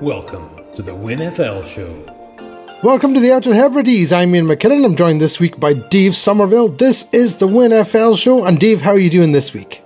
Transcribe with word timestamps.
Welcome 0.00 0.48
to 0.76 0.80
the 0.80 0.92
WinFL 0.92 1.66
Show. 1.66 2.80
Welcome 2.82 3.12
to 3.12 3.20
the 3.20 3.32
Outer 3.32 3.52
Hebrides. 3.52 4.14
I'm 4.14 4.32
Iain 4.34 4.46
McKinnon. 4.46 4.86
I'm 4.86 4.96
joined 4.96 5.20
this 5.20 5.38
week 5.38 5.60
by 5.60 5.74
Dave 5.74 6.16
Somerville. 6.16 6.68
This 6.68 7.06
is 7.12 7.36
the 7.36 7.46
WinFL 7.46 8.16
Show. 8.16 8.46
And 8.46 8.58
Dave, 8.58 8.80
how 8.80 8.92
are 8.92 8.98
you 8.98 9.10
doing 9.10 9.32
this 9.32 9.52
week? 9.52 9.82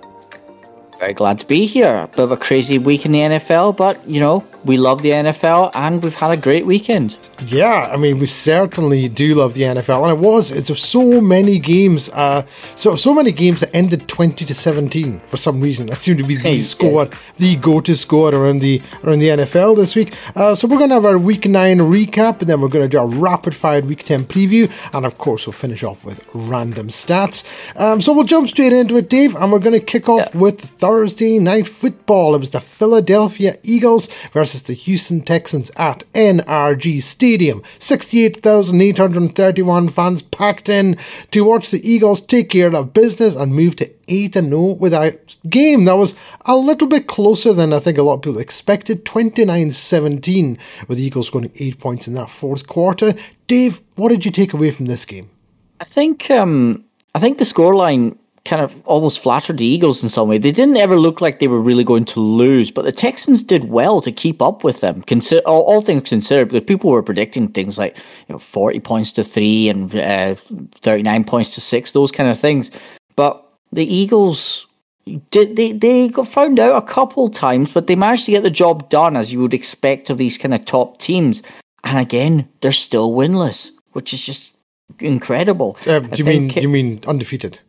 Very 0.99 1.13
glad 1.13 1.41
to 1.41 1.45
be 1.45 1.65
here. 1.65 1.97
A 1.97 2.07
bit 2.07 2.19
of 2.19 2.31
a 2.31 2.37
crazy 2.37 2.77
week 2.77 3.05
in 3.05 3.11
the 3.11 3.19
NFL, 3.19 3.75
but 3.75 4.07
you 4.07 4.21
know, 4.21 4.45
we 4.63 4.77
love 4.77 5.01
the 5.01 5.11
NFL 5.11 5.71
and 5.75 6.01
we've 6.01 6.15
had 6.15 6.31
a 6.31 6.37
great 6.37 6.65
weekend. 6.65 7.17
Yeah, 7.47 7.89
I 7.91 7.97
mean, 7.97 8.19
we 8.19 8.27
certainly 8.27 9.09
do 9.09 9.35
love 9.35 9.55
the 9.55 9.63
NFL, 9.63 10.03
and 10.03 10.11
it 10.11 10.25
was. 10.25 10.51
It's 10.51 10.69
of 10.69 10.79
so 10.79 11.19
many 11.19 11.59
games. 11.59 12.09
Uh, 12.09 12.43
so 12.75 12.95
so 12.95 13.13
many 13.13 13.31
games 13.33 13.59
that 13.59 13.75
ended 13.75 14.07
twenty 14.07 14.45
to 14.45 14.53
seventeen 14.53 15.19
for 15.27 15.35
some 15.35 15.59
reason. 15.59 15.87
That 15.87 15.97
seemed 15.97 16.19
to 16.19 16.23
be 16.25 16.37
the 16.37 16.43
Hey, 16.43 16.59
score, 16.61 17.09
the 17.37 17.57
go-to 17.57 17.93
score 17.95 18.33
around 18.33 18.59
the 18.59 18.81
around 19.03 19.19
the 19.19 19.27
NFL 19.29 19.75
this 19.75 19.95
week. 19.95 20.13
Uh, 20.33 20.55
so 20.55 20.65
we're 20.67 20.77
going 20.77 20.89
to 20.89 20.95
have 20.95 21.05
our 21.05 21.17
Week 21.17 21.45
Nine 21.45 21.79
recap, 21.79 22.39
and 22.39 22.49
then 22.49 22.61
we're 22.61 22.69
going 22.69 22.85
to 22.85 22.89
do 22.89 22.99
a 22.99 23.05
rapid-fire 23.05 23.81
Week 23.81 24.05
Ten 24.05 24.23
preview, 24.23 24.71
and 24.93 25.05
of 25.05 25.17
course 25.17 25.45
we'll 25.45 25.53
finish 25.53 25.83
off 25.83 26.05
with 26.05 26.27
random 26.33 26.87
stats. 26.87 27.43
Um, 27.77 27.99
so 27.99 28.13
we'll 28.13 28.23
jump 28.23 28.47
straight 28.47 28.71
into 28.71 28.95
it, 28.95 29.09
Dave, 29.09 29.35
and 29.35 29.51
we're 29.51 29.59
going 29.59 29.77
to 29.77 29.85
kick 29.85 30.07
off 30.07 30.33
with 30.33 30.61
Thursday 30.79 31.37
night 31.39 31.67
football. 31.67 32.33
It 32.33 32.39
was 32.39 32.51
the 32.51 32.61
Philadelphia 32.61 33.57
Eagles 33.61 34.07
versus 34.31 34.61
the 34.61 34.73
Houston 34.73 35.21
Texans 35.21 35.69
at 35.75 36.05
NRG 36.13 37.03
Stadium. 37.03 37.24
68,831 37.79 39.89
fans 39.89 40.21
packed 40.21 40.69
in 40.69 40.97
to 41.31 41.43
watch 41.43 41.71
the 41.71 41.89
Eagles 41.89 42.21
take 42.21 42.49
care 42.49 42.73
of 42.73 42.93
business 42.93 43.35
and 43.35 43.55
move 43.55 43.75
to 43.77 43.89
8 44.07 44.33
0 44.33 44.73
with 44.73 44.93
game 45.49 45.85
that 45.85 45.97
was 45.97 46.15
a 46.45 46.55
little 46.55 46.87
bit 46.87 47.07
closer 47.07 47.53
than 47.53 47.73
I 47.73 47.79
think 47.79 47.97
a 47.97 48.03
lot 48.03 48.15
of 48.15 48.21
people 48.21 48.39
expected 48.39 49.05
29 49.05 49.71
17, 49.71 50.57
with 50.87 50.97
the 50.97 51.03
Eagles 51.03 51.27
scoring 51.27 51.51
8 51.55 51.79
points 51.79 52.07
in 52.07 52.13
that 52.13 52.29
fourth 52.29 52.67
quarter. 52.67 53.15
Dave, 53.47 53.81
what 53.95 54.09
did 54.09 54.25
you 54.25 54.31
take 54.31 54.53
away 54.53 54.71
from 54.71 54.85
this 54.85 55.05
game? 55.05 55.29
I 55.79 55.85
think 55.85 56.29
um, 56.31 56.85
I 57.13 57.19
think 57.19 57.37
the 57.37 57.45
scoreline 57.45 58.17
kind 58.45 58.61
of 58.61 58.73
almost 58.85 59.19
flattered 59.19 59.57
the 59.57 59.65
Eagles 59.65 60.03
in 60.03 60.09
some 60.09 60.29
way. 60.29 60.37
They 60.37 60.51
didn't 60.51 60.77
ever 60.77 60.97
look 60.97 61.19
like 61.19 61.39
they 61.39 61.47
were 61.47 61.59
really 61.59 61.83
going 61.83 62.05
to 62.05 62.19
lose, 62.19 62.71
but 62.71 62.85
the 62.85 62.91
Texans 62.91 63.43
did 63.43 63.65
well 63.65 63.99
to 64.01 64.11
keep 64.11 64.41
up 64.41 64.63
with 64.63 64.81
them. 64.81 65.01
Consider 65.01 65.41
all, 65.47 65.63
all 65.63 65.81
things 65.81 66.07
considered, 66.09 66.49
because 66.49 66.63
people 66.65 66.91
were 66.91 67.03
predicting 67.03 67.47
things 67.49 67.77
like 67.77 67.97
you 67.97 68.33
know 68.33 68.39
forty 68.39 68.79
points 68.79 69.11
to 69.13 69.23
three 69.23 69.67
and 69.67 69.93
uh, 69.95 70.35
thirty 70.81 71.03
nine 71.03 71.23
points 71.23 71.55
to 71.55 71.61
six, 71.61 71.91
those 71.91 72.11
kind 72.11 72.29
of 72.29 72.39
things. 72.39 72.71
But 73.15 73.43
the 73.71 73.85
Eagles 73.93 74.67
did 75.31 75.55
they 75.55 75.71
they 75.71 76.07
got 76.07 76.27
found 76.27 76.59
out 76.59 76.81
a 76.81 76.85
couple 76.85 77.29
times, 77.29 77.71
but 77.73 77.87
they 77.87 77.95
managed 77.95 78.25
to 78.25 78.31
get 78.31 78.43
the 78.43 78.49
job 78.49 78.89
done 78.89 79.17
as 79.17 79.33
you 79.33 79.41
would 79.41 79.53
expect 79.53 80.09
of 80.09 80.17
these 80.17 80.37
kind 80.37 80.53
of 80.53 80.63
top 80.65 80.99
teams. 80.99 81.41
And 81.83 81.99
again, 81.99 82.47
they're 82.61 82.71
still 82.71 83.11
winless, 83.11 83.71
which 83.93 84.13
is 84.13 84.25
just 84.25 84.55
incredible. 84.99 85.77
Um, 85.87 86.09
do 86.09 86.17
you 86.17 86.25
mean 86.25 86.49
think- 86.49 86.63
you 86.63 86.69
mean 86.69 87.01
undefeated? 87.07 87.59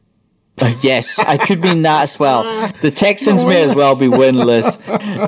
Uh, 0.60 0.74
yes, 0.80 1.18
I 1.18 1.36
could 1.36 1.60
mean 1.60 1.82
that 1.82 2.04
as 2.04 2.18
well. 2.18 2.72
The 2.80 2.90
Texans 2.90 3.44
may 3.44 3.62
as 3.62 3.74
well 3.74 3.94
be 3.94 4.06
winless, 4.06 4.78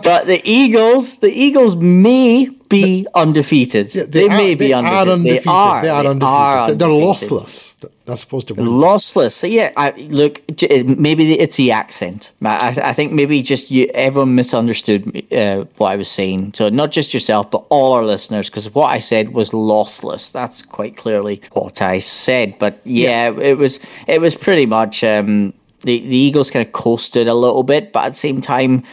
but 0.03 0.27
the 0.27 0.41
Eagles, 0.43 1.19
the 1.19 1.31
Eagles 1.31 1.77
may 1.77 2.51
be 2.69 3.07
undefeated. 3.15 3.95
Yeah, 3.95 4.05
they, 4.07 4.29
may 4.29 4.53
are, 4.53 4.57
be 4.57 4.69
they 4.69 4.73
undefeated. 4.73 5.09
Are 5.09 5.13
undefeated. 5.13 5.45
They 5.45 5.51
are. 5.51 5.83
They 5.83 5.89
are 5.89 6.03
They 6.03 6.09
undefeated. 6.11 6.29
are 6.29 6.67
They're- 6.67 6.77
They're 6.77 6.89
undefeated. 6.89 7.31
lossless. 7.31 7.89
They're 8.05 8.17
supposed 8.17 8.47
to 8.49 8.55
win. 8.55 8.67
Lossless. 8.67 9.51
Yeah, 9.51 9.71
I, 9.77 9.91
look, 10.09 10.41
maybe 10.99 11.39
it's 11.39 11.57
the 11.57 11.73
accent. 11.73 12.33
I, 12.43 12.69
I 12.83 12.93
think 12.95 13.13
maybe 13.13 13.43
just 13.43 13.71
you, 13.71 13.87
everyone 13.93 14.35
misunderstood 14.35 15.27
uh, 15.31 15.65
what 15.77 15.89
I 15.93 15.97
was 15.97 16.11
saying. 16.11 16.55
So 16.55 16.71
not 16.71 16.91
just 16.91 17.13
yourself, 17.13 17.51
but 17.51 17.67
all 17.69 17.93
our 17.93 18.05
listeners, 18.05 18.49
because 18.49 18.73
what 18.75 18.91
I 18.91 18.99
said 18.99 19.35
was 19.35 19.51
lossless. 19.51 20.33
That's 20.33 20.63
quite 20.63 20.97
clearly 20.97 21.43
what 21.53 21.83
I 21.83 21.99
said. 21.99 22.59
But 22.59 22.81
yeah, 22.84 23.31
it 23.39 23.59
was 23.59 23.78
it 24.07 24.21
was 24.23 24.34
pretty 24.34 24.65
much 24.65 25.05
um, 25.05 25.53
the 25.83 26.01
the 26.01 26.17
Eagles 26.17 26.51
kind 26.51 26.67
of 26.67 26.73
coasted 26.73 27.28
a 27.28 27.34
little 27.34 27.62
bit, 27.62 27.93
but 27.93 28.07
at 28.07 28.12
the 28.12 28.19
same 28.19 28.41
time. 28.41 28.84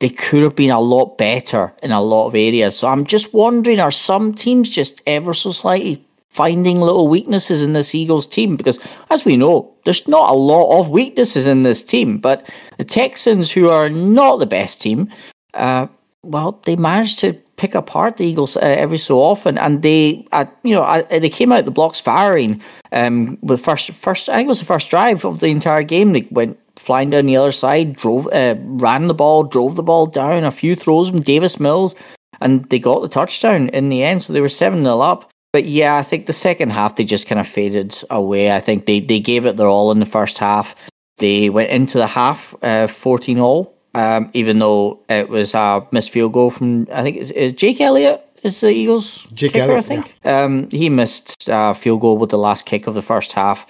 They 0.00 0.08
could 0.08 0.42
have 0.42 0.54
been 0.54 0.70
a 0.70 0.80
lot 0.80 1.18
better 1.18 1.72
in 1.82 1.90
a 1.90 2.00
lot 2.00 2.28
of 2.28 2.34
areas. 2.34 2.76
So 2.76 2.88
I'm 2.88 3.04
just 3.04 3.34
wondering, 3.34 3.80
are 3.80 3.90
some 3.90 4.32
teams 4.32 4.70
just 4.70 5.02
ever 5.06 5.34
so 5.34 5.50
slightly 5.50 6.04
finding 6.30 6.80
little 6.80 7.08
weaknesses 7.08 7.62
in 7.62 7.72
this 7.72 7.94
Eagles 7.94 8.26
team 8.26 8.56
because, 8.56 8.78
as 9.10 9.24
we 9.24 9.36
know, 9.36 9.72
there's 9.84 10.06
not 10.06 10.30
a 10.30 10.36
lot 10.36 10.78
of 10.78 10.88
weaknesses 10.90 11.46
in 11.46 11.62
this 11.62 11.82
team. 11.82 12.18
But 12.18 12.48
the 12.76 12.84
Texans, 12.84 13.50
who 13.50 13.68
are 13.70 13.88
not 13.88 14.36
the 14.36 14.46
best 14.46 14.80
team, 14.80 15.10
uh, 15.54 15.88
well, 16.22 16.60
they 16.64 16.76
managed 16.76 17.18
to 17.20 17.32
pick 17.56 17.74
apart 17.74 18.16
the 18.16 18.26
Eagles 18.26 18.56
uh, 18.56 18.60
every 18.60 18.98
so 18.98 19.20
often, 19.20 19.58
and 19.58 19.82
they, 19.82 20.26
uh, 20.32 20.44
you 20.62 20.74
know, 20.74 20.82
uh, 20.82 21.02
they 21.08 21.30
came 21.30 21.50
out 21.50 21.64
the 21.64 21.70
blocks 21.70 22.00
firing. 22.00 22.62
Um, 22.92 23.36
first, 23.58 23.90
first, 23.90 24.28
I 24.28 24.36
think 24.36 24.46
it 24.46 24.48
was 24.48 24.60
the 24.60 24.64
first 24.64 24.90
drive 24.90 25.24
of 25.24 25.40
the 25.40 25.48
entire 25.48 25.82
game. 25.82 26.12
They 26.12 26.28
went 26.30 26.58
flying 26.78 27.10
down 27.10 27.26
the 27.26 27.36
other 27.36 27.52
side, 27.52 27.96
drove, 27.96 28.26
uh, 28.28 28.54
ran 28.58 29.06
the 29.08 29.14
ball, 29.14 29.44
drove 29.44 29.76
the 29.76 29.82
ball 29.82 30.06
down, 30.06 30.44
a 30.44 30.50
few 30.50 30.74
throws 30.74 31.08
from 31.08 31.20
Davis 31.20 31.58
Mills, 31.58 31.94
and 32.40 32.68
they 32.70 32.78
got 32.78 33.02
the 33.02 33.08
touchdown 33.08 33.68
in 33.70 33.88
the 33.88 34.02
end. 34.02 34.22
So 34.22 34.32
they 34.32 34.40
were 34.40 34.48
seven 34.48 34.82
0 34.82 35.00
up. 35.00 35.30
But 35.52 35.64
yeah, 35.64 35.96
I 35.96 36.02
think 36.02 36.26
the 36.26 36.32
second 36.32 36.70
half 36.70 36.96
they 36.96 37.04
just 37.04 37.26
kind 37.26 37.40
of 37.40 37.48
faded 37.48 38.02
away. 38.10 38.52
I 38.54 38.60
think 38.60 38.86
they, 38.86 39.00
they 39.00 39.18
gave 39.18 39.46
it 39.46 39.56
their 39.56 39.66
all 39.66 39.90
in 39.90 39.98
the 39.98 40.06
first 40.06 40.38
half. 40.38 40.74
They 41.18 41.50
went 41.50 41.70
into 41.70 41.98
the 41.98 42.06
half 42.06 42.54
uh, 42.62 42.86
14 42.86 43.38
all, 43.38 43.74
um, 43.94 44.30
even 44.34 44.58
though 44.58 45.00
it 45.08 45.28
was 45.28 45.54
a 45.54 45.86
missed 45.90 46.10
field 46.10 46.32
goal 46.32 46.50
from, 46.50 46.86
I 46.92 47.02
think, 47.02 47.16
is, 47.16 47.30
is 47.30 47.52
Jake 47.54 47.80
Elliott 47.80 48.24
is 48.44 48.60
the 48.60 48.70
Eagles 48.70 49.24
Jake 49.32 49.52
kicker, 49.52 49.64
Elliott, 49.64 49.84
I 49.84 49.88
think. 49.88 50.14
Um, 50.24 50.68
he 50.70 50.88
missed 50.90 51.48
a 51.48 51.74
field 51.74 52.00
goal 52.00 52.18
with 52.18 52.30
the 52.30 52.38
last 52.38 52.66
kick 52.66 52.86
of 52.86 52.94
the 52.94 53.02
first 53.02 53.32
half. 53.32 53.66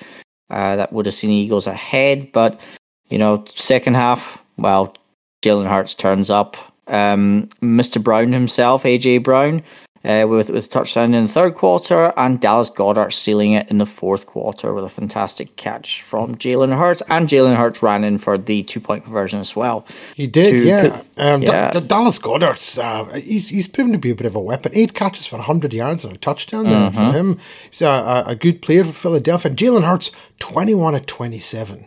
Uh, 0.50 0.76
that 0.76 0.92
would 0.92 1.06
have 1.06 1.14
seen 1.14 1.30
the 1.30 1.36
Eagles 1.36 1.66
ahead. 1.66 2.32
But, 2.32 2.60
you 3.10 3.18
know, 3.18 3.44
second 3.48 3.94
half, 3.94 4.38
well, 4.56 4.94
Jalen 5.42 5.68
Hurts 5.68 5.94
turns 5.94 6.30
up. 6.30 6.56
Um, 6.86 7.48
Mr. 7.62 8.02
Brown 8.02 8.32
himself, 8.32 8.84
AJ 8.84 9.22
Brown, 9.22 9.62
uh, 10.04 10.24
with 10.26 10.48
with 10.48 10.64
a 10.64 10.68
touchdown 10.68 11.12
in 11.12 11.24
the 11.24 11.28
third 11.28 11.54
quarter, 11.54 12.14
and 12.16 12.40
Dallas 12.40 12.70
Goedert 12.70 13.12
sealing 13.12 13.52
it 13.52 13.68
in 13.70 13.76
the 13.78 13.84
fourth 13.84 14.24
quarter 14.26 14.72
with 14.72 14.84
a 14.84 14.88
fantastic 14.88 15.56
catch 15.56 16.00
from 16.02 16.34
Jalen 16.36 16.74
Hurts, 16.78 17.02
and 17.10 17.28
Jalen 17.28 17.56
Hurts 17.56 17.82
ran 17.82 18.04
in 18.04 18.16
for 18.16 18.38
the 18.38 18.62
two 18.62 18.80
point 18.80 19.04
conversion 19.04 19.38
as 19.38 19.54
well. 19.54 19.84
He 20.14 20.26
did, 20.26 20.50
to 20.50 20.64
yeah. 20.64 20.88
put- 20.88 21.06
Um, 21.18 21.42
yeah. 21.42 21.70
Da- 21.72 21.80
Dallas 21.80 22.18
Goedert's 22.18 22.78
uh, 22.78 23.04
he's 23.22 23.48
he's 23.50 23.68
proven 23.68 23.92
to 23.92 23.98
be 23.98 24.10
a 24.10 24.14
bit 24.14 24.26
of 24.26 24.34
a 24.34 24.40
weapon. 24.40 24.72
Eight 24.74 24.94
catches 24.94 25.26
for 25.26 25.38
hundred 25.38 25.74
yards 25.74 26.04
and 26.04 26.14
a 26.14 26.18
touchdown 26.18 26.64
there 26.64 26.90
Mm-hmm. 26.90 26.96
for 26.96 27.12
him. 27.12 27.38
He's 27.70 27.82
a, 27.82 27.88
a, 27.88 28.24
a 28.28 28.34
good 28.34 28.62
player 28.62 28.84
for 28.84 28.92
Philadelphia. 28.92 29.50
Jalen 29.52 29.84
Hurts 29.84 30.10
twenty 30.38 30.74
one 30.74 30.94
at 30.94 31.06
twenty 31.06 31.38
seven 31.40 31.84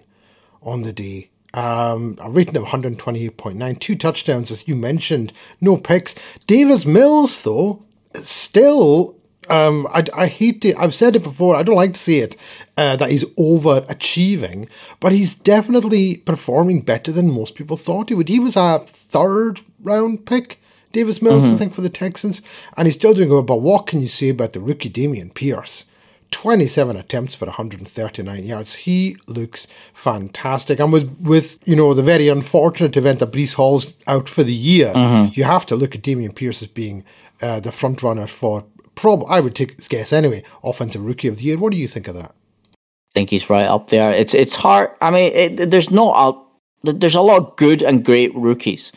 on 0.61 0.81
the 0.83 0.93
day. 0.93 1.29
Um, 1.53 2.17
a 2.21 2.29
rating 2.29 2.55
of 2.55 2.63
128.9, 2.63 3.79
two 3.79 3.95
touchdowns, 3.95 4.51
as 4.51 4.67
you 4.67 4.75
mentioned, 4.75 5.33
no 5.59 5.75
picks. 5.75 6.15
Davis 6.47 6.85
Mills, 6.85 7.41
though, 7.41 7.83
still, 8.15 9.17
um, 9.49 9.85
I, 9.93 10.05
I 10.15 10.27
hate 10.27 10.61
to, 10.61 10.73
I've 10.75 10.95
said 10.95 11.17
it 11.17 11.23
before, 11.23 11.57
I 11.57 11.63
don't 11.63 11.75
like 11.75 11.93
to 11.93 11.99
say 11.99 12.19
it, 12.19 12.37
uh, 12.77 12.95
that 12.95 13.09
he's 13.09 13.25
overachieving, 13.35 14.69
but 15.01 15.11
he's 15.11 15.35
definitely 15.35 16.17
performing 16.17 16.81
better 16.81 17.11
than 17.11 17.33
most 17.33 17.55
people 17.55 17.75
thought 17.75 18.07
he 18.07 18.15
would. 18.15 18.29
He 18.29 18.39
was 18.39 18.55
a 18.55 18.79
third 18.85 19.59
round 19.81 20.25
pick, 20.25 20.61
Davis 20.93 21.21
Mills, 21.21 21.49
I 21.49 21.55
think, 21.57 21.73
for 21.73 21.81
the 21.81 21.89
Texans, 21.89 22.41
and 22.77 22.87
he's 22.87 22.95
still 22.95 23.13
doing 23.13 23.29
good. 23.29 23.45
But 23.45 23.61
what 23.61 23.87
can 23.87 23.99
you 24.01 24.07
say 24.07 24.29
about 24.29 24.53
the 24.53 24.59
rookie 24.61 24.89
Dameon 24.89 25.33
Pierce? 25.33 25.85
27 26.31 26.95
attempts 26.95 27.35
for 27.35 27.45
139 27.45 28.43
yards. 28.43 28.75
He 28.75 29.17
looks 29.27 29.67
fantastic. 29.93 30.79
And 30.79 30.91
with, 30.91 31.15
with 31.19 31.59
you 31.67 31.75
know, 31.75 31.93
the 31.93 32.03
very 32.03 32.29
unfortunate 32.29 32.97
event 32.97 33.19
that 33.19 33.31
Breece 33.31 33.53
Hall's 33.53 33.93
out 34.07 34.27
for 34.27 34.43
the 34.43 34.53
year, 34.53 34.91
you 35.33 35.43
have 35.43 35.65
to 35.67 35.75
look 35.75 35.93
at 35.93 36.01
Dameon 36.01 36.35
Pierce 36.35 36.61
as 36.61 36.67
being 36.67 37.03
uh, 37.41 37.59
the 37.59 37.71
front 37.71 38.01
runner 38.01 38.27
for, 38.27 38.65
prob 38.95 39.23
I 39.27 39.39
would 39.39 39.55
take 39.55 39.87
guess 39.89 40.13
anyway, 40.13 40.43
offensive 40.63 41.05
rookie 41.05 41.27
of 41.27 41.37
the 41.37 41.43
year. 41.43 41.57
What 41.57 41.71
do 41.71 41.77
you 41.77 41.87
think 41.87 42.07
of 42.07 42.15
that? 42.15 42.33
I 42.73 43.13
think 43.13 43.29
he's 43.29 43.49
right 43.49 43.65
up 43.65 43.89
there. 43.89 44.11
It's 44.11 44.33
it's 44.33 44.55
hard. 44.55 44.91
I 45.01 45.11
mean, 45.11 45.33
it, 45.33 45.69
there's 45.69 45.91
not 45.91 46.45
a 46.83 46.93
there's 46.93 47.15
a 47.15 47.21
lot 47.21 47.41
of 47.41 47.55
good 47.57 47.83
and 47.83 48.05
great 48.05 48.33
rookies, 48.35 48.93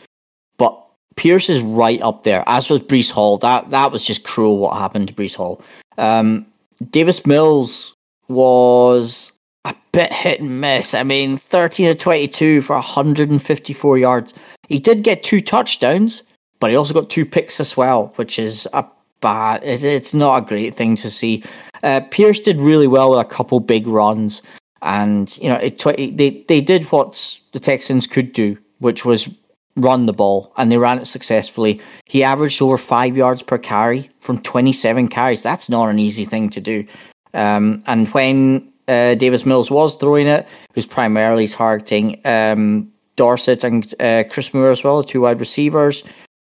but 0.57 0.81
Pierce 1.17 1.49
is 1.49 1.61
right 1.61 2.01
up 2.01 2.23
there. 2.23 2.43
As 2.47 2.69
was 2.69 2.79
Breece 2.79 3.11
Hall. 3.11 3.37
That 3.37 3.71
that 3.71 3.91
was 3.91 4.05
just 4.05 4.23
cruel 4.23 4.57
what 4.57 4.77
happened 4.77 5.09
to 5.09 5.13
Breece 5.13 5.35
Hall. 5.35 5.61
Um, 5.97 6.45
Davis 6.89 7.25
Mills 7.25 7.93
was 8.27 9.31
a 9.63 9.75
bit 9.91 10.11
hit 10.11 10.41
and 10.41 10.61
miss. 10.61 10.93
I 10.93 11.03
mean, 11.03 11.37
13 11.37 11.87
to 11.87 11.95
22 11.95 12.61
for 12.61 12.75
154 12.75 13.97
yards. 13.97 14.33
He 14.67 14.79
did 14.79 15.03
get 15.03 15.23
two 15.23 15.41
touchdowns, 15.41 16.23
but 16.59 16.69
he 16.69 16.75
also 16.75 16.93
got 16.93 17.09
two 17.09 17.25
picks 17.25 17.59
as 17.59 17.77
well, 17.77 18.13
which 18.15 18.39
is 18.39 18.67
a 18.73 18.85
bad. 19.21 19.63
It's 19.63 20.13
not 20.13 20.43
a 20.43 20.45
great 20.45 20.75
thing 20.75 20.95
to 20.97 21.09
see. 21.09 21.43
Uh, 21.83 22.01
Pierce 22.11 22.39
did 22.39 22.59
really 22.59 22.87
well 22.87 23.11
with 23.11 23.19
a 23.19 23.25
couple 23.25 23.59
big 23.59 23.87
runs, 23.87 24.41
and 24.81 25.35
you 25.37 25.49
know, 25.49 25.55
it, 25.55 25.79
they 25.79 26.43
they 26.47 26.61
did 26.61 26.85
what 26.85 27.39
the 27.51 27.59
Texans 27.59 28.07
could 28.07 28.33
do, 28.33 28.57
which 28.79 29.05
was 29.05 29.29
run 29.75 30.05
the 30.05 30.13
ball, 30.13 30.53
and 30.57 30.71
they 30.71 30.77
ran 30.77 30.99
it 30.99 31.05
successfully. 31.05 31.81
He 32.05 32.23
averaged 32.23 32.61
over 32.61 32.77
five 32.77 33.17
yards 33.17 33.43
per 33.43 33.57
carry 33.57 34.09
from 34.21 34.41
27 34.41 35.07
carries. 35.09 35.41
That's 35.41 35.69
not 35.69 35.89
an 35.89 35.99
easy 35.99 36.25
thing 36.25 36.49
to 36.51 36.61
do. 36.61 36.85
Um, 37.33 37.83
and 37.85 38.07
when 38.09 38.71
uh, 38.87 39.15
Davis 39.15 39.45
Mills 39.45 39.69
was 39.69 39.95
throwing 39.95 40.27
it, 40.27 40.45
he 40.47 40.73
was 40.75 40.85
primarily 40.85 41.47
targeting 41.47 42.21
um, 42.25 42.91
Dorsett 43.15 43.63
and 43.63 43.93
uh, 43.99 44.23
Chris 44.29 44.53
Moore 44.53 44.71
as 44.71 44.83
well, 44.83 45.03
two 45.03 45.21
wide 45.21 45.39
receivers. 45.39 46.03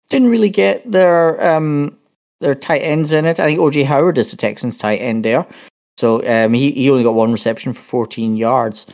Didn't 0.09 0.29
really 0.29 0.49
get 0.49 0.89
their 0.89 1.43
um, 1.45 1.97
their 2.39 2.55
tight 2.55 2.79
ends 2.79 3.11
in 3.11 3.25
it. 3.25 3.39
I 3.39 3.45
think 3.45 3.59
OJ 3.59 3.85
Howard 3.85 4.17
is 4.17 4.31
the 4.31 4.37
Texans' 4.37 4.77
tight 4.77 4.97
end 4.97 5.25
there. 5.25 5.45
So 5.97 6.25
um, 6.25 6.53
he, 6.53 6.71
he 6.71 6.89
only 6.89 7.03
got 7.03 7.13
one 7.13 7.33
reception 7.33 7.73
for 7.73 7.81
14 7.81 8.37
yards. 8.37 8.85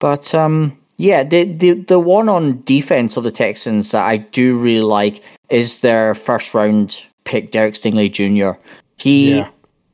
But 0.00 0.34
um, 0.34 0.78
yeah, 0.98 1.22
the, 1.24 1.44
the 1.44 1.72
the 1.72 2.00
one 2.00 2.28
on 2.28 2.62
defense 2.62 3.16
of 3.16 3.24
the 3.24 3.30
Texans 3.30 3.90
that 3.90 4.06
I 4.06 4.16
do 4.16 4.56
really 4.58 4.80
like 4.80 5.22
is 5.50 5.80
their 5.80 6.14
first 6.14 6.54
round 6.54 7.04
pick, 7.24 7.50
Derek 7.50 7.74
Stingley 7.74 8.10
Jr. 8.10 8.58
He 8.96 9.36
yeah. 9.36 9.50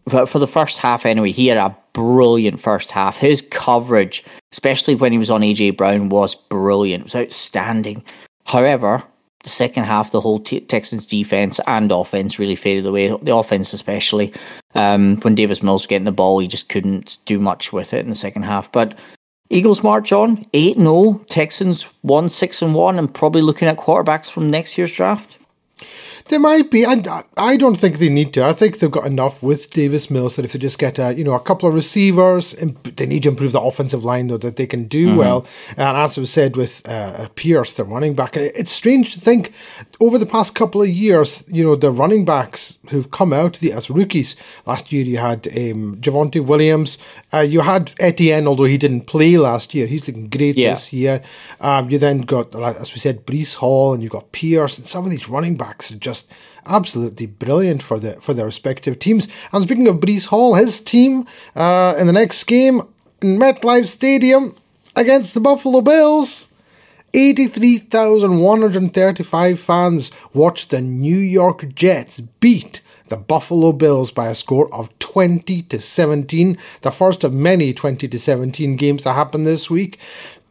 for, 0.09 0.27
for 0.27 0.39
the 0.39 0.47
first 0.47 0.79
half 0.79 1.05
anyway, 1.05 1.33
he 1.33 1.49
had 1.49 1.59
a 1.59 1.77
brilliant 1.93 2.61
first 2.61 2.91
half. 2.91 3.17
His 3.17 3.43
coverage, 3.51 4.25
especially 4.53 4.95
when 4.95 5.13
he 5.13 5.19
was 5.19 5.31
on 5.31 5.41
AJ 5.41 5.77
Brown, 5.77 6.09
was 6.09 6.35
brilliant. 6.35 7.03
It 7.03 7.05
was 7.05 7.17
outstanding. 7.17 8.05
However, 8.47 9.03
the 9.43 9.51
second 9.51 9.85
half, 9.85 10.13
the 10.13 10.21
whole 10.21 10.39
t- 10.39 10.61
Texans 10.61 11.05
defense 11.05 11.61
and 11.67 11.91
offense 11.91 12.39
really 12.39 12.55
faded 12.55 12.87
away. 12.87 13.09
The 13.09 13.35
offense, 13.35 13.73
especially 13.73 14.33
um, 14.75 15.17
when 15.23 15.35
Davis 15.35 15.65
Mills 15.65 15.83
was 15.83 15.89
getting 15.89 16.05
the 16.05 16.13
ball, 16.13 16.39
he 16.39 16.47
just 16.47 16.69
couldn't 16.69 17.19
do 17.25 17.41
much 17.41 17.73
with 17.73 17.93
it 17.93 18.05
in 18.05 18.09
the 18.09 18.15
second 18.15 18.45
half. 18.45 18.71
But 18.71 18.97
Eagles 19.53 19.83
march 19.83 20.13
on 20.13 20.47
8 20.53 20.77
0. 20.77 21.25
Texans 21.29 21.85
1 22.03 22.29
6 22.29 22.63
and 22.63 22.75
1, 22.75 22.99
and 22.99 23.15
probably 23.15 23.43
looking 23.43 23.69
at 23.69 23.77
quarterbacks 23.77 24.31
from 24.31 24.51
next 24.51 24.79
year's 24.79 24.93
draft. 24.93 25.39
There 26.27 26.39
might 26.39 26.71
be, 26.71 26.85
and 26.85 27.07
I 27.37 27.57
don't 27.57 27.77
think 27.77 27.99
they 27.99 28.09
need 28.09 28.33
to. 28.35 28.45
I 28.45 28.53
think 28.53 28.79
they've 28.79 28.91
got 28.91 29.07
enough 29.07 29.43
with 29.43 29.71
Davis 29.71 30.09
Mills 30.09 30.37
that 30.37 30.45
if 30.45 30.53
they 30.53 30.59
just 30.59 30.79
get 30.79 30.99
a, 30.99 31.13
you 31.15 31.25
know 31.25 31.35
a 31.35 31.41
couple 31.41 31.69
of 31.69 31.75
receivers, 31.75 32.53
they 32.53 33.07
need 33.07 33.25
to 33.25 33.29
improve 33.29 33.53
the 33.53 33.61
offensive 33.61 34.05
line 34.05 34.29
though 34.29 34.39
that 34.39 34.57
they 34.57 34.67
can 34.67 34.85
do 34.85 35.09
mm-hmm. 35.09 35.17
well. 35.19 35.47
And 35.77 35.97
as 35.97 36.17
was 36.17 36.33
said 36.33 36.57
with 36.57 36.89
uh, 36.89 37.29
Pierce, 37.35 37.75
the 37.75 37.85
running 37.85 38.15
back, 38.15 38.37
it's 38.37 38.73
strange 38.73 39.13
to 39.15 39.21
think 39.21 39.53
over 40.03 40.19
the 40.19 40.27
past 40.27 40.57
couple 40.57 40.83
of 40.83 40.89
years, 40.89 41.45
you 41.47 41.63
know, 41.63 41.77
the 41.77 41.93
running 41.93 42.25
backs 42.25 42.77
who've 42.91 43.11
come 43.13 43.33
out 43.33 43.55
the, 43.61 43.73
as 43.73 43.89
rookies. 43.89 44.35
Last 44.67 44.93
year 44.93 45.05
you 45.05 45.19
had 45.19 45.47
um, 45.47 45.97
Javonte 46.01 46.45
Williams, 46.45 46.99
uh, 47.33 47.39
you 47.39 47.61
had 47.61 47.93
Etienne, 48.01 48.49
although 48.49 48.65
he 48.65 48.77
didn't 48.77 49.07
play 49.07 49.37
last 49.37 49.77
year. 49.77 49.87
He's 49.87 50.09
looking 50.09 50.29
great 50.29 50.57
yeah. 50.57 50.71
this 50.71 50.93
year. 50.93 51.23
Um, 51.61 51.89
you 51.89 51.99
then 51.99 52.23
got, 52.23 52.53
as 52.57 52.93
we 52.93 52.99
said, 52.99 53.25
Breece 53.25 53.55
Hall, 53.55 53.95
and 53.95 54.03
you've 54.03 54.11
got 54.11 54.33
Pierce, 54.33 54.77
and 54.77 54.89
some 54.89 55.05
of 55.05 55.13
these 55.13 55.29
running 55.29 55.57
backs 55.57 55.93
are 55.93 55.97
just 55.97 56.29
absolutely 56.67 57.27
brilliant 57.27 57.83
for 57.83 58.01
the 58.01 58.15
for 58.21 58.35
their 58.35 58.47
respective 58.47 58.99
teams. 58.99 59.29
And 59.53 59.63
speaking 59.63 59.87
of 59.87 59.97
Breece 59.97 60.27
Hall, 60.27 60.55
his 60.55 60.81
team 60.81 61.27
uh, 61.55 61.95
in 61.97 62.09
the 62.09 62.13
next 62.13 62.43
game 62.45 62.83
in 63.21 63.39
MetLife 63.39 63.87
Stadium 63.87 64.57
against 64.97 65.35
the 65.35 65.41
Buffalo 65.41 65.81
Bills. 65.81 66.52
83,135 67.15 69.61
fans 69.61 70.11
watched 70.33 70.71
the 70.71 70.81
New 70.81 71.19
York 71.19 71.75
Jets 71.75 72.21
beat 72.21 72.81
the 73.09 73.19
Buffalo 73.19 73.73
Bills 73.73 74.11
by 74.11 74.29
a 74.29 74.35
score 74.35 74.75
of 74.75 74.99
20 74.99 75.61
to 75.63 75.79
17, 75.79 76.57
the 76.81 76.91
first 76.91 77.23
of 77.25 77.35
many 77.35 77.75
20 77.75 78.09
to 78.09 78.19
17 78.19 78.77
games 78.77 79.05
that 79.05 79.13
happened 79.13 79.47
this 79.47 79.69
week. 79.69 79.99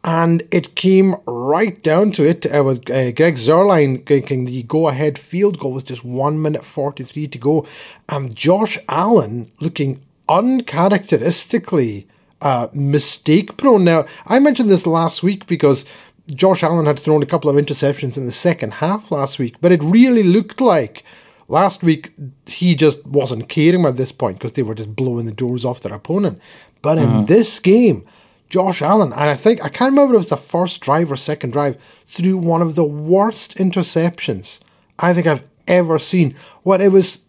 And 0.04 0.46
it 0.52 0.76
came 0.76 1.16
right 1.26 1.82
down 1.82 2.12
to 2.12 2.24
it 2.24 2.46
uh, 2.46 2.62
with 2.64 2.88
uh, 2.88 3.10
Greg 3.12 3.34
Zuerlein 3.34 4.04
getting 4.04 4.44
the 4.44 4.62
go-ahead 4.62 5.18
field 5.18 5.58
goal 5.58 5.72
with 5.72 5.86
just 5.86 6.04
one 6.04 6.40
minute 6.42 6.64
forty-three 6.64 7.28
to 7.28 7.38
go, 7.38 7.64
and 8.08 8.34
Josh 8.34 8.78
Allen 8.88 9.52
looking 9.60 10.02
uncharacteristically 10.28 12.08
uh, 12.40 12.66
mistake 12.72 13.56
prone. 13.56 13.84
Now 13.84 14.06
I 14.26 14.40
mentioned 14.40 14.70
this 14.70 14.88
last 14.88 15.22
week 15.22 15.46
because 15.46 15.86
Josh 16.34 16.62
Allen 16.62 16.86
had 16.86 16.98
thrown 16.98 17.22
a 17.22 17.26
couple 17.26 17.50
of 17.50 17.56
interceptions 17.56 18.16
in 18.16 18.26
the 18.26 18.32
second 18.32 18.74
half 18.74 19.10
last 19.10 19.38
week, 19.38 19.56
but 19.60 19.72
it 19.72 19.82
really 19.82 20.22
looked 20.22 20.60
like 20.60 21.04
last 21.48 21.82
week 21.82 22.12
he 22.46 22.74
just 22.74 23.04
wasn't 23.06 23.48
caring 23.48 23.84
at 23.84 23.96
this 23.96 24.12
point 24.12 24.38
because 24.38 24.52
they 24.52 24.62
were 24.62 24.74
just 24.74 24.96
blowing 24.96 25.26
the 25.26 25.32
doors 25.32 25.64
off 25.64 25.80
their 25.80 25.94
opponent. 25.94 26.40
But 26.80 26.98
in 26.98 27.08
uh-huh. 27.08 27.22
this 27.24 27.58
game 27.60 28.04
Josh 28.52 28.82
Allen, 28.82 29.12
and 29.12 29.22
I 29.22 29.34
think 29.34 29.64
I 29.64 29.70
can't 29.70 29.92
remember 29.92 30.12
if 30.12 30.16
it 30.16 30.18
was 30.18 30.28
the 30.28 30.36
first 30.36 30.82
drive 30.82 31.10
or 31.10 31.16
second 31.16 31.52
drive, 31.52 31.82
threw 32.04 32.36
one 32.36 32.60
of 32.60 32.74
the 32.74 32.84
worst 32.84 33.56
interceptions 33.56 34.60
I 34.98 35.14
think 35.14 35.26
I've 35.26 35.48
ever 35.66 35.98
seen. 35.98 36.34
What 36.62 36.82
it 36.82 36.92
was 36.92 37.24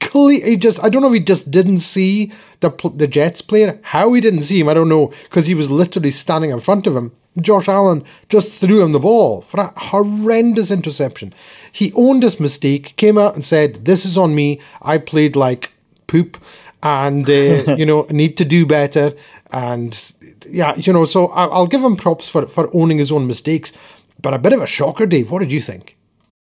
clear, 0.00 0.44
he 0.44 0.58
just 0.58 0.82
I 0.84 0.90
don't 0.90 1.00
know 1.00 1.08
if 1.08 1.14
he 1.14 1.20
just 1.20 1.50
didn't 1.50 1.80
see 1.80 2.30
the 2.60 2.70
the 2.94 3.06
Jets 3.06 3.40
player. 3.40 3.80
How 3.84 4.12
he 4.12 4.20
didn't 4.20 4.42
see 4.42 4.60
him, 4.60 4.68
I 4.68 4.74
don't 4.74 4.90
know, 4.90 5.14
because 5.22 5.46
he 5.46 5.54
was 5.54 5.70
literally 5.70 6.10
standing 6.10 6.50
in 6.50 6.60
front 6.60 6.86
of 6.86 6.94
him. 6.94 7.12
Josh 7.40 7.68
Allen 7.68 8.04
just 8.28 8.52
threw 8.52 8.82
him 8.82 8.92
the 8.92 8.98
ball 8.98 9.42
for 9.42 9.60
a 9.60 9.72
horrendous 9.78 10.70
interception. 10.70 11.32
He 11.70 11.92
owned 11.94 12.22
his 12.22 12.40
mistake, 12.40 12.94
came 12.96 13.18
out 13.18 13.34
and 13.34 13.44
said, 13.44 13.84
"This 13.84 14.04
is 14.04 14.18
on 14.18 14.34
me. 14.34 14.60
I 14.82 14.98
played 14.98 15.36
like 15.36 15.72
poop." 16.06 16.38
and 16.82 17.28
uh, 17.28 17.74
you 17.76 17.84
know 17.84 18.06
need 18.08 18.38
to 18.38 18.44
do 18.44 18.64
better 18.64 19.12
and 19.52 20.14
yeah, 20.48 20.74
you 20.76 20.92
know, 20.92 21.04
so 21.04 21.28
I'll 21.28 21.66
give 21.66 21.82
him 21.82 21.96
props 21.96 22.28
for 22.28 22.46
for 22.46 22.74
owning 22.74 22.98
his 22.98 23.12
own 23.12 23.26
mistakes. 23.26 23.72
But 24.20 24.34
a 24.34 24.38
bit 24.38 24.52
of 24.52 24.60
a 24.60 24.66
shocker, 24.66 25.06
Dave. 25.06 25.30
What 25.30 25.40
did 25.40 25.52
you 25.52 25.60
think? 25.60 25.96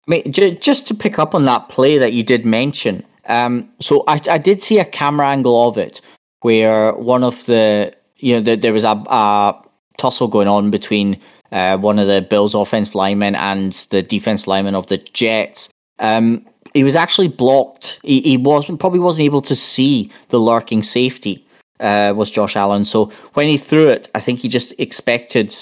I 0.07 0.11
mean, 0.11 0.31
just 0.31 0.87
to 0.87 0.93
pick 0.93 1.17
up 1.19 1.33
on 1.33 1.45
that 1.45 1.69
play 1.69 1.97
that 1.97 2.13
you 2.13 2.23
did 2.23 2.45
mention. 2.45 3.03
Um, 3.27 3.69
so 3.79 4.03
I, 4.07 4.21
I 4.29 4.37
did 4.37 4.61
see 4.61 4.77
a 4.77 4.85
camera 4.85 5.27
angle 5.27 5.67
of 5.67 5.77
it 5.77 5.99
where 6.41 6.93
one 6.93 7.23
of 7.23 7.45
the 7.47 7.93
you 8.17 8.35
know 8.35 8.41
the, 8.41 8.55
there 8.55 8.73
was 8.73 8.83
a, 8.83 8.91
a 9.07 9.61
tussle 9.97 10.27
going 10.27 10.47
on 10.47 10.71
between 10.71 11.19
uh, 11.51 11.77
one 11.77 11.99
of 11.99 12.07
the 12.07 12.21
Bills' 12.21 12.55
offense 12.55 12.95
linemen 12.95 13.35
and 13.35 13.73
the 13.89 14.01
defense 14.01 14.47
lineman 14.47 14.75
of 14.75 14.87
the 14.87 14.97
Jets. 14.97 15.69
Um, 15.99 16.45
he 16.73 16.83
was 16.83 16.95
actually 16.95 17.29
blocked. 17.29 17.99
He, 18.03 18.21
he 18.21 18.37
wasn't 18.37 18.79
probably 18.79 18.99
wasn't 18.99 19.25
able 19.25 19.41
to 19.43 19.55
see 19.55 20.11
the 20.29 20.39
lurking 20.39 20.83
safety 20.83 21.45
uh, 21.79 22.13
was 22.15 22.31
Josh 22.31 22.55
Allen. 22.55 22.85
So 22.85 23.11
when 23.33 23.47
he 23.47 23.57
threw 23.57 23.87
it, 23.87 24.09
I 24.13 24.19
think 24.19 24.39
he 24.39 24.49
just 24.49 24.73
expected 24.77 25.55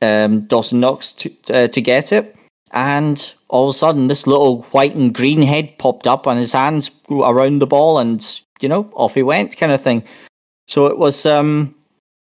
um, 0.00 0.42
Dawson 0.42 0.80
Knox 0.80 1.12
to 1.14 1.34
uh, 1.50 1.68
to 1.68 1.80
get 1.80 2.12
it, 2.12 2.36
and 2.72 3.34
all 3.48 3.68
of 3.68 3.74
a 3.74 3.78
sudden 3.78 4.08
this 4.08 4.26
little 4.26 4.62
white 4.70 4.94
and 4.94 5.14
green 5.14 5.42
head 5.42 5.78
popped 5.78 6.06
up 6.06 6.26
and 6.26 6.38
his 6.38 6.52
hands 6.52 6.90
grew 7.06 7.24
around 7.24 7.58
the 7.58 7.66
ball, 7.66 7.98
and 7.98 8.40
you 8.60 8.68
know 8.68 8.90
off 8.94 9.14
he 9.14 9.22
went, 9.22 9.56
kind 9.56 9.72
of 9.72 9.80
thing. 9.80 10.04
So 10.68 10.86
it 10.86 10.96
was, 10.96 11.26
um, 11.26 11.74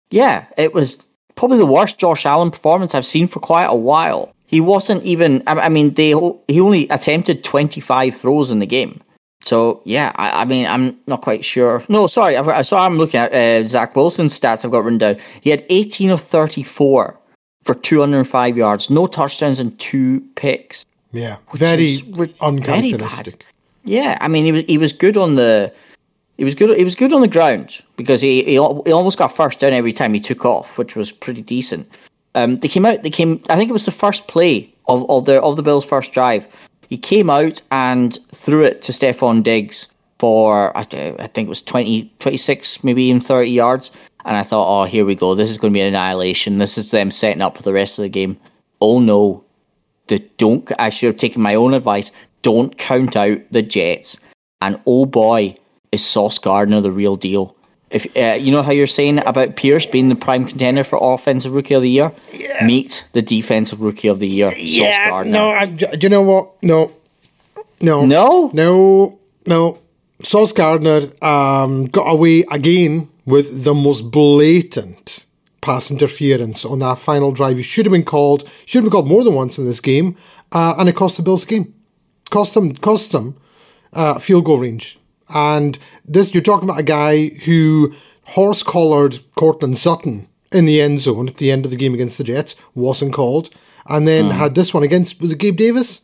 yeah, 0.10 0.46
it 0.58 0.74
was 0.74 1.06
probably 1.44 1.58
the 1.58 1.66
worst 1.66 1.98
Josh 1.98 2.26
Allen 2.26 2.52
performance 2.52 2.96
I've 2.96 3.06
seen 3.06 3.28
for 3.28 3.42
quite 3.42 3.66
a 3.66 3.76
while. 3.76 4.34
He 4.46 4.62
wasn't 4.62 5.04
even. 5.04 5.44
I, 5.46 5.54
I 5.68 5.68
mean, 5.68 5.94
they 5.96 6.14
he 6.48 6.62
only 6.62 6.88
attempted 6.88 7.44
twenty 7.44 7.82
five 7.82 8.16
throws 8.16 8.50
in 8.50 8.60
the 8.60 8.66
game. 8.66 9.02
So 9.44 9.82
yeah, 9.84 10.14
I, 10.16 10.44
I, 10.44 10.46
mean, 10.46 10.66
I'm 10.66 10.98
not 11.06 11.22
quite 11.22 11.44
sure. 11.44 11.84
No, 11.90 12.08
sorry, 12.08 12.38
I've, 12.38 12.48
I 12.48 12.62
saw 12.62 12.86
I'm 12.86 12.98
looking 12.98 13.20
at 13.20 13.34
uh, 13.34 13.68
Zach 13.68 13.94
Wilson's 13.94 14.40
stats. 14.40 14.64
I've 14.64 14.72
got 14.72 14.86
written 14.86 15.00
down. 15.00 15.18
He 15.42 15.50
had 15.50 15.66
18 15.68 16.12
of 16.12 16.22
34 16.22 17.20
for 17.64 17.76
205 17.76 18.56
yards, 18.56 18.90
no 18.90 19.06
touchdowns 19.06 19.60
and 19.60 19.78
two 19.80 20.22
picks. 20.36 20.86
Yeah, 21.12 21.38
very 21.56 22.04
re- 22.12 22.34
uncharacteristic. 22.40 23.44
Very 23.84 23.98
yeah, 23.98 24.18
I 24.22 24.30
mean, 24.30 24.46
he 24.46 24.54
was 24.54 24.64
he 24.64 24.78
was 24.78 24.94
good 24.94 25.18
on 25.18 25.36
the 25.36 25.74
he 26.38 26.44
was 26.44 26.56
good. 26.56 26.76
He 26.78 26.84
was 26.84 26.96
good 26.96 27.14
on 27.14 27.22
the 27.22 27.28
ground 27.28 27.82
because 27.96 28.22
he, 28.22 28.44
he 28.44 28.52
he 28.52 28.58
almost 28.60 29.18
got 29.18 29.36
first 29.36 29.60
down 29.60 29.74
every 29.74 29.94
time 29.94 30.14
he 30.14 30.20
took 30.20 30.46
off, 30.46 30.78
which 30.78 30.96
was 30.96 31.12
pretty 31.12 31.42
decent. 31.42 31.88
Um, 32.36 32.60
they 32.60 32.68
came 32.68 32.86
out. 32.86 33.04
They 33.04 33.10
came. 33.10 33.42
I 33.50 33.56
think 33.56 33.70
it 33.70 33.74
was 33.74 33.86
the 33.86 33.92
first 33.92 34.28
play 34.28 34.74
of, 34.88 35.10
of 35.10 35.26
the 35.26 35.42
of 35.42 35.56
the 35.56 35.64
Bills' 35.64 35.86
first 35.86 36.12
drive. 36.12 36.48
He 36.90 36.98
came 36.98 37.30
out 37.30 37.62
and 37.72 38.18
threw 38.32 38.64
it 38.64 38.82
to 38.84 38.92
Stefon 38.92 39.42
Diggs 39.42 39.88
for, 40.24 40.72
I 40.78 40.84
think 40.84 41.20
it 41.20 41.50
was 41.50 41.62
20, 41.62 42.14
26, 42.20 42.84
maybe 42.84 43.04
even 43.04 43.20
30 43.20 43.52
yards. 43.52 43.92
And 44.24 44.38
I 44.38 44.44
thought, 44.44 44.84
oh, 44.84 44.86
here 44.86 45.04
we 45.04 45.16
go. 45.16 45.36
This 45.36 45.50
is 45.50 45.58
going 45.58 45.74
to 45.74 45.78
be 45.78 45.82
an 45.82 45.88
annihilation. 45.88 46.60
This 46.60 46.78
is 46.78 46.92
them 46.92 47.12
setting 47.12 47.42
up 47.42 47.58
for 47.58 47.64
the 47.64 47.74
rest 47.74 48.00
of 48.00 48.04
the 48.04 48.10
game. 48.10 48.40
Oh 48.80 49.00
no. 49.00 49.44
The, 50.08 50.20
don't, 50.38 50.72
I 50.80 50.92
should 50.92 51.08
have 51.08 51.18
taken 51.18 51.42
my 51.42 51.56
own 51.56 51.74
advice. 51.74 52.12
Don't 52.42 52.78
count 52.78 53.18
out 53.18 53.40
the 53.52 53.62
Jets. 53.62 54.18
And 54.62 54.80
oh 54.86 55.06
boy, 55.06 55.58
is 55.94 56.06
Sauce 56.06 56.40
Gardner 56.40 56.82
the 56.82 56.92
real 56.92 57.16
deal. 57.16 57.56
If 57.92 58.08
uh, 58.18 58.34
you 58.34 58.52
know 58.52 58.64
how 58.64 58.72
you're 58.72 58.88
saying 58.88 59.20
about 59.20 59.56
Pierce 59.56 59.86
being 59.86 60.10
the 60.10 60.16
prime 60.16 60.46
contender 60.46 60.84
for 60.84 60.98
offensive 61.00 61.54
rookie 61.54 61.76
of 61.76 61.84
the 61.84 61.90
year, 61.90 62.12
yeah. 62.34 62.66
meet 62.66 63.06
the 63.14 63.22
defensive 63.22 63.80
rookie 63.80 64.08
of 64.08 64.18
the 64.18 64.28
year. 64.28 64.52
Yeah, 64.58 65.22
no, 65.28 65.50
I, 65.50 65.68
do 65.68 65.88
you 66.02 66.10
know 66.10 66.24
what? 66.24 66.62
No, 66.64 66.92
no, 67.80 68.04
no, 68.06 68.50
no, 68.52 69.20
no. 69.46 69.80
Sauce 70.24 70.52
Gardner 70.52 71.02
um, 71.22 71.86
got 71.86 72.06
away 72.06 72.46
again 72.50 73.10
with 73.26 73.64
the 73.64 73.76
most 73.76 74.10
blatant 74.10 75.26
pass 75.62 75.92
interference 75.92 76.66
on 76.66 76.80
that 76.80 76.98
final 76.98 77.32
drive. 77.32 77.58
He 77.58 77.64
should 77.64 77.86
have 77.86 77.94
been 77.94 78.04
called. 78.04 78.50
Should 78.66 78.80
have 78.80 78.86
been 78.86 78.92
called 78.92 79.08
more 79.08 79.24
than 79.24 79.36
once 79.36 79.60
in 79.60 79.66
this 79.66 79.80
game, 79.80 80.18
uh, 80.52 80.74
and 80.80 80.90
it 80.90 80.96
cost 80.96 81.18
the 81.18 81.24
Bills 81.24 81.46
game. 81.46 81.76
Cost 82.32 82.56
them. 82.56 82.74
Cost 82.74 83.12
them 83.12 83.38
uh, 83.94 84.18
field 84.18 84.46
goal 84.46 84.58
range. 84.58 84.98
And 85.34 85.78
this, 86.06 86.34
you're 86.34 86.44
talking 86.44 86.68
about 86.70 86.80
a 86.80 86.84
guy 86.84 87.30
who 87.46 87.94
horse 88.26 88.64
collared 88.64 89.20
Courtland 89.36 89.78
Sutton 89.78 90.28
in 90.52 90.66
the 90.66 90.80
end 90.82 91.02
zone 91.02 91.28
at 91.28 91.38
the 91.38 91.52
end 91.52 91.66
of 91.66 91.72
the 91.72 91.78
game 91.78 91.94
against 91.94 92.18
the 92.18 92.24
Jets, 92.24 92.56
wasn't 92.76 93.14
called, 93.14 93.50
and 93.88 94.08
then 94.08 94.30
had 94.32 94.56
this 94.56 94.74
one 94.74 94.84
against 94.84 95.20
was 95.20 95.32
it 95.34 95.40
Gabe 95.40 95.58
Davis, 95.58 96.02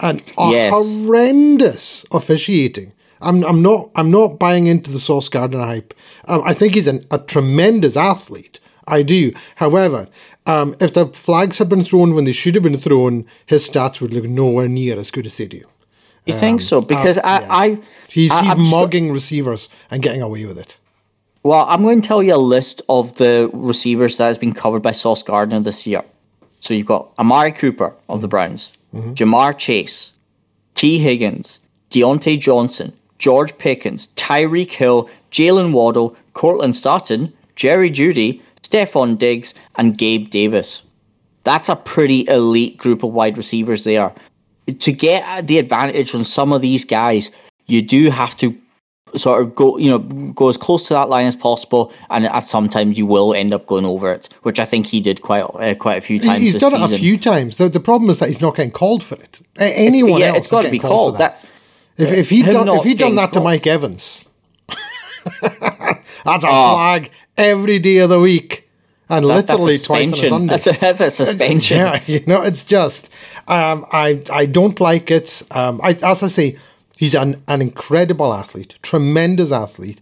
and 0.00 0.22
a 0.38 0.50
Yes. 0.50 0.72
horrendous 0.72 2.04
officiating. 2.10 2.92
I'm, 3.20 3.44
I'm 3.44 3.62
not 3.62 3.90
I'm 3.94 4.10
not 4.10 4.38
buying 4.38 4.66
into 4.66 4.90
the 4.90 4.98
Sauce 4.98 5.28
Gardner 5.28 5.60
hype. 5.60 5.94
Um, 6.26 6.42
I 6.44 6.54
think 6.54 6.74
he's 6.74 6.88
an, 6.88 7.04
a 7.10 7.18
tremendous 7.18 7.96
athlete. 7.96 8.58
I 8.88 9.02
do. 9.02 9.32
However, 9.56 10.08
um, 10.46 10.74
if 10.80 10.92
the 10.94 11.06
flags 11.06 11.58
had 11.58 11.68
been 11.68 11.84
thrown 11.84 12.14
when 12.14 12.24
they 12.24 12.32
should 12.32 12.54
have 12.56 12.64
been 12.64 12.76
thrown, 12.76 13.26
his 13.46 13.68
stats 13.68 14.00
would 14.00 14.12
look 14.12 14.24
nowhere 14.24 14.66
near 14.66 14.98
as 14.98 15.12
good 15.12 15.26
as 15.26 15.36
they 15.36 15.46
do. 15.46 15.62
You 16.24 16.34
think 16.34 16.60
um, 16.60 16.66
so? 16.66 16.80
Because 16.80 17.18
um, 17.18 17.24
yeah. 17.24 17.46
I, 17.50 17.64
I, 17.64 17.78
He's 18.08 18.30
I- 18.30 18.42
he's 18.42 18.68
str- 18.68 18.76
mugging 18.76 19.12
receivers 19.12 19.68
and 19.90 20.02
getting 20.02 20.22
away 20.22 20.44
with 20.44 20.58
it. 20.58 20.78
Well, 21.42 21.66
I'm 21.68 21.82
going 21.82 22.02
to 22.02 22.06
tell 22.06 22.22
you 22.22 22.34
a 22.34 22.36
list 22.36 22.82
of 22.88 23.16
the 23.16 23.50
receivers 23.52 24.16
that 24.18 24.26
has 24.26 24.38
been 24.38 24.52
covered 24.52 24.82
by 24.82 24.92
Sauce 24.92 25.24
Gardner 25.24 25.58
this 25.60 25.86
year. 25.86 26.04
So 26.60 26.74
you've 26.74 26.86
got 26.86 27.10
Amari 27.18 27.50
Cooper 27.50 27.96
of 28.08 28.20
the 28.20 28.28
Browns, 28.28 28.72
mm-hmm. 28.94 29.14
Ja'Marr 29.14 29.58
Chase, 29.58 30.12
Tee 30.76 30.98
Higgins, 31.00 31.58
Diontae 31.90 32.38
Johnson, 32.38 32.92
George 33.18 33.58
Pickens, 33.58 34.08
Tyreek 34.14 34.70
Hill, 34.70 35.10
Jaylen 35.32 35.72
Waddle, 35.72 36.16
Courtland 36.34 36.76
Sutton, 36.76 37.32
Jerry 37.56 37.90
Jeudy, 37.90 38.40
Stefon 38.62 39.18
Diggs, 39.18 39.54
and 39.74 39.98
Gabe 39.98 40.30
Davis. 40.30 40.82
That's 41.44 41.68
a 41.68 41.76
pretty 41.76 42.28
elite 42.28 42.76
group 42.76 43.02
of 43.02 43.12
wide 43.12 43.36
receivers 43.36 43.82
there. 43.82 44.12
To 44.66 44.92
get 44.92 45.46
the 45.46 45.58
advantage 45.58 46.14
on 46.14 46.24
some 46.24 46.52
of 46.52 46.60
these 46.62 46.84
guys, 46.84 47.30
you 47.66 47.82
do 47.82 48.10
have 48.10 48.36
to 48.38 48.56
sort 49.14 49.42
of 49.42 49.54
go, 49.54 49.76
you 49.76 49.90
know, 49.90 49.98
go 50.32 50.48
as 50.48 50.56
close 50.56 50.86
to 50.88 50.94
that 50.94 51.08
line 51.08 51.26
as 51.26 51.36
possible, 51.36 51.92
and 52.10 52.24
at 52.26 52.40
sometimes 52.44 52.96
you 52.96 53.04
will 53.04 53.34
end 53.34 53.52
up 53.52 53.66
going 53.66 53.84
over 53.84 54.12
it, 54.12 54.28
which 54.42 54.58
I 54.60 54.64
think 54.64 54.86
he 54.86 55.00
did 55.00 55.20
quite 55.20 55.42
uh, 55.42 55.74
quite 55.74 55.98
a 55.98 56.00
few 56.00 56.18
times. 56.18 56.40
He's 56.40 56.58
done 56.58 56.74
it 56.74 56.80
a 56.80 56.96
few 56.96 57.18
times. 57.18 57.56
The, 57.56 57.68
the 57.68 57.80
problem 57.80 58.08
is 58.08 58.20
that 58.20 58.28
he's 58.28 58.40
not 58.40 58.54
getting 58.56 58.70
called 58.70 59.02
for 59.02 59.16
it. 59.16 59.40
Anyone 59.58 60.20
yeah, 60.20 60.28
else 60.28 60.38
it's 60.38 60.50
got 60.50 60.62
to 60.62 60.70
be 60.70 60.78
called 60.78 60.90
called. 60.90 61.18
that. 61.18 61.42
That 61.96 62.04
If, 62.04 62.12
if 62.12 62.30
he'd 62.30 62.46
done 62.46 62.68
if 62.68 62.84
he'd 62.84 62.98
done 62.98 63.16
that 63.16 63.32
to 63.34 63.40
Mike 63.40 63.66
Evans, 63.66 64.24
that's 65.42 66.44
a 66.44 66.48
Oh. 66.48 66.74
flag 66.74 67.10
every 67.36 67.78
day 67.78 67.98
of 67.98 68.10
the 68.10 68.20
week, 68.20 68.68
and 69.12 69.24
that- 69.28 69.48
literally 69.48 69.78
twice 69.78 70.12
on 70.12 70.12
a 70.12 70.16
suspension. 70.16 70.28
Sunday. 70.28 70.50
That's 70.52 70.66
a, 70.66 70.72
that's 70.80 71.00
a 71.00 71.10
suspension. 71.26 71.76
Yeah, 71.78 72.02
you 72.06 72.24
know, 72.26 72.42
it's 72.42 72.64
just 72.64 73.10
um, 73.48 73.86
I 73.92 74.22
I 74.32 74.46
don't 74.46 74.78
like 74.80 75.10
it. 75.10 75.42
Um, 75.50 75.80
I 75.82 75.90
as 76.02 76.22
I 76.22 76.26
say, 76.28 76.58
he's 76.96 77.14
an 77.14 77.42
an 77.48 77.62
incredible 77.62 78.32
athlete, 78.34 78.74
tremendous 78.82 79.52
athlete. 79.52 80.00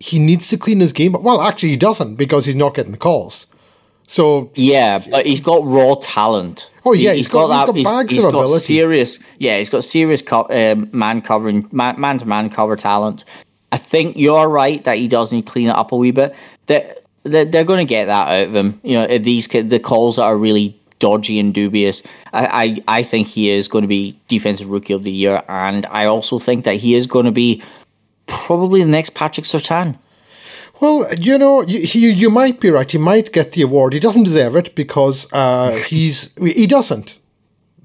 He 0.00 0.18
needs 0.18 0.48
to 0.48 0.56
clean 0.58 0.80
his 0.80 0.92
game, 0.92 1.12
but 1.12 1.22
well, 1.22 1.40
actually, 1.40 1.70
he 1.70 1.76
doesn't 1.76 2.16
because 2.16 2.44
he's 2.46 2.54
not 2.56 2.74
getting 2.74 2.92
the 2.92 2.98
calls. 2.98 3.46
So 4.08 4.52
Yeah, 4.54 4.98
but 5.10 5.26
he's 5.26 5.40
got 5.40 5.64
raw 5.64 5.96
talent. 6.00 6.70
Oh, 6.84 6.92
yeah, 6.92 7.10
He- 7.10 7.16
he's 7.16 7.28
got- 7.28 7.48
that. 7.48 7.74
he's 7.74 7.82
got 7.84 7.90
bags 7.98 8.14
he's 8.14 8.24
of 8.24 8.32
got 8.32 8.38
ability. 8.40 8.64
serious. 8.64 9.18
Yeah, 9.38 9.58
he's 9.58 9.68
got 9.70 9.82
serious 9.82 10.22
co- 10.22 10.46
um, 10.50 10.88
man 10.92 11.22
covering, 11.22 11.66
man 11.72 12.18
to 12.18 12.24
man 12.26 12.48
cover 12.50 12.76
talent. 12.76 13.24
I 13.72 13.78
think 13.78 14.16
you're 14.16 14.48
right 14.48 14.84
that 14.84 14.98
he 14.98 15.08
does 15.08 15.32
need 15.32 15.46
to 15.46 15.50
clean 15.52 15.68
it 15.68 15.74
up 15.74 15.90
a 15.90 15.96
wee 15.96 16.12
bit. 16.12 16.36
They're, 16.66 16.94
they're, 17.26 17.44
they're 17.44 17.64
going 17.64 17.86
to 17.86 17.88
get 17.88 18.06
that 18.06 18.28
out 18.28 18.48
of 18.48 18.54
him. 18.54 18.80
You 18.82 18.98
know, 18.98 19.18
these 19.18 19.48
the 19.48 19.78
calls 19.78 20.16
that 20.16 20.22
are 20.22 20.36
really 20.36 20.78
dodgy 20.98 21.38
and 21.38 21.52
dubious. 21.52 22.02
I, 22.32 22.82
I, 22.88 22.98
I 22.98 23.02
think 23.02 23.28
he 23.28 23.50
is 23.50 23.68
going 23.68 23.82
to 23.82 23.88
be 23.88 24.18
defensive 24.28 24.68
rookie 24.68 24.92
of 24.92 25.02
the 25.02 25.12
year, 25.12 25.42
and 25.48 25.86
I 25.86 26.06
also 26.06 26.38
think 26.38 26.64
that 26.64 26.76
he 26.76 26.94
is 26.94 27.06
going 27.06 27.26
to 27.26 27.32
be 27.32 27.62
probably 28.26 28.82
the 28.82 28.88
next 28.88 29.14
Patrick 29.14 29.46
Surtain. 29.46 29.98
Well, 30.80 31.06
you 31.14 31.38
know, 31.38 31.62
you, 31.62 32.10
you 32.10 32.28
might 32.28 32.60
be 32.60 32.70
right. 32.70 32.90
He 32.90 32.98
might 32.98 33.32
get 33.32 33.52
the 33.52 33.62
award. 33.62 33.94
He 33.94 34.00
doesn't 34.00 34.24
deserve 34.24 34.56
it 34.56 34.74
because 34.74 35.32
uh, 35.32 35.76
he's 35.86 36.34
he 36.34 36.66
doesn't. 36.66 37.18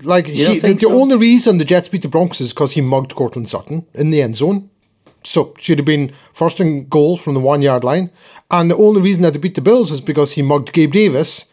Like 0.03 0.25
he, 0.25 0.60
the, 0.60 0.77
so? 0.79 1.00
only 1.00 1.15
reason 1.15 1.57
the 1.57 1.65
Jets 1.65 1.88
beat 1.88 2.01
the 2.01 2.07
Broncos 2.07 2.41
is 2.41 2.53
because 2.53 2.74
he 2.74 2.81
mugged 2.81 3.15
Courtland 3.15 3.50
Sutton 3.50 3.86
in 3.93 4.10
the 4.10 4.21
end 4.21 4.36
zone. 4.36 4.69
So 5.24 5.54
should 5.60 5.78
have 5.78 5.86
been 5.86 6.13
first 6.34 6.60
and 6.60 6.90
goal 6.90 7.18
from 7.18 7.34
the 7.34 7.40
one 7.40 7.62
yard 7.62 7.84
line. 7.84 8.12
And 8.50 8.70
the 8.70 8.75
only 8.75 9.01
reason 9.01 9.22
that 9.24 9.32
they 9.32 9.40
beat 9.40 9.56
the 9.56 9.62
Bills 9.62 9.92
is 9.92 10.01
because 10.01 10.34
he 10.34 10.42
mugged 10.42 10.74
Gabe 10.74 10.92
Davis, 10.92 11.46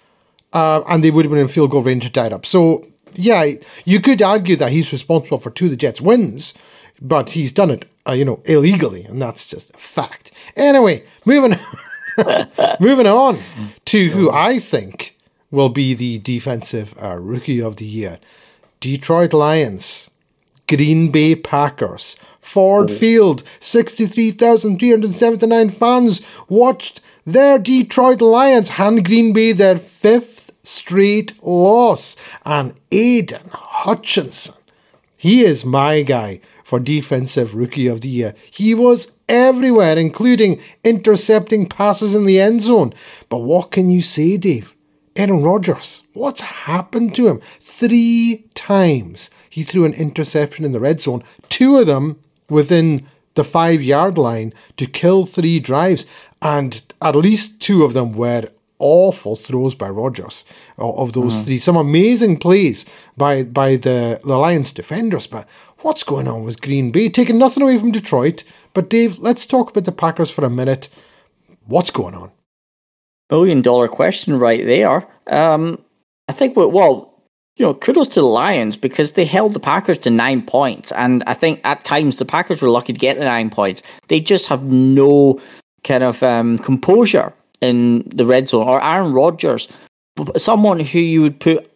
uh, 0.52 0.82
and 0.88 1.04
they 1.04 1.10
would 1.10 1.24
have 1.24 1.30
been 1.30 1.40
in 1.40 1.48
field 1.48 1.70
goal 1.70 1.82
range 1.82 2.04
to 2.04 2.10
tie 2.10 2.26
it 2.26 2.32
up. 2.32 2.46
So 2.46 2.86
yeah, 3.14 3.52
you 3.84 4.00
could 4.00 4.22
argue 4.22 4.56
that 4.56 4.72
he's 4.72 4.92
responsible 4.92 5.38
for 5.38 5.50
two 5.50 5.66
of 5.66 5.70
the 5.72 5.76
Jets' 5.76 6.00
wins, 6.00 6.54
but 7.00 7.30
he's 7.30 7.52
done 7.52 7.70
it, 7.70 7.84
uh, 8.08 8.12
you 8.12 8.24
know, 8.24 8.40
illegally, 8.44 9.04
and 9.04 9.20
that's 9.20 9.46
just 9.46 9.74
a 9.74 9.78
fact. 9.78 10.30
Anyway, 10.56 11.04
moving 11.24 11.58
moving 12.80 13.06
on 13.06 13.40
to 13.86 14.10
who 14.10 14.30
I 14.30 14.58
think 14.58 15.16
will 15.50 15.68
be 15.68 15.94
the 15.94 16.18
defensive 16.18 16.94
uh, 17.02 17.16
rookie 17.20 17.60
of 17.60 17.76
the 17.76 17.86
year: 17.86 18.18
Detroit 18.80 19.32
Lions, 19.32 20.10
Green 20.68 21.10
Bay 21.10 21.34
Packers. 21.34 22.16
Ford 22.40 22.88
mm-hmm. 22.88 22.96
Field, 22.96 23.42
63,379 23.60 25.68
fans 25.68 26.22
watched 26.48 27.02
their 27.26 27.58
Detroit 27.58 28.22
Lions 28.22 28.70
hand 28.70 29.04
Green 29.04 29.34
Bay 29.34 29.52
their 29.52 29.76
fifth 29.76 30.50
straight 30.62 31.34
loss. 31.42 32.16
And 32.44 32.74
Aidan 32.90 33.50
Hutchinson, 33.52 34.54
he 35.16 35.44
is 35.44 35.64
my 35.64 36.02
guy 36.02 36.40
for 36.64 36.78
Defensive 36.78 37.54
Rookie 37.54 37.86
of 37.86 38.02
the 38.02 38.08
Year. 38.08 38.34
He 38.50 38.74
was 38.74 39.18
everywhere, 39.28 39.98
including 39.98 40.60
intercepting 40.84 41.68
passes 41.68 42.14
in 42.14 42.24
the 42.24 42.40
end 42.40 42.62
zone. 42.62 42.94
But 43.28 43.38
what 43.38 43.70
can 43.70 43.90
you 43.90 44.02
say, 44.02 44.36
Dave? 44.36 44.74
Aaron 45.16 45.42
Rodgers, 45.42 46.02
what's 46.12 46.40
happened 46.40 47.14
to 47.16 47.26
him? 47.26 47.40
Three 47.58 48.44
times 48.54 49.30
he 49.48 49.62
threw 49.62 49.84
an 49.84 49.94
interception 49.94 50.64
in 50.64 50.72
the 50.72 50.80
red 50.80 51.00
zone, 51.00 51.22
two 51.48 51.76
of 51.76 51.86
them 51.86 52.18
within 52.48 53.06
the 53.34 53.44
five 53.44 53.82
yard 53.82 54.18
line 54.18 54.52
to 54.76 54.86
kill 54.86 55.24
three 55.24 55.60
drives, 55.60 56.06
and 56.42 56.84
at 57.02 57.16
least 57.16 57.60
two 57.60 57.84
of 57.84 57.92
them 57.92 58.12
were 58.12 58.48
awful 58.80 59.34
throws 59.34 59.74
by 59.74 59.88
Rodgers 59.88 60.44
of 60.76 61.12
those 61.12 61.42
three. 61.42 61.58
Some 61.58 61.76
amazing 61.76 62.38
plays 62.38 62.86
by 63.16 63.42
by 63.42 63.76
the, 63.76 64.20
the 64.22 64.36
Lions 64.36 64.72
defenders, 64.72 65.26
but 65.26 65.48
what's 65.80 66.04
going 66.04 66.28
on 66.28 66.44
with 66.44 66.60
Green 66.60 66.90
Bay? 66.90 67.08
Taking 67.08 67.38
nothing 67.38 67.62
away 67.62 67.78
from 67.78 67.92
Detroit. 67.92 68.44
But 68.74 68.90
Dave, 68.90 69.18
let's 69.18 69.46
talk 69.46 69.70
about 69.70 69.84
the 69.84 69.92
Packers 69.92 70.30
for 70.30 70.44
a 70.44 70.50
minute. 70.50 70.88
What's 71.66 71.90
going 71.90 72.14
on? 72.14 72.30
million 73.30 73.62
dollar 73.62 73.88
question 73.88 74.38
right 74.38 74.64
there. 74.64 75.06
Um, 75.26 75.82
I 76.28 76.32
think, 76.32 76.56
well, 76.56 77.17
you 77.58 77.66
know, 77.66 77.74
kudos 77.74 78.08
to 78.08 78.20
the 78.20 78.26
Lions 78.26 78.76
because 78.76 79.12
they 79.14 79.24
held 79.24 79.52
the 79.52 79.60
Packers 79.60 79.98
to 79.98 80.10
nine 80.10 80.42
points. 80.42 80.92
And 80.92 81.24
I 81.26 81.34
think 81.34 81.60
at 81.64 81.84
times 81.84 82.18
the 82.18 82.24
Packers 82.24 82.62
were 82.62 82.70
lucky 82.70 82.92
to 82.92 82.98
get 82.98 83.18
the 83.18 83.24
nine 83.24 83.50
points. 83.50 83.82
They 84.08 84.20
just 84.20 84.46
have 84.46 84.62
no 84.62 85.40
kind 85.84 86.04
of 86.04 86.22
um, 86.22 86.58
composure 86.58 87.32
in 87.60 88.08
the 88.08 88.24
red 88.24 88.48
zone. 88.48 88.68
Or 88.68 88.82
Aaron 88.82 89.12
Rodgers, 89.12 89.68
someone 90.36 90.80
who 90.80 91.00
you 91.00 91.22
would 91.22 91.40
put 91.40 91.70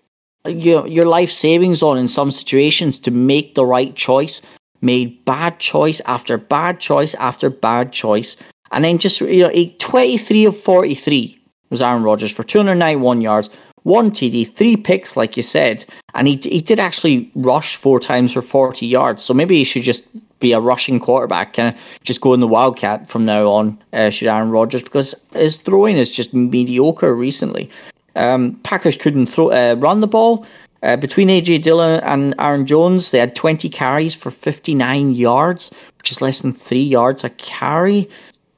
you 0.46 0.74
know, 0.76 0.86
your 0.86 1.06
life 1.06 1.30
savings 1.30 1.82
on 1.82 1.98
in 1.98 2.08
some 2.08 2.30
situations 2.30 2.98
to 3.00 3.10
make 3.10 3.54
the 3.54 3.66
right 3.66 3.94
choice, 3.94 4.40
made 4.80 5.24
bad 5.24 5.58
choice 5.58 6.00
after 6.06 6.38
bad 6.38 6.80
choice 6.80 7.14
after 7.14 7.50
bad 7.50 7.92
choice. 7.92 8.36
And 8.70 8.84
then 8.84 8.98
just, 8.98 9.20
you 9.20 9.48
know, 9.48 9.72
23 9.78 10.44
of 10.46 10.56
43 10.56 11.38
was 11.70 11.82
Aaron 11.82 12.02
Rodgers 12.02 12.32
for 12.32 12.42
291 12.42 13.20
yards, 13.20 13.50
one 13.82 14.10
TD, 14.10 14.54
three 14.54 14.76
picks, 14.76 15.16
like 15.16 15.36
you 15.36 15.42
said. 15.42 15.84
And 16.14 16.28
he, 16.28 16.36
he 16.36 16.60
did 16.60 16.78
actually 16.78 17.30
rush 17.34 17.76
four 17.76 17.98
times 17.98 18.32
for 18.32 18.42
40 18.42 18.86
yards. 18.86 19.22
So 19.22 19.34
maybe 19.34 19.56
he 19.56 19.64
should 19.64 19.82
just 19.82 20.04
be 20.40 20.52
a 20.52 20.60
rushing 20.60 21.00
quarterback, 21.00 21.54
kind 21.54 21.74
of 21.74 21.80
just 22.02 22.20
go 22.20 22.34
in 22.34 22.40
the 22.40 22.48
Wildcat 22.48 23.08
from 23.08 23.24
now 23.24 23.48
on, 23.48 23.78
uh, 23.92 24.10
should 24.10 24.28
Aaron 24.28 24.50
Rodgers, 24.50 24.82
because 24.82 25.14
his 25.32 25.56
throwing 25.56 25.96
is 25.96 26.12
just 26.12 26.34
mediocre 26.34 27.14
recently. 27.14 27.70
Um, 28.14 28.56
Packers 28.62 28.96
couldn't 28.96 29.26
throw 29.26 29.50
uh, 29.50 29.76
run 29.78 30.00
the 30.00 30.06
ball. 30.06 30.44
Uh, 30.82 30.96
between 30.96 31.28
AJ 31.28 31.62
Dillon 31.62 32.00
and 32.02 32.34
Aaron 32.40 32.66
Jones, 32.66 33.12
they 33.12 33.18
had 33.18 33.36
20 33.36 33.68
carries 33.68 34.14
for 34.14 34.32
59 34.32 35.12
yards, 35.12 35.70
which 35.98 36.10
is 36.10 36.20
less 36.20 36.40
than 36.42 36.52
three 36.52 36.82
yards 36.82 37.22
a 37.22 37.30
carry. 37.30 38.10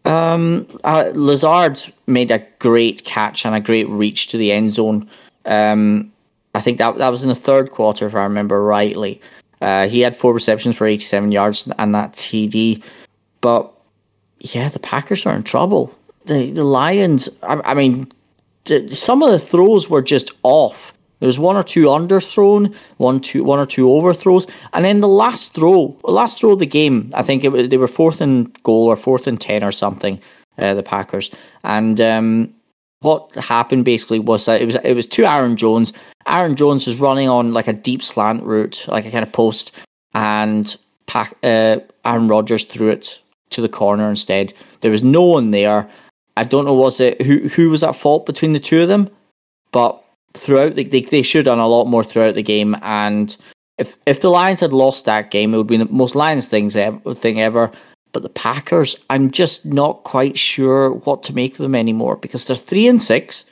Um, 0.04 0.66
uh, 0.84 1.10
Lazard 1.14 1.80
made 2.06 2.30
a 2.30 2.46
great 2.58 3.04
catch 3.04 3.46
and 3.46 3.54
a 3.54 3.60
great 3.60 3.88
reach 3.88 4.28
to 4.28 4.38
the 4.38 4.52
end 4.52 4.72
zone. 4.72 5.08
Um, 5.46 6.12
I 6.54 6.60
think 6.60 6.78
that 6.78 6.98
that 6.98 7.08
was 7.08 7.22
in 7.22 7.28
the 7.28 7.34
third 7.34 7.70
quarter, 7.70 8.06
if 8.06 8.14
I 8.14 8.22
remember 8.22 8.62
rightly. 8.62 9.20
Uh, 9.60 9.88
he 9.88 10.00
had 10.00 10.16
four 10.16 10.34
receptions 10.34 10.76
for 10.76 10.86
87 10.86 11.32
yards 11.32 11.70
and 11.78 11.94
that 11.94 12.12
TD. 12.12 12.82
But 13.40 13.72
yeah, 14.40 14.68
the 14.68 14.78
Packers 14.78 15.26
are 15.26 15.34
in 15.34 15.42
trouble. 15.42 15.94
The 16.26 16.50
the 16.50 16.64
Lions, 16.64 17.28
I, 17.42 17.60
I 17.64 17.74
mean, 17.74 18.08
some 18.92 19.22
of 19.22 19.30
the 19.30 19.38
throws 19.38 19.90
were 19.90 20.02
just 20.02 20.30
off. 20.42 20.93
There 21.24 21.28
was 21.28 21.38
one 21.38 21.56
or 21.56 21.62
two 21.62 21.86
underthrown, 21.86 22.74
one 22.98 23.18
two 23.18 23.44
one 23.44 23.58
or 23.58 23.64
two 23.64 23.90
overthrows, 23.90 24.46
and 24.74 24.84
then 24.84 25.00
the 25.00 25.08
last 25.08 25.54
throw, 25.54 25.96
last 26.02 26.38
throw 26.38 26.52
of 26.52 26.58
the 26.58 26.66
game, 26.66 27.10
I 27.14 27.22
think 27.22 27.44
it 27.44 27.48
was 27.48 27.70
they 27.70 27.78
were 27.78 27.88
fourth 27.88 28.20
in 28.20 28.52
goal 28.62 28.88
or 28.88 28.94
fourth 28.94 29.26
and 29.26 29.40
ten 29.40 29.64
or 29.64 29.72
something, 29.72 30.20
uh, 30.58 30.74
the 30.74 30.82
Packers, 30.82 31.30
and 31.62 31.98
um, 31.98 32.54
what 33.00 33.34
happened 33.36 33.86
basically 33.86 34.18
was 34.18 34.44
that 34.44 34.60
it 34.60 34.66
was 34.66 34.74
it 34.84 34.92
was 34.92 35.06
to 35.06 35.24
Aaron 35.24 35.56
Jones. 35.56 35.94
Aaron 36.26 36.56
Jones 36.56 36.86
was 36.86 37.00
running 37.00 37.30
on 37.30 37.54
like 37.54 37.68
a 37.68 37.72
deep 37.72 38.02
slant 38.02 38.42
route, 38.42 38.84
like 38.88 39.06
a 39.06 39.10
kind 39.10 39.24
of 39.24 39.32
post, 39.32 39.72
and 40.12 40.76
Pack, 41.06 41.38
uh, 41.42 41.78
Aaron 42.04 42.28
Rodgers 42.28 42.64
threw 42.64 42.90
it 42.90 43.18
to 43.48 43.62
the 43.62 43.68
corner 43.70 44.10
instead. 44.10 44.52
There 44.82 44.90
was 44.90 45.02
no 45.02 45.22
one 45.22 45.52
there. 45.52 45.88
I 46.36 46.44
don't 46.44 46.66
know 46.66 46.74
was 46.74 47.00
it 47.00 47.22
who 47.22 47.48
who 47.48 47.70
was 47.70 47.82
at 47.82 47.96
fault 47.96 48.26
between 48.26 48.52
the 48.52 48.60
two 48.60 48.82
of 48.82 48.88
them, 48.88 49.08
but 49.72 50.03
throughout 50.34 50.74
the, 50.74 50.84
they 50.84 51.00
they 51.00 51.22
should 51.22 51.46
have 51.46 51.56
done 51.56 51.58
a 51.58 51.68
lot 51.68 51.86
more 51.86 52.04
throughout 52.04 52.34
the 52.34 52.42
game. 52.42 52.76
And 52.82 53.36
if 53.78 53.96
if 54.06 54.20
the 54.20 54.30
Lions 54.30 54.60
had 54.60 54.72
lost 54.72 55.04
that 55.04 55.30
game, 55.30 55.54
it 55.54 55.56
would 55.56 55.66
be 55.66 55.76
the 55.76 55.86
most 55.86 56.14
Lions 56.14 56.48
things 56.48 56.76
ever, 56.76 57.14
thing 57.14 57.40
ever. 57.40 57.70
But 58.12 58.22
the 58.22 58.28
Packers, 58.28 58.96
I'm 59.10 59.30
just 59.30 59.66
not 59.66 60.04
quite 60.04 60.38
sure 60.38 60.92
what 60.92 61.24
to 61.24 61.34
make 61.34 61.52
of 61.52 61.58
them 61.58 61.74
anymore 61.74 62.16
because 62.16 62.46
they're 62.46 62.56
three 62.56 62.86
and 62.86 63.02
six. 63.02 63.44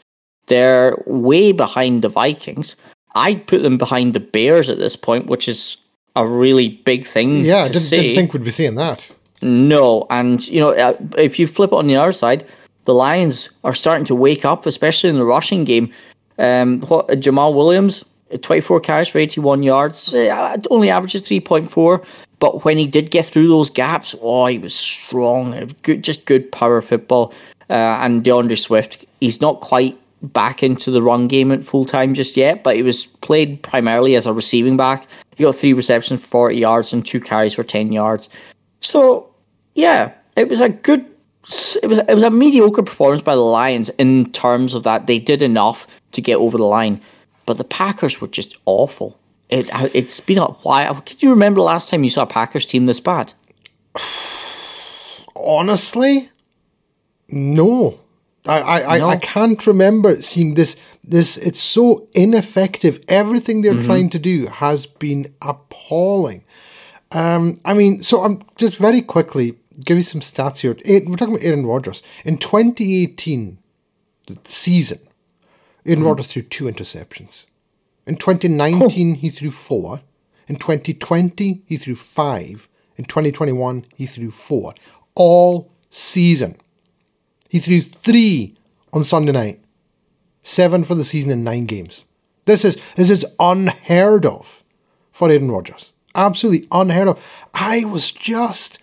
They're 0.47 1.03
way 1.07 1.53
behind 1.53 2.03
the 2.03 2.09
Vikings. 2.09 2.77
I'd 3.15 3.47
put 3.47 3.63
them 3.63 3.77
behind 3.77 4.15
the 4.15 4.21
Bears 4.21 4.71
at 4.71 4.79
this 4.79 4.97
point, 4.97 5.27
which 5.27 5.49
is 5.49 5.77
a 6.15 6.27
really 6.27 6.69
big 6.69 7.07
thing. 7.07 7.45
Yeah, 7.45 7.63
I 7.63 7.69
didn't, 7.69 7.91
didn't, 7.91 8.15
think 8.15 8.33
we'd 8.33 8.45
be 8.45 8.51
seeing 8.51 8.77
that. 8.77 9.11
No, 9.43 10.07
and 10.11 10.47
you 10.47 10.61
know, 10.61 10.73
uh, 10.75 10.97
if 11.19 11.39
you 11.39 11.47
flip 11.47 11.73
it 11.73 11.77
on 11.77 11.89
the 11.89 11.97
other 11.97 12.13
side, 12.13 12.47
the 12.85 12.95
Lions 12.95 13.51
are 13.65 13.75
starting 13.75 14.05
to 14.07 14.15
wake 14.15 14.45
up, 14.45 14.67
especially 14.67 15.11
in 15.11 15.17
the 15.17 15.25
rushing 15.25 15.65
game. 15.65 15.93
Um, 16.39 16.81
what 16.83 17.09
Jamaal 17.09 17.55
Williams, 17.55 18.05
24 18.41 18.81
carries 18.81 19.09
for 19.09 19.19
81 19.19 19.63
yards, 19.63 20.15
uh, 20.15 20.57
only 20.71 20.91
averages 20.91 21.23
3.4. 21.23 22.05
But 22.39 22.65
when 22.65 22.77
he 22.77 22.87
did 22.87 23.11
get 23.11 23.27
through 23.27 23.49
those 23.49 23.71
gaps, 23.71 24.15
oh, 24.21 24.47
he 24.47 24.59
was 24.59 24.75
strong. 24.75 25.71
Good, 25.83 26.03
just 26.03 26.25
good 26.25 26.51
power 26.51 26.83
football. 26.83 27.33
Uh, 27.71 28.01
and 28.03 28.25
D'Andre 28.25 28.57
Swift, 28.57 29.05
he's 29.21 29.41
not 29.41 29.61
quite 29.61 29.97
back 30.23 30.63
into 30.63 30.91
the 30.91 31.03
run 31.03 31.29
game 31.29 31.51
at 31.53 31.65
full 31.65 31.85
time 31.85 32.15
just 32.15 32.37
yet, 32.37 32.63
but 32.63 32.77
he 32.77 32.83
was 32.83 33.07
played 33.07 33.63
primarily 33.63 34.15
as 34.15 34.27
a 34.27 34.33
receiving 34.33 34.77
back. 34.77 35.07
He 35.37 35.45
got 35.45 35.57
three 35.57 35.73
receptions 35.73 36.21
for 36.21 36.27
40 36.27 36.57
yards 36.57 36.93
and 36.93 37.05
two 37.05 37.21
carries 37.21 37.55
for 37.55 37.65
10 37.65 37.93
yards. 37.93 38.29
So, 38.81 39.29
yeah, 39.75 40.13
it 40.37 40.49
was 40.49 40.61
a 40.61 40.69
good 40.69 41.07
it 41.83 41.89
was 41.89 41.99
it 41.99 42.15
was 42.15 42.23
a 42.23 42.31
mediocre 42.31 42.85
performance 42.85 43.23
by 43.23 43.35
the 43.35 43.41
Lions 43.41 43.89
in 43.99 44.31
terms 44.31 44.75
of 44.75 44.85
that 44.85 45.09
they 45.09 45.19
did 45.19 45.43
enough 45.43 45.89
to 46.13 46.21
get 46.21 46.37
over 46.37 46.57
the 46.57 46.67
line, 46.67 47.01
but 47.47 47.59
the 47.59 47.65
Packers 47.65 48.21
were 48.21 48.29
just 48.29 48.57
awful. 48.65 49.19
It 49.49 49.69
it's 49.95 50.21
been 50.21 50.39
a 50.39 50.47
while. 50.47 51.01
Can 51.01 51.17
you 51.21 51.31
remember 51.31 51.61
the 51.61 51.65
last 51.65 51.91
time 51.91 52.05
you 52.05 52.11
saw 52.11 52.23
a 52.23 52.27
Packers 52.27 52.67
team 52.67 52.87
this 52.87 53.01
bad? 53.01 53.33
Honestly, 55.37 56.31
no. 57.29 57.99
I, 58.47 58.83
I, 58.83 58.99
no. 58.99 59.09
I, 59.09 59.13
I 59.13 59.17
can't 59.17 59.65
remember 59.67 60.17
seeing 60.17 60.55
this 60.55 60.77
this 61.05 61.37
it's 61.37 61.61
so 61.61 62.09
ineffective. 62.15 62.99
Everything 63.09 63.63
they're 63.63 63.75
mm-hmm. 63.75 63.87
trying 63.87 64.11
to 64.11 64.19
do 64.19 64.47
has 64.47 64.87
been 64.87 65.35
appalling. 65.43 66.45
Um, 67.13 67.61
I 67.65 67.75
mean, 67.75 68.03
so 68.03 68.25
I'm 68.25 68.43
just 68.57 68.77
very 68.77 69.03
quickly 69.03 69.59
give 69.85 69.97
you 69.97 70.03
some 70.03 70.21
stats 70.21 70.61
here. 70.61 70.77
We're 71.07 71.17
talking 71.17 71.35
about 71.35 71.45
Aaron 71.45 71.67
Rodgers. 71.67 72.03
In 72.25 72.39
2018, 72.39 73.59
the 74.27 74.39
season, 74.45 75.01
Aaron 75.85 76.01
mm-hmm. 76.01 76.09
Rodgers 76.09 76.27
threw 76.29 76.43
two 76.43 76.65
interceptions. 76.65 77.47
In 78.07 78.17
2019, 78.17 78.83
oh. 79.13 79.15
he 79.17 79.31
threw 79.31 79.51
four. 79.51 80.01
In 80.49 80.57
2020, 80.57 81.63
he 81.67 81.77
threw 81.77 81.95
five. 81.95 82.69
In 82.97 83.05
2021, 83.05 83.85
he 83.95 84.07
threw 84.07 84.31
four. 84.31 84.75
All 85.15 85.73
season. 85.91 86.57
He 87.49 87.59
threw 87.59 87.81
three 87.81 88.57
on 88.93 89.05
Sunday 89.05 89.33
night. 89.33 89.61
Seven 90.43 90.85
for 90.85 90.95
the 90.95 91.05
season 91.05 91.31
in 91.31 91.45
nine 91.45 91.67
games. 91.67 92.07
This 92.47 92.65
is 92.65 92.81
this 92.97 93.11
is 93.11 93.25
unheard 93.39 94.27
of 94.27 94.65
for 95.13 95.31
Aaron 95.31 95.53
Rodgers. 95.53 95.93
Absolutely 96.17 96.67
unheard 96.73 97.09
of. 97.09 97.47
I 97.55 97.85
was 97.85 98.11
just 98.11 98.79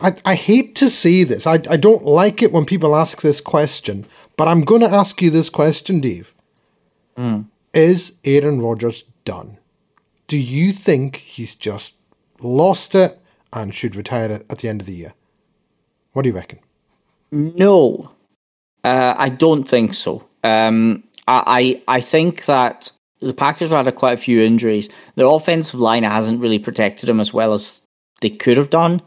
I, 0.00 0.14
I 0.24 0.34
hate 0.34 0.74
to 0.76 0.88
say 0.88 1.24
this. 1.24 1.46
I, 1.46 1.54
I 1.70 1.76
don't 1.76 2.04
like 2.04 2.42
it 2.42 2.52
when 2.52 2.64
people 2.64 2.96
ask 2.96 3.20
this 3.20 3.40
question, 3.40 4.06
but 4.40 4.48
I'm 4.48 4.62
going 4.62 4.80
to 4.80 4.88
ask 4.88 5.20
you 5.20 5.28
this 5.28 5.50
question, 5.50 6.00
Dave. 6.00 6.34
Mm. 7.14 7.48
Is 7.74 8.16
Aaron 8.24 8.62
Rodgers 8.62 9.04
done? 9.26 9.58
Do 10.28 10.38
you 10.38 10.72
think 10.72 11.16
he's 11.16 11.54
just 11.54 11.94
lost 12.40 12.94
it 12.94 13.20
and 13.52 13.74
should 13.74 13.94
retire 13.94 14.40
at 14.48 14.60
the 14.60 14.68
end 14.70 14.80
of 14.80 14.86
the 14.86 14.94
year? 14.94 15.12
What 16.14 16.22
do 16.22 16.30
you 16.30 16.34
reckon? 16.34 16.60
No, 17.30 18.08
uh, 18.82 19.12
I 19.14 19.28
don't 19.28 19.64
think 19.64 19.92
so. 19.92 20.26
Um, 20.42 21.04
I, 21.28 21.82
I 21.86 21.96
I 21.98 22.00
think 22.00 22.46
that 22.46 22.90
the 23.20 23.34
Packers 23.34 23.72
have 23.72 23.84
had 23.84 23.94
quite 23.94 24.14
a 24.14 24.22
few 24.22 24.40
injuries. 24.40 24.88
Their 25.16 25.26
offensive 25.26 25.80
line 25.80 26.02
hasn't 26.02 26.40
really 26.40 26.58
protected 26.58 27.10
them 27.10 27.20
as 27.20 27.34
well 27.34 27.52
as 27.52 27.82
they 28.22 28.30
could 28.30 28.56
have 28.56 28.70
done. 28.70 29.02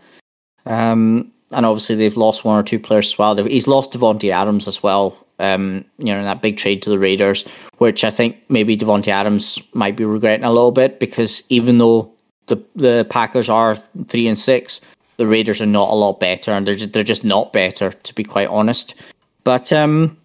Um, 0.67 1.32
and 1.53 1.65
obviously 1.65 1.95
they've 1.95 2.17
lost 2.17 2.43
one 2.43 2.59
or 2.59 2.63
two 2.63 2.79
players 2.79 3.13
as 3.13 3.17
well. 3.17 3.35
He's 3.35 3.67
lost 3.67 3.91
Davante 3.91 4.31
Adams 4.31 4.67
as 4.67 4.83
well. 4.83 5.17
Um, 5.39 5.83
you 5.97 6.05
know, 6.05 6.19
in 6.19 6.25
that 6.25 6.41
big 6.41 6.57
trade 6.57 6.81
to 6.83 6.89
the 6.89 6.99
Raiders, 6.99 7.43
which 7.77 8.03
I 8.03 8.11
think 8.11 8.37
maybe 8.49 8.77
Davante 8.77 9.07
Adams 9.07 9.59
might 9.73 9.97
be 9.97 10.05
regretting 10.05 10.45
a 10.45 10.51
little 10.51 10.71
bit 10.71 10.99
because 10.99 11.43
even 11.49 11.79
though 11.79 12.11
the 12.47 12.57
the 12.75 13.05
Packers 13.09 13.49
are 13.49 13.75
three 14.07 14.27
and 14.27 14.37
six, 14.37 14.79
the 15.17 15.27
Raiders 15.27 15.61
are 15.61 15.65
not 15.65 15.89
a 15.89 15.95
lot 15.95 16.19
better, 16.19 16.51
and 16.51 16.67
they're 16.67 16.75
just, 16.75 16.93
they're 16.93 17.03
just 17.03 17.23
not 17.23 17.51
better 17.51 17.91
to 17.91 18.15
be 18.15 18.23
quite 18.23 18.47
honest. 18.47 18.95
But 19.43 19.73
um, 19.73 20.17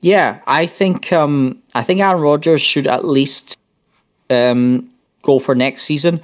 yeah, 0.00 0.40
I 0.46 0.66
think 0.66 1.12
um, 1.12 1.62
I 1.74 1.82
think 1.82 2.00
Aaron 2.00 2.22
Rodgers 2.22 2.62
should 2.62 2.86
at 2.86 3.04
least 3.04 3.58
um, 4.30 4.90
go 5.22 5.38
for 5.38 5.54
next 5.54 5.82
season. 5.82 6.20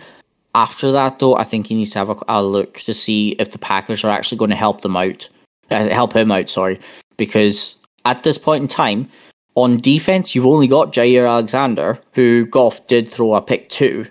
After 0.54 0.90
that, 0.92 1.18
though, 1.18 1.36
I 1.36 1.44
think 1.44 1.66
he 1.66 1.74
needs 1.74 1.90
to 1.90 1.98
have 1.98 2.10
a, 2.10 2.16
a 2.28 2.42
look 2.42 2.74
to 2.80 2.94
see 2.94 3.30
if 3.38 3.52
the 3.52 3.58
Packers 3.58 4.04
are 4.04 4.10
actually 4.10 4.38
going 4.38 4.50
to 4.50 4.56
help 4.56 4.80
them 4.80 4.96
out, 4.96 5.28
uh, 5.70 5.88
help 5.88 6.14
him 6.14 6.32
out. 6.32 6.48
Sorry, 6.48 6.80
because 7.16 7.76
at 8.04 8.22
this 8.24 8.38
point 8.38 8.62
in 8.62 8.68
time, 8.68 9.08
on 9.54 9.78
defense, 9.78 10.34
you've 10.34 10.46
only 10.46 10.66
got 10.66 10.92
Jaire 10.92 11.28
Alexander, 11.28 12.00
who 12.14 12.46
Goff 12.46 12.86
did 12.86 13.08
throw 13.08 13.34
a 13.34 13.42
pick 13.42 13.68
to. 13.70 14.06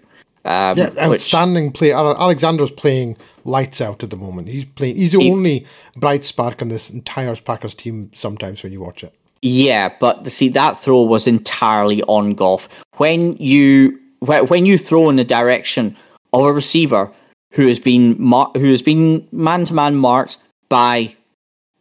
Um, 0.45 0.77
yeah, 0.77 0.89
outstanding 0.97 1.67
which, 1.67 1.75
play. 1.75 1.91
Alexander's 1.91 2.71
playing 2.71 3.17
lights 3.43 3.81
out 3.81 4.03
at 4.03 4.09
the 4.09 4.15
moment. 4.15 4.47
He's 4.47 4.65
playing. 4.65 4.95
He's 4.95 5.11
the 5.11 5.19
he, 5.19 5.31
only 5.31 5.65
bright 5.97 6.23
spark 6.23 6.61
on 6.61 6.69
this 6.69 6.89
entire 6.89 7.35
Packers 7.35 7.73
team. 7.73 8.11
Sometimes 8.13 8.63
when 8.63 8.71
you 8.71 8.81
watch 8.81 9.03
it. 9.03 9.13
Yeah, 9.41 9.93
but 9.99 10.29
see 10.31 10.49
that 10.49 10.79
throw 10.79 11.03
was 11.03 11.27
entirely 11.27 12.01
on 12.03 12.33
Goff. 12.33 12.69
When 12.97 13.35
you 13.37 13.99
when 14.19 14.65
you 14.65 14.77
throw 14.77 15.09
in 15.09 15.17
the 15.17 15.23
direction 15.23 15.95
of 16.33 16.45
a 16.45 16.53
receiver 16.53 17.11
who 17.53 17.67
has 17.67 17.79
been 17.79 18.15
mar- 18.19 18.51
who 18.55 18.71
has 18.71 18.81
been 18.81 19.27
man 19.31 19.65
to 19.65 19.73
man 19.73 19.95
marked 19.95 20.37
by 20.69 21.15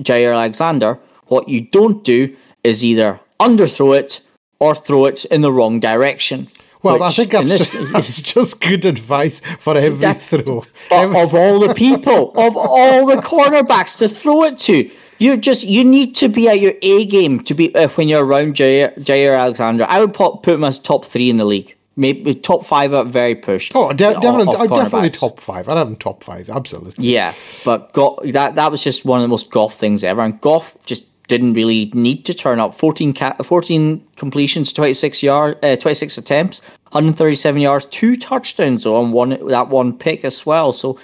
Jaire 0.03 0.35
Alexander, 0.35 0.99
what 1.27 1.49
you 1.49 1.61
don't 1.61 2.05
do 2.05 2.35
is 2.65 2.85
either 2.85 3.21
underthrow 3.41 3.99
it 3.99 4.21
or 4.61 4.75
throw 4.75 5.07
it 5.07 5.25
in 5.27 5.41
the 5.43 5.53
wrong 5.53 5.81
direction. 5.81 6.49
Well, 6.83 7.03
I 7.03 7.11
think 7.11 7.33
that's, 7.33 7.49
this, 7.51 7.71
just, 7.71 7.93
that's 7.93 8.23
just 8.23 8.61
good 8.61 8.85
advice 8.85 9.41
for 9.41 9.77
every 9.77 10.13
throw. 10.15 10.65
Every- 10.91 11.21
of 11.21 11.35
all 11.35 11.61
the 11.61 11.75
people, 11.75 12.31
of 12.37 12.57
all 12.57 13.07
the 13.07 13.17
cornerbacks 13.17 13.99
to 13.99 14.09
throw 14.09 14.45
it 14.45 14.59
to, 14.59 14.91
you 15.19 15.37
just 15.37 15.65
you 15.65 15.83
need 15.85 16.15
to 16.17 16.29
be 16.29 16.49
at 16.49 16.61
your 16.61 16.75
A 16.83 17.05
game 17.07 17.41
to 17.45 17.55
be 17.55 17.75
uh, 17.75 17.89
when 17.89 18.09
you're 18.09 18.25
around 18.25 18.55
Jaire, 18.55 18.97
Jaire 19.01 19.39
Alexander. 19.39 19.85
I 19.89 20.01
would 20.01 20.15
put, 20.15 20.45
put 20.45 20.55
him 20.55 20.65
as 20.65 20.79
top 20.79 21.05
three 21.05 21.29
in 21.29 21.39
the 21.39 21.45
league 21.45 21.75
maybe 21.99 22.35
top 22.35 22.65
five 22.65 22.95
are 22.95 23.05
very 23.05 23.35
pushed. 23.35 23.73
Oh, 23.75 23.91
de- 23.91 23.97
definitely, 24.15 24.47
off, 24.55 24.69
definitely 24.71 25.11
top 25.11 25.41
five. 25.41 25.69
I'd 25.69 25.77
have 25.77 25.89
him 25.89 25.97
top 25.97 26.25
five, 26.25 26.49
absolutely. 26.49 27.05
Yeah, 27.07 27.35
but 27.65 27.93
Goff, 27.93 28.21
that 28.25 28.55
that 28.55 28.71
was 28.71 28.83
just 28.83 29.05
one 29.05 29.19
of 29.21 29.23
the 29.23 29.29
most 29.29 29.51
Goff 29.51 29.75
things 29.75 30.03
ever, 30.05 30.23
and 30.23 30.41
Goff 30.41 30.77
just 30.87 31.05
didn't 31.27 31.53
really 31.53 31.91
need 31.93 32.25
to 32.25 32.33
turn 32.33 32.59
up. 32.59 32.75
14, 32.75 33.13
ca- 33.13 33.37
14 33.43 34.03
completions, 34.17 34.73
twenty 34.73 34.95
six 34.95 35.23
yard, 35.23 35.59
uh, 35.63 35.77
twenty 35.77 35.95
six 35.95 36.17
attempts, 36.17 36.61
one 36.91 37.05
hundred 37.05 37.19
thirty 37.19 37.37
seven 37.37 37.61
yards, 37.61 37.85
two 37.87 38.17
touchdowns 38.17 38.87
on 38.87 39.13
one 39.13 39.31
that 39.49 39.69
one 39.69 39.93
pick 39.93 40.25
as 40.25 40.47
well. 40.47 40.73
So, 40.73 40.99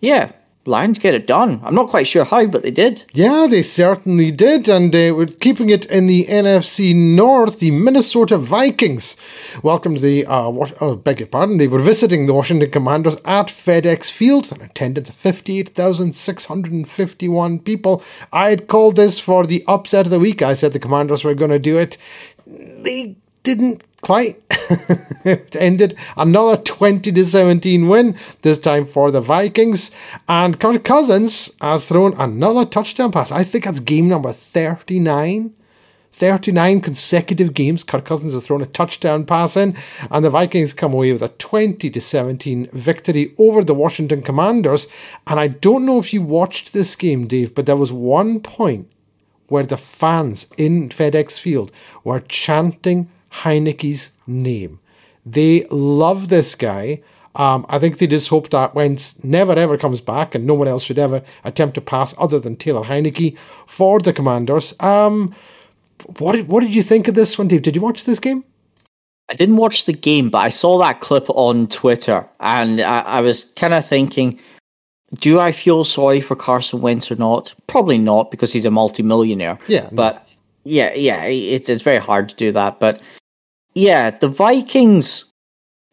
yeah, 0.00 0.32
Lions 0.68 0.98
get 0.98 1.14
it 1.14 1.26
done. 1.26 1.60
I'm 1.64 1.74
not 1.74 1.88
quite 1.88 2.06
sure 2.06 2.24
how, 2.24 2.46
but 2.46 2.62
they 2.62 2.70
did. 2.70 3.04
Yeah, 3.12 3.46
they 3.48 3.62
certainly 3.62 4.30
did, 4.30 4.68
and 4.68 4.94
uh, 4.94 5.14
we're 5.16 5.26
keeping 5.26 5.70
it 5.70 5.86
in 5.86 6.06
the 6.06 6.26
NFC 6.26 6.94
North. 6.94 7.58
The 7.58 7.70
Minnesota 7.70 8.38
Vikings 8.38 9.16
welcomed 9.62 9.98
the. 9.98 10.26
Uh, 10.26 10.52
oh, 10.80 10.96
beg 10.96 11.20
your 11.20 11.28
pardon. 11.28 11.58
They 11.58 11.68
were 11.68 11.80
visiting 11.80 12.26
the 12.26 12.34
Washington 12.34 12.70
Commanders 12.70 13.16
at 13.24 13.48
FedEx 13.48 14.10
Field, 14.10 14.52
and 14.52 16.14
and 16.68 16.90
fifty-one 16.90 17.58
people. 17.60 18.02
I 18.32 18.50
had 18.50 18.68
called 18.68 18.96
this 18.96 19.18
for 19.18 19.46
the 19.46 19.64
upset 19.66 20.06
of 20.06 20.10
the 20.10 20.20
week. 20.20 20.42
I 20.42 20.54
said 20.54 20.72
the 20.72 20.78
Commanders 20.78 21.24
were 21.24 21.34
going 21.34 21.50
to 21.50 21.58
do 21.58 21.78
it. 21.78 21.98
They 22.46 23.17
didn't 23.42 23.84
quite. 24.00 24.42
End 24.70 25.00
it 25.24 25.56
ended 25.56 25.98
another 26.16 26.56
20 26.56 27.10
to 27.12 27.24
17 27.24 27.88
win, 27.88 28.16
this 28.42 28.58
time 28.58 28.86
for 28.86 29.10
the 29.10 29.20
Vikings. 29.20 29.90
And 30.28 30.60
Kirk 30.60 30.84
Cousins 30.84 31.56
has 31.60 31.88
thrown 31.88 32.14
another 32.18 32.64
touchdown 32.64 33.12
pass. 33.12 33.32
I 33.32 33.44
think 33.44 33.64
that's 33.64 33.80
game 33.80 34.08
number 34.08 34.32
39. 34.32 35.54
39 36.18 36.80
consecutive 36.80 37.54
games, 37.54 37.84
Kirk 37.84 38.04
Cousins 38.04 38.34
has 38.34 38.44
thrown 38.44 38.60
a 38.60 38.66
touchdown 38.66 39.24
pass 39.24 39.56
in, 39.56 39.76
and 40.10 40.24
the 40.24 40.30
Vikings 40.30 40.72
come 40.72 40.92
away 40.92 41.12
with 41.12 41.22
a 41.22 41.28
20 41.28 41.88
to 41.88 42.00
17 42.00 42.68
victory 42.72 43.34
over 43.38 43.62
the 43.62 43.74
Washington 43.74 44.22
Commanders. 44.22 44.88
And 45.28 45.38
I 45.38 45.46
don't 45.46 45.86
know 45.86 46.00
if 46.00 46.12
you 46.12 46.22
watched 46.22 46.72
this 46.72 46.96
game, 46.96 47.28
Dave, 47.28 47.54
but 47.54 47.66
there 47.66 47.76
was 47.76 47.92
one 47.92 48.40
point 48.40 48.90
where 49.46 49.62
the 49.62 49.76
fans 49.76 50.48
in 50.56 50.88
FedEx 50.88 51.38
Field 51.38 51.70
were 52.02 52.20
chanting 52.20 53.08
Heinicke's 53.32 54.12
name. 54.26 54.80
They 55.24 55.66
love 55.70 56.28
this 56.28 56.54
guy. 56.54 57.02
Um, 57.34 57.66
I 57.68 57.78
think 57.78 57.98
they 57.98 58.06
just 58.06 58.28
hope 58.28 58.50
that 58.50 58.74
Wentz 58.74 59.14
never 59.22 59.52
ever 59.52 59.76
comes 59.76 60.00
back 60.00 60.34
and 60.34 60.46
no 60.46 60.54
one 60.54 60.66
else 60.66 60.82
should 60.82 60.98
ever 60.98 61.22
attempt 61.44 61.74
to 61.74 61.80
pass 61.80 62.14
other 62.18 62.40
than 62.40 62.56
Taylor 62.56 62.82
Heinicke 62.84 63.36
for 63.66 64.00
the 64.00 64.12
Commanders. 64.12 64.74
Um, 64.80 65.34
what 66.18 66.32
did, 66.32 66.48
what 66.48 66.60
did 66.60 66.74
you 66.74 66.82
think 66.82 67.06
of 67.06 67.14
this 67.14 67.38
one, 67.38 67.48
Dave? 67.48 67.62
Did 67.62 67.76
you 67.76 67.82
watch 67.82 68.04
this 68.04 68.18
game? 68.18 68.44
I 69.28 69.34
didn't 69.34 69.56
watch 69.56 69.84
the 69.84 69.92
game, 69.92 70.30
but 70.30 70.38
I 70.38 70.48
saw 70.48 70.78
that 70.78 71.00
clip 71.00 71.26
on 71.28 71.68
Twitter 71.68 72.26
and 72.40 72.80
I, 72.80 73.00
I 73.00 73.20
was 73.20 73.44
kind 73.56 73.74
of 73.74 73.86
thinking, 73.86 74.40
do 75.16 75.38
I 75.38 75.52
feel 75.52 75.84
sorry 75.84 76.20
for 76.20 76.34
Carson 76.34 76.80
Wentz 76.80 77.10
or 77.10 77.16
not? 77.16 77.54
Probably 77.66 77.98
not 77.98 78.30
because 78.30 78.52
he's 78.52 78.64
a 78.64 78.70
multimillionaire. 78.70 79.58
Yeah. 79.68 79.88
But 79.92 80.26
yeah, 80.64 80.92
yeah, 80.94 81.24
it's, 81.24 81.68
it's 81.68 81.82
very 81.82 81.98
hard 81.98 82.30
to 82.30 82.34
do 82.36 82.52
that. 82.52 82.80
But 82.80 83.00
yeah, 83.78 84.10
the 84.10 84.28
Vikings 84.28 85.24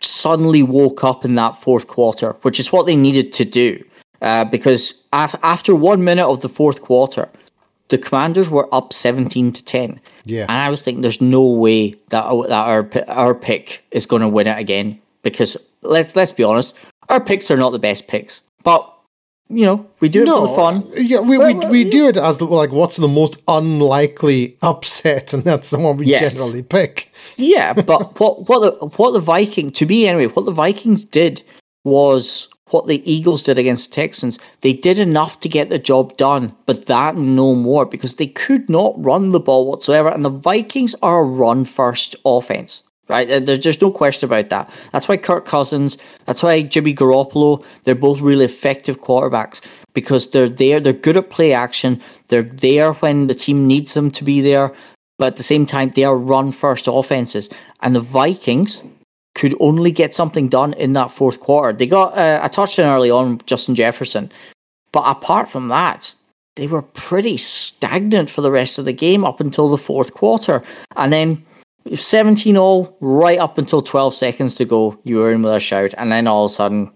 suddenly 0.01 0.63
woke 0.63 1.03
up 1.03 1.23
in 1.23 1.35
that 1.35 1.61
fourth 1.61 1.87
quarter, 1.87 2.33
which 2.41 2.59
is 2.59 2.71
what 2.71 2.85
they 2.85 2.95
needed 2.95 3.31
to 3.33 3.45
do. 3.45 3.83
Uh, 4.21 4.43
because 4.43 5.03
af- 5.13 5.39
after 5.43 5.75
one 5.75 6.03
minute 6.03 6.27
of 6.27 6.41
the 6.41 6.49
fourth 6.49 6.81
quarter, 6.81 7.29
the 7.89 7.97
Commanders 7.97 8.49
were 8.49 8.67
up 8.73 8.91
seventeen 8.91 9.51
to 9.51 9.63
ten. 9.63 9.99
Yeah, 10.25 10.43
and 10.43 10.51
I 10.51 10.69
was 10.69 10.81
thinking, 10.81 11.03
there's 11.03 11.21
no 11.21 11.45
way 11.45 11.91
that 12.09 12.23
that 12.49 12.51
our 12.51 12.89
our 13.07 13.35
pick 13.35 13.83
is 13.91 14.07
going 14.07 14.23
to 14.23 14.27
win 14.27 14.47
it 14.47 14.57
again. 14.57 14.99
Because 15.21 15.55
let's 15.81 16.15
let's 16.15 16.31
be 16.31 16.43
honest, 16.43 16.73
our 17.09 17.23
picks 17.23 17.51
are 17.51 17.57
not 17.57 17.71
the 17.71 17.79
best 17.79 18.07
picks, 18.07 18.41
but 18.63 18.91
you 19.49 19.63
know, 19.63 19.87
we 19.99 20.09
do 20.09 20.23
it 20.23 20.25
no, 20.25 20.41
for 20.41 20.47
the 20.47 20.55
fun. 20.55 21.05
Yeah, 21.05 21.19
we, 21.19 21.37
we, 21.37 21.53
we 21.67 21.89
do 21.89 22.07
it 22.07 22.17
as 22.17 22.41
like 22.41 22.71
what's 22.71 22.97
the 22.97 23.07
most 23.07 23.37
unlikely 23.47 24.57
upset, 24.63 25.33
and 25.33 25.43
that's 25.43 25.69
the 25.69 25.77
one 25.77 25.97
we 25.97 26.07
yes. 26.07 26.33
generally 26.33 26.63
pick. 26.63 27.11
Yeah, 27.37 27.73
but 27.73 28.19
what 28.19 28.49
what 28.49 28.59
the 28.59 28.85
what 28.97 29.11
the 29.11 29.19
Viking 29.19 29.71
to 29.71 29.85
me 29.85 30.07
anyway, 30.07 30.33
what 30.33 30.45
the 30.45 30.51
Vikings 30.51 31.03
did 31.03 31.43
was 31.83 32.47
what 32.71 32.87
the 32.87 33.09
Eagles 33.09 33.43
did 33.43 33.59
against 33.59 33.91
the 33.91 33.95
Texans. 33.95 34.39
They 34.61 34.73
did 34.73 34.97
enough 34.97 35.39
to 35.41 35.49
get 35.49 35.69
the 35.69 35.77
job 35.77 36.17
done, 36.17 36.55
but 36.65 36.87
that 36.87 37.15
no 37.15 37.53
more 37.53 37.85
because 37.85 38.15
they 38.15 38.27
could 38.27 38.67
not 38.67 38.95
run 38.97 39.29
the 39.29 39.39
ball 39.39 39.69
whatsoever. 39.69 40.09
And 40.09 40.25
the 40.25 40.29
Vikings 40.29 40.95
are 41.03 41.19
a 41.19 41.23
run 41.23 41.65
first 41.65 42.15
offense 42.25 42.81
right? 43.07 43.45
There's 43.45 43.59
just 43.59 43.81
no 43.81 43.91
question 43.91 44.27
about 44.27 44.49
that. 44.49 44.69
That's 44.91 45.07
why 45.07 45.17
Kirk 45.17 45.45
Cousins, 45.45 45.97
that's 46.25 46.41
why 46.41 46.61
Jimmy 46.63 46.93
Garoppolo, 46.93 47.63
they're 47.83 47.95
both 47.95 48.21
really 48.21 48.45
effective 48.45 49.01
quarterbacks 49.01 49.61
because 49.93 50.29
they're 50.29 50.49
there, 50.49 50.79
they're 50.79 50.93
good 50.93 51.17
at 51.17 51.29
play 51.29 51.53
action, 51.53 52.01
they're 52.27 52.43
there 52.43 52.93
when 52.93 53.27
the 53.27 53.35
team 53.35 53.67
needs 53.67 53.93
them 53.93 54.11
to 54.11 54.23
be 54.23 54.41
there, 54.41 54.73
but 55.17 55.27
at 55.27 55.37
the 55.37 55.43
same 55.43 55.65
time, 55.65 55.91
they 55.95 56.03
are 56.03 56.17
run 56.17 56.51
first 56.51 56.87
offenses. 56.87 57.49
And 57.81 57.95
the 57.95 58.01
Vikings 58.01 58.83
could 59.35 59.55
only 59.59 59.91
get 59.91 60.13
something 60.13 60.49
done 60.49 60.73
in 60.73 60.93
that 60.93 61.11
fourth 61.11 61.39
quarter. 61.39 61.77
They 61.77 61.87
got 61.87 62.17
uh, 62.17 62.41
a 62.43 62.49
touchdown 62.49 62.93
early 62.93 63.11
on, 63.11 63.39
Justin 63.45 63.75
Jefferson, 63.75 64.31
but 64.91 65.03
apart 65.03 65.49
from 65.49 65.69
that, 65.69 66.15
they 66.55 66.67
were 66.67 66.81
pretty 66.81 67.37
stagnant 67.37 68.29
for 68.29 68.41
the 68.41 68.51
rest 68.51 68.79
of 68.79 68.85
the 68.85 68.93
game 68.93 69.25
up 69.25 69.39
until 69.39 69.69
the 69.69 69.77
fourth 69.77 70.13
quarter. 70.13 70.63
And 70.95 71.11
then 71.11 71.45
17 71.93 72.57
all 72.57 72.97
right 72.99 73.37
up 73.39 73.57
until 73.57 73.81
12 73.81 74.15
seconds 74.15 74.55
to 74.55 74.65
go. 74.65 74.99
You 75.03 75.17
were 75.17 75.31
in 75.31 75.41
with 75.41 75.53
a 75.53 75.59
shout, 75.59 75.93
and 75.97 76.11
then 76.11 76.27
all 76.27 76.45
of 76.45 76.51
a 76.51 76.53
sudden, 76.53 76.91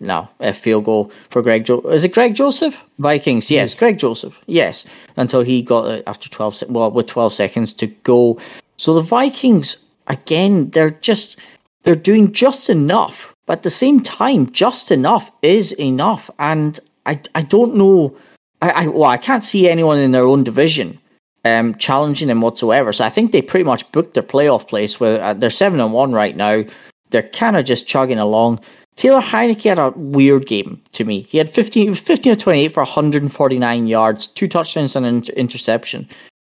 no, 0.00 0.28
a 0.40 0.52
field 0.52 0.84
goal 0.84 1.10
for 1.30 1.40
Greg. 1.40 1.64
Jo- 1.64 1.80
is 1.82 2.04
it 2.04 2.12
Greg 2.12 2.34
Joseph? 2.34 2.84
Vikings, 2.98 3.50
yes, 3.50 3.70
yes. 3.70 3.78
Greg 3.78 3.98
Joseph, 3.98 4.40
yes. 4.46 4.84
Until 5.16 5.42
he 5.42 5.62
got 5.62 5.90
it 5.90 6.04
after 6.06 6.28
12, 6.28 6.54
se- 6.56 6.66
well, 6.68 6.90
with 6.90 7.06
12 7.06 7.32
seconds 7.32 7.72
to 7.74 7.86
go. 7.86 8.38
So 8.76 8.94
the 8.94 9.00
Vikings, 9.00 9.78
again, 10.08 10.70
they're 10.70 10.90
just 10.90 11.38
they're 11.84 11.94
doing 11.94 12.32
just 12.32 12.68
enough, 12.68 13.34
but 13.46 13.58
at 13.58 13.62
the 13.62 13.70
same 13.70 14.00
time, 14.00 14.50
just 14.50 14.90
enough 14.90 15.30
is 15.42 15.72
enough. 15.72 16.30
And 16.38 16.78
I 17.06 17.20
I 17.34 17.42
don't 17.42 17.76
know. 17.76 18.16
I, 18.60 18.70
I 18.70 18.86
well, 18.88 19.04
I 19.04 19.16
can't 19.16 19.44
see 19.44 19.68
anyone 19.68 19.98
in 19.98 20.10
their 20.10 20.24
own 20.24 20.44
division 20.44 20.98
um, 21.44 21.74
challenging 21.76 22.28
them 22.28 22.40
whatsoever. 22.40 22.92
So 22.92 23.04
I 23.04 23.10
think 23.10 23.32
they 23.32 23.42
pretty 23.42 23.64
much 23.64 23.90
booked 23.92 24.14
their 24.14 24.22
playoff 24.22 24.68
place. 24.68 24.98
Where 24.98 25.22
uh, 25.22 25.34
they're 25.34 25.50
seven 25.50 25.80
and 25.80 25.92
one 25.92 26.12
right 26.12 26.36
now. 26.36 26.64
They're 27.10 27.22
kind 27.22 27.56
of 27.56 27.64
just 27.64 27.86
chugging 27.86 28.18
along. 28.18 28.60
Taylor 28.96 29.20
Heinicke 29.20 29.62
had 29.62 29.78
a 29.78 29.90
weird 29.90 30.46
game 30.46 30.80
to 30.92 31.04
me. 31.04 31.22
He 31.22 31.38
had 31.38 31.50
15, 31.50 31.94
15 31.94 32.32
or 32.32 32.36
28 32.36 32.68
for 32.68 32.82
149 32.82 33.86
yards, 33.86 34.28
two 34.28 34.46
touchdowns 34.46 34.94
and 34.94 35.04
an 35.04 35.16
inter- 35.16 35.32
interception. 35.34 36.08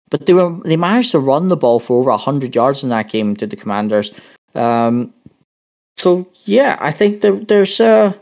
But 0.09 0.27
they 0.27 0.33
were 0.33 0.55
they 0.63 0.77
managed 0.77 1.11
to 1.11 1.19
run 1.19 1.47
the 1.47 1.57
ball 1.57 1.79
for 1.79 1.99
over 1.99 2.11
100 2.11 2.53
yards 2.53 2.83
in 2.83 2.89
that 2.89 3.09
game 3.09 3.35
to 3.37 3.47
the 3.47 3.55
Commanders. 3.55 4.11
Um, 4.53 5.13
so 5.97 6.27
yeah, 6.43 6.77
I 6.79 6.91
think 6.91 7.21
there, 7.21 7.35
there's 7.35 7.79
uh, 7.79 8.13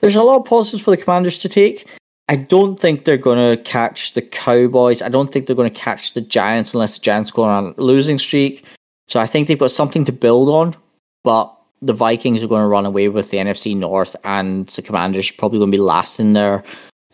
there's 0.00 0.14
a 0.14 0.22
lot 0.22 0.40
of 0.40 0.46
positives 0.46 0.84
for 0.84 0.92
the 0.92 1.02
Commanders 1.02 1.38
to 1.38 1.48
take. 1.48 1.86
I 2.30 2.36
don't 2.36 2.78
think 2.78 3.04
they're 3.04 3.16
going 3.16 3.56
to 3.56 3.60
catch 3.64 4.14
the 4.14 4.22
Cowboys. 4.22 5.02
I 5.02 5.08
don't 5.08 5.32
think 5.32 5.46
they're 5.46 5.56
going 5.56 5.68
to 5.68 5.78
catch 5.78 6.14
the 6.14 6.20
Giants 6.20 6.72
unless 6.72 6.94
the 6.94 7.02
Giants 7.02 7.32
go 7.32 7.42
on 7.42 7.74
a 7.76 7.82
losing 7.82 8.18
streak. 8.18 8.64
So 9.08 9.18
I 9.18 9.26
think 9.26 9.48
they've 9.48 9.58
got 9.58 9.72
something 9.72 10.04
to 10.04 10.12
build 10.12 10.48
on. 10.48 10.76
But 11.24 11.52
the 11.82 11.92
Vikings 11.92 12.40
are 12.40 12.46
going 12.46 12.62
to 12.62 12.68
run 12.68 12.86
away 12.86 13.08
with 13.08 13.30
the 13.30 13.38
NFC 13.38 13.76
North, 13.76 14.14
and 14.22 14.68
the 14.68 14.80
Commanders 14.80 15.28
are 15.28 15.34
probably 15.34 15.58
going 15.58 15.72
to 15.72 15.76
be 15.76 15.82
last 15.82 16.20
in 16.20 16.34
their 16.34 16.62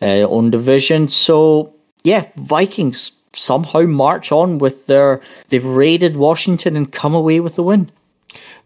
uh, 0.03 0.27
own 0.29 0.51
division. 0.51 1.09
So 1.09 1.73
yeah, 2.03 2.29
Vikings 2.35 3.11
somehow 3.35 3.87
march 3.87 4.31
on 4.31 4.59
with 4.59 4.85
their. 4.85 5.19
They've 5.49 5.65
raided 5.65 6.15
Washington 6.15 6.75
and 6.75 6.91
come 6.91 7.15
away 7.15 7.39
with 7.39 7.55
the 7.55 7.63
win. 7.63 7.89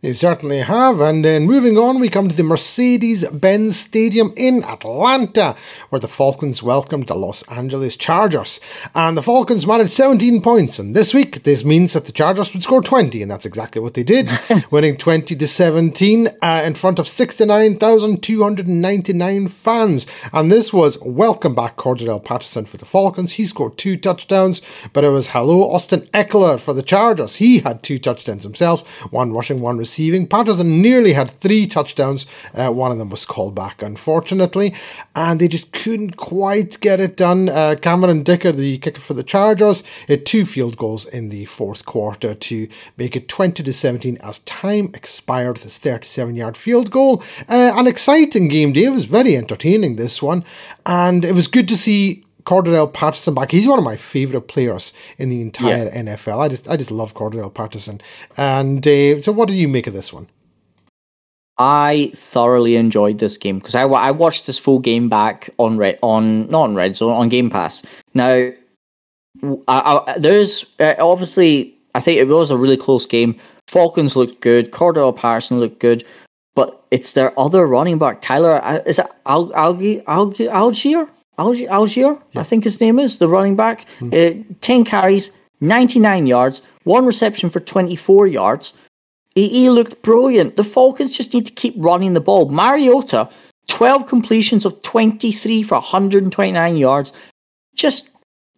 They 0.02 0.14
certainly 0.14 0.62
have. 0.62 1.00
And 1.00 1.24
then 1.24 1.46
moving 1.46 1.78
on, 1.78 2.00
we 2.00 2.10
come 2.10 2.28
to 2.28 2.36
the 2.36 2.42
Mercedes 2.42 3.24
Benz 3.28 3.78
Stadium 3.78 4.34
in 4.36 4.64
Atlanta, 4.64 5.56
where 5.90 6.00
the 6.00 6.08
Falcons 6.08 6.64
welcomed 6.64 7.06
the 7.06 7.14
Los 7.14 7.44
Angeles 7.44 7.96
Chargers. 7.96 8.60
And 8.96 9.16
the 9.16 9.22
Falcons 9.22 9.68
managed 9.68 9.92
17 9.92 10.42
points. 10.42 10.80
And 10.80 10.96
this 10.96 11.14
week, 11.14 11.44
this 11.44 11.64
means 11.64 11.94
that 11.94 12.06
the 12.06 12.12
Chargers 12.12 12.52
would 12.52 12.64
score 12.64 12.82
20. 12.82 13.22
And 13.22 13.30
that's 13.30 13.46
exactly 13.46 13.80
what 13.80 13.94
they 13.94 14.02
did, 14.02 14.32
winning 14.72 14.98
20 14.98 15.36
to 15.36 15.48
17 15.48 16.30
uh, 16.42 16.64
in 16.66 16.74
front 16.74 16.98
of 16.98 17.08
69,299 17.08 19.48
fans. 19.50 20.08
And 20.34 20.52
this 20.52 20.74
was 20.74 21.00
welcome 21.02 21.54
back 21.54 21.78
Cordarrelle 21.78 22.26
Patterson 22.26 22.66
for 22.66 22.78
the 22.78 22.86
Falcons. 22.86 23.34
He 23.34 23.46
scored 23.46 23.78
two 23.78 23.98
touchdowns, 23.98 24.64
but 24.94 25.04
it 25.04 25.10
was 25.10 25.28
hello 25.28 25.72
Austin 25.72 26.10
Ekeler 26.12 26.60
for 26.60 26.74
the 26.74 26.82
Chargers. 26.82 27.36
He 27.36 27.60
had 27.60 27.84
two 27.84 28.00
touchdowns 28.00 28.42
himself, 28.42 28.82
one 29.12 29.32
rushing, 29.32 29.62
one 29.62 29.78
receiving 29.78 29.91
receiving. 29.92 30.26
Patterson 30.26 30.82
nearly 30.82 31.12
had 31.12 31.30
three 31.30 31.68
touchdowns. 31.68 32.26
Uh, 32.54 32.70
one 32.70 32.94
of 32.94 32.98
them 32.98 33.10
was 33.10 33.26
called 33.26 33.54
back, 33.54 33.82
unfortunately, 33.82 34.74
and 35.18 35.42
they 35.42 35.50
just 35.50 35.74
couldn't 35.74 36.16
quite 36.16 36.80
get 36.80 37.02
it 37.02 37.18
done. 37.18 37.50
Uh, 37.50 37.76
Cameron 37.82 38.24
Dicker, 38.24 38.54
the 38.54 38.78
kicker 38.78 39.02
for 39.02 39.14
the 39.14 39.24
Chargers, 39.24 39.84
had 40.08 40.26
two 40.26 40.46
field 40.46 40.78
goals 40.78 41.06
in 41.06 41.28
the 41.28 41.44
fourth 41.46 41.86
quarter 41.86 42.34
to 42.34 42.70
make 42.96 43.18
it 43.18 43.28
20 43.28 43.64
to 43.64 43.74
17 43.74 44.18
as 44.24 44.40
time 44.40 44.92
expired 44.94 45.56
with 45.56 45.64
his 45.64 45.78
37 45.78 46.38
yard 46.38 46.56
field 46.56 46.90
goal. 46.90 47.22
Uh, 47.50 47.74
an 47.76 47.86
exciting 47.86 48.48
game, 48.48 48.72
Dave. 48.72 48.88
It 48.88 48.92
was 48.92 49.06
very 49.06 49.36
entertaining, 49.36 49.98
this 49.98 50.22
one, 50.22 50.46
and 50.86 51.26
it 51.26 51.36
was 51.36 51.48
good 51.48 51.68
to 51.68 51.76
see 51.76 52.24
Cordarrelle 52.44 52.94
Patterson 52.94 53.34
back. 53.34 53.52
He's 53.52 53.68
one 53.68 53.80
of 53.80 53.86
my 53.86 53.96
favorite 53.96 54.48
players 54.48 54.94
in 55.18 55.30
the 55.30 55.42
entire 55.42 55.86
yeah. 55.86 56.02
NFL. 56.02 56.40
I 56.40 56.48
just 56.48 56.68
I 56.68 56.78
just 56.78 56.92
love 56.92 57.14
Cordarrelle 57.14 57.54
Patterson. 57.54 58.02
And 58.38 58.86
uh, 58.86 59.22
so, 59.22 59.32
what 59.32 59.48
do 59.48 59.54
you 59.54 59.68
make 59.68 59.88
of 59.88 59.94
this 59.94 60.12
one? 60.14 60.28
I 61.58 62.12
thoroughly 62.16 62.76
enjoyed 62.76 63.20
this 63.20 63.38
game 63.38 63.60
because 63.60 63.76
I, 63.76 63.84
I 63.84 64.12
watched 64.12 64.48
this 64.48 64.58
full 64.58 64.80
game 64.80 65.10
back 65.10 65.50
on 65.60 65.78
red 65.78 66.00
on 66.02 66.50
not 66.50 66.64
on 66.64 66.76
red 66.76 66.96
zone 66.96 67.14
on 67.14 67.30
Game 67.30 67.50
Pass. 67.50 67.84
Now, 68.14 68.50
I, 69.44 70.02
I, 70.08 70.18
there's 70.18 70.66
uh, 70.80 70.96
obviously 71.00 71.76
I 71.94 72.00
think 72.00 72.18
it 72.18 72.28
was 72.28 72.52
a 72.52 72.58
really 72.58 72.78
close 72.78 73.06
game. 73.06 73.40
Falcons 73.68 74.16
looked 74.16 74.42
good. 74.42 74.72
Cordarrelle 74.72 75.16
Patterson 75.16 75.60
looked 75.60 75.80
good, 75.80 76.04
but 76.56 76.84
it's 76.92 77.14
their 77.14 77.38
other 77.40 77.68
running 77.68 78.00
back, 78.00 78.22
Tyler. 78.22 78.64
uh, 78.64 78.80
Is 78.86 79.00
it 79.00 79.08
Al, 79.26 79.50
Allgeier? 79.50 80.04
Allgeier? 80.06 81.10
Allgeier? 81.42 81.70
Allgeier? 81.70 82.14
Allgeier? 82.16 82.40
I 82.40 82.44
think 82.44 82.64
his 82.64 82.80
name 82.80 83.00
is 83.00 83.18
the 83.18 83.28
running 83.28 83.56
back. 83.56 83.86
Uh, 84.02 84.32
Ten 84.62 84.84
carries, 84.84 85.32
ninety 85.60 86.00
nine 86.00 86.28
yards, 86.28 86.62
one 86.84 87.06
reception 87.06 87.50
for 87.50 87.60
twenty 87.60 87.96
four 87.96 88.28
yards. 88.28 88.74
He, 89.36 89.48
he 89.48 89.70
looked 89.70 90.02
brilliant. 90.02 90.56
The 90.56 90.64
Falcons 90.64 91.16
just 91.16 91.34
need 91.34 91.46
to 91.46 91.54
keep 91.54 91.74
running 91.78 92.14
the 92.14 92.20
ball. 92.20 92.50
Mariota, 92.50 93.30
12 93.68 94.06
completions 94.08 94.66
of 94.66 94.82
23 94.82 95.64
for 95.64 95.76
129 95.76 96.78
yards. 96.78 97.12
Just 97.76 98.10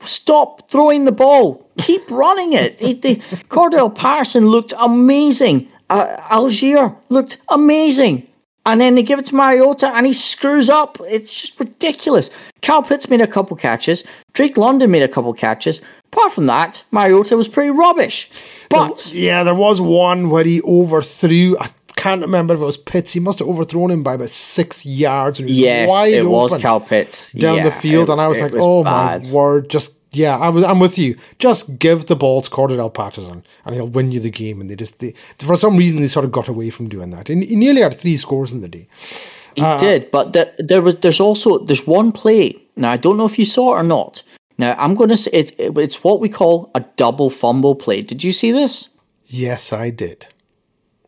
stop 0.01 0.69
throwing 0.71 1.05
the 1.05 1.11
ball. 1.11 1.69
Keep 1.77 2.01
running 2.09 2.53
it. 2.53 2.79
He, 2.79 2.93
the, 2.93 3.17
Cordell 3.49 3.93
Parson 3.93 4.47
looked 4.47 4.73
amazing. 4.79 5.69
Uh, 5.89 6.17
Allgeier 6.31 6.95
looked 7.09 7.37
amazing. 7.49 8.27
And 8.65 8.79
then 8.79 8.95
they 8.95 9.03
give 9.03 9.19
it 9.19 9.25
to 9.27 9.35
Mariota 9.35 9.87
and 9.87 10.05
he 10.05 10.13
screws 10.13 10.69
up. 10.69 10.97
It's 11.01 11.41
just 11.41 11.59
ridiculous. 11.59 12.29
Cal 12.61 12.81
Pitts 12.81 13.09
made 13.09 13.19
a 13.21 13.27
couple 13.27 13.57
catches. 13.57 14.03
Drake 14.31 14.55
London 14.57 14.89
made 14.89 15.03
a 15.03 15.07
couple 15.09 15.33
catches. 15.33 15.81
Apart 16.13 16.31
from 16.33 16.45
that, 16.45 16.83
Mariota 16.91 17.35
was 17.35 17.47
pretty 17.49 17.71
rubbish. 17.71 18.29
But 18.69 19.09
Yeah, 19.13 19.43
there 19.43 19.55
was 19.55 19.81
one 19.81 20.29
where 20.29 20.45
he 20.45 20.61
overthrew. 20.61 21.57
I 21.59 21.69
can't 21.97 22.21
remember 22.21 22.53
if 22.53 22.61
it 22.61 22.63
was 22.65 22.77
Pitts. 22.77 23.13
He 23.13 23.19
must 23.19 23.39
have 23.39 23.47
overthrown 23.49 23.91
him 23.91 24.01
by 24.03 24.13
about 24.13 24.29
six 24.29 24.85
yards. 24.85 25.39
And 25.39 25.47
was 25.49 25.57
yes, 25.57 26.07
it 26.07 26.25
was 26.25 26.53
Cal 26.61 26.79
Pitts 26.79 27.31
down 27.33 27.57
Yeah, 27.57 27.63
the 27.65 27.71
field, 27.71 28.09
it- 28.09 28.13
and 28.13 28.21
I 28.21 28.27
was 28.27 28.39
like, 28.39 28.53
"Oh 28.55 28.83
my 28.83 29.17
word!" 29.29 29.69
Just 29.69 29.91
yeah, 30.13 30.37
I 30.37 30.49
was. 30.49 30.63
I'm 30.63 30.79
with 30.79 30.97
you. 30.97 31.17
Just 31.39 31.77
give 31.79 32.05
the 32.05 32.15
ball 32.15 32.41
to 32.41 32.49
Cordell 32.49 32.93
Patterson, 32.93 33.43
and 33.65 33.75
he'll 33.75 33.87
win 33.87 34.11
you 34.11 34.19
the 34.19 34.29
game. 34.29 34.61
And 34.61 34.69
they 34.69 34.75
just 34.75 34.99
they, 34.99 35.13
for 35.39 35.55
some 35.57 35.75
reason 35.75 35.99
they 35.99 36.07
sort 36.07 36.25
of 36.25 36.31
got 36.31 36.47
away 36.47 36.69
from 36.69 36.87
doing 36.87 37.09
that. 37.11 37.29
And 37.29 37.43
he 37.43 37.55
nearly 37.55 37.81
had 37.81 37.93
three 37.95 38.17
scores 38.17 38.51
in 38.53 38.61
the 38.61 38.69
day. 38.69 38.87
He 39.55 39.61
Uh, 39.61 39.77
did, 39.77 40.09
but 40.11 40.33
there, 40.33 40.51
there 40.59 40.81
was 40.81 40.95
there's 40.97 41.19
also 41.19 41.59
there's 41.59 41.85
one 41.87 42.11
play. 42.11 42.55
Now 42.75 42.91
I 42.91 42.97
don't 42.97 43.17
know 43.17 43.25
if 43.25 43.37
you 43.37 43.45
saw 43.45 43.75
it 43.75 43.79
or 43.81 43.83
not. 43.83 44.23
Now 44.57 44.75
I'm 44.77 44.95
going 44.95 45.09
to 45.09 45.17
say 45.17 45.31
it, 45.31 45.59
it, 45.59 45.77
it's 45.77 46.03
what 46.03 46.19
we 46.19 46.29
call 46.29 46.69
a 46.73 46.79
double 46.97 47.29
fumble 47.29 47.75
play. 47.75 48.01
Did 48.01 48.23
you 48.23 48.31
see 48.31 48.51
this? 48.51 48.89
Yes, 49.25 49.71
I 49.73 49.89
did. 49.91 50.27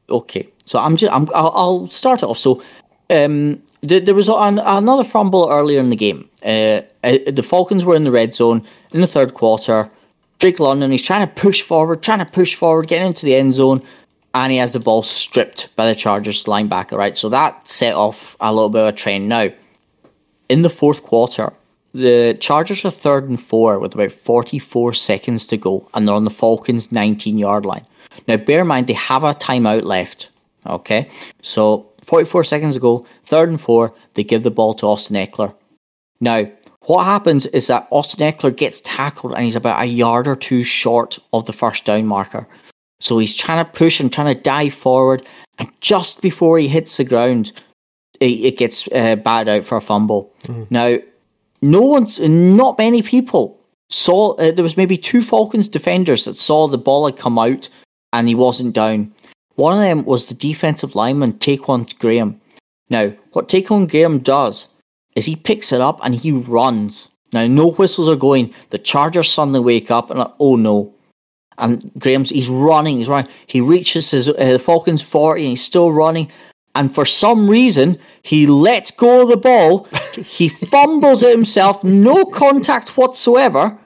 Okay, 0.09 0.47
so 0.65 0.79
I'm 0.79 0.95
just 0.97 1.11
I'm 1.11 1.27
I'll, 1.33 1.51
I'll 1.55 1.87
start 1.87 2.21
it 2.21 2.25
off. 2.29 2.37
So 2.37 2.61
um, 3.09 3.61
there, 3.85 4.15
was 4.15 4.29
an, 4.29 4.59
another 4.59 5.03
fumble 5.03 5.47
earlier 5.49 5.79
in 5.79 5.89
the 5.89 5.95
game. 5.95 6.29
Uh, 6.43 6.81
uh, 7.03 7.17
the 7.27 7.43
Falcons 7.43 7.85
were 7.85 7.95
in 7.95 8.03
the 8.03 8.11
red 8.11 8.33
zone 8.33 8.65
in 8.91 9.01
the 9.01 9.07
third 9.07 9.33
quarter. 9.33 9.89
Drake 10.39 10.59
London, 10.59 10.91
he's 10.91 11.01
trying 11.01 11.25
to 11.25 11.33
push 11.33 11.61
forward, 11.61 12.03
trying 12.03 12.19
to 12.19 12.25
push 12.25 12.55
forward, 12.55 12.87
getting 12.87 13.07
into 13.07 13.25
the 13.25 13.35
end 13.35 13.53
zone, 13.53 13.81
and 14.33 14.51
he 14.51 14.57
has 14.57 14.73
the 14.73 14.79
ball 14.79 15.01
stripped 15.01 15.73
by 15.75 15.87
the 15.87 15.95
Chargers 15.95 16.43
linebacker. 16.43 16.97
Right, 16.97 17.15
so 17.15 17.29
that 17.29 17.69
set 17.69 17.95
off 17.95 18.35
a 18.39 18.53
little 18.53 18.69
bit 18.69 18.81
of 18.81 18.87
a 18.87 18.91
trend. 18.91 19.29
Now, 19.29 19.49
in 20.49 20.61
the 20.61 20.69
fourth 20.69 21.03
quarter, 21.03 21.53
the 21.93 22.37
Chargers 22.39 22.83
are 22.83 22.91
third 22.91 23.29
and 23.29 23.41
four 23.41 23.79
with 23.79 23.95
about 23.95 24.11
44 24.11 24.93
seconds 24.93 25.47
to 25.47 25.57
go, 25.57 25.87
and 25.93 26.07
they're 26.07 26.15
on 26.15 26.25
the 26.25 26.29
Falcons' 26.29 26.91
19 26.91 27.37
yard 27.37 27.65
line. 27.65 27.85
Now, 28.27 28.37
bear 28.37 28.61
in 28.61 28.67
mind, 28.67 28.87
they 28.87 28.93
have 28.93 29.23
a 29.23 29.33
timeout 29.33 29.83
left. 29.83 30.29
Okay, 30.67 31.09
so 31.41 31.87
44 32.05 32.43
seconds 32.43 32.75
ago, 32.75 33.05
third 33.23 33.49
and 33.49 33.59
four, 33.59 33.93
they 34.13 34.23
give 34.23 34.43
the 34.43 34.51
ball 34.51 34.73
to 34.75 34.87
Austin 34.87 35.15
Ekeler. 35.15 35.53
Now, 36.21 36.49
what 36.81 37.05
happens 37.05 37.45
is 37.47 37.67
that 37.67 37.87
Austin 37.89 38.31
Ekeler 38.31 38.55
gets 38.55 38.81
tackled 38.81 39.33
and 39.33 39.43
he's 39.43 39.55
about 39.55 39.81
a 39.81 39.85
yard 39.85 40.27
or 40.27 40.35
two 40.35 40.63
short 40.63 41.17
of 41.33 41.45
the 41.45 41.53
first 41.53 41.83
down 41.85 42.05
marker. 42.05 42.47
So 42.99 43.17
he's 43.17 43.35
trying 43.35 43.63
to 43.63 43.71
push 43.71 43.99
and 43.99 44.11
trying 44.11 44.33
to 44.33 44.41
dive 44.41 44.73
forward, 44.73 45.27
and 45.59 45.69
just 45.81 46.21
before 46.21 46.57
he 46.57 46.67
hits 46.67 46.97
the 46.97 47.03
ground, 47.03 47.51
it, 48.19 48.25
it 48.25 48.57
gets 48.57 48.87
uh, 48.93 49.15
batted 49.17 49.49
out 49.49 49.65
for 49.65 49.77
a 49.77 49.81
fumble. 49.81 50.33
Now, 50.69 50.97
no 51.61 51.81
one's, 51.81 52.19
not 52.19 52.77
many 52.77 53.01
people 53.01 53.59
saw. 53.89 54.33
Uh, 54.35 54.51
there 54.51 54.63
was 54.63 54.77
maybe 54.77 54.97
two 54.97 55.21
Falcons 55.21 55.67
defenders 55.67 56.25
that 56.25 56.37
saw 56.37 56.67
the 56.67 56.77
ball 56.77 57.05
had 57.05 57.17
come 57.17 57.39
out, 57.39 57.69
and 58.13 58.27
he 58.27 58.35
wasn't 58.35 58.73
down. 58.73 59.13
One 59.55 59.73
of 59.73 59.79
them 59.79 60.05
was 60.05 60.27
the 60.27 60.33
defensive 60.33 60.95
lineman 60.95 61.39
Ta'Quon 61.39 61.97
Graham. 61.99 62.41
Now, 62.89 63.13
what 63.31 63.49
Ta'Quon 63.49 63.87
Graham 63.87 64.19
does 64.19 64.67
is 65.15 65.25
he 65.25 65.35
picks 65.35 65.71
it 65.71 65.81
up 65.81 65.99
and 66.03 66.13
he 66.13 66.31
runs. 66.31 67.09
Now, 67.33 67.47
no 67.47 67.71
whistles 67.71 68.09
are 68.09 68.15
going. 68.15 68.53
The 68.69 68.77
Chargers 68.77 69.29
suddenly 69.29 69.59
wake 69.59 69.89
up 69.91 70.11
and 70.11 70.25
oh 70.39 70.55
no. 70.55 70.93
And 71.57 71.91
Graham's 71.97 72.29
he's 72.29 72.49
running, 72.49 72.97
he's 72.97 73.07
running. 73.07 73.31
He 73.47 73.61
reaches 73.61 74.11
his 74.11 74.27
uh, 74.27 74.33
the 74.33 74.59
Falcons 74.59 75.01
forty 75.01 75.43
and 75.43 75.51
he's 75.51 75.63
still 75.63 75.91
running. 75.91 76.29
And 76.75 76.93
for 76.93 77.05
some 77.05 77.49
reason, 77.49 77.97
he 78.21 78.47
lets 78.47 78.91
go 78.91 79.23
of 79.23 79.29
the 79.29 79.37
ball. 79.37 79.87
he 80.13 80.49
fumbles 80.49 81.23
it 81.23 81.31
himself, 81.31 81.81
no 81.83 82.25
contact 82.25 82.97
whatsoever. 82.97 83.77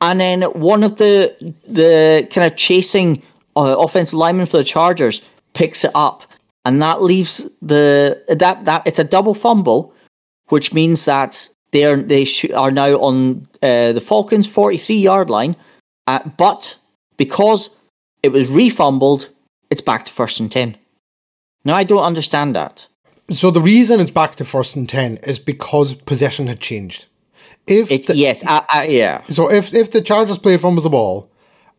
And 0.00 0.20
then 0.20 0.42
one 0.42 0.84
of 0.84 0.96
the 0.96 1.34
the 1.66 2.28
kind 2.30 2.46
of 2.46 2.56
chasing 2.56 3.22
uh, 3.56 3.76
offensive 3.78 4.14
lineman 4.14 4.46
for 4.46 4.58
the 4.58 4.64
Chargers 4.64 5.22
picks 5.54 5.84
it 5.84 5.90
up, 5.94 6.24
and 6.64 6.80
that 6.82 7.02
leaves 7.02 7.48
the 7.62 8.22
that 8.28 8.64
that 8.64 8.86
it's 8.86 8.98
a 8.98 9.04
double 9.04 9.34
fumble, 9.34 9.94
which 10.48 10.72
means 10.72 11.04
that 11.06 11.48
they 11.72 11.84
are 11.84 11.96
they 11.96 12.24
sh- 12.24 12.50
are 12.54 12.70
now 12.70 12.96
on 12.96 13.48
uh, 13.62 13.92
the 13.92 14.00
Falcons' 14.00 14.46
forty 14.46 14.78
three 14.78 14.98
yard 14.98 15.30
line, 15.30 15.56
uh, 16.06 16.20
but 16.36 16.76
because 17.16 17.70
it 18.22 18.32
was 18.32 18.48
refumbled, 18.48 19.28
it's 19.70 19.80
back 19.80 20.04
to 20.04 20.12
first 20.12 20.40
and 20.40 20.52
ten. 20.52 20.76
Now 21.64 21.74
I 21.74 21.84
don't 21.84 22.04
understand 22.04 22.54
that. 22.54 22.86
So 23.30 23.50
the 23.50 23.60
reason 23.60 23.98
it's 23.98 24.12
back 24.12 24.36
to 24.36 24.44
first 24.44 24.76
and 24.76 24.88
ten 24.88 25.16
is 25.18 25.38
because 25.38 25.94
possession 25.94 26.46
had 26.46 26.60
changed. 26.60 27.06
If 27.66 27.90
It, 27.90 28.06
the, 28.06 28.14
yes, 28.14 28.44
I, 28.46 28.64
I, 28.70 28.86
yeah, 28.86 29.22
so, 29.26 29.50
if 29.50 29.74
if 29.74 29.90
the 29.90 30.00
Chargers 30.00 30.38
player 30.38 30.58
fumbles 30.58 30.84
the 30.84 30.90
ball, 30.90 31.28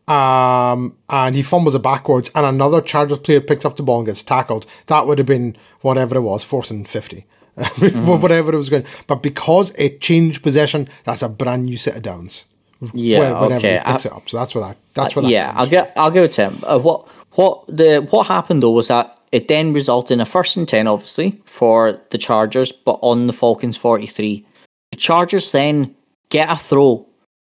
um, 0.08 0.96
and 1.10 1.34
he 1.34 1.42
fumbles 1.42 1.74
it 1.74 1.82
backwards, 1.82 2.30
and 2.34 2.46
another 2.46 2.80
Chargers 2.80 3.18
player 3.18 3.40
picks 3.40 3.64
up 3.64 3.76
the 3.76 3.82
ball 3.82 3.98
and 3.98 4.06
gets 4.06 4.22
tackled, 4.22 4.66
that 4.86 5.06
would 5.06 5.18
have 5.18 5.26
been 5.26 5.56
whatever 5.82 6.16
it 6.16 6.22
was, 6.22 6.42
fourth 6.42 6.70
and 6.70 6.88
fifty, 6.88 7.26
whatever 7.78 8.52
it 8.52 8.56
was 8.56 8.70
going. 8.70 8.86
But 9.06 9.22
because 9.22 9.70
it 9.72 10.00
changed 10.00 10.42
possession, 10.42 10.88
that's 11.04 11.22
a 11.22 11.28
brand 11.28 11.64
new 11.64 11.76
set 11.76 11.96
of 11.96 12.02
downs. 12.02 12.46
Yeah, 12.92 13.18
whenever 13.40 13.56
okay. 13.56 13.78
he 13.78 13.92
picks 13.92 14.06
I- 14.06 14.08
it 14.08 14.14
up, 14.14 14.28
so 14.28 14.38
that's 14.38 14.54
what 14.54 14.68
that 14.68 14.78
that's 14.94 15.16
what 15.16 15.22
that 15.22 15.30
yeah, 15.30 15.52
I'll 15.54 15.66
get 15.66 15.92
I'll 15.96 16.10
give 16.10 16.24
it 16.24 16.32
to 16.34 16.50
him. 16.50 16.58
Uh, 16.62 16.78
what 16.78 17.06
what 17.32 17.64
the 17.66 18.06
what 18.10 18.26
happened 18.28 18.62
though 18.62 18.70
was 18.70 18.88
that 18.88 19.18
it 19.30 19.48
then 19.48 19.72
resulted 19.72 20.14
in 20.14 20.20
a 20.20 20.26
first 20.26 20.56
and 20.56 20.66
ten, 20.66 20.86
obviously 20.86 21.42
for 21.44 22.00
the 22.10 22.18
Chargers, 22.18 22.72
but 22.72 22.98
on 23.02 23.26
the 23.26 23.32
Falcons 23.32 23.76
forty 23.76 24.06
three. 24.06 24.46
The 24.92 24.96
Chargers 24.96 25.52
then 25.52 25.94
get 26.30 26.50
a 26.50 26.56
throw, 26.56 27.06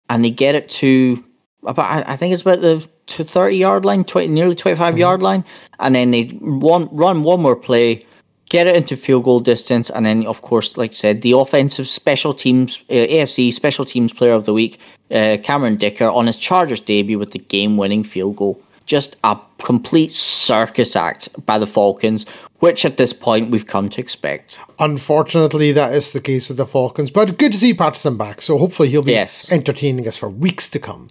and 0.10 0.26
they 0.26 0.32
get 0.32 0.56
it 0.56 0.70
to 0.70 1.24
about 1.68 2.08
I- 2.08 2.16
think 2.16 2.34
it's 2.34 2.42
about 2.42 2.62
the 2.62 2.80
thirty 3.08 3.58
yard 3.58 3.86
line, 3.86 4.04
20, 4.04 4.28
nearly 4.28 4.56
twenty 4.56 5.00
yard 5.00 5.22
line, 5.22 5.44
and 5.80 5.96
then 5.96 6.12
they 6.12 6.24
one 6.42 6.90
run 6.92 7.24
one 7.24 7.42
more 7.42 7.56
play. 7.56 8.06
Get 8.50 8.66
it 8.66 8.78
into 8.78 8.96
field 8.96 9.26
goal 9.26 9.42
distance, 9.42 9.90
and 9.90 10.06
then, 10.06 10.26
of 10.26 10.42
course, 10.42 10.78
like 10.78 10.92
I 10.92 10.94
said, 10.94 11.22
the 11.22 11.34
offensive 11.34 11.86
special 11.86 12.34
teams, 12.34 12.80
uh, 12.90 12.94
AFC 12.94 13.52
special 13.52 13.84
teams 13.84 14.14
player 14.14 14.32
of 14.32 14.46
the 14.46 14.54
week, 14.54 14.80
uh, 15.12 15.36
Cameron 15.44 15.76
Dicker, 15.76 16.10
on 16.10 16.28
his 16.28 16.38
Chargers 16.38 16.80
debut 16.80 17.20
with 17.20 17.32
the 17.32 17.40
game 17.40 17.76
winning 17.76 18.06
field 18.06 18.38
goal. 18.38 18.62
Just 18.86 19.18
a 19.26 19.38
complete 19.58 20.14
circus 20.14 20.96
act 20.96 21.28
by 21.46 21.58
the 21.58 21.68
Falcons, 21.68 22.26
which 22.60 22.86
at 22.86 22.98
this 22.98 23.14
point 23.14 23.52
we've 23.52 23.68
come 23.68 23.88
to 23.90 24.02
expect. 24.02 24.58
Unfortunately, 24.80 25.72
that 25.72 25.94
is 25.94 26.12
the 26.12 26.20
case 26.22 26.50
with 26.50 26.58
the 26.58 26.66
Falcons, 26.66 27.12
but 27.12 27.38
good 27.38 27.52
to 27.52 27.58
see 27.58 27.74
Patterson 27.74 28.18
back. 28.18 28.42
So 28.42 28.58
hopefully 28.58 28.90
he'll 28.90 29.04
be 29.04 29.12
Yes. 29.12 29.52
entertaining 29.52 30.08
us 30.08 30.18
for 30.18 30.30
weeks 30.30 30.68
to 30.70 30.80
come. 30.80 31.10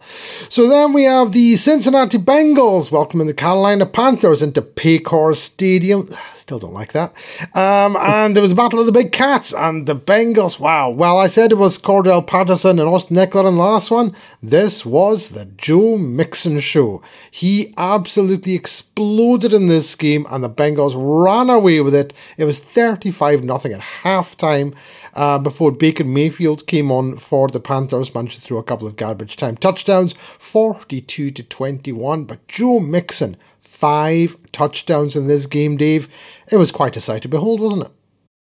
So 0.49 0.69
then 0.69 0.93
we 0.93 1.05
have 1.05 1.33
the 1.33 1.55
Cincinnati 1.57 2.19
Bengals 2.19 2.91
welcoming 2.91 3.27
the 3.29 3.35
Carolina 3.35 3.87
Panthers 3.87 4.43
into 4.43 4.61
Paycor 4.63 5.37
Stadium. 5.37 6.09
Still 6.47 6.61
don't 6.61 6.75
like 6.75 6.93
that. 6.93 7.13
Um, 7.57 7.97
and 7.97 8.37
there 8.37 8.41
was 8.41 8.53
a 8.53 8.55
battle 8.55 8.79
of 8.79 8.87
the 8.87 8.93
big 8.93 9.11
cats 9.11 9.53
and 9.53 9.85
the 9.85 9.97
Bengals. 9.97 10.61
Wow. 10.61 10.91
Well, 10.91 11.19
I 11.19 11.27
said 11.27 11.51
it 11.51 11.57
was 11.57 11.77
Cordell 11.77 12.25
Patterson 12.25 12.79
and 12.79 12.89
Austin 12.89 13.17
Ekeler 13.17 13.49
in 13.49 13.57
the 13.57 13.61
last 13.61 13.91
one. 13.91 14.15
This 14.41 14.87
was 14.87 15.31
the 15.31 15.47
Joe 15.47 15.99
Mixon 15.99 16.61
show. 16.61 17.03
He 17.33 17.75
absolutely 17.77 18.55
exploded 18.55 19.53
in 19.53 19.67
this 19.67 19.97
game 19.97 20.25
and 20.31 20.45
the 20.45 20.49
Bengals 20.49 20.95
ran 20.97 21.51
away 21.51 21.81
with 21.81 21.97
it. 21.97 22.15
It 22.39 22.45
was 22.45 22.61
35 22.61 23.43
nothing 23.43 23.73
at 23.73 23.81
halftime 24.05 24.73
uh, 25.15 25.39
before 25.39 25.73
Baker 25.73 26.05
Mayfield 26.05 26.69
came 26.69 26.93
on 26.93 27.17
for 27.17 27.49
the 27.49 27.59
Panthers, 27.59 28.15
managed 28.15 28.37
to 28.37 28.41
throw 28.41 28.59
a 28.59 28.63
couple 28.63 28.87
of 28.87 28.95
garbage 28.95 29.37
time 29.37 29.57
touchdowns, 29.57 30.13
42 30.13 31.33
to 31.33 31.43
21. 31.43 32.25
But 32.25 32.47
Joe 32.47 32.79
Mixon, 32.79 33.37
five 33.77 34.37
touchdowns 34.53 35.17
in 35.17 35.27
this 35.29 35.45
game, 35.47 35.77
Dave. 35.77 36.09
It 36.51 36.57
was 36.57 36.73
quite 36.73 36.97
a 36.97 37.01
sight 37.01 37.23
to 37.23 37.29
behold, 37.29 37.61
wasn't 37.61 37.83
it? 37.83 37.93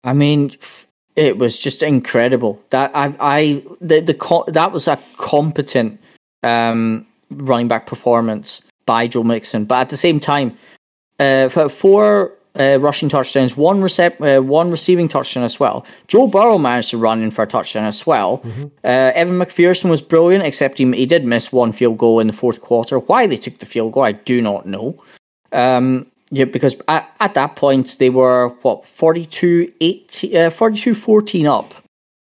I 0.03 0.13
mean, 0.13 0.55
it 1.15 1.39
was 1.39 1.57
just 1.57 1.81
incredible. 1.81 2.61
That 2.69 2.91
I, 2.93 3.15
I 3.19 3.63
the 3.81 4.01
the 4.01 4.43
that 4.47 4.71
was 4.71 4.87
a 4.87 4.99
competent 5.17 5.99
um, 6.43 7.07
running 7.31 7.67
back 7.67 7.87
performance 7.87 8.61
by 8.85 9.07
Joe 9.07 9.23
Mixon, 9.23 9.65
but 9.65 9.81
at 9.81 9.89
the 9.89 9.97
same 9.97 10.19
time, 10.19 10.55
uh, 11.19 11.49
for 11.49 11.69
four 11.69 12.34
uh, 12.59 12.79
rushing 12.79 13.09
touchdowns, 13.09 13.57
one 13.57 13.81
recep- 13.81 14.21
uh, 14.21 14.41
one 14.41 14.71
receiving 14.71 15.07
touchdown 15.07 15.43
as 15.43 15.59
well. 15.59 15.85
Joe 16.07 16.27
Burrow 16.27 16.57
managed 16.57 16.91
to 16.91 16.97
run 16.97 17.21
in 17.21 17.31
for 17.31 17.43
a 17.43 17.47
touchdown 17.47 17.85
as 17.85 18.05
well. 18.05 18.39
Mm-hmm. 18.39 18.65
Uh, 18.83 19.11
Evan 19.13 19.35
McPherson 19.39 19.89
was 19.89 20.01
brilliant, 20.01 20.43
except 20.43 20.77
he, 20.77 20.91
he 20.93 21.05
did 21.05 21.25
miss 21.25 21.51
one 21.51 21.71
field 21.71 21.97
goal 21.97 22.19
in 22.19 22.27
the 22.27 22.33
fourth 22.33 22.61
quarter. 22.61 22.99
Why 22.99 23.27
they 23.27 23.37
took 23.37 23.59
the 23.59 23.65
field 23.65 23.93
goal, 23.93 24.03
I 24.03 24.13
do 24.13 24.41
not 24.41 24.65
know. 24.65 25.01
Um, 25.51 26.07
yeah, 26.31 26.45
because 26.45 26.75
at, 26.87 27.15
at 27.19 27.33
that 27.35 27.55
point 27.55 27.97
they 27.99 28.09
were 28.09 28.49
what 28.61 28.85
42 28.85 29.71
18, 29.79 30.37
uh, 30.37 30.49
42 30.49 30.93
14 30.95 31.47
up 31.47 31.73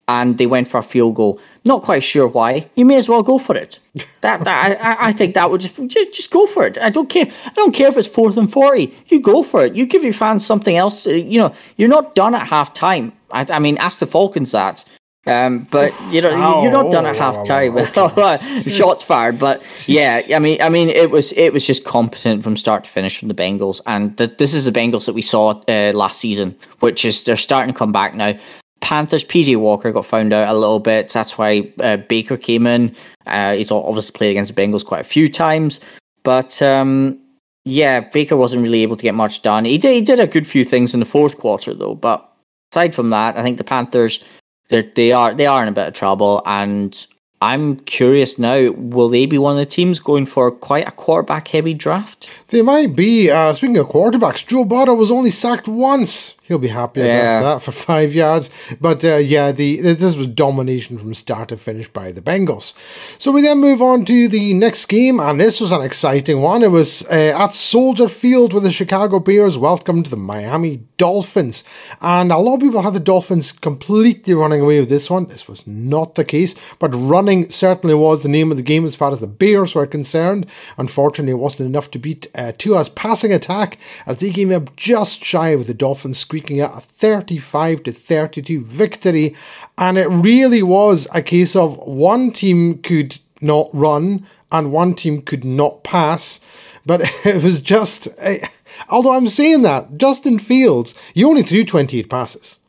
and 0.07 0.37
they 0.37 0.47
went 0.47 0.67
for 0.67 0.77
a 0.77 0.83
field 0.83 1.15
goal. 1.15 1.39
Not 1.65 1.83
quite 1.83 2.03
sure 2.03 2.27
why. 2.27 2.69
You 2.75 2.85
may 2.85 2.95
as 2.95 3.09
well 3.09 3.23
go 3.23 3.37
for 3.37 3.55
it. 3.55 3.79
That, 4.21 4.43
that 4.45 4.79
I, 4.81 5.09
I 5.09 5.13
think 5.13 5.35
that 5.35 5.49
would 5.49 5.61
just, 5.61 5.75
just 5.87 6.13
just 6.13 6.31
go 6.31 6.47
for 6.47 6.65
it. 6.65 6.77
I 6.79 6.89
don't 6.89 7.07
care. 7.07 7.27
I 7.45 7.51
don't 7.51 7.73
care 7.73 7.87
if 7.87 7.97
it's 7.97 8.07
fourth 8.07 8.35
and 8.35 8.51
forty. 8.51 8.93
You 9.07 9.21
go 9.21 9.43
for 9.43 9.63
it. 9.63 9.75
You 9.75 9.85
give 9.85 10.03
your 10.03 10.13
fans 10.13 10.45
something 10.45 10.75
else. 10.75 11.05
Uh, 11.05 11.11
you 11.11 11.39
know, 11.39 11.53
you're 11.77 11.87
not 11.87 12.15
done 12.15 12.33
at 12.35 12.47
half 12.47 12.73
time. 12.73 13.13
I, 13.31 13.45
I 13.49 13.59
mean, 13.59 13.77
ask 13.77 13.99
the 13.99 14.07
Falcons 14.07 14.51
that. 14.51 14.83
Um, 15.27 15.67
but 15.71 15.93
you 16.09 16.21
know, 16.21 16.31
oh, 16.33 16.63
you're 16.63 16.71
not 16.71 16.89
done 16.89 17.05
at 17.05 17.15
oh, 17.15 17.19
half 17.19 17.45
time. 17.45 17.77
Okay. 17.77 18.69
Shots 18.69 19.03
fired, 19.03 19.37
but 19.37 19.61
yeah, 19.87 20.21
I 20.33 20.39
mean, 20.39 20.61
I 20.61 20.69
mean, 20.69 20.89
it 20.89 21.11
was 21.11 21.33
it 21.33 21.51
was 21.51 21.65
just 21.67 21.83
competent 21.83 22.43
from 22.43 22.55
start 22.55 22.85
to 22.85 22.89
finish 22.89 23.19
from 23.19 23.27
the 23.27 23.33
Bengals, 23.33 23.81
and 23.85 24.15
the, 24.17 24.27
this 24.27 24.53
is 24.53 24.63
the 24.65 24.71
Bengals 24.71 25.05
that 25.05 25.13
we 25.13 25.21
saw 25.21 25.61
uh, 25.67 25.91
last 25.93 26.19
season, 26.19 26.55
which 26.79 27.03
is 27.03 27.23
they're 27.23 27.35
starting 27.35 27.73
to 27.73 27.77
come 27.77 27.91
back 27.91 28.15
now. 28.15 28.33
Panthers, 28.79 29.23
PJ 29.23 29.57
Walker 29.57 29.91
got 29.91 30.05
found 30.05 30.33
out 30.33 30.53
a 30.53 30.57
little 30.57 30.79
bit. 30.79 31.09
That's 31.09 31.37
why 31.37 31.71
uh, 31.79 31.97
Baker 31.97 32.37
came 32.37 32.67
in. 32.67 32.95
Uh, 33.25 33.55
he's 33.55 33.71
obviously 33.71 34.11
played 34.11 34.31
against 34.31 34.53
the 34.53 34.61
Bengals 34.61 34.85
quite 34.85 35.01
a 35.01 35.05
few 35.05 35.29
times, 35.29 35.79
but 36.23 36.61
um, 36.61 37.19
yeah, 37.65 37.99
Baker 37.99 38.37
wasn't 38.37 38.63
really 38.63 38.83
able 38.83 38.95
to 38.95 39.03
get 39.03 39.15
much 39.15 39.41
done. 39.41 39.65
He 39.65 39.77
did, 39.77 39.93
he 39.93 40.01
did 40.01 40.19
a 40.19 40.27
good 40.27 40.47
few 40.47 40.63
things 40.63 40.93
in 40.93 40.99
the 40.99 41.05
fourth 41.05 41.37
quarter 41.37 41.73
though, 41.73 41.95
but 41.95 42.31
aside 42.71 42.95
from 42.95 43.09
that, 43.09 43.37
I 43.37 43.43
think 43.43 43.57
the 43.57 43.63
Panthers 43.63 44.23
they 44.69 45.11
are 45.11 45.33
they 45.33 45.45
are 45.45 45.63
in 45.63 45.69
a 45.69 45.73
bit 45.73 45.87
of 45.87 45.93
trouble, 45.93 46.41
and 46.45 47.07
I'm 47.41 47.77
curious 47.77 48.37
now. 48.37 48.71
Will 48.71 49.09
they 49.09 49.25
be 49.25 49.37
one 49.37 49.53
of 49.53 49.59
the 49.59 49.65
teams 49.65 49.99
going 49.99 50.25
for 50.25 50.51
quite 50.51 50.87
a 50.87 50.91
quarterback 50.91 51.47
heavy 51.47 51.73
draft? 51.73 52.29
They 52.49 52.61
might 52.61 52.95
be. 52.95 53.29
Uh, 53.29 53.53
speaking 53.53 53.77
of 53.77 53.87
quarterbacks, 53.87 54.45
Joe 54.45 54.65
Burrow 54.65 54.95
was 54.95 55.11
only 55.11 55.31
sacked 55.31 55.67
once 55.67 56.36
he'll 56.47 56.57
be 56.57 56.69
happy 56.69 57.01
yeah. 57.01 57.39
about 57.39 57.55
that 57.55 57.61
for 57.63 57.71
five 57.87 58.13
yards. 58.13 58.49
But 58.79 59.03
uh, 59.03 59.17
yeah, 59.17 59.51
the 59.51 59.81
this 59.81 60.15
was 60.15 60.27
domination 60.27 60.97
from 60.97 61.13
start 61.13 61.49
to 61.49 61.57
finish 61.57 61.87
by 61.87 62.11
the 62.11 62.21
Bengals. 62.21 62.73
So 63.19 63.31
we 63.31 63.41
then 63.41 63.59
move 63.59 63.81
on 63.81 64.05
to 64.05 64.27
the 64.27 64.53
next 64.53 64.85
game, 64.85 65.19
and 65.19 65.39
this 65.39 65.59
was 65.59 65.71
an 65.71 65.81
exciting 65.81 66.41
one. 66.41 66.63
It 66.63 66.71
was 66.71 67.05
uh, 67.07 67.33
at 67.37 67.53
Soldier 67.53 68.07
Field 68.07 68.53
where 68.53 68.61
the 68.61 68.71
Chicago 68.71 69.19
Bears 69.19 69.57
welcomed 69.57 70.07
the 70.07 70.17
Miami 70.17 70.83
Dolphins, 70.97 71.63
and 72.01 72.31
a 72.31 72.37
lot 72.37 72.55
of 72.55 72.61
people 72.61 72.81
had 72.81 72.93
the 72.93 72.99
Dolphins 72.99 73.51
completely 73.51 74.33
running 74.33 74.61
away 74.61 74.79
with 74.79 74.89
this 74.89 75.09
one. 75.09 75.27
This 75.27 75.47
was 75.47 75.65
not 75.67 76.15
the 76.15 76.25
case, 76.25 76.55
but 76.79 76.89
running 76.89 77.49
certainly 77.49 77.93
was 77.95 78.23
the 78.23 78.29
name 78.29 78.51
of 78.51 78.57
the 78.57 78.63
game 78.63 78.85
as 78.85 78.95
far 78.95 79.11
as 79.11 79.19
the 79.19 79.27
Bears 79.27 79.75
were 79.75 79.85
concerned. 79.85 80.45
Unfortunately, 80.77 81.31
it 81.31 81.35
wasn't 81.35 81.67
enough 81.67 81.91
to 81.91 81.99
beat 81.99 82.27
uh, 82.35 82.53
Tua's 82.57 82.89
passing 82.89 83.33
attack 83.33 83.77
as 84.05 84.17
they 84.17 84.31
came 84.31 84.51
up 84.51 84.75
just 84.75 85.23
shy 85.23 85.55
with 85.55 85.67
the 85.67 85.73
Dolphins 85.73 86.17
squeaking 86.37 86.61
out 86.61 86.77
a 86.77 86.81
35 86.81 87.83
to 87.83 87.91
32 87.91 88.63
victory. 88.63 89.35
And 89.77 89.97
it 89.97 90.07
really 90.07 90.61
was 90.61 91.07
a 91.13 91.21
case 91.21 91.55
of 91.55 91.77
one 91.79 92.31
team 92.31 92.79
could 92.83 93.17
not 93.41 93.69
run 93.73 94.27
and 94.51 94.71
one 94.71 94.93
team 94.93 95.23
could 95.23 95.43
not 95.43 95.83
pass. 95.83 96.39
But 96.85 97.01
it 97.25 97.43
was 97.43 97.61
just, 97.61 98.07
eh, 98.19 98.47
although 98.89 99.13
I'm 99.13 99.27
saying 99.27 99.63
that, 99.63 99.97
Justin 99.97 100.37
Fields, 100.37 100.93
he 101.15 101.23
only 101.23 101.41
threw 101.41 101.63
28 101.63 102.07
passes. 102.07 102.59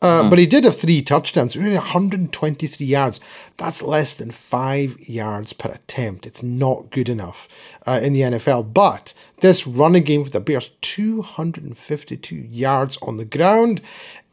Uh, 0.00 0.22
mm. 0.22 0.30
But 0.30 0.38
he 0.38 0.46
did 0.46 0.64
have 0.64 0.76
three 0.76 1.02
touchdowns, 1.02 1.56
really 1.56 1.74
123 1.74 2.86
yards. 2.86 3.20
That's 3.56 3.82
less 3.82 4.14
than 4.14 4.30
five 4.30 4.96
yards 5.08 5.52
per 5.52 5.70
attempt. 5.70 6.26
It's 6.26 6.42
not 6.42 6.90
good 6.90 7.08
enough 7.08 7.48
uh, 7.86 8.00
in 8.02 8.12
the 8.12 8.20
NFL. 8.20 8.72
But 8.72 9.12
this 9.40 9.66
running 9.66 10.04
game 10.04 10.24
for 10.24 10.30
the 10.30 10.40
Bears, 10.40 10.70
252 10.82 12.34
yards 12.36 12.98
on 13.02 13.16
the 13.16 13.24
ground. 13.24 13.80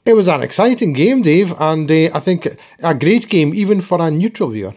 It 0.06 0.13
was 0.13 0.28
an 0.28 0.43
exciting 0.43 0.93
game, 0.93 1.23
Dave, 1.23 1.60
and 1.60 1.89
uh, 1.89 2.10
I 2.13 2.19
think 2.19 2.47
a 2.84 2.93
great 2.93 3.28
game 3.28 3.56
even 3.56 3.82
for 3.82 3.99
a 3.99 4.12
neutral 4.12 4.49
viewer. 4.49 4.75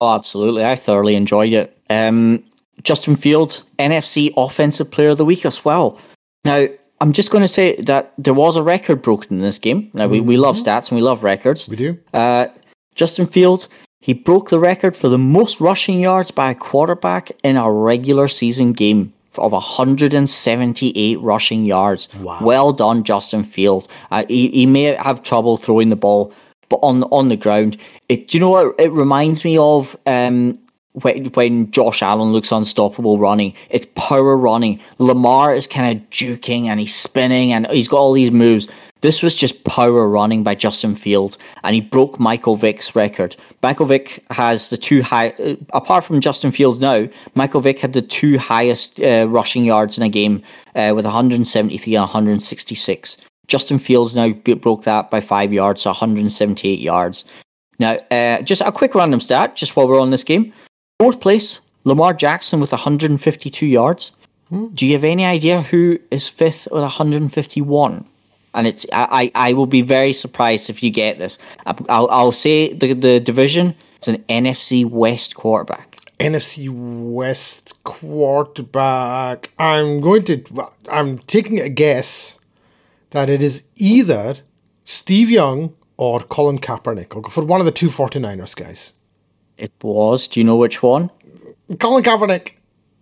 Oh, 0.00 0.14
absolutely. 0.14 0.64
I 0.64 0.74
thoroughly 0.74 1.14
enjoyed 1.14 1.52
it. 1.52 1.78
Um, 1.90 2.42
Justin 2.82 3.14
Fields, 3.14 3.64
NFC 3.78 4.32
Offensive 4.36 4.90
Player 4.90 5.10
of 5.10 5.18
the 5.18 5.24
Week 5.24 5.44
as 5.44 5.64
well. 5.64 5.98
Now, 6.44 6.66
I'm 7.02 7.12
just 7.12 7.32
going 7.32 7.42
to 7.42 7.48
say 7.48 7.74
that 7.82 8.12
there 8.16 8.32
was 8.32 8.54
a 8.54 8.62
record 8.62 9.02
broken 9.02 9.38
in 9.38 9.42
this 9.42 9.58
game. 9.58 9.90
Now, 9.92 10.06
we, 10.06 10.18
mm-hmm. 10.18 10.28
we 10.28 10.36
love 10.36 10.54
mm-hmm. 10.54 10.68
stats 10.68 10.88
and 10.88 10.96
we 10.96 11.02
love 11.02 11.24
records. 11.24 11.66
We 11.66 11.74
do. 11.74 11.98
Uh, 12.14 12.46
Justin 12.94 13.26
Fields, 13.26 13.68
he 14.00 14.12
broke 14.12 14.50
the 14.50 14.60
record 14.60 14.96
for 14.96 15.08
the 15.08 15.18
most 15.18 15.60
rushing 15.60 15.98
yards 15.98 16.30
by 16.30 16.52
a 16.52 16.54
quarterback 16.54 17.32
in 17.42 17.56
a 17.56 17.72
regular 17.72 18.28
season 18.28 18.72
game 18.72 19.12
of 19.36 19.50
178 19.50 21.20
rushing 21.20 21.64
yards. 21.64 22.08
Wow. 22.20 22.38
Well 22.40 22.72
done, 22.72 23.02
Justin 23.02 23.42
Fields. 23.42 23.88
Uh, 24.12 24.24
he, 24.28 24.50
he 24.50 24.66
may 24.66 24.94
have 24.94 25.24
trouble 25.24 25.56
throwing 25.56 25.88
the 25.88 25.96
ball, 25.96 26.32
but 26.68 26.76
on 26.84 27.02
on 27.04 27.30
the 27.30 27.36
ground, 27.36 27.78
it. 28.08 28.28
Do 28.28 28.36
you 28.36 28.40
know 28.40 28.50
what 28.50 28.76
it 28.78 28.92
reminds 28.92 29.44
me 29.44 29.58
of? 29.58 29.96
Um, 30.06 30.56
when, 30.92 31.26
when 31.26 31.70
Josh 31.70 32.02
Allen 32.02 32.32
looks 32.32 32.52
unstoppable 32.52 33.18
running, 33.18 33.54
it's 33.70 33.86
power 33.94 34.36
running. 34.36 34.80
Lamar 34.98 35.54
is 35.54 35.66
kind 35.66 35.96
of 35.96 36.10
juking 36.10 36.66
and 36.66 36.78
he's 36.78 36.94
spinning 36.94 37.52
and 37.52 37.66
he's 37.68 37.88
got 37.88 37.98
all 37.98 38.12
these 38.12 38.30
moves. 38.30 38.68
This 39.02 39.20
was 39.20 39.34
just 39.34 39.64
power 39.64 40.06
running 40.06 40.44
by 40.44 40.54
Justin 40.54 40.94
Field, 40.94 41.36
and 41.64 41.74
he 41.74 41.80
broke 41.80 42.20
Michael 42.20 42.54
Vick's 42.54 42.94
record. 42.94 43.34
Michael 43.60 43.86
Vick 43.86 44.24
has 44.30 44.70
the 44.70 44.76
two 44.76 45.02
high, 45.02 45.30
uh, 45.30 45.56
apart 45.72 46.04
from 46.04 46.20
Justin 46.20 46.52
Fields 46.52 46.78
now, 46.78 47.08
Michael 47.34 47.60
Vick 47.60 47.80
had 47.80 47.94
the 47.94 48.02
two 48.02 48.38
highest 48.38 49.00
uh, 49.00 49.26
rushing 49.28 49.64
yards 49.64 49.98
in 49.98 50.04
a 50.04 50.08
game 50.08 50.40
uh, 50.76 50.92
with 50.94 51.04
173 51.04 51.96
and 51.96 52.02
166. 52.02 53.16
Justin 53.48 53.80
Fields 53.80 54.14
now 54.14 54.30
broke 54.30 54.84
that 54.84 55.10
by 55.10 55.20
five 55.20 55.52
yards, 55.52 55.82
so 55.82 55.90
178 55.90 56.78
yards. 56.78 57.24
Now, 57.80 57.94
uh, 58.12 58.42
just 58.42 58.62
a 58.62 58.70
quick 58.70 58.94
random 58.94 59.20
stat, 59.20 59.56
just 59.56 59.74
while 59.74 59.88
we're 59.88 60.00
on 60.00 60.10
this 60.10 60.22
game. 60.22 60.52
Fourth 61.02 61.18
place, 61.18 61.60
Lamar 61.82 62.14
Jackson 62.14 62.60
with 62.60 62.70
152 62.70 63.66
yards. 63.66 64.12
Hmm. 64.50 64.68
Do 64.68 64.86
you 64.86 64.92
have 64.92 65.02
any 65.02 65.24
idea 65.24 65.60
who 65.62 65.98
is 66.12 66.28
fifth 66.28 66.68
with 66.70 66.82
151? 66.82 68.04
And 68.54 68.66
it's 68.68 68.86
I, 68.92 69.32
I 69.34 69.52
will 69.54 69.66
be 69.66 69.82
very 69.82 70.12
surprised 70.12 70.70
if 70.70 70.80
you 70.80 70.90
get 70.90 71.18
this. 71.18 71.38
I'll, 71.66 72.08
I'll 72.08 72.30
say 72.30 72.72
the 72.72 72.92
the 72.92 73.18
division 73.18 73.74
is 74.00 74.14
an 74.14 74.24
NFC 74.28 74.88
West 74.88 75.34
quarterback. 75.34 75.98
NFC 76.20 76.70
West 76.70 77.82
quarterback. 77.82 79.50
I'm 79.58 80.00
going 80.00 80.22
to. 80.26 80.44
I'm 80.88 81.18
taking 81.18 81.58
a 81.58 81.68
guess 81.68 82.38
that 83.10 83.28
it 83.28 83.42
is 83.42 83.64
either 83.74 84.36
Steve 84.84 85.30
Young 85.32 85.74
or 85.96 86.20
Colin 86.20 86.60
Kaepernick. 86.60 87.16
I'll 87.16 87.22
go 87.22 87.28
for 87.28 87.44
one 87.44 87.60
of 87.60 87.66
the 87.66 87.72
two 87.72 87.88
49ers 87.88 88.54
guys. 88.54 88.92
It 89.56 89.72
was. 89.82 90.26
Do 90.28 90.40
you 90.40 90.44
know 90.44 90.56
which 90.56 90.82
one? 90.82 91.10
Colin 91.78 92.02
Kaepernick. 92.02 92.52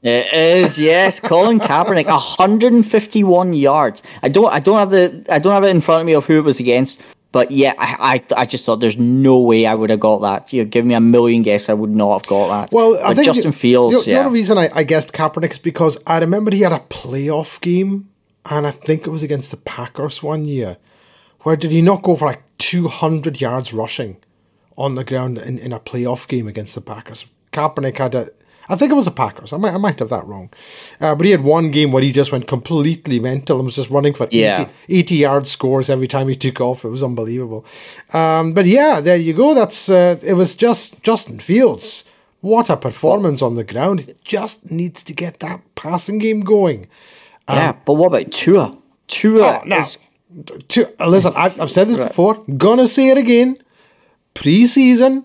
It 0.03 0.33
is 0.33 0.79
yes, 0.79 1.21
Colin 1.21 1.61
Kaepernick, 1.61 2.07
151 2.07 3.53
yards. 3.53 4.03
I 4.23 4.31
don't, 4.31 4.51
I 4.51 4.59
don't 4.59 4.79
have 4.79 4.91
the, 4.91 5.27
I 5.29 5.39
don't 5.39 5.53
have 5.53 5.65
it 5.65 5.69
in 5.69 5.83
front 5.83 6.01
of 6.01 6.07
me 6.07 6.15
of 6.15 6.25
who 6.25 6.39
it 6.39 6.43
was 6.43 6.59
against, 6.59 7.03
but 7.33 7.51
yeah, 7.51 7.75
I, 7.79 8.23
I, 8.35 8.43
I 8.43 8.47
just 8.47 8.65
thought 8.65 8.77
there's 8.77 8.97
no 8.97 9.39
way 9.41 9.67
I 9.67 9.75
would 9.75 9.91
have 9.91 10.01
got 10.01 10.21
that. 10.23 10.55
You 10.55 10.65
know, 10.65 10.71
give 10.71 10.87
me 10.87 10.95
a 10.95 11.01
million 11.01 11.43
guesses, 11.43 11.69
I 11.69 11.75
would 11.75 11.95
not 11.95 12.21
have 12.23 12.29
got 12.29 12.49
that. 12.49 12.73
Well, 12.73 12.99
I 13.05 13.13
think 13.13 13.27
Justin 13.27 13.53
Fields. 13.53 14.05
The, 14.05 14.11
yeah. 14.11 14.17
the 14.17 14.27
only 14.27 14.39
reason 14.39 14.57
I, 14.57 14.71
I 14.75 14.85
guessed 14.85 15.13
Kaepernick 15.13 15.53
is 15.53 15.59
because 15.59 16.03
I 16.07 16.19
remember 16.19 16.51
he 16.51 16.63
had 16.63 16.73
a 16.73 16.79
playoff 16.79 17.61
game, 17.61 18.09
and 18.47 18.67
I 18.67 18.71
think 18.71 19.07
it 19.07 19.11
was 19.11 19.23
against 19.23 19.51
the 19.51 19.59
Packers 19.59 20.23
one 20.23 20.47
year, 20.47 20.79
where 21.41 21.57
did 21.57 21.73
he 21.73 21.83
not 21.83 22.03
go 22.03 22.17
for 22.17 22.25
like 22.25 22.43
200 22.57 23.39
yards 23.39 23.75
rushing? 23.75 24.17
On 24.81 24.95
the 24.95 25.05
ground 25.05 25.39
in, 25.39 25.59
in 25.59 25.73
a 25.73 25.81
playoff 25.81 26.27
game 26.29 26.49
against 26.49 26.75
the 26.75 26.81
Packers. 26.81 27.27
Kaepernick 27.53 27.99
had 27.99 28.15
a, 28.15 28.31
I 28.69 28.77
think 28.77 28.93
it 28.93 28.95
was 28.95 29.05
the 29.07 29.11
Packers. 29.11 29.53
I 29.53 29.57
might, 29.57 29.75
I 29.75 29.79
might 29.79 29.99
have 29.99 30.09
that 30.11 30.27
wrong. 30.27 30.51
Uh, 31.01 31.15
but 31.15 31.25
he 31.27 31.33
had 31.33 31.43
one 31.43 31.71
game 31.71 31.91
where 31.93 32.03
he 32.03 32.13
just 32.13 32.31
went 32.33 32.47
completely 32.47 33.19
mental 33.19 33.57
and 33.59 33.67
was 33.67 33.77
just 33.77 33.91
running 33.91 34.15
for 34.15 34.29
yeah. 34.31 34.69
80, 34.89 34.99
80 35.01 35.15
yard 35.17 35.47
scores 35.47 35.91
every 35.91 36.07
time 36.09 36.29
he 36.29 36.37
took 36.37 36.61
off. 36.61 36.85
It 36.85 36.89
was 36.91 37.03
unbelievable. 37.03 37.65
Um, 38.13 38.53
but 38.55 38.67
yeah, 38.67 39.01
there 39.01 39.17
you 39.17 39.33
go. 39.35 39.55
That's 39.55 39.89
uh, 39.91 40.19
it 40.23 40.35
was 40.35 40.55
just 40.55 41.03
Justin 41.03 41.41
Fields 41.41 42.05
What 42.41 42.71
a 42.71 42.77
performance 42.77 43.43
on 43.43 43.55
the 43.57 43.65
ground. 43.65 44.01
He 44.01 44.15
just 44.25 44.71
needs 44.71 45.03
to 45.03 45.13
get 45.13 45.41
that 45.41 45.61
passing 45.75 46.19
game 46.19 46.41
going. 46.41 46.87
yeah, 47.49 47.73
but 47.85 47.95
what 47.95 48.07
about 48.07 48.31
Tua? 48.31 48.77
Tua 49.09 49.61
Oh, 49.61 49.63
no. 49.67 49.81
is 49.81 49.99
listen, 51.01 51.33
I've, 51.37 51.61
I've 51.61 51.71
said 51.71 51.89
this 51.89 51.97
before. 51.99 52.35
Gonna 52.57 52.87
say 52.87 53.09
it 53.11 53.19
again. 53.19 53.59
Pre-season, 54.35 55.25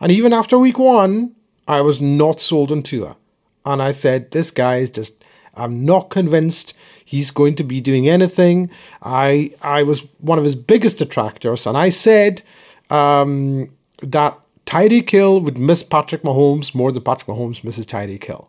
and 0.00 0.12
even 0.12 0.32
after 0.32 0.58
week 0.58 0.78
one, 0.78 1.34
I 1.68 1.80
was 1.80 2.00
not 2.00 2.40
sold 2.40 2.72
on 2.72 2.82
Tua, 2.82 3.16
and 3.64 3.82
I 3.82 3.90
said 3.90 4.30
this 4.30 4.50
guy 4.50 4.76
is 4.76 4.90
just. 4.90 5.14
I'm 5.54 5.84
not 5.84 6.08
convinced 6.08 6.72
he's 7.04 7.30
going 7.30 7.56
to 7.56 7.64
be 7.64 7.80
doing 7.80 8.08
anything. 8.08 8.70
I 9.02 9.52
I 9.60 9.82
was 9.82 10.00
one 10.18 10.38
of 10.38 10.44
his 10.44 10.54
biggest 10.54 10.98
detractors, 10.98 11.66
and 11.66 11.76
I 11.76 11.90
said 11.90 12.42
um, 12.88 13.70
that 14.02 14.38
Tyreek 14.64 15.10
Hill 15.10 15.40
would 15.42 15.58
miss 15.58 15.82
Patrick 15.82 16.22
Mahomes 16.22 16.74
more 16.74 16.90
than 16.90 17.02
Patrick 17.02 17.28
Mahomes 17.28 17.62
misses 17.62 17.84
Tyreek 17.84 18.24
Hill. 18.24 18.48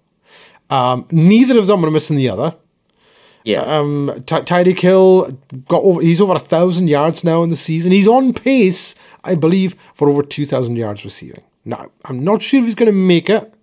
Um, 0.69 1.05
neither 1.11 1.59
of 1.59 1.67
them 1.67 1.83
are 1.85 1.91
missing 1.91 2.15
the 2.15 2.29
other. 2.29 2.55
Yeah. 3.43 3.61
Um, 3.61 4.23
Ty- 4.25 4.41
Tyreek 4.41 4.79
Hill 4.79 5.37
got 5.67 5.83
over. 5.83 6.01
He's 6.01 6.21
over 6.21 6.35
a 6.35 6.39
thousand 6.39 6.87
yards 6.87 7.23
now 7.23 7.43
in 7.43 7.49
the 7.49 7.55
season. 7.55 7.91
He's 7.91 8.07
on 8.07 8.33
pace, 8.33 8.95
I 9.23 9.35
believe, 9.35 9.75
for 9.93 10.09
over 10.09 10.23
two 10.23 10.45
thousand 10.45 10.77
yards 10.77 11.03
receiving. 11.03 11.43
Now, 11.65 11.91
I'm 12.05 12.23
not 12.23 12.41
sure 12.41 12.59
if 12.59 12.65
he's 12.65 12.75
going 12.75 12.91
to 12.91 12.97
make 12.97 13.29
it, 13.29 13.55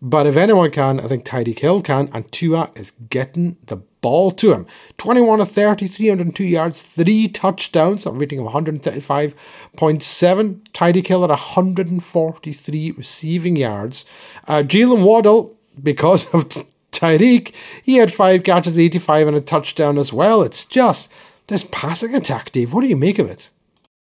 but 0.00 0.26
if 0.26 0.36
anyone 0.36 0.70
can, 0.70 1.00
I 1.00 1.06
think 1.06 1.24
Tyreek 1.24 1.58
Hill 1.58 1.82
can, 1.82 2.08
and 2.12 2.30
Tua 2.32 2.70
is 2.74 2.92
getting 3.10 3.56
the 3.66 3.76
ball 4.06 4.30
to 4.30 4.52
him. 4.52 4.66
21 4.98 5.40
of 5.40 5.50
30, 5.50 5.86
302 5.88 6.44
yards, 6.44 6.80
three 6.82 7.28
touchdowns, 7.28 8.06
a 8.06 8.10
rating 8.12 8.38
of 8.38 8.46
135.7. 8.46 9.34
Tyreek 9.76 11.06
Hill 11.06 11.24
at 11.24 11.30
143 11.30 12.90
receiving 12.92 13.56
yards. 13.56 14.04
Uh, 14.46 14.62
Jaylen 14.62 15.04
Waddle, 15.04 15.56
because 15.82 16.26
of 16.34 16.64
Tyreek, 16.98 17.52
he 17.82 17.96
had 17.96 18.12
five 18.12 18.42
catches, 18.42 18.78
85, 18.78 19.28
and 19.28 19.36
a 19.36 19.40
touchdown 19.40 19.98
as 19.98 20.12
well. 20.12 20.42
It's 20.42 20.64
just 20.64 21.10
this 21.48 21.66
passing 21.70 22.14
attack, 22.14 22.52
Dave. 22.52 22.72
What 22.72 22.82
do 22.82 22.88
you 22.88 22.96
make 22.96 23.18
of 23.18 23.28
it? 23.28 23.50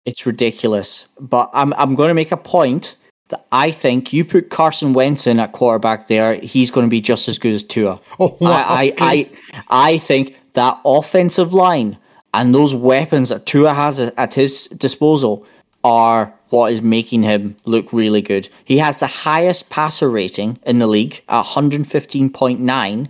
It's 0.05 0.25
ridiculous. 0.25 1.07
But 1.19 1.49
I'm 1.53 1.73
I'm 1.73 1.95
going 1.95 2.09
to 2.09 2.13
make 2.13 2.31
a 2.31 2.37
point 2.37 2.95
that 3.29 3.45
I 3.51 3.71
think 3.71 4.13
you 4.13 4.23
put 4.23 4.49
Carson 4.49 4.93
Wentz 4.93 5.27
in 5.27 5.39
at 5.39 5.51
quarterback 5.51 6.07
there, 6.07 6.35
he's 6.35 6.71
going 6.71 6.85
to 6.85 6.89
be 6.89 7.01
just 7.01 7.27
as 7.27 7.37
good 7.37 7.53
as 7.53 7.63
Tua. 7.63 7.99
Oh, 8.19 8.37
wow, 8.39 8.51
I. 8.51 8.93
I, 8.97 8.97
I 8.99 9.29
I 9.69 9.97
think 9.97 10.37
that 10.53 10.79
offensive 10.85 11.53
line 11.53 11.97
and 12.33 12.53
those 12.53 12.73
weapons 12.73 13.29
that 13.29 13.45
Tua 13.45 13.73
has 13.73 13.99
at 13.99 14.33
his 14.33 14.67
disposal 14.67 15.45
are 15.83 16.33
what 16.49 16.71
is 16.73 16.81
making 16.81 17.23
him 17.23 17.55
look 17.65 17.91
really 17.93 18.21
good. 18.21 18.49
He 18.65 18.77
has 18.79 18.99
the 18.99 19.07
highest 19.07 19.69
passer 19.69 20.09
rating 20.09 20.59
in 20.65 20.79
the 20.79 20.87
league 20.87 21.21
at 21.29 21.45
115.9, 21.45 23.07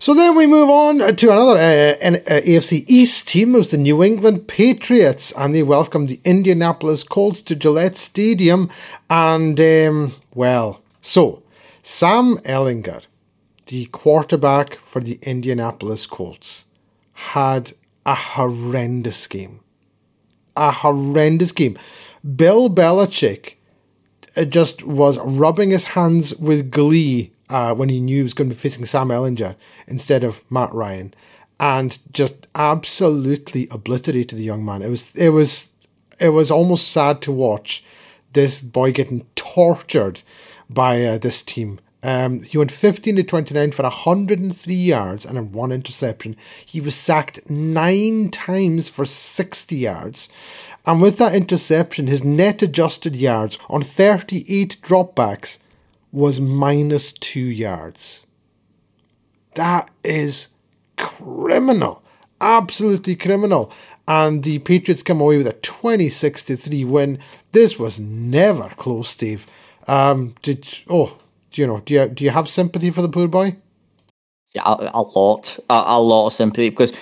So 0.00 0.14
then 0.14 0.36
we 0.36 0.48
move 0.48 0.68
on 0.68 0.98
to 1.14 1.30
another 1.30 1.56
uh, 1.56 1.96
N- 2.00 2.16
uh, 2.26 2.40
AFC 2.40 2.84
East 2.88 3.28
team. 3.28 3.54
It 3.54 3.58
was 3.58 3.70
the 3.70 3.76
New 3.76 4.02
England 4.02 4.48
Patriots, 4.48 5.32
and 5.38 5.54
they 5.54 5.62
welcomed 5.62 6.08
the 6.08 6.20
Indianapolis 6.24 7.04
Colts 7.04 7.40
to 7.42 7.54
Gillette 7.54 7.96
Stadium. 7.96 8.68
And, 9.08 9.60
um, 9.60 10.14
well, 10.34 10.82
so 11.00 11.44
Sam 11.82 12.38
Ehlinger, 12.38 13.06
the 13.66 13.84
quarterback 13.86 14.74
for 14.76 15.00
the 15.00 15.20
Indianapolis 15.22 16.06
Colts, 16.06 16.64
had 17.12 17.72
a 18.04 18.14
horrendous 18.16 19.28
game. 19.28 19.60
A 20.56 20.72
horrendous 20.72 21.52
game. 21.52 21.78
Bill 22.22 22.70
Belichick 22.70 23.54
uh, 24.36 24.44
just 24.44 24.84
was 24.84 25.18
rubbing 25.18 25.70
his 25.70 25.84
hands 25.84 26.34
with 26.36 26.70
glee 26.70 27.32
uh, 27.48 27.74
when 27.74 27.88
he 27.88 28.00
knew 28.00 28.18
he 28.18 28.22
was 28.22 28.34
going 28.34 28.48
to 28.48 28.54
be 28.54 28.60
facing 28.60 28.84
Sam 28.84 29.08
Ehlinger 29.08 29.56
instead 29.86 30.24
of 30.24 30.42
Matt 30.50 30.72
Ryan, 30.72 31.14
and 31.60 31.98
just 32.12 32.46
absolutely 32.54 33.68
obliterated 33.70 34.38
the 34.38 34.44
young 34.44 34.64
man. 34.64 34.82
It 34.82 34.88
was 34.88 35.14
it 35.14 35.30
was 35.30 35.70
it 36.18 36.30
was 36.30 36.50
almost 36.50 36.88
sad 36.88 37.20
to 37.22 37.32
watch 37.32 37.84
this 38.32 38.60
boy 38.60 38.92
getting 38.92 39.26
tortured 39.34 40.22
by 40.70 41.04
uh, 41.04 41.18
this 41.18 41.42
team. 41.42 41.80
Um, 42.02 42.42
he 42.42 42.58
went 42.58 42.72
15 42.72 43.16
to 43.16 43.22
29 43.22 43.72
for 43.72 43.82
103 43.84 44.74
yards 44.74 45.24
and 45.24 45.52
one 45.52 45.70
interception. 45.70 46.36
He 46.66 46.80
was 46.80 46.96
sacked 46.96 47.48
nine 47.48 48.30
times 48.30 48.88
for 48.88 49.06
60 49.06 49.76
yards. 49.76 50.28
And 50.84 51.00
with 51.00 51.18
that 51.18 51.34
interception, 51.34 52.08
his 52.08 52.24
net 52.24 52.60
adjusted 52.60 53.14
yards 53.14 53.58
on 53.68 53.82
38 53.82 54.78
dropbacks 54.82 55.58
was 56.10 56.40
minus 56.40 57.12
two 57.12 57.40
yards. 57.40 58.26
That 59.54 59.90
is 60.02 60.48
criminal. 60.96 62.02
Absolutely 62.40 63.14
criminal. 63.14 63.72
And 64.08 64.42
the 64.42 64.58
Patriots 64.58 65.04
come 65.04 65.20
away 65.20 65.36
with 65.36 65.46
a 65.46 65.52
26 65.52 66.44
to 66.46 66.56
3 66.56 66.84
win. 66.84 67.18
This 67.52 67.78
was 67.78 68.00
never 68.00 68.70
close, 68.70 69.08
Steve. 69.08 69.46
Um, 69.86 70.34
did 70.42 70.66
oh, 70.88 71.18
you 71.60 71.66
know? 71.66 71.80
Do 71.84 71.94
you 71.94 72.08
do 72.08 72.24
you 72.24 72.30
have 72.30 72.48
sympathy 72.48 72.90
for 72.90 73.02
the 73.02 73.08
poor 73.08 73.28
boy? 73.28 73.56
Yeah, 74.54 74.62
a, 74.66 74.90
a 74.94 75.02
lot, 75.02 75.58
a, 75.70 75.82
a 75.86 76.00
lot 76.00 76.26
of 76.26 76.32
sympathy 76.32 76.68
because 76.70 76.92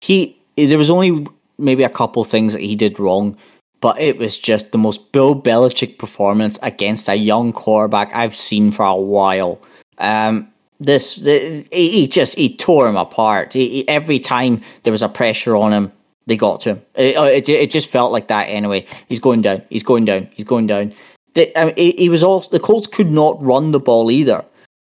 he 0.00 0.36
there 0.56 0.78
was 0.78 0.90
only 0.90 1.26
maybe 1.58 1.82
a 1.82 1.88
couple 1.88 2.22
things 2.24 2.52
that 2.52 2.62
he 2.62 2.74
did 2.76 2.98
wrong, 2.98 3.36
but 3.80 4.00
it 4.00 4.18
was 4.18 4.38
just 4.38 4.72
the 4.72 4.78
most 4.78 5.12
Bill 5.12 5.34
Belichick 5.40 5.98
performance 5.98 6.58
against 6.62 7.08
a 7.08 7.16
young 7.16 7.52
quarterback 7.52 8.10
I've 8.14 8.36
seen 8.36 8.72
for 8.72 8.84
a 8.84 8.94
while. 8.96 9.60
Um, 9.98 10.50
this 10.78 11.16
the, 11.16 11.66
he, 11.72 11.90
he 11.90 12.08
just 12.08 12.34
he 12.36 12.54
tore 12.56 12.88
him 12.88 12.96
apart. 12.96 13.52
He, 13.52 13.68
he- 13.68 13.88
every 13.88 14.18
time 14.18 14.62
there 14.82 14.92
was 14.92 15.02
a 15.02 15.08
pressure 15.08 15.54
on 15.56 15.72
him, 15.72 15.92
they 16.26 16.36
got 16.36 16.60
to 16.62 16.70
him. 16.70 16.82
It, 16.94 17.16
it, 17.16 17.48
it 17.48 17.70
just 17.70 17.88
felt 17.88 18.12
like 18.12 18.28
that 18.28 18.44
anyway. 18.44 18.86
He's 19.08 19.20
going 19.20 19.42
down. 19.42 19.62
He's 19.68 19.82
going 19.82 20.04
down. 20.04 20.28
He's 20.32 20.46
going 20.46 20.66
down. 20.66 20.94
The, 21.34 21.56
I 21.58 21.72
mean, 21.72 22.10
was 22.10 22.22
also 22.22 22.50
the 22.50 22.60
Colts 22.60 22.86
could 22.86 23.10
not 23.10 23.40
run 23.42 23.70
the 23.70 23.80
ball 23.80 24.10
either. 24.10 24.44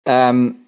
Um, 0.06 0.58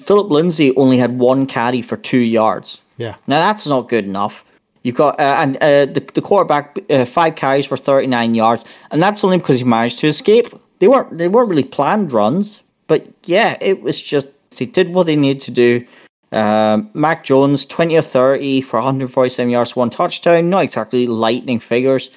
Phillip 0.00 0.30
Lindsay 0.30 0.74
only 0.76 0.98
had 0.98 1.18
one 1.18 1.46
carry 1.46 1.82
for 1.82 1.96
two 1.96 2.18
yards. 2.18 2.80
Yeah. 2.96 3.16
Now 3.26 3.40
that's 3.42 3.66
not 3.66 3.88
good 3.88 4.04
enough. 4.04 4.44
You've 4.82 4.96
got 4.96 5.18
uh, 5.18 5.36
and 5.38 5.56
uh, 5.56 5.86
the 5.86 6.00
the 6.14 6.20
quarterback 6.20 6.78
uh, 6.90 7.04
five 7.04 7.36
carries 7.36 7.66
for 7.66 7.76
thirty 7.76 8.06
nine 8.06 8.34
yards, 8.34 8.64
and 8.90 9.02
that's 9.02 9.24
only 9.24 9.38
because 9.38 9.58
he 9.58 9.64
managed 9.64 9.98
to 10.00 10.08
escape. 10.08 10.48
They 10.78 10.88
weren't 10.88 11.16
they 11.16 11.28
weren't 11.28 11.48
really 11.48 11.64
planned 11.64 12.12
runs, 12.12 12.60
but 12.86 13.08
yeah, 13.24 13.56
it 13.60 13.82
was 13.82 14.00
just 14.00 14.28
they 14.58 14.66
did 14.66 14.92
what 14.92 15.06
they 15.06 15.16
needed 15.16 15.42
to 15.42 15.50
do. 15.50 15.86
Um, 16.32 16.90
Mac 16.92 17.24
Jones 17.24 17.64
twenty 17.64 17.96
or 17.96 18.02
thirty 18.02 18.60
for 18.60 18.76
one 18.76 18.84
hundred 18.84 19.10
forty 19.10 19.30
seven 19.30 19.50
yards, 19.50 19.74
one 19.74 19.90
touchdown. 19.90 20.50
Not 20.50 20.64
exactly 20.64 21.06
lightning 21.06 21.60
figures, 21.60 22.10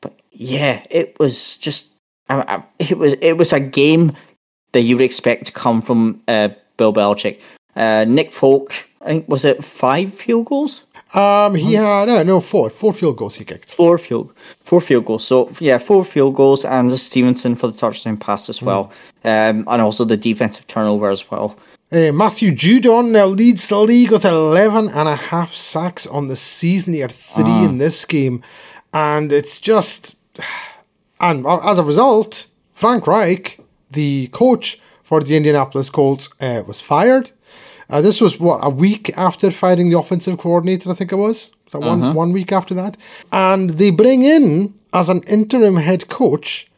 but 0.00 0.18
yeah, 0.32 0.82
it 0.90 1.18
was 1.18 1.58
just 1.58 1.88
it 2.78 2.98
was 2.98 3.14
it 3.20 3.34
was 3.34 3.52
a 3.52 3.60
game 3.60 4.12
that 4.72 4.82
you 4.82 4.96
would 4.96 5.04
expect 5.04 5.46
to 5.46 5.52
come 5.52 5.82
from 5.82 6.22
uh, 6.28 6.48
Bill 6.76 6.92
Belichick. 6.92 7.40
Uh, 7.74 8.04
Nick 8.08 8.32
Folk, 8.32 8.72
I 9.02 9.06
think 9.06 9.28
was 9.28 9.44
it 9.44 9.64
five 9.64 10.12
field 10.12 10.46
goals? 10.46 10.84
Um, 11.14 11.54
he 11.54 11.74
had 11.74 12.08
no, 12.08 12.22
no 12.22 12.40
four, 12.40 12.70
four 12.70 12.92
field 12.92 13.16
goals 13.16 13.36
he 13.36 13.44
kicked. 13.44 13.72
Four 13.72 13.98
field, 13.98 14.34
four 14.64 14.80
field 14.80 15.04
goals. 15.04 15.26
So 15.26 15.50
yeah, 15.60 15.78
four 15.78 16.04
field 16.04 16.34
goals, 16.34 16.64
and 16.64 16.90
Stevenson 16.92 17.54
for 17.54 17.68
the 17.68 17.76
touchdown 17.76 18.16
pass 18.16 18.48
as 18.48 18.60
well, 18.60 18.90
mm. 19.24 19.50
um, 19.50 19.64
and 19.68 19.82
also 19.82 20.04
the 20.04 20.16
defensive 20.16 20.66
turnover 20.66 21.10
as 21.10 21.30
well. 21.30 21.56
Uh, 21.92 22.10
Matthew 22.10 22.50
Judon 22.50 23.10
now 23.10 23.26
leads 23.26 23.68
the 23.68 23.78
league 23.78 24.10
with 24.10 24.24
11 24.24 24.88
and 24.88 25.08
a 25.08 25.14
half 25.14 25.52
sacks 25.52 26.04
on 26.04 26.26
the 26.26 26.34
season. 26.34 26.94
He 26.94 27.00
had 27.00 27.12
three 27.12 27.44
mm. 27.44 27.68
in 27.68 27.78
this 27.78 28.04
game, 28.04 28.42
and 28.92 29.32
it's 29.32 29.60
just, 29.60 30.16
and 31.20 31.46
as 31.46 31.78
a 31.78 31.84
result, 31.84 32.46
Frank 32.72 33.06
Reich, 33.06 33.60
the 33.90 34.28
coach 34.28 34.80
for 35.02 35.22
the 35.22 35.36
Indianapolis 35.36 35.90
Colts, 35.90 36.28
uh, 36.40 36.62
was 36.66 36.80
fired. 36.80 37.30
Uh, 37.88 38.00
this 38.00 38.20
was 38.20 38.40
what 38.40 38.60
a 38.62 38.70
week 38.70 39.16
after 39.16 39.50
firing 39.50 39.88
the 39.88 39.98
offensive 39.98 40.38
coordinator, 40.38 40.90
I 40.90 40.94
think 40.94 41.12
it 41.12 41.16
was. 41.16 41.52
One 41.72 42.02
uh-huh. 42.02 42.14
one 42.14 42.32
week 42.32 42.52
after 42.52 42.74
that, 42.74 42.96
and 43.30 43.70
they 43.70 43.90
bring 43.90 44.22
in 44.22 44.74
as 44.94 45.10
an 45.10 45.22
interim 45.24 45.76
head 45.76 46.08
coach 46.08 46.68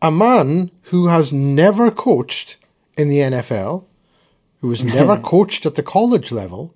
a 0.00 0.10
man 0.10 0.70
who 0.84 1.08
has 1.08 1.32
never 1.32 1.90
coached 1.90 2.56
in 2.96 3.08
the 3.10 3.18
NFL, 3.18 3.84
who 4.60 4.70
has 4.70 4.82
never 4.98 5.18
coached 5.18 5.66
at 5.66 5.74
the 5.74 5.82
college 5.82 6.32
level, 6.32 6.74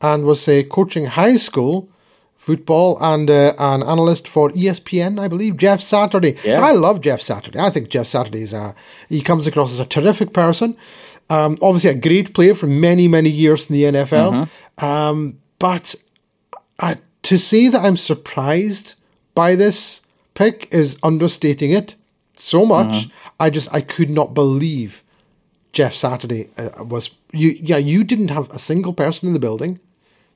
and 0.00 0.24
was 0.24 0.42
say 0.42 0.62
coaching 0.62 1.06
high 1.06 1.36
school 1.36 1.88
football 2.42 2.98
and 3.00 3.30
uh, 3.30 3.54
an 3.56 3.84
analyst 3.84 4.26
for 4.26 4.50
ESPN, 4.50 5.20
I 5.20 5.28
believe, 5.28 5.56
Jeff 5.56 5.80
Saturday. 5.80 6.36
Yeah. 6.44 6.60
I 6.60 6.72
love 6.72 7.00
Jeff 7.00 7.20
Saturday. 7.20 7.60
I 7.60 7.70
think 7.70 7.88
Jeff 7.88 8.08
Saturday 8.08 8.42
is 8.42 8.52
a 8.52 8.74
he 9.08 9.20
comes 9.22 9.46
across 9.46 9.72
as 9.72 9.78
a 9.78 9.86
terrific 9.86 10.32
person. 10.32 10.76
Um, 11.30 11.56
obviously, 11.62 11.90
a 11.90 11.94
great 11.94 12.34
player 12.34 12.54
for 12.54 12.66
many, 12.66 13.06
many 13.06 13.30
years 13.30 13.70
in 13.70 13.74
the 13.74 13.84
NFL. 13.84 14.32
Mm-hmm. 14.32 14.84
Um, 14.84 15.38
but 15.60 15.94
I, 16.80 16.96
to 17.22 17.38
say 17.38 17.68
that 17.68 17.84
I'm 17.84 17.96
surprised 17.96 18.94
by 19.36 19.54
this 19.54 20.00
pick 20.34 20.66
is 20.74 20.98
understating 21.00 21.70
it 21.70 21.94
so 22.32 22.66
much. 22.66 22.92
Mm-hmm. 23.06 23.28
I 23.38 23.50
just 23.50 23.72
I 23.72 23.82
could 23.82 24.10
not 24.10 24.34
believe 24.34 25.04
Jeff 25.72 25.94
Saturday 25.94 26.50
uh, 26.58 26.82
was 26.82 27.10
you. 27.32 27.50
Yeah, 27.50 27.76
you 27.76 28.02
didn't 28.02 28.32
have 28.32 28.50
a 28.50 28.58
single 28.58 28.94
person 28.94 29.28
in 29.28 29.32
the 29.32 29.38
building 29.38 29.78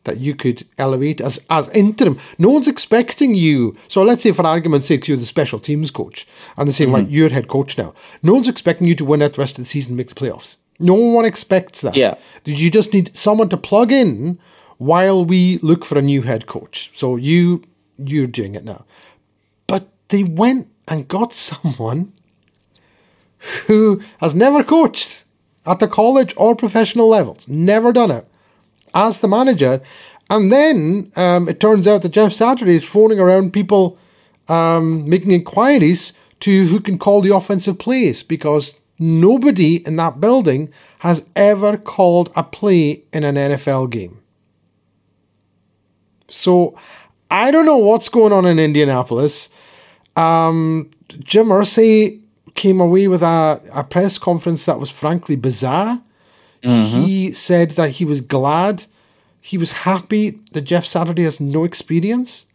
that 0.06 0.18
you 0.18 0.34
could 0.34 0.66
elevate 0.78 1.20
as 1.20 1.44
as 1.50 1.68
interim. 1.68 2.18
No 2.38 2.48
one's 2.48 2.66
expecting 2.66 3.34
you. 3.34 3.76
So 3.88 4.02
let's 4.02 4.22
say, 4.22 4.32
for 4.32 4.46
argument's 4.46 4.86
sake, 4.86 5.06
you're 5.06 5.18
the 5.18 5.26
special 5.26 5.58
teams 5.58 5.90
coach, 5.90 6.26
and 6.56 6.66
they 6.66 6.72
say, 6.72 6.86
mm-hmm. 6.86 6.94
right, 6.94 7.10
you're 7.10 7.28
head 7.28 7.48
coach 7.48 7.76
now. 7.76 7.94
No 8.22 8.32
one's 8.32 8.48
expecting 8.48 8.86
you 8.86 8.94
to 8.94 9.04
win 9.04 9.22
out 9.22 9.34
the 9.34 9.42
rest 9.42 9.58
of 9.58 9.64
the 9.64 9.68
season, 9.68 9.90
and 9.90 9.98
make 9.98 10.08
the 10.08 10.14
playoffs. 10.14 10.56
No 10.78 10.94
one 10.94 11.24
expects 11.24 11.82
that. 11.82 11.96
Yeah. 11.96 12.14
Did 12.44 12.60
you 12.60 12.70
just 12.70 12.92
need 12.92 13.16
someone 13.16 13.48
to 13.50 13.56
plug 13.56 13.92
in 13.92 14.38
while 14.78 15.24
we 15.24 15.58
look 15.58 15.84
for 15.84 15.98
a 15.98 16.02
new 16.02 16.22
head 16.22 16.46
coach? 16.46 16.92
So 16.94 17.16
you 17.16 17.62
you're 17.98 18.26
doing 18.26 18.54
it 18.54 18.64
now. 18.64 18.84
But 19.66 19.88
they 20.08 20.22
went 20.22 20.68
and 20.88 21.08
got 21.08 21.34
someone 21.34 22.12
who 23.66 24.02
has 24.20 24.34
never 24.34 24.64
coached 24.64 25.24
at 25.64 25.80
the 25.80 25.88
college 25.88 26.32
or 26.36 26.54
professional 26.54 27.08
levels, 27.08 27.46
never 27.48 27.92
done 27.92 28.10
it, 28.10 28.26
as 28.94 29.20
the 29.20 29.28
manager. 29.28 29.80
And 30.28 30.50
then 30.50 31.12
um, 31.16 31.48
it 31.48 31.60
turns 31.60 31.86
out 31.86 32.02
that 32.02 32.10
Jeff 32.10 32.32
Saturday 32.32 32.74
is 32.74 32.84
phoning 32.84 33.20
around 33.20 33.52
people, 33.52 33.98
um, 34.48 35.08
making 35.08 35.30
inquiries 35.30 36.12
to 36.40 36.66
who 36.66 36.80
can 36.80 36.98
call 36.98 37.20
the 37.20 37.34
offensive 37.34 37.78
plays 37.78 38.22
because 38.22 38.78
Nobody 38.98 39.86
in 39.86 39.96
that 39.96 40.20
building 40.20 40.72
has 41.00 41.28
ever 41.36 41.76
called 41.76 42.32
a 42.34 42.42
play 42.42 43.02
in 43.12 43.24
an 43.24 43.34
NFL 43.34 43.90
game. 43.90 44.22
So 46.28 46.78
I 47.30 47.50
don't 47.50 47.66
know 47.66 47.76
what's 47.76 48.08
going 48.08 48.32
on 48.32 48.46
in 48.46 48.58
Indianapolis. 48.58 49.50
Um, 50.16 50.90
Jim 51.08 51.48
Irsay 51.48 52.20
came 52.54 52.80
away 52.80 53.06
with 53.06 53.22
a, 53.22 53.60
a 53.74 53.84
press 53.84 54.16
conference 54.16 54.64
that 54.64 54.80
was 54.80 54.90
frankly 54.90 55.36
bizarre. 55.36 56.00
Mm-hmm. 56.66 57.02
He 57.02 57.32
said 57.32 57.72
that 57.72 57.90
he 57.92 58.04
was 58.04 58.20
glad, 58.20 58.86
he 59.40 59.56
was 59.56 59.70
happy 59.70 60.40
that 60.52 60.62
Jeff 60.62 60.84
Saturday 60.84 61.22
has 61.22 61.38
no 61.38 61.64
experience. 61.64 62.46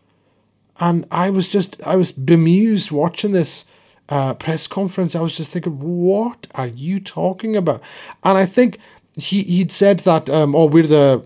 And 0.79 1.05
I 1.11 1.29
was 1.29 1.47
just, 1.47 1.81
I 1.85 1.95
was 1.95 2.11
bemused 2.11 2.91
watching 2.91 3.31
this 3.31 3.65
uh, 4.09 4.33
press 4.33 4.67
conference, 4.67 5.15
I 5.15 5.21
was 5.21 5.35
just 5.37 5.51
thinking, 5.51 5.79
what 5.79 6.45
are 6.53 6.67
you 6.67 6.99
talking 6.99 7.55
about? 7.55 7.81
And 8.23 8.37
I 8.37 8.45
think 8.45 8.77
he 9.15 9.43
he'd 9.43 9.71
said 9.71 9.99
that, 9.99 10.29
um, 10.29 10.53
oh, 10.55 10.65
we're 10.65 10.85
the 10.85 11.25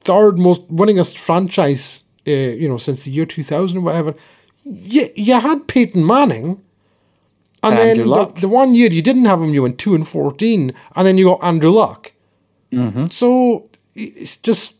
third 0.00 0.38
most 0.38 0.66
winningest 0.68 1.16
franchise, 1.18 2.02
uh, 2.26 2.32
you 2.32 2.68
know, 2.68 2.78
since 2.78 3.04
the 3.04 3.12
year 3.12 3.26
two 3.26 3.44
thousand 3.44 3.78
or 3.78 3.82
whatever. 3.82 4.14
You, 4.64 5.06
you 5.14 5.38
had 5.38 5.68
Peyton 5.68 6.04
Manning, 6.04 6.60
and, 7.62 7.78
and 7.78 8.00
then 8.00 8.08
the, 8.08 8.26
the, 8.40 8.48
one 8.48 8.74
year 8.74 8.90
you 8.90 9.02
didn't 9.02 9.26
have 9.26 9.40
him, 9.42 9.52
you 9.52 9.62
went 9.62 9.78
two 9.78 9.94
and 9.94 10.06
fourteen, 10.06 10.72
and 10.96 11.06
then 11.06 11.18
you 11.18 11.26
got 11.26 11.44
Andrew 11.44 11.70
Luck. 11.70 12.12
Mm-hmm. 12.72 13.06
So 13.06 13.68
it's 13.94 14.36
just 14.36 14.74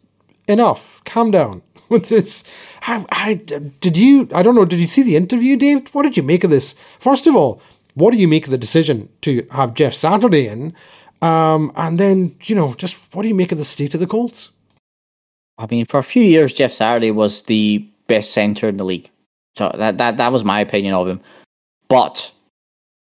enough. 0.48 1.02
Calm 1.04 1.30
down 1.30 1.62
with 1.88 2.08
this. 2.08 2.44
I, 2.82 3.04
I, 3.10 3.34
did 3.34 3.96
you, 3.96 4.28
I 4.34 4.42
don't 4.42 4.54
know, 4.54 4.64
did 4.64 4.80
you 4.80 4.86
see 4.86 5.02
the 5.02 5.16
interview, 5.16 5.56
Dave? 5.56 5.88
What 5.92 6.04
did 6.04 6.16
you 6.16 6.22
make 6.22 6.44
of 6.44 6.50
this? 6.50 6.74
First 6.98 7.26
of 7.26 7.36
all, 7.36 7.60
what 7.94 8.12
do 8.12 8.18
you 8.18 8.28
make 8.28 8.44
of 8.46 8.50
the 8.50 8.58
decision 8.58 9.08
to 9.22 9.46
have 9.50 9.74
Jeff 9.74 9.92
Saturday 9.92 10.46
in? 10.46 10.74
Um, 11.20 11.72
and 11.76 11.98
then, 11.98 12.36
you 12.44 12.54
know, 12.54 12.74
just 12.74 13.14
what 13.14 13.22
do 13.22 13.28
you 13.28 13.34
make 13.34 13.52
of 13.52 13.58
the 13.58 13.64
state 13.64 13.92
of 13.92 14.00
the 14.00 14.06
Colts? 14.06 14.50
I 15.58 15.66
mean, 15.70 15.84
for 15.84 15.98
a 15.98 16.02
few 16.02 16.22
years, 16.22 16.54
Jeff 16.54 16.72
Saturday 16.72 17.10
was 17.10 17.42
the 17.42 17.86
best 18.06 18.32
center 18.32 18.68
in 18.68 18.78
the 18.78 18.84
league. 18.84 19.10
So 19.56 19.70
that, 19.76 19.98
that, 19.98 20.16
that 20.16 20.32
was 20.32 20.44
my 20.44 20.60
opinion 20.60 20.94
of 20.94 21.06
him. 21.06 21.20
But 21.88 22.32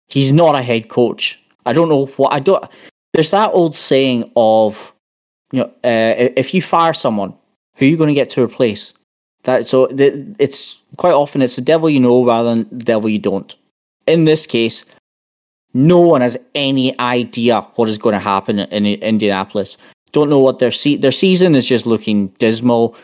he's 0.09 0.33
not 0.33 0.55
a 0.55 0.63
head 0.63 0.89
coach. 0.89 1.39
I 1.65 1.73
don't 1.73 1.89
know 1.89 2.07
what, 2.17 2.33
I 2.33 2.41
don't, 2.41 2.65
there's 3.13 3.31
that 3.31 3.51
old 3.53 3.75
saying 3.75 4.31
of, 4.37 4.93
you 5.53 5.61
know, 5.61 5.67
uh, 5.85 6.31
if 6.37 6.53
you 6.55 6.63
fire 6.63 6.95
someone, 6.95 7.35
who 7.77 7.87
are 7.87 7.89
you 7.89 7.97
going 7.97 8.09
to 8.09 8.15
get 8.15 8.31
to 8.31 8.43
replace? 8.43 8.93
That 9.45 9.69
so 9.69 9.87
the, 9.87 10.35
it's 10.41 10.81
quite 10.97 11.15
often 11.15 11.41
it's 11.41 11.55
the 11.55 11.63
devil 11.63 11.89
you 11.89 12.01
know 12.01 12.25
rather 12.25 12.49
than 12.55 12.69
the 12.77 12.85
devil 12.85 13.09
you 13.09 13.21
don't. 13.21 13.55
In 14.09 14.25
this 14.25 14.45
case, 14.45 14.85
no 15.73 16.01
one 16.01 16.21
has 16.21 16.37
any 16.55 16.99
idea 16.99 17.61
what 17.77 17.89
is 17.89 17.99
going 17.99 18.15
to 18.15 18.19
happen 18.19 18.59
in 18.59 18.87
Indianapolis. 18.87 19.79
Don't 20.11 20.31
know 20.31 20.41
what 20.41 20.59
their 20.59 20.73
se- 20.73 20.97
their 20.97 21.13
season 21.13 21.55
is 21.55 21.67
just 21.67 21.87
looking 21.87 22.29
dismal. 22.39 22.97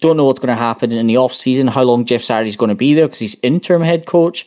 Don't 0.00 0.16
know 0.16 0.24
what's 0.24 0.38
going 0.38 0.54
to 0.54 0.62
happen 0.62 0.92
in 0.92 1.08
the 1.08 1.16
off 1.16 1.34
season. 1.34 1.66
How 1.66 1.82
long 1.82 2.04
Jeff 2.04 2.22
Saturday 2.22 2.50
is 2.50 2.56
going 2.56 2.68
to 2.68 2.74
be 2.76 2.94
there 2.94 3.06
because 3.06 3.18
he's 3.18 3.36
interim 3.42 3.82
head 3.82 4.06
coach. 4.06 4.46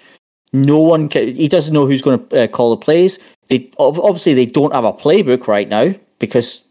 No 0.54 0.80
one 0.80 1.08
can, 1.08 1.36
he 1.36 1.48
doesn't 1.48 1.74
know 1.74 1.86
who's 1.86 2.02
going 2.02 2.26
to 2.28 2.44
uh, 2.44 2.48
call 2.48 2.72
the 2.72 2.78
plays. 2.78 3.20
They 3.48 3.70
obviously 3.78 4.34
they 4.34 4.46
don't 4.46 4.74
have 4.74 4.84
a 4.84 4.94
playbook 4.94 5.48
right 5.48 5.68
now 5.68 5.94
because 6.20 6.64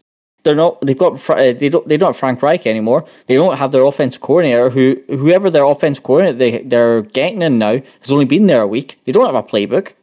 they're 0.43 0.55
not. 0.55 0.81
They've 0.81 0.97
got. 0.97 1.29
Uh, 1.29 1.53
they 1.53 1.69
don't. 1.69 1.87
They 1.87 1.97
don't 1.97 2.09
have 2.09 2.17
Frank 2.17 2.41
Reich 2.41 2.65
anymore. 2.65 3.05
They 3.27 3.35
don't 3.35 3.57
have 3.57 3.71
their 3.71 3.83
offensive 3.83 4.21
coordinator. 4.21 4.69
Who 4.69 5.01
whoever 5.07 5.49
their 5.49 5.63
offensive 5.63 6.03
coordinator 6.03 6.37
they 6.37 6.63
they're 6.63 7.03
getting 7.03 7.41
in 7.41 7.59
now 7.59 7.81
has 7.99 8.11
only 8.11 8.25
been 8.25 8.47
there 8.47 8.61
a 8.61 8.67
week. 8.67 8.99
They 9.05 9.11
don't 9.11 9.25
have 9.25 9.35
a 9.35 9.43
playbook. 9.43 9.93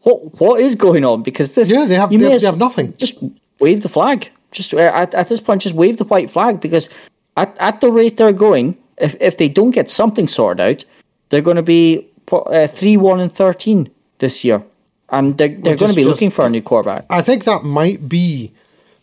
What 0.00 0.40
what 0.40 0.60
is 0.60 0.74
going 0.74 1.04
on? 1.04 1.22
Because 1.22 1.54
this. 1.54 1.70
Yeah, 1.70 1.86
they 1.86 1.94
have. 1.94 2.10
They, 2.10 2.16
they 2.16 2.38
have 2.40 2.58
nothing. 2.58 2.96
Just 2.96 3.18
wave 3.60 3.82
the 3.82 3.88
flag. 3.88 4.30
Just 4.50 4.74
uh, 4.74 4.78
at, 4.78 5.14
at 5.14 5.28
this 5.28 5.40
point, 5.40 5.62
just 5.62 5.74
wave 5.74 5.98
the 5.98 6.04
white 6.04 6.30
flag 6.30 6.60
because 6.60 6.88
at, 7.36 7.56
at 7.58 7.80
the 7.80 7.92
rate 7.92 8.16
they're 8.16 8.32
going, 8.32 8.76
if 8.98 9.14
if 9.20 9.36
they 9.36 9.48
don't 9.48 9.70
get 9.70 9.90
something 9.90 10.26
sorted 10.26 10.60
out, 10.60 10.84
they're 11.28 11.42
going 11.42 11.56
to 11.56 11.62
be 11.62 12.08
uh, 12.32 12.66
three 12.66 12.96
one 12.96 13.20
and 13.20 13.32
thirteen 13.32 13.90
this 14.18 14.44
year, 14.44 14.62
and 15.10 15.36
they're 15.38 15.48
they're 15.48 15.76
going 15.76 15.90
to 15.90 15.96
be 15.96 16.02
just, 16.02 16.10
looking 16.10 16.30
for 16.30 16.46
a 16.46 16.50
new 16.50 16.62
quarterback. 16.62 17.06
I 17.10 17.22
think 17.22 17.44
that 17.44 17.64
might 17.64 18.08
be 18.08 18.52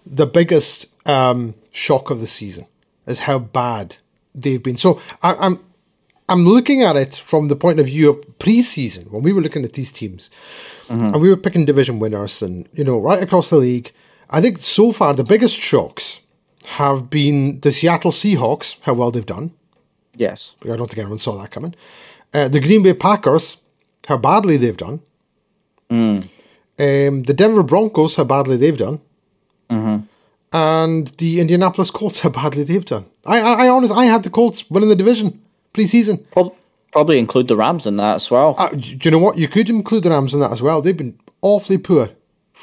the 0.06 0.26
biggest 0.26 0.88
um, 1.08 1.56
shock 1.72 2.10
of 2.10 2.20
the 2.20 2.28
season 2.28 2.66
is 3.08 3.20
how 3.20 3.40
bad 3.40 3.98
they've 4.34 4.62
been. 4.62 4.78
So 4.78 5.00
I, 5.22 5.36
I'm 5.36 5.60
I'm 6.30 6.46
looking 6.46 6.82
at 6.82 6.96
it 6.96 7.16
from 7.16 7.48
the 7.48 7.56
point 7.56 7.80
of 7.80 7.88
view 7.88 8.10
of 8.10 8.18
preseason 8.40 9.12
when 9.12 9.24
we 9.24 9.34
were 9.34 9.42
looking 9.42 9.64
at 9.64 9.74
these 9.74 9.92
teams, 9.92 10.30
mm-hmm. 10.88 11.14
and 11.14 11.22
we 11.22 11.30
were 11.30 11.38
picking 11.38 11.66
division 11.66 12.00
winners, 12.00 12.42
and 12.42 12.68
you 12.74 12.84
know 12.84 13.00
right 13.00 13.22
across 13.22 13.50
the 13.50 13.58
league. 13.58 13.92
I 14.30 14.42
think 14.42 14.58
so 14.60 14.92
far 14.92 15.14
the 15.14 15.24
biggest 15.24 15.60
shocks 15.60 16.22
have 16.66 17.10
been 17.10 17.60
the 17.60 17.72
Seattle 17.72 18.12
Seahawks, 18.12 18.80
how 18.82 18.94
well 18.94 19.12
they've 19.12 19.26
done. 19.26 19.52
Yes. 20.16 20.56
I 20.64 20.76
don't 20.76 20.88
think 20.88 21.00
anyone 21.00 21.18
saw 21.18 21.40
that 21.42 21.52
coming. 21.52 21.76
Uh, 22.34 22.48
the 22.48 22.60
Green 22.60 22.84
Bay 22.84 22.94
Packers, 22.94 23.58
how 24.08 24.18
badly 24.18 24.58
they've 24.58 24.78
done. 24.78 25.02
Um, 26.80 27.24
the 27.24 27.34
Denver 27.36 27.64
Broncos, 27.64 28.16
how 28.16 28.24
badly 28.24 28.58
they've 28.58 28.78
done. 28.78 29.00
And 30.52 31.08
the 31.18 31.40
Indianapolis 31.40 31.90
Colts, 31.90 32.20
how 32.20 32.30
badly 32.30 32.64
they've 32.64 32.86
done. 32.86 33.06
I, 33.26 33.40
I, 33.40 33.66
I 33.66 33.70
honest, 33.70 33.94
I 33.94 34.06
had 34.06 34.24
the 34.24 34.30
Colts 34.30 34.70
winning 34.70 34.90
the 34.90 34.96
division 34.96 35.42
preseason. 35.74 36.30
Prob- 36.32 36.56
probably 36.92 37.18
include 37.18 37.48
the 37.48 37.56
Rams 37.56 37.86
in 37.88 37.98
that 37.98 38.16
as 38.16 38.30
well. 38.30 38.56
Uh, 38.58 38.70
do 38.70 38.98
you 39.02 39.12
know 39.12 39.18
what? 39.18 39.38
You 39.38 39.48
could 39.48 39.70
include 39.70 40.04
the 40.04 40.12
Rams 40.12 40.34
in 40.34 40.40
that 40.42 40.52
as 40.52 40.62
well. 40.62 40.82
They've 40.82 40.96
been 40.96 41.20
awfully 41.42 41.78
poor 41.78 42.10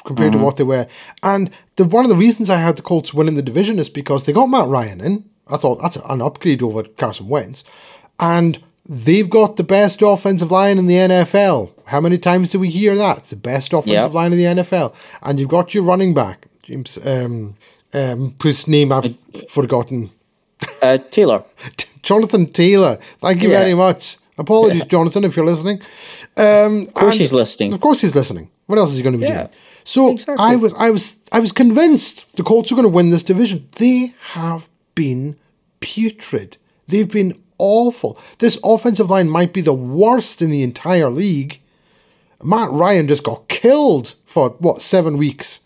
compared 0.05 0.31
to 0.31 0.39
what 0.39 0.57
they 0.57 0.63
were. 0.63 0.87
And 1.21 1.51
the, 1.75 1.83
one 1.83 2.05
of 2.05 2.09
the 2.09 2.15
reasons 2.15 2.49
I 2.49 2.57
had 2.57 2.77
the 2.77 2.81
Colts 2.81 3.13
winning 3.13 3.35
the 3.35 3.41
division 3.41 3.77
is 3.77 3.89
because 3.89 4.25
they 4.25 4.33
got 4.33 4.47
Matt 4.47 4.67
Ryan 4.67 5.01
in. 5.01 5.29
I 5.47 5.57
thought 5.57 5.81
that's 5.81 5.97
an 5.97 6.21
upgrade 6.21 6.63
over 6.63 6.83
Carson 6.83 7.27
Wentz. 7.27 7.63
And 8.19 8.63
they've 8.87 9.29
got 9.29 9.57
the 9.57 9.63
best 9.63 10.01
offensive 10.01 10.51
line 10.51 10.77
in 10.77 10.87
the 10.87 10.95
NFL. 10.95 11.71
How 11.85 12.01
many 12.01 12.17
times 12.17 12.51
do 12.51 12.59
we 12.59 12.69
hear 12.69 12.95
that? 12.95 13.25
The 13.25 13.35
best 13.35 13.73
offensive 13.73 13.93
Yeah. 13.93 14.05
line 14.19 14.31
in 14.33 14.37
the 14.39 14.45
NFL. 14.45 14.93
And 15.21 15.39
you've 15.39 15.49
got 15.49 15.73
your 15.73 15.83
running 15.83 16.13
back, 16.13 16.47
James, 16.63 16.97
um, 17.05 17.55
um, 17.93 18.35
whose 18.41 18.67
name 18.67 18.91
I've 18.91 19.17
forgotten. 19.49 20.11
Uh, 20.81 20.97
Taylor. 21.11 21.43
Jonathan 22.03 22.51
Taylor. 22.51 22.97
Thank 23.19 23.43
you 23.43 23.51
Yeah. 23.51 23.59
very 23.59 23.73
much. 23.73 24.17
Apologies, 24.37 24.85
Jonathan, 24.85 25.23
if 25.23 25.35
you're 25.35 25.45
listening. 25.45 25.81
Um, 26.37 26.83
Of 26.83 26.93
course 26.93 27.17
he's 27.17 27.33
listening. 27.33 27.73
Of 27.73 27.79
course 27.81 28.01
he's 28.01 28.15
listening. 28.15 28.49
What 28.65 28.79
else 28.79 28.91
is 28.91 28.97
he 28.97 29.03
going 29.03 29.13
to 29.13 29.19
be 29.19 29.25
Yeah, 29.25 29.33
doing? 29.43 29.49
So 29.83 30.11
exactly. 30.11 30.37
I 30.43 30.55
was, 30.55 30.73
I 30.75 30.89
was, 30.89 31.15
I 31.31 31.39
was 31.39 31.51
convinced 31.51 32.35
the 32.37 32.43
Colts 32.43 32.71
are 32.71 32.75
going 32.75 32.83
to 32.83 32.89
win 32.89 33.09
this 33.09 33.21
division. 33.23 33.67
They 33.77 34.13
have 34.33 34.67
been 34.95 35.35
putrid. 35.81 36.57
They've 36.87 37.07
been 37.09 37.37
awful. 37.61 38.17
This 38.39 38.59
offensive 38.63 39.09
line 39.09 39.29
might 39.29 39.53
be 39.53 39.61
the 39.61 39.73
worst 39.73 40.41
in 40.41 40.49
the 40.49 40.63
entire 40.63 41.09
league. 41.09 41.61
Matt 42.43 42.71
Ryan 42.71 43.07
just 43.07 43.23
got 43.23 43.47
killed 43.47 44.15
for 44.25 44.49
what 44.59 44.81
seven 44.81 45.17
weeks, 45.17 45.61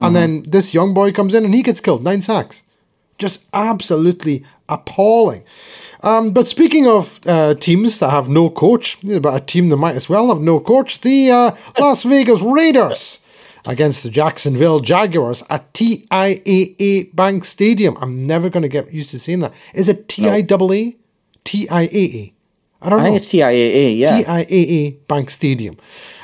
and 0.00 0.16
then 0.16 0.42
this 0.42 0.74
young 0.74 0.92
boy 0.92 1.12
comes 1.12 1.34
in 1.34 1.44
and 1.44 1.54
he 1.54 1.62
gets 1.62 1.80
killed 1.80 2.02
nine 2.02 2.22
sacks. 2.22 2.62
Just 3.18 3.44
absolutely 3.52 4.44
appalling. 4.68 5.44
Um, 6.02 6.32
but 6.32 6.48
speaking 6.48 6.88
of 6.88 7.20
uh, 7.26 7.54
teams 7.54 7.98
that 7.98 8.10
have 8.10 8.28
no 8.28 8.48
coach, 8.48 8.98
but 9.02 9.36
a 9.36 9.44
team 9.44 9.68
that 9.68 9.76
might 9.76 9.96
as 9.96 10.08
well 10.08 10.28
have 10.28 10.40
no 10.40 10.58
coach, 10.58 11.02
the 11.02 11.30
uh, 11.30 11.56
Las 11.78 12.02
Vegas 12.04 12.40
Raiders 12.40 13.20
against 13.66 14.02
the 14.02 14.10
Jacksonville 14.10 14.80
Jaguars 14.80 15.42
at 15.50 15.72
TIAA 15.74 17.14
Bank 17.14 17.44
Stadium. 17.44 17.96
I'm 18.00 18.26
never 18.26 18.48
going 18.48 18.62
to 18.62 18.68
get 18.68 18.92
used 18.92 19.10
to 19.10 19.18
seeing 19.18 19.40
that. 19.40 19.52
Is 19.74 19.88
it 19.88 20.08
TIAA? 20.08 20.96
TIAA? 21.50 22.32
I 22.82 22.88
don't 22.88 23.00
I 23.00 23.10
know. 23.10 23.16
it's 23.16 23.26
TIAA, 23.26 23.98
yeah. 23.98 24.22
TIAA 24.22 25.06
Bank 25.08 25.28
Stadium. 25.30 25.76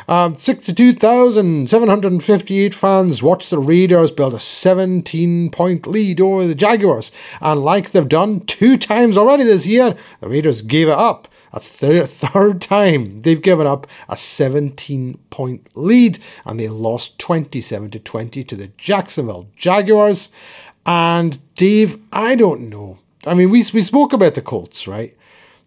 Um, 0.09 0.37
62,758 0.37 2.73
fans 2.73 3.25
watched 3.25 3.51
the 3.51 3.59
Raiders 3.59 4.13
build 4.13 4.35
a 4.35 4.41
17 4.41 5.51
point 5.51 5.89
lead 5.89 6.21
over 6.21 6.47
the 6.47 6.55
Jaguars. 6.55 7.11
And 7.41 7.65
like 7.65 7.91
they've 7.91 8.09
done 8.09 8.47
two 8.47 8.79
times 8.79 9.19
already 9.19 9.43
this 9.43 9.67
year, 9.67 9.97
the 10.21 10.29
Raiders 10.29 10.63
gave 10.63 10.87
it 10.89 10.95
up. 10.95 11.27
A 11.53 11.59
third, 11.59 12.07
third 12.09 12.61
time 12.61 13.23
they've 13.23 13.43
given 13.43 13.67
up 13.67 13.89
a 14.09 14.17
17 14.17 15.19
point 15.31 15.67
lead 15.75 16.21
and 16.45 16.61
they 16.61 16.69
lost 16.69 17.19
27 17.19 17.91
to 17.91 17.99
20 17.99 18.45
to 18.45 18.55
the 18.55 18.69
Jacksonville 18.79 19.49
Jaguars. 19.57 20.31
And 20.87 21.39
Dave, 21.57 21.99
I 22.13 22.37
don't 22.37 22.71
know. 22.71 23.01
I 23.27 23.35
mean, 23.35 23.51
we, 23.51 23.65
we 23.73 23.83
spoke 23.83 24.13
about 24.13 24.35
the 24.35 24.43
Colts, 24.43 24.87
right? 24.87 25.17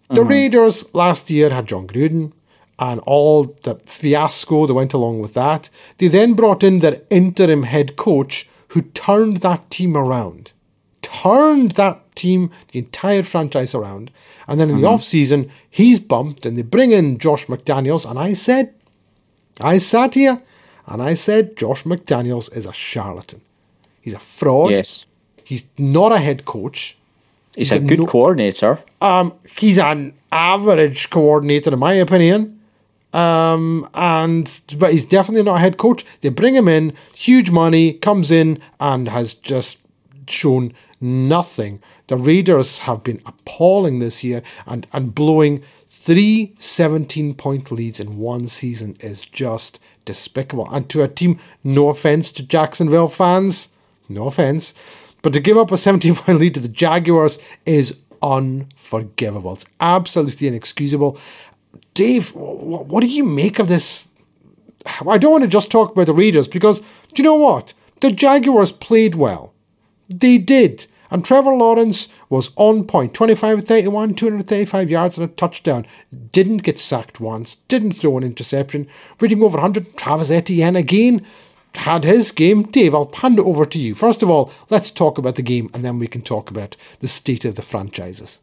The 0.10 0.22
uh-huh. 0.22 0.30
Raiders 0.30 0.94
last 0.96 1.30
year 1.30 1.50
had 1.50 1.68
Jon 1.68 1.88
Gruden 1.88 2.34
and 2.80 3.00
all 3.02 3.56
the 3.64 3.76
fiasco 3.86 4.66
that 4.66 4.74
went 4.74 4.94
along 4.94 5.22
with 5.22 5.34
that. 5.34 5.70
They 5.98 6.08
then 6.08 6.34
brought 6.34 6.64
in 6.64 6.80
their 6.80 7.02
interim 7.10 7.64
head 7.64 7.96
coach 7.96 8.50
who 8.70 8.82
turned 8.82 9.38
that 9.38 9.70
team 9.70 9.96
around. 9.98 10.54
Turned 11.02 11.74
that 11.74 12.16
team, 12.16 12.52
the 12.72 12.80
entire 12.80 13.24
franchise 13.24 13.76
around. 13.76 14.12
And 14.48 14.60
then 14.60 14.70
in 14.70 14.78
the 14.78 14.86
uh-huh. 14.86 14.96
off 14.96 15.04
season, 15.04 15.52
he's 15.70 16.00
bumped 16.00 16.46
and 16.46 16.58
they 16.58 16.62
bring 16.62 16.92
in 16.92 17.18
Josh 17.18 17.46
McDaniels. 17.48 18.10
And 18.10 18.18
I 18.18 18.34
said, 18.34 18.74
I 19.60 19.78
sat 19.78 20.14
here 20.14 20.42
and 20.88 21.02
I 21.02 21.14
said, 21.14 21.58
Josh 21.58 21.84
McDaniels 21.84 22.56
is 22.56 22.66
a 22.66 22.74
charlatan. 22.74 23.42
He's 24.02 24.14
a 24.14 24.20
fraud. 24.20 24.72
Yes. 24.72 25.06
He's 25.44 25.68
not 25.78 26.12
a 26.12 26.20
head 26.20 26.46
coach. 26.46 26.98
He's 27.56 27.72
a 27.72 27.80
good 27.80 28.00
no- 28.00 28.06
coordinator. 28.06 28.80
Um, 29.02 29.34
he's 29.58 29.80
an 29.80 30.14
average 30.32 31.10
coordinator, 31.10 31.74
in 31.74 31.80
my 31.80 31.94
opinion. 31.94 32.60
Um, 33.12 33.90
and 33.96 34.62
but 34.78 34.92
he's 34.94 35.06
definitely 35.06 35.44
not 35.44 35.56
a 35.56 35.60
head 35.60 35.78
coach. 35.78 36.06
They 36.22 36.30
bring 36.30 36.56
him 36.56 36.68
in, 36.68 36.94
huge 37.16 37.50
money, 37.50 37.94
comes 37.94 38.30
in 38.30 38.60
and 38.80 39.10
has 39.10 39.34
just 39.34 39.80
shown 40.28 40.74
nothing. 41.02 41.82
The 42.08 42.18
Raiders 42.18 42.80
have 42.80 43.04
been 43.04 43.22
appalling 43.26 44.00
this 44.00 44.24
year, 44.24 44.44
and 44.68 44.86
and 44.94 45.16
blowing 45.16 45.64
three 45.88 46.54
17 46.60 47.34
point 47.34 47.72
leads 47.72 48.00
in 48.00 48.18
one 48.18 48.48
season 48.48 48.96
is 49.00 49.22
just 49.22 49.80
despicable. 50.06 50.68
And 50.72 50.88
to 50.90 51.02
a 51.02 51.08
team, 51.08 51.40
no 51.64 51.90
offense 51.90 52.32
to 52.34 52.44
Jacksonville 52.44 53.10
fans, 53.10 53.70
no 54.08 54.28
offense, 54.28 54.74
but 55.22 55.34
to 55.34 55.40
give 55.40 55.58
up 55.58 55.72
a 55.72 55.78
17 55.78 56.16
point 56.16 56.40
lead 56.40 56.54
to 56.56 56.60
the 56.60 56.68
Jaguars 56.68 57.40
is 57.66 58.02
unforgivable. 58.22 59.54
It's 59.54 59.66
absolutely 59.80 60.48
inexcusable. 60.48 61.18
Dave, 61.94 62.30
wh- 62.32 62.88
what 62.88 63.02
do 63.02 63.08
you 63.08 63.24
make 63.24 63.60
of 63.60 63.68
this? 63.68 64.08
I 65.08 65.18
don't 65.18 65.32
want 65.32 65.44
to 65.44 65.50
just 65.50 65.72
talk 65.72 65.92
about 65.92 66.08
the 66.08 66.14
Raiders 66.14 66.48
because, 66.48 66.80
do 66.80 66.86
you 67.18 67.24
know 67.24 67.36
what? 67.36 67.74
The 68.02 68.12
Jaguars 68.12 68.72
played 68.72 69.16
well. 69.16 69.54
They 70.08 70.38
did. 70.38 70.88
And 71.12 71.26
Trevor 71.26 71.54
Lawrence 71.54 72.14
was 72.30 72.52
on 72.56 72.86
point 72.86 73.14
25 73.14 73.64
31, 73.64 74.14
235 74.14 74.90
yards 74.90 75.18
and 75.18 75.30
a 75.30 75.34
touchdown. 75.34 75.86
Didn't 76.32 76.58
get 76.58 76.78
sacked 76.78 77.20
once, 77.20 77.56
didn't 77.68 77.94
throw 77.94 78.18
an 78.18 78.24
interception. 78.24 78.88
Reading 79.20 79.42
over 79.42 79.58
100, 79.58 79.98
Travis 79.98 80.30
Etienne 80.30 80.76
again 80.76 81.26
had 81.80 82.04
his 82.04 82.32
game. 82.32 82.64
Dave, 82.64 82.94
I'll 82.94 83.12
hand 83.14 83.40
it 83.40 83.46
over 83.46 83.66
to 83.66 83.80
you. 83.80 83.96
First 83.96 84.22
of 84.22 84.30
all, 84.30 84.52
let's 84.70 84.92
talk 84.92 85.18
about 85.18 85.36
the 85.36 85.42
game 85.42 85.70
and 85.74 85.84
then 85.84 86.00
we 86.00 86.08
can 86.08 86.22
talk 86.22 86.50
about 86.50 86.76
the 87.00 87.08
state 87.08 87.46
of 87.46 87.56
the 87.56 87.62
franchises. 87.62 88.40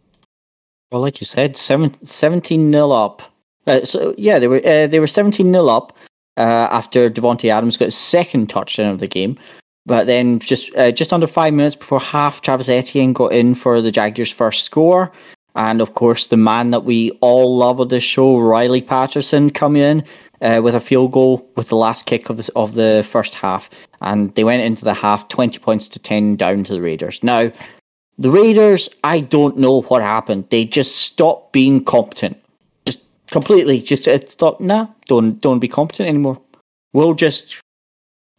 Well, 0.90 1.02
like 1.02 1.20
you 1.20 1.26
said, 1.26 1.56
17 1.56 2.70
nil 2.70 2.92
up. 2.92 3.22
Uh, 3.66 3.84
so 3.84 4.14
yeah, 4.16 4.38
they 4.38 4.46
were 4.46 4.64
uh, 4.64 4.86
they 4.86 5.00
were 5.00 5.08
17 5.08 5.50
nil 5.50 5.68
up 5.68 5.92
uh, 6.36 6.68
after 6.70 7.10
Davante 7.10 7.50
Adams 7.50 7.76
got 7.76 7.86
his 7.86 7.96
second 7.96 8.48
touchdown 8.48 8.92
of 8.92 9.00
the 9.00 9.08
game. 9.08 9.38
But 9.84 10.06
then 10.06 10.38
just 10.38 10.74
uh, 10.76 10.92
just 10.92 11.12
under 11.12 11.26
five 11.26 11.54
minutes 11.54 11.76
before 11.76 12.00
half, 12.00 12.42
Travis 12.42 12.68
Etienne 12.68 13.12
got 13.12 13.32
in 13.32 13.54
for 13.54 13.80
the 13.80 13.92
Jaguars' 13.92 14.32
first 14.32 14.64
score. 14.64 15.12
And 15.56 15.80
of 15.80 15.94
course, 15.94 16.26
the 16.26 16.36
man 16.36 16.70
that 16.70 16.84
we 16.84 17.10
all 17.22 17.56
love 17.56 17.80
on 17.80 17.88
this 17.88 18.04
show, 18.04 18.38
Riley 18.38 18.82
Patterson, 18.82 19.50
coming 19.50 19.82
in 19.82 20.04
uh, 20.42 20.60
with 20.62 20.74
a 20.74 20.80
field 20.80 21.12
goal 21.12 21.50
with 21.56 21.70
the 21.70 21.76
last 21.76 22.06
kick 22.06 22.28
of 22.28 22.36
the 22.36 22.52
of 22.54 22.74
the 22.74 23.04
first 23.08 23.34
half, 23.34 23.70
and 24.02 24.34
they 24.34 24.44
went 24.44 24.62
into 24.62 24.84
the 24.84 24.94
half 24.94 25.28
twenty 25.28 25.58
points 25.58 25.88
to 25.88 25.98
ten 25.98 26.36
down 26.36 26.62
to 26.64 26.74
the 26.74 26.82
Raiders. 26.82 27.22
Now, 27.22 27.50
the 28.18 28.30
Raiders, 28.30 28.88
I 29.02 29.20
don't 29.20 29.56
know 29.56 29.80
what 29.82 30.02
happened. 30.02 30.48
They 30.50 30.66
just 30.66 30.96
stopped 30.96 31.52
being 31.52 31.84
competent, 31.84 32.36
just 32.84 33.06
completely. 33.30 33.80
Just 33.80 34.06
it 34.06 34.28
thought, 34.28 34.60
nah, 34.60 34.88
don't 35.06 35.40
don't 35.40 35.58
be 35.58 35.68
competent 35.68 36.08
anymore. 36.08 36.38
We'll 36.92 37.14
just 37.14 37.60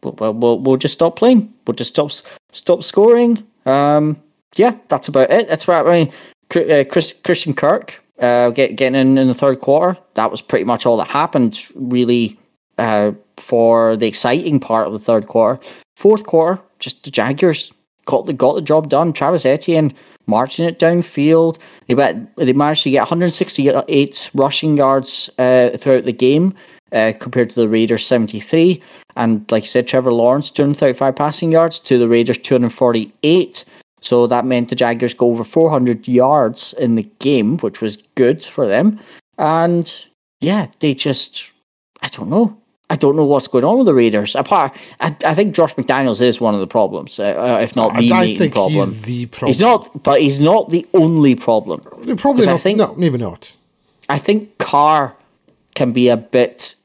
we'll, 0.02 0.34
we'll, 0.34 0.60
we'll 0.60 0.76
just 0.76 0.94
stop 0.94 1.16
playing. 1.16 1.52
We'll 1.66 1.74
just 1.74 1.94
stop 1.94 2.12
stop 2.52 2.84
scoring. 2.84 3.44
Um, 3.66 4.22
yeah, 4.54 4.76
that's 4.86 5.08
about 5.08 5.30
it. 5.30 5.48
That's 5.48 5.64
about 5.64 5.88
I 5.88 5.92
mean, 5.92 6.08
uh, 6.08 6.12
Chris, 6.50 7.14
Christian 7.24 7.54
Kirk 7.54 8.02
uh, 8.20 8.50
get, 8.50 8.76
getting 8.76 9.00
in 9.00 9.18
in 9.18 9.28
the 9.28 9.34
third 9.34 9.60
quarter. 9.60 9.98
That 10.14 10.30
was 10.30 10.42
pretty 10.42 10.64
much 10.64 10.86
all 10.86 10.96
that 10.96 11.08
happened, 11.08 11.66
really, 11.74 12.38
uh, 12.78 13.12
for 13.36 13.96
the 13.96 14.06
exciting 14.06 14.60
part 14.60 14.86
of 14.86 14.92
the 14.92 14.98
third 14.98 15.26
quarter. 15.26 15.60
Fourth 15.96 16.24
quarter, 16.24 16.60
just 16.78 17.04
the 17.04 17.10
Jaguars 17.10 17.72
got 18.04 18.26
the 18.26 18.32
got 18.32 18.54
the 18.54 18.62
job 18.62 18.88
done. 18.88 19.12
Travis 19.12 19.44
Etienne 19.44 19.92
marching 20.26 20.64
it 20.64 20.78
downfield. 20.78 21.58
They 21.86 21.94
went, 21.94 22.34
they 22.36 22.52
managed 22.52 22.84
to 22.84 22.90
get 22.90 23.00
168 23.00 24.30
rushing 24.34 24.76
yards 24.76 25.30
uh, 25.38 25.76
throughout 25.76 26.04
the 26.04 26.12
game. 26.12 26.54
Uh, 26.90 27.12
compared 27.20 27.50
to 27.50 27.60
the 27.60 27.68
Raiders 27.68 28.06
73. 28.06 28.80
And 29.14 29.44
like 29.52 29.64
you 29.64 29.68
said, 29.68 29.86
Trevor 29.86 30.10
Lawrence 30.10 30.50
235 30.50 31.14
passing 31.14 31.52
yards 31.52 31.78
to 31.80 31.98
the 31.98 32.08
Raiders 32.08 32.38
248. 32.38 33.62
So 34.00 34.26
that 34.26 34.44
meant 34.44 34.68
the 34.68 34.76
Jaguars 34.76 35.14
go 35.14 35.28
over 35.30 35.44
400 35.44 36.06
yards 36.08 36.72
in 36.78 36.94
the 36.94 37.02
game, 37.18 37.58
which 37.58 37.80
was 37.80 37.98
good 38.14 38.42
for 38.44 38.66
them. 38.66 38.98
And 39.38 39.92
yeah, 40.40 40.68
they 40.80 40.94
just, 40.94 41.50
I 42.02 42.08
don't 42.08 42.28
know. 42.30 42.56
I 42.90 42.96
don't 42.96 43.16
know 43.16 43.24
what's 43.26 43.48
going 43.48 43.64
on 43.64 43.76
with 43.78 43.86
the 43.86 43.92
Raiders. 43.94 44.34
Apart, 44.34 44.74
I, 45.00 45.14
I 45.26 45.34
think 45.34 45.54
Josh 45.54 45.74
McDaniels 45.74 46.22
is 46.22 46.40
one 46.40 46.54
of 46.54 46.60
the 46.60 46.66
problems, 46.66 47.18
uh, 47.20 47.58
if 47.62 47.76
not 47.76 47.92
the 47.94 48.10
I 48.12 48.34
think 48.34 48.54
problem. 48.54 48.72
he's 48.94 49.02
the 49.02 49.26
problem. 49.26 49.48
He's 49.48 49.60
not, 49.60 50.02
but 50.02 50.22
he's 50.22 50.40
not 50.40 50.70
the 50.70 50.86
only 50.94 51.34
problem. 51.34 51.80
Probably 52.16 52.46
'Cause 52.46 52.54
I 52.54 52.58
think- 52.58 52.78
no, 52.78 52.94
maybe 52.94 53.18
not. 53.18 53.54
I 54.08 54.18
think 54.18 54.56
Carr 54.56 55.14
can 55.74 55.92
be 55.92 56.08
a 56.08 56.16
bit 56.16 56.76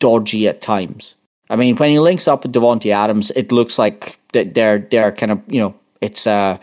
dodgy 0.00 0.46
at 0.48 0.60
times. 0.60 1.14
I 1.48 1.56
mean, 1.56 1.76
when 1.76 1.90
he 1.90 1.98
links 1.98 2.28
up 2.28 2.42
with 2.42 2.52
Davante 2.52 2.92
Adams, 2.92 3.30
it 3.34 3.50
looks 3.50 3.78
like 3.78 4.18
that 4.34 4.52
they're 4.52 4.80
they're 4.80 5.12
kind 5.12 5.32
of 5.32 5.40
you 5.48 5.60
know 5.60 5.74
it's 6.00 6.26
uh 6.26 6.58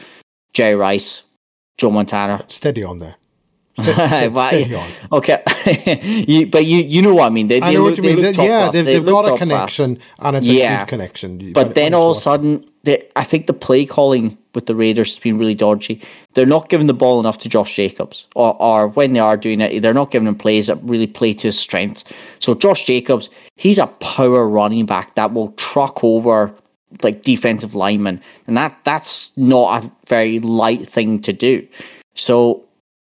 Jerry 0.54 0.76
Rice, 0.76 1.24
Joe 1.78 1.92
Montana. 1.92 2.46
Steady 2.50 2.84
on 2.84 3.00
there. 3.00 3.16
Steady, 3.78 4.30
Well, 4.30 4.48
steady 4.48 4.74
on. 4.76 4.90
Okay, 5.12 5.44
you, 6.30 6.48
but 6.48 6.66
you 6.66 6.78
you 6.84 7.02
know 7.02 7.14
what 7.14 7.26
I 7.26 7.30
mean. 7.30 7.48
They, 7.50 7.60
I 7.60 7.72
they 7.72 7.76
know 7.76 7.84
look, 7.84 7.98
what 7.98 7.98
you 7.98 8.16
mean. 8.16 8.22
They, 8.22 8.32
yeah, 8.46 8.72
they've, 8.72 8.86
They 8.86 8.94
they've 8.94 9.06
got 9.06 9.26
a 9.26 9.30
top 9.30 9.38
class. 9.38 9.40
connection, 9.40 10.00
and 10.20 10.38
it's 10.38 10.48
a 10.48 10.54
Yeah. 10.54 10.80
good 10.80 10.88
connection. 10.88 11.52
But 11.52 11.68
when- 11.68 11.74
then 11.74 11.84
when 11.92 11.94
all 11.96 12.12
of 12.12 12.16
a 12.18 12.20
sudden, 12.22 12.64
they, 12.84 13.04
I 13.18 13.26
think 13.26 13.48
the 13.48 13.54
play 13.54 13.86
calling 13.86 14.38
with 14.54 14.68
the 14.68 14.76
Raiders 14.76 15.14
has 15.16 15.20
been 15.22 15.38
really 15.38 15.56
dodgy. 15.56 16.02
They're 16.36 16.46
not 16.46 16.70
giving 16.70 16.88
the 16.88 16.94
ball 16.94 17.20
enough 17.20 17.40
to 17.40 17.50
Josh 17.50 17.76
Jacobs, 17.76 18.28
or, 18.36 18.56
or 18.62 18.88
when 18.88 19.12
they 19.12 19.20
are 19.20 19.36
doing 19.36 19.60
it, 19.60 19.82
they're 19.82 19.94
not 19.94 20.10
giving 20.10 20.30
him 20.30 20.36
plays 20.36 20.68
that 20.68 20.80
really 20.82 21.08
play 21.08 21.34
to 21.34 21.50
his 21.50 21.60
strengths. 21.60 22.06
So 22.40 22.54
Josh 22.54 22.86
Jacobs, 22.86 23.30
he's 23.58 23.78
a 23.78 23.88
power 23.88 24.48
running 24.48 24.86
back 24.86 25.16
that 25.16 25.34
will 25.34 25.52
truck 25.58 26.02
over 26.02 26.56
like 27.04 27.24
defensive 27.24 27.76
linemen, 27.76 28.22
and 28.48 28.58
that 28.58 28.78
that's 28.84 29.32
not 29.38 29.84
a 29.84 29.92
very 30.08 30.40
light 30.40 30.88
thing 30.88 31.22
to 31.22 31.34
do. 31.34 31.68
So 32.16 32.64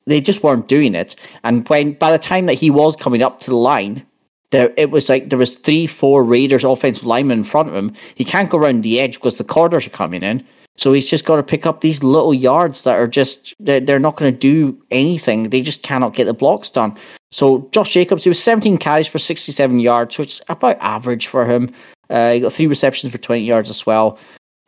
they 0.06 0.20
just 0.20 0.42
weren't 0.42 0.68
doing 0.68 0.94
it. 0.94 1.16
And 1.44 1.68
when 1.68 1.94
by 1.94 2.10
the 2.12 2.18
time 2.18 2.46
that 2.46 2.54
he 2.54 2.70
was 2.70 2.96
coming 2.96 3.22
up 3.22 3.40
to 3.40 3.50
the 3.50 3.56
line, 3.56 4.04
there 4.50 4.72
it 4.76 4.90
was 4.90 5.08
like 5.08 5.30
there 5.30 5.38
was 5.38 5.56
three, 5.56 5.86
four 5.86 6.24
Raiders 6.24 6.64
offensive 6.64 7.04
linemen 7.04 7.38
in 7.38 7.44
front 7.44 7.68
of 7.68 7.74
him. 7.74 7.94
He 8.14 8.24
can't 8.24 8.50
go 8.50 8.58
around 8.58 8.82
the 8.82 9.00
edge 9.00 9.14
because 9.14 9.38
the 9.38 9.44
corners 9.44 9.86
are 9.86 9.90
coming 9.90 10.22
in. 10.22 10.44
So 10.76 10.92
he's 10.92 11.08
just 11.08 11.24
got 11.24 11.36
to 11.36 11.42
pick 11.42 11.66
up 11.66 11.80
these 11.80 12.02
little 12.02 12.32
yards 12.32 12.84
that 12.84 12.98
are 12.98 13.06
just 13.06 13.54
they're, 13.60 13.80
they're 13.80 13.98
not 13.98 14.16
going 14.16 14.32
to 14.32 14.38
do 14.38 14.80
anything. 14.90 15.50
They 15.50 15.60
just 15.60 15.82
cannot 15.82 16.14
get 16.14 16.24
the 16.24 16.34
blocks 16.34 16.70
done. 16.70 16.96
So 17.32 17.68
Josh 17.72 17.92
Jacobs, 17.92 18.24
he 18.24 18.30
was 18.30 18.42
17 18.42 18.78
carries 18.78 19.06
for 19.06 19.18
67 19.18 19.78
yards, 19.78 20.18
which 20.18 20.34
is 20.34 20.42
about 20.48 20.78
average 20.80 21.26
for 21.26 21.44
him. 21.44 21.72
Uh, 22.10 22.32
he 22.32 22.40
got 22.40 22.52
three 22.52 22.66
receptions 22.66 23.12
for 23.12 23.18
20 23.18 23.42
yards 23.42 23.70
as 23.70 23.86
well. 23.86 24.18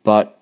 But 0.03 0.39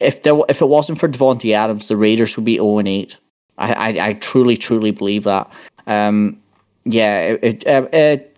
if 0.00 0.22
there 0.22 0.38
if 0.48 0.60
it 0.60 0.66
wasn't 0.66 0.98
for 0.98 1.08
Davante 1.08 1.54
Adams, 1.54 1.88
the 1.88 1.96
Raiders 1.96 2.36
would 2.36 2.44
be 2.44 2.56
0 2.56 2.78
and 2.78 2.88
8. 2.88 3.18
I, 3.58 3.72
I, 3.72 4.08
I 4.08 4.12
truly, 4.14 4.56
truly 4.56 4.90
believe 4.90 5.24
that. 5.24 5.50
Um, 5.86 6.40
yeah, 6.84 7.20
it, 7.20 7.64
it, 7.64 7.66
uh, 7.66 7.88
it, 7.92 8.36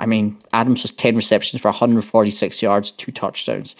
I 0.00 0.06
mean, 0.06 0.36
Adams 0.52 0.82
was 0.82 0.92
10 0.92 1.16
receptions 1.16 1.60
for 1.62 1.68
146 1.68 2.62
yards, 2.62 2.90
two 2.92 3.12
touchdowns. 3.12 3.74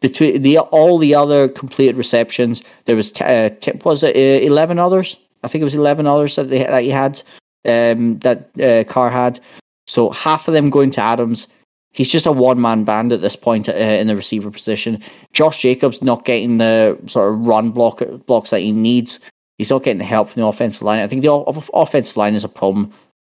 Between 0.00 0.42
the 0.42 0.58
all 0.58 0.98
the 0.98 1.14
other 1.14 1.48
completed 1.48 1.96
receptions, 1.96 2.62
there 2.84 2.96
was 2.96 3.10
t- 3.10 3.24
uh, 3.24 3.48
t- 3.60 3.72
was 3.84 4.02
it 4.02 4.14
uh, 4.14 4.44
11 4.46 4.78
others? 4.78 5.16
I 5.42 5.48
think 5.48 5.62
it 5.62 5.64
was 5.64 5.74
11 5.74 6.06
others 6.06 6.36
that 6.36 6.50
they 6.50 6.58
that 6.58 6.82
he 6.82 6.90
had 6.90 7.22
um, 7.66 8.18
that 8.18 8.50
uh, 8.60 8.84
Carr 8.90 9.10
had. 9.10 9.40
So 9.86 10.10
half 10.10 10.48
of 10.48 10.54
them 10.54 10.70
going 10.70 10.90
to 10.92 11.00
Adams. 11.00 11.48
He's 11.96 12.10
just 12.10 12.26
a 12.26 12.32
one 12.32 12.60
man 12.60 12.84
band 12.84 13.12
at 13.12 13.22
this 13.22 13.36
point 13.36 13.68
uh, 13.68 13.72
in 13.72 14.06
the 14.06 14.16
receiver 14.16 14.50
position. 14.50 15.02
Josh 15.32 15.62
Jacobs 15.62 16.02
not 16.02 16.24
getting 16.24 16.58
the 16.58 16.98
sort 17.06 17.32
of 17.32 17.46
run 17.46 17.70
block 17.70 18.02
blocks 18.26 18.50
that 18.50 18.60
he 18.60 18.70
needs. 18.72 19.18
He's 19.56 19.70
not 19.70 19.82
getting 19.82 19.98
the 19.98 20.04
help 20.04 20.28
from 20.28 20.42
the 20.42 20.48
offensive 20.48 20.82
line. 20.82 21.00
I 21.00 21.08
think 21.08 21.22
the 21.22 21.28
off- 21.28 21.70
offensive 21.72 22.16
line 22.18 22.34
is 22.34 22.44
a 22.44 22.48
problem, 22.48 22.92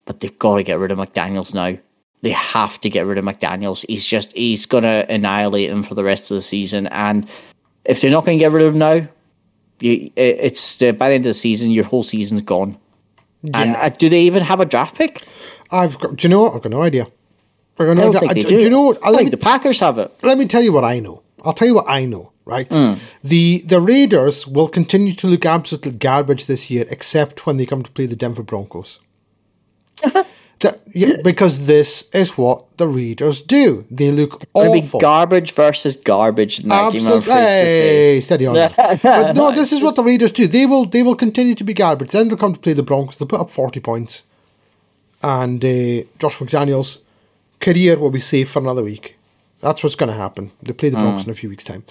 but 0.07 0.19
they've 0.19 0.39
got 0.41 0.57
to 0.57 0.65
get 0.65 0.81
rid 0.81 0.91
of 0.91 0.99
McDaniels 0.99 1.55
now. 1.55 1.79
They 2.23 2.31
have 2.31 2.81
to 2.81 2.91
get 2.91 3.07
rid 3.07 3.17
of 3.17 3.25
McDaniels. 3.25 3.85
He's 3.89 4.05
just 4.05 4.33
he's 4.33 4.67
gonna 4.67 5.07
annihilate 5.09 5.71
him 5.71 5.85
for 5.85 5.95
the 5.95 6.03
rest 6.03 6.33
of 6.33 6.35
the 6.35 6.43
season. 6.43 6.89
And 6.89 7.29
if 7.85 8.01
they're 8.01 8.11
not 8.11 8.25
going 8.25 8.39
to 8.39 8.45
get 8.45 8.51
rid 8.51 8.67
of 8.67 8.75
him 8.75 8.79
now, 8.79 9.09
you, 9.81 10.11
it's 10.17 10.83
uh, 10.83 10.91
by 10.93 11.11
the 11.11 11.15
end 11.15 11.27
of 11.27 11.31
the 11.31 11.35
season, 11.35 11.71
your 11.71 11.85
whole 11.85 12.03
season's 12.03 12.43
gone. 12.43 12.77
And 13.55 13.77
uh, 13.77 13.89
do 13.91 14.09
they 14.09 14.23
even 14.23 14.43
have 14.43 14.59
a 14.59 14.65
draft 14.65 14.97
pick? 14.97 15.23
I've 15.71 15.99
got. 16.01 16.17
Do 16.17 16.27
you 16.27 16.31
know 16.31 16.41
what? 16.41 16.55
I've 16.55 16.63
got 16.63 16.73
no 16.73 16.83
idea. 16.83 17.07
I've 17.79 17.87
got 17.87 17.99
I 17.99 18.01
don't 18.03 18.17
idea. 18.17 18.21
think 18.21 18.33
they 18.35 18.41
do, 18.43 18.59
do. 18.59 18.65
you 18.65 18.71
know 18.71 18.83
what? 18.83 18.99
I 19.05 19.15
think 19.17 19.31
the 19.31 19.37
Packers 19.37 19.81
have 19.81 19.99
it. 19.99 20.13
let 20.23 20.39
me 20.39 20.47
tell 20.47 20.63
you 20.63 20.73
what 20.73 20.85
I 20.85 20.99
know. 21.01 21.23
I'll 21.45 21.53
tell 21.53 21.69
you 21.69 21.75
what 21.75 21.89
I 21.89 22.05
know. 22.05 22.33
Right. 22.45 22.67
Hmm. 22.69 22.95
The 23.23 23.59
the 23.67 23.79
Raiders 23.81 24.47
will 24.47 24.69
continue 24.69 25.15
to 25.17 25.27
look 25.27 25.45
absolutely 25.45 25.93
garbage 25.93 26.47
this 26.47 26.71
year, 26.71 26.87
except 26.91 27.45
when 27.47 27.59
they 27.59 27.67
come 27.67 27.83
to 27.83 27.91
play 27.91 28.07
the 28.07 28.17
Denver 28.17 28.43
Broncos. 28.43 29.01
That- 30.61 30.81
yeah, 30.93 31.19
because 31.23 31.67
this 31.67 32.09
is 32.13 32.37
what 32.37 32.65
the 32.79 32.89
Raiders 32.89 33.41
do. 33.43 33.85
They 33.93 34.11
look 34.11 34.43
It'll 34.57 34.73
be 34.73 34.81
awful. 34.81 34.99
garbage 34.99 35.53
versus 35.53 35.97
garbage 35.97 36.59
in 36.59 36.69
that 36.69 36.93
game. 36.93 37.03
I'm 37.03 37.13
Absolutely. 37.19 37.19
afraid 37.33 37.35
to 37.45 37.67
say. 37.67 38.15
Hey, 38.15 38.21
steady 38.21 38.47
on. 38.47 38.55
but 39.03 39.37
no, 39.37 39.53
this 39.55 39.73
is 39.73 39.81
what 39.83 39.95
the 39.95 40.03
Raiders 40.03 40.33
do. 40.33 40.49
They 40.49 40.67
will 40.67 40.85
they 40.85 41.05
will 41.05 41.15
continue 41.15 41.55
to 41.55 41.63
be 41.65 41.75
garbage. 41.75 42.11
Then 42.11 42.27
they'll 42.27 42.37
come 42.39 42.55
to 42.55 42.59
play 42.61 42.73
the 42.73 42.83
Broncos. 42.83 43.19
They'll 43.19 43.29
put 43.29 43.41
up 43.41 43.51
forty 43.51 43.79
points, 43.79 44.25
and 45.23 45.65
uh, 45.65 46.03
Josh 46.19 46.39
McDaniels' 46.39 47.01
career 47.61 47.99
will 47.99 48.11
be 48.11 48.21
safe 48.21 48.51
for 48.51 48.61
another 48.61 48.83
week. 48.83 49.19
That's 49.61 49.83
what's 49.83 49.97
going 49.97 50.11
to 50.11 50.17
happen. 50.17 50.53
They 50.63 50.73
play 50.73 50.91
the 50.91 50.99
Broncos 50.99 51.25
in 51.25 51.31
a 51.31 51.35
few 51.35 51.49
weeks' 51.49 51.65
time. 51.65 51.83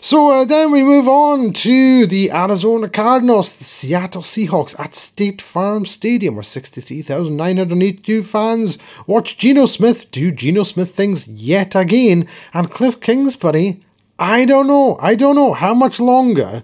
So 0.00 0.30
uh, 0.30 0.44
then 0.44 0.70
we 0.70 0.84
move 0.84 1.08
on 1.08 1.52
to 1.54 2.06
the 2.06 2.30
Arizona 2.30 2.88
Cardinals, 2.88 3.52
the 3.52 3.64
Seattle 3.64 4.22
Seahawks 4.22 4.78
at 4.78 4.94
State 4.94 5.42
Farm 5.42 5.84
Stadium, 5.84 6.36
where 6.36 6.44
63,982 6.44 8.22
fans 8.22 8.78
watch 9.08 9.36
Geno 9.38 9.66
Smith 9.66 10.08
do 10.12 10.30
Geno 10.30 10.62
Smith 10.62 10.94
things 10.94 11.26
yet 11.26 11.74
again. 11.74 12.28
And 12.54 12.70
Cliff 12.70 13.00
Kingsbury, 13.00 13.82
I 14.16 14.44
don't 14.44 14.68
know, 14.68 14.96
I 15.00 15.16
don't 15.16 15.34
know 15.34 15.52
how 15.52 15.74
much 15.74 15.98
longer 15.98 16.62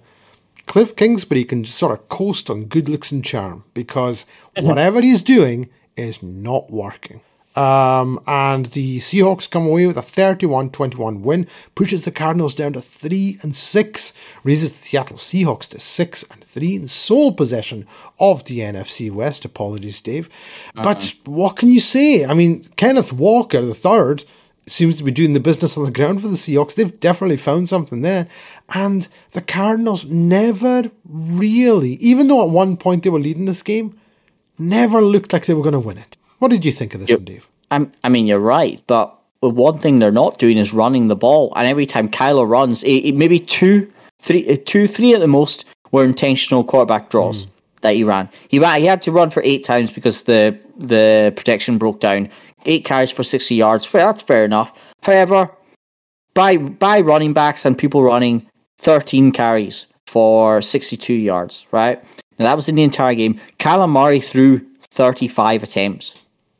Cliff 0.66 0.94
Kingsbury 0.94 1.44
can 1.44 1.64
sort 1.64 1.98
of 1.98 2.08
coast 2.08 2.50
on 2.50 2.66
good 2.66 2.88
looks 2.88 3.10
and 3.10 3.24
charm 3.24 3.64
because 3.74 4.26
whatever 4.56 5.00
he's 5.00 5.22
doing 5.22 5.68
is 5.96 6.22
not 6.22 6.70
working. 6.70 7.20
Um, 7.56 8.20
and 8.26 8.66
the 8.66 8.98
Seahawks 8.98 9.50
come 9.50 9.66
away 9.66 9.86
with 9.86 9.96
a 9.96 10.02
31-21 10.02 11.20
win, 11.20 11.46
pushes 11.74 12.04
the 12.04 12.10
Cardinals 12.10 12.54
down 12.54 12.74
to 12.74 12.82
3 12.82 13.38
and 13.42 13.56
6, 13.56 14.12
raises 14.44 14.72
the 14.72 14.78
Seattle 14.78 15.16
Seahawks 15.16 15.66
to 15.68 15.80
6 15.80 16.22
and 16.30 16.44
3 16.44 16.76
in 16.76 16.88
sole 16.88 17.32
possession 17.32 17.86
of 18.20 18.44
the 18.44 18.60
NFC 18.60 19.10
West. 19.10 19.46
Apologies, 19.46 20.02
Dave. 20.02 20.28
But 20.74 21.14
what 21.24 21.56
can 21.56 21.70
you 21.70 21.80
say? 21.80 22.26
I 22.26 22.34
mean, 22.34 22.68
Kenneth 22.76 23.12
Walker, 23.12 23.62
the 23.62 23.74
third, 23.74 24.24
seems 24.66 24.96
to 24.98 25.04
be 25.04 25.10
doing 25.10 25.32
the 25.32 25.40
business 25.40 25.78
on 25.78 25.84
the 25.84 25.90
ground 25.90 26.20
for 26.20 26.28
the 26.28 26.34
Seahawks. 26.34 26.74
They've 26.74 27.00
definitely 27.00 27.36
found 27.36 27.68
something 27.68 28.02
there. 28.02 28.26
And 28.74 29.08
the 29.30 29.40
Cardinals 29.40 30.04
never 30.04 30.90
really, 31.08 31.94
even 31.94 32.28
though 32.28 32.42
at 32.44 32.50
one 32.50 32.76
point 32.76 33.04
they 33.04 33.10
were 33.10 33.20
leading 33.20 33.44
this 33.44 33.62
game, 33.62 33.98
never 34.58 35.00
looked 35.00 35.32
like 35.32 35.46
they 35.46 35.54
were 35.54 35.62
going 35.62 35.72
to 35.72 35.78
win 35.78 35.98
it. 35.98 36.16
What 36.38 36.48
did 36.50 36.64
you 36.64 36.72
think 36.72 36.94
of 36.94 37.00
this 37.00 37.10
one, 37.10 37.24
Dave? 37.24 37.48
I'm, 37.70 37.92
I 38.04 38.08
mean, 38.08 38.26
you're 38.26 38.38
right, 38.38 38.80
but 38.86 39.18
one 39.40 39.78
thing 39.78 39.98
they're 39.98 40.10
not 40.12 40.38
doing 40.38 40.58
is 40.58 40.72
running 40.72 41.08
the 41.08 41.16
ball. 41.16 41.52
And 41.56 41.66
every 41.66 41.86
time 41.86 42.08
Kyler 42.08 42.48
runs, 42.48 42.82
it, 42.82 42.88
it- 43.08 43.14
maybe 43.14 43.38
two, 43.40 43.90
three, 44.20 44.48
uh, 44.48 44.56
two, 44.64 44.86
three 44.86 45.14
at 45.14 45.20
the 45.20 45.26
most 45.28 45.64
were 45.92 46.04
intentional 46.04 46.64
quarterback 46.64 47.10
draws 47.10 47.46
that 47.82 47.94
he 47.94 48.04
ran. 48.04 48.28
He 48.48 48.58
ran. 48.58 48.80
He 48.80 48.86
had 48.86 49.02
to 49.02 49.12
run 49.12 49.30
for 49.30 49.42
eight 49.44 49.64
times 49.64 49.92
because 49.92 50.24
the 50.24 50.58
the 50.76 51.32
protection 51.36 51.78
broke 51.78 52.00
down. 52.00 52.28
Eight 52.66 52.84
carries 52.84 53.10
for 53.10 53.22
sixty 53.22 53.54
yards. 53.54 53.90
That's 53.90 54.22
fair 54.22 54.44
enough. 54.44 54.72
However, 55.02 55.50
by 56.34 56.56
by 56.56 57.00
running 57.00 57.32
backs 57.32 57.64
and 57.64 57.78
people 57.78 58.02
running 58.02 58.46
thirteen 58.78 59.30
carries 59.32 59.86
for 60.06 60.60
sixty 60.60 60.96
two 60.96 61.14
yards. 61.14 61.66
Right 61.70 62.02
now, 62.38 62.46
that 62.46 62.56
was 62.56 62.68
in 62.68 62.74
the 62.74 62.82
entire 62.82 63.14
game. 63.14 63.40
Kyler 63.60 63.88
Murray 63.88 64.20
threw 64.20 64.60
thirty 64.80 65.28
five 65.28 65.62
attempts. 65.62 66.16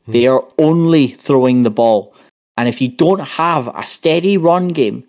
They 0.07 0.27
are 0.27 0.45
only 0.57 1.07
throwing 1.07 1.63
the 1.63 1.69
ball. 1.69 2.13
And 2.57 2.67
if 2.67 2.81
you 2.81 2.87
don't 2.87 3.19
have 3.19 3.67
a 3.75 3.85
steady 3.85 4.37
run 4.37 4.69
game, 4.69 5.03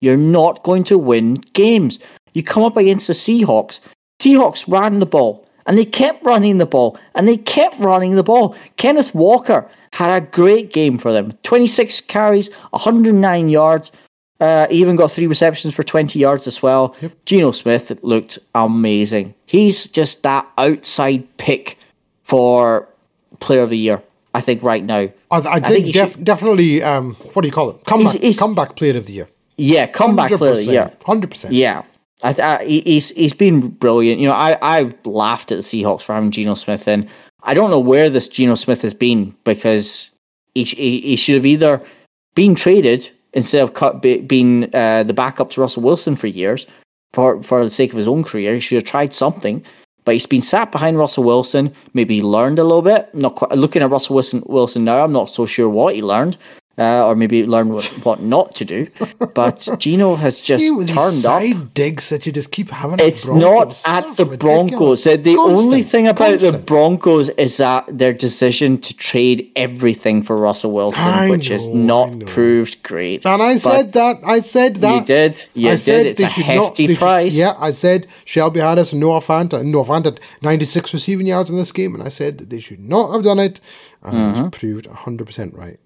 you're 0.00 0.16
not 0.16 0.62
going 0.62 0.84
to 0.84 0.98
win 0.98 1.34
games. 1.52 1.98
You 2.32 2.42
come 2.42 2.64
up 2.64 2.76
against 2.76 3.06
the 3.06 3.12
Seahawks. 3.12 3.80
Seahawks 4.20 4.68
ran 4.68 5.00
the 5.00 5.06
ball 5.06 5.46
and 5.66 5.78
they 5.78 5.84
kept 5.84 6.24
running 6.24 6.58
the 6.58 6.66
ball 6.66 6.98
and 7.14 7.26
they 7.26 7.36
kept 7.36 7.78
running 7.78 8.16
the 8.16 8.22
ball. 8.22 8.56
Kenneth 8.76 9.14
Walker 9.14 9.68
had 9.92 10.10
a 10.10 10.26
great 10.26 10.72
game 10.72 10.98
for 10.98 11.12
them 11.12 11.32
26 11.42 12.00
carries, 12.02 12.50
109 12.70 13.48
yards. 13.48 13.92
Uh, 14.40 14.66
even 14.68 14.96
got 14.96 15.12
three 15.12 15.28
receptions 15.28 15.72
for 15.72 15.84
20 15.84 16.18
yards 16.18 16.46
as 16.46 16.60
well. 16.60 16.96
Geno 17.24 17.52
Smith 17.52 17.96
looked 18.02 18.38
amazing. 18.54 19.32
He's 19.46 19.84
just 19.84 20.22
that 20.24 20.46
outside 20.58 21.24
pick 21.36 21.78
for 22.24 22.88
player 23.38 23.62
of 23.62 23.70
the 23.70 23.78
year, 23.78 24.02
I 24.34 24.40
think, 24.40 24.62
right 24.62 24.84
now. 24.84 25.08
I, 25.30 25.36
I 25.38 25.60
think, 25.60 25.84
think 25.84 25.94
def- 25.94 26.12
should- 26.14 26.24
definitely, 26.24 26.82
um, 26.82 27.14
what 27.32 27.42
do 27.42 27.48
you 27.48 27.52
call 27.52 27.70
it? 27.70 27.84
Comeback, 27.84 28.12
He's- 28.12 28.22
he's- 28.22 28.38
comeback 28.38 28.76
player 28.76 28.96
of 28.96 29.06
the 29.06 29.12
year. 29.14 29.28
Yeah, 29.56 29.86
comeback 29.86 30.30
player 30.32 30.52
of 30.52 30.58
the 30.58 30.72
year. 30.72 30.92
100%. 31.00 31.48
Yeah. 31.52 31.82
I, 32.22 32.34
I, 32.42 32.64
he- 32.64 32.80
he's 32.80 33.10
he's 33.10 33.32
been 33.34 33.68
brilliant. 33.68 34.20
You 34.20 34.28
know, 34.28 34.34
I, 34.34 34.58
I 34.62 34.94
laughed 35.04 35.52
at 35.52 35.56
the 35.56 35.62
Seahawks 35.62 36.02
for 36.02 36.14
having 36.14 36.30
Geno 36.30 36.54
Smith 36.54 36.88
in. 36.88 37.08
I 37.42 37.54
don't 37.54 37.70
know 37.70 37.78
where 37.80 38.08
this 38.10 38.26
Geno 38.28 38.54
Smith 38.54 38.82
has 38.82 38.94
been 38.94 39.34
because 39.44 40.10
he, 40.54 40.64
he, 40.64 41.00
he 41.00 41.16
should 41.16 41.34
have 41.36 41.44
either 41.46 41.82
been 42.34 42.54
traded 42.54 43.10
instead 43.34 43.62
of 43.62 43.74
cut, 43.74 44.00
be, 44.00 44.18
being 44.18 44.74
uh, 44.74 45.02
the 45.02 45.12
backup 45.12 45.50
to 45.50 45.60
Russell 45.60 45.82
Wilson 45.82 46.16
for 46.16 46.26
years 46.26 46.66
for, 47.12 47.42
for 47.42 47.62
the 47.62 47.70
sake 47.70 47.90
of 47.92 47.98
his 47.98 48.06
own 48.08 48.24
career. 48.24 48.54
He 48.54 48.60
should 48.60 48.76
have 48.76 48.84
tried 48.84 49.12
something. 49.12 49.62
But 50.04 50.14
he's 50.14 50.26
been 50.26 50.42
sat 50.42 50.70
behind 50.70 50.98
Russell 50.98 51.24
Wilson. 51.24 51.74
Maybe 51.94 52.20
learned 52.22 52.58
a 52.58 52.64
little 52.64 52.82
bit. 52.82 53.14
Not 53.14 53.36
quite, 53.36 53.52
looking 53.52 53.82
at 53.82 53.90
Russell 53.90 54.14
Wilson, 54.16 54.42
Wilson 54.46 54.84
now, 54.84 55.04
I'm 55.04 55.12
not 55.12 55.30
so 55.30 55.46
sure 55.46 55.68
what 55.68 55.94
he 55.94 56.02
learned 56.02 56.36
uh, 56.78 57.06
or 57.06 57.14
maybe 57.14 57.46
learn 57.46 57.68
what, 57.68 57.84
what 58.04 58.20
not 58.20 58.54
to 58.56 58.64
do. 58.64 58.88
But 59.34 59.68
Geno 59.78 60.16
has 60.16 60.40
just 60.40 60.62
See, 60.64 60.70
turned 60.70 60.90
up. 60.90 60.96
side 61.42 61.74
digs 61.74 62.08
that 62.10 62.26
you 62.26 62.32
just 62.32 62.50
keep 62.50 62.70
having. 62.70 62.98
It's 63.00 63.26
not 63.26 63.68
at 63.86 64.02
That's 64.04 64.16
the 64.18 64.24
ridiculous. 64.24 64.38
Broncos. 64.70 65.04
The, 65.04 65.16
the 65.16 65.36
only 65.36 65.82
thing 65.82 66.08
about 66.08 66.40
the. 66.40 66.52
Broncos 66.58 67.28
is 67.30 67.56
that 67.58 67.84
their 67.88 68.12
decision 68.12 68.78
to 68.80 68.94
trade 68.94 69.50
everything 69.56 70.22
for 70.22 70.36
Russell 70.36 70.72
Wilson, 70.72 71.00
I 71.02 71.30
which 71.30 71.50
know, 71.50 71.56
I 72.04 72.08
not 72.08 72.26
proved 72.26 72.82
great. 72.82 73.24
And 73.24 73.42
I 73.42 73.54
But 73.54 73.58
said 73.60 73.92
that. 73.92 74.16
I 74.24 74.40
said 74.40 74.76
that. 74.76 75.00
You 75.00 75.04
did. 75.04 75.46
You 75.54 75.68
I 75.68 75.72
did. 75.72 75.78
said 75.78 76.06
It's 76.06 76.18
they 76.18 76.24
a 76.26 76.30
should 76.30 76.44
hefty 76.44 76.58
not, 76.58 76.76
they 76.76 76.86
should- 76.88 76.98
price. 76.98 77.34
yeah, 77.34 77.54
I 77.58 77.70
said 77.70 78.06
Shelby 78.24 78.60
Harris 78.60 78.92
and 78.92 79.00
Noah 79.00 79.20
Fant 79.20 79.52
and 79.52 79.70
Noah 79.70 79.84
Fant 79.84 80.04
had 80.06 80.20
96 80.42 80.92
receiving 80.94 81.26
yards 81.26 81.50
in 81.50 81.56
this 81.56 81.72
game, 81.72 81.94
and 81.94 82.02
I 82.02 82.08
said 82.08 82.38
that 82.38 82.50
they 82.50 82.58
should 82.60 82.80
not 82.80 83.12
have 83.12 83.22
done 83.22 83.38
it, 83.38 83.60
and 84.02 84.32
was 84.42 84.50
proved 84.58 84.86
100% 84.88 85.56
right. 85.56 85.78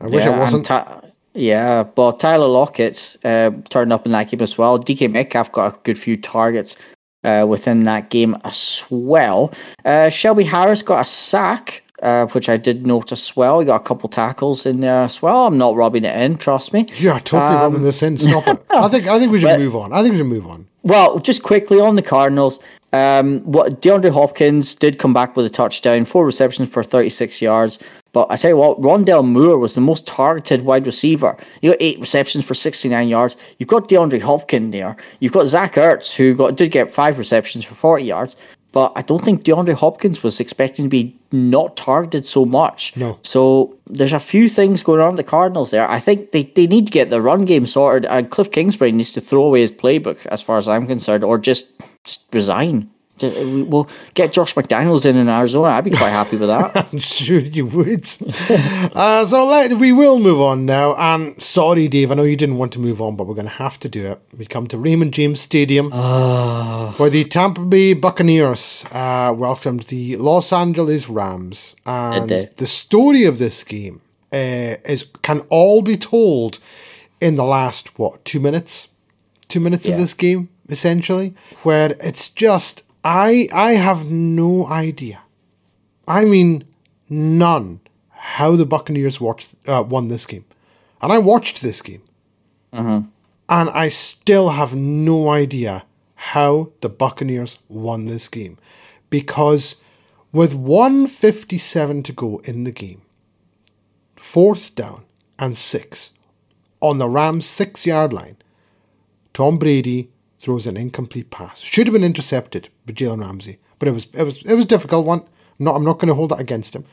I 0.00 0.06
wish. 0.06 0.24
Yeah, 0.24 0.30
I 0.30 0.38
wasn't. 0.38 0.66
Ty- 0.66 1.00
yeah, 1.34 1.82
but 1.84 2.18
Tyler 2.20 2.48
Lockett 2.48 3.16
uh, 3.24 3.50
turned 3.68 3.92
up 3.92 4.06
in 4.06 4.12
that 4.12 4.30
game 4.30 4.40
as 4.42 4.58
well. 4.58 4.78
DK 4.78 5.10
Metcalf 5.10 5.52
got 5.52 5.74
a 5.74 5.78
good 5.84 5.98
few 5.98 6.16
targets 6.16 6.76
uh, 7.24 7.46
within 7.48 7.84
that 7.84 8.10
game 8.10 8.36
as 8.44 8.84
well. 8.90 9.52
Uh, 9.84 10.08
Shelby 10.08 10.44
Harris 10.44 10.82
got 10.82 11.00
a 11.00 11.04
sack, 11.04 11.82
uh, 12.02 12.26
which 12.28 12.48
I 12.48 12.56
did 12.56 12.86
note 12.86 13.12
as 13.12 13.36
well. 13.36 13.60
He 13.60 13.66
got 13.66 13.80
a 13.80 13.84
couple 13.84 14.08
tackles 14.08 14.66
in 14.66 14.80
there 14.80 15.02
as 15.02 15.22
well. 15.22 15.46
I'm 15.46 15.58
not 15.58 15.76
rubbing 15.76 16.04
it 16.04 16.16
in, 16.16 16.36
trust 16.36 16.72
me. 16.72 16.86
you 16.96 17.10
are 17.10 17.20
totally 17.20 17.56
Um, 17.56 17.62
rubbing 17.62 17.82
this 17.82 18.02
in. 18.02 18.18
Stop 18.18 18.48
it. 18.48 18.60
I 18.70 18.88
think 18.88 19.06
I 19.06 19.18
think 19.20 19.30
we 19.30 19.38
should 19.38 19.46
But- 19.48 19.60
move 19.60 19.76
on. 19.76 19.92
I 19.92 20.00
think 20.02 20.12
we 20.12 20.18
should 20.18 20.26
move 20.26 20.46
on. 20.46 20.66
Well, 20.84 21.18
just 21.18 21.42
quickly 21.42 21.80
on 21.80 21.96
the 21.96 22.02
Cardinals, 22.02 22.60
um, 22.92 23.40
what 23.40 23.82
DeAndre 23.82 24.10
Hopkins 24.12 24.74
did 24.74 24.98
come 24.98 25.12
back 25.12 25.36
with 25.36 25.44
a 25.44 25.50
touchdown, 25.50 26.04
four 26.06 26.24
receptions 26.24 26.70
for 26.70 26.82
36 26.82 27.42
yards. 27.42 27.78
But 28.18 28.32
I 28.32 28.36
tell 28.36 28.50
you 28.50 28.56
what, 28.56 28.80
Rondale 28.80 29.24
Moore 29.24 29.58
was 29.58 29.76
the 29.76 29.80
most 29.80 30.04
targeted 30.04 30.62
wide 30.62 30.86
receiver. 30.86 31.36
You 31.62 31.70
got 31.70 31.76
eight 31.78 32.00
receptions 32.00 32.44
for 32.44 32.52
69 32.52 33.06
yards. 33.06 33.36
You've 33.58 33.68
got 33.68 33.88
DeAndre 33.88 34.20
Hopkins 34.20 34.72
there. 34.72 34.96
You've 35.20 35.30
got 35.30 35.46
Zach 35.46 35.74
Ertz, 35.74 36.16
who 36.16 36.34
got 36.34 36.56
did 36.56 36.72
get 36.72 36.90
five 36.90 37.16
receptions 37.16 37.64
for 37.64 37.76
40 37.76 38.04
yards. 38.04 38.34
But 38.72 38.90
I 38.96 39.02
don't 39.02 39.24
think 39.24 39.44
DeAndre 39.44 39.74
Hopkins 39.74 40.24
was 40.24 40.40
expecting 40.40 40.86
to 40.86 40.88
be 40.88 41.16
not 41.30 41.76
targeted 41.76 42.26
so 42.26 42.44
much. 42.44 42.96
No. 42.96 43.20
So 43.22 43.78
there's 43.86 44.12
a 44.12 44.18
few 44.18 44.48
things 44.48 44.82
going 44.82 45.00
on 45.00 45.14
the 45.14 45.22
Cardinals 45.22 45.70
there. 45.70 45.88
I 45.88 46.00
think 46.00 46.32
they, 46.32 46.42
they 46.42 46.66
need 46.66 46.88
to 46.88 46.92
get 46.92 47.10
the 47.10 47.22
run 47.22 47.44
game 47.44 47.68
sorted. 47.68 48.10
And 48.10 48.28
Cliff 48.28 48.50
Kingsbury 48.50 48.90
needs 48.90 49.12
to 49.12 49.20
throw 49.20 49.44
away 49.44 49.60
his 49.60 49.70
playbook, 49.70 50.26
as 50.26 50.42
far 50.42 50.58
as 50.58 50.66
I'm 50.66 50.88
concerned, 50.88 51.22
or 51.22 51.38
just, 51.38 51.70
just 52.02 52.26
resign. 52.34 52.90
Ju- 53.18 53.66
We'll 53.68 53.88
get 54.14 54.32
Josh 54.32 54.54
McDaniels 54.54 55.04
in 55.06 55.16
in 55.16 55.28
Arizona. 55.28 55.68
I'd 55.68 55.84
be 55.84 55.90
quite 55.90 56.10
happy 56.10 56.36
with 56.36 56.48
that. 56.48 56.88
I'm 56.92 56.98
sure 56.98 57.40
you 57.40 57.66
would. 57.66 58.08
uh, 58.94 59.24
so 59.24 59.46
let, 59.46 59.74
we 59.74 59.92
will 59.92 60.18
move 60.18 60.40
on 60.40 60.64
now. 60.66 60.94
And 60.96 61.40
sorry, 61.42 61.88
Dave, 61.88 62.10
I 62.10 62.14
know 62.14 62.22
you 62.22 62.36
didn't 62.36 62.56
want 62.58 62.72
to 62.74 62.80
move 62.80 63.02
on, 63.02 63.16
but 63.16 63.26
we're 63.26 63.34
going 63.34 63.46
to 63.46 63.52
have 63.54 63.78
to 63.80 63.88
do 63.88 64.06
it. 64.06 64.20
We 64.36 64.46
come 64.46 64.66
to 64.68 64.78
Raymond 64.78 65.12
James 65.14 65.40
Stadium, 65.40 65.90
where 65.90 67.10
the 67.10 67.24
Tampa 67.24 67.60
Bay 67.62 67.92
Buccaneers 67.94 68.86
uh, 68.92 69.34
welcomed 69.36 69.82
the 69.84 70.16
Los 70.16 70.52
Angeles 70.52 71.08
Rams. 71.08 71.74
And 71.86 72.28
the 72.56 72.66
story 72.66 73.24
of 73.24 73.38
this 73.38 73.64
game 73.64 74.00
uh, 74.32 74.76
is 74.84 75.06
can 75.22 75.40
all 75.48 75.82
be 75.82 75.96
told 75.96 76.58
in 77.20 77.36
the 77.36 77.44
last 77.44 77.98
what 77.98 78.24
two 78.24 78.40
minutes? 78.40 78.88
Two 79.48 79.60
minutes 79.60 79.88
of 79.88 79.98
this 79.98 80.12
game, 80.12 80.50
essentially, 80.68 81.34
where 81.62 81.96
it's 82.00 82.28
just 82.28 82.82
I 83.04 83.48
I 83.52 83.72
have 83.72 84.10
no 84.10 84.66
idea. 84.66 85.20
I 86.06 86.24
mean, 86.24 86.64
none. 87.08 87.80
How 88.10 88.56
the 88.56 88.66
Buccaneers 88.66 89.20
watched 89.20 89.54
uh, 89.66 89.84
won 89.88 90.08
this 90.08 90.26
game, 90.26 90.44
and 91.00 91.12
I 91.12 91.18
watched 91.18 91.62
this 91.62 91.80
game, 91.80 92.02
and 93.48 93.70
I 93.70 93.88
still 93.88 94.50
have 94.50 94.74
no 94.74 95.30
idea 95.30 95.84
how 96.14 96.72
the 96.80 96.88
Buccaneers 96.88 97.58
won 97.68 98.06
this 98.06 98.28
game, 98.28 98.58
because 99.08 99.80
with 100.32 100.52
157 100.52 102.02
to 102.02 102.12
go 102.12 102.38
in 102.44 102.64
the 102.64 102.72
game, 102.72 103.02
fourth 104.16 104.74
down 104.74 105.04
and 105.38 105.56
six 105.56 106.10
on 106.80 106.98
the 106.98 107.08
Rams' 107.08 107.46
six 107.46 107.86
yard 107.86 108.12
line, 108.12 108.36
Tom 109.32 109.58
Brady 109.58 110.10
throws 110.38 110.66
an 110.66 110.76
incomplete 110.76 111.30
pass. 111.30 111.60
Should 111.60 111.86
have 111.86 111.94
been 111.94 112.04
intercepted 112.04 112.68
by 112.86 112.92
Jalen 112.92 113.20
Ramsey, 113.20 113.58
but 113.78 113.88
it 113.88 113.92
was 113.92 114.06
it 114.12 114.22
was 114.22 114.44
it 114.44 114.54
was 114.54 114.64
a 114.64 114.68
difficult 114.68 115.06
one. 115.06 115.24
Not 115.58 115.76
I'm 115.76 115.84
not 115.84 115.98
going 115.98 116.08
to 116.08 116.14
hold 116.14 116.30
that 116.30 116.40
against 116.40 116.74
him, 116.74 116.84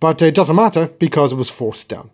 but 0.00 0.22
uh, 0.22 0.26
it 0.26 0.34
doesn't 0.34 0.56
matter 0.56 0.86
because 0.86 1.32
it 1.32 1.36
was 1.36 1.50
fourth 1.50 1.88
down. 1.88 2.10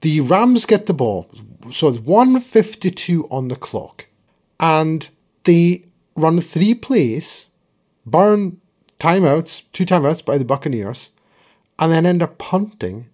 The 0.00 0.20
Rams 0.20 0.66
get 0.66 0.86
the 0.86 0.94
ball, 0.94 1.30
so 1.70 1.88
it's 1.88 2.00
152 2.00 3.28
on 3.28 3.48
the 3.48 3.56
clock, 3.56 4.06
and 4.58 5.08
they 5.44 5.84
run 6.16 6.40
three 6.40 6.74
plays, 6.74 7.46
burn 8.04 8.60
timeouts, 8.98 9.62
two 9.72 9.84
timeouts 9.84 10.24
by 10.24 10.38
the 10.38 10.44
Buccaneers, 10.44 11.12
and 11.78 11.92
then 11.92 12.06
end 12.06 12.22
up 12.22 12.38
punting, 12.38 13.08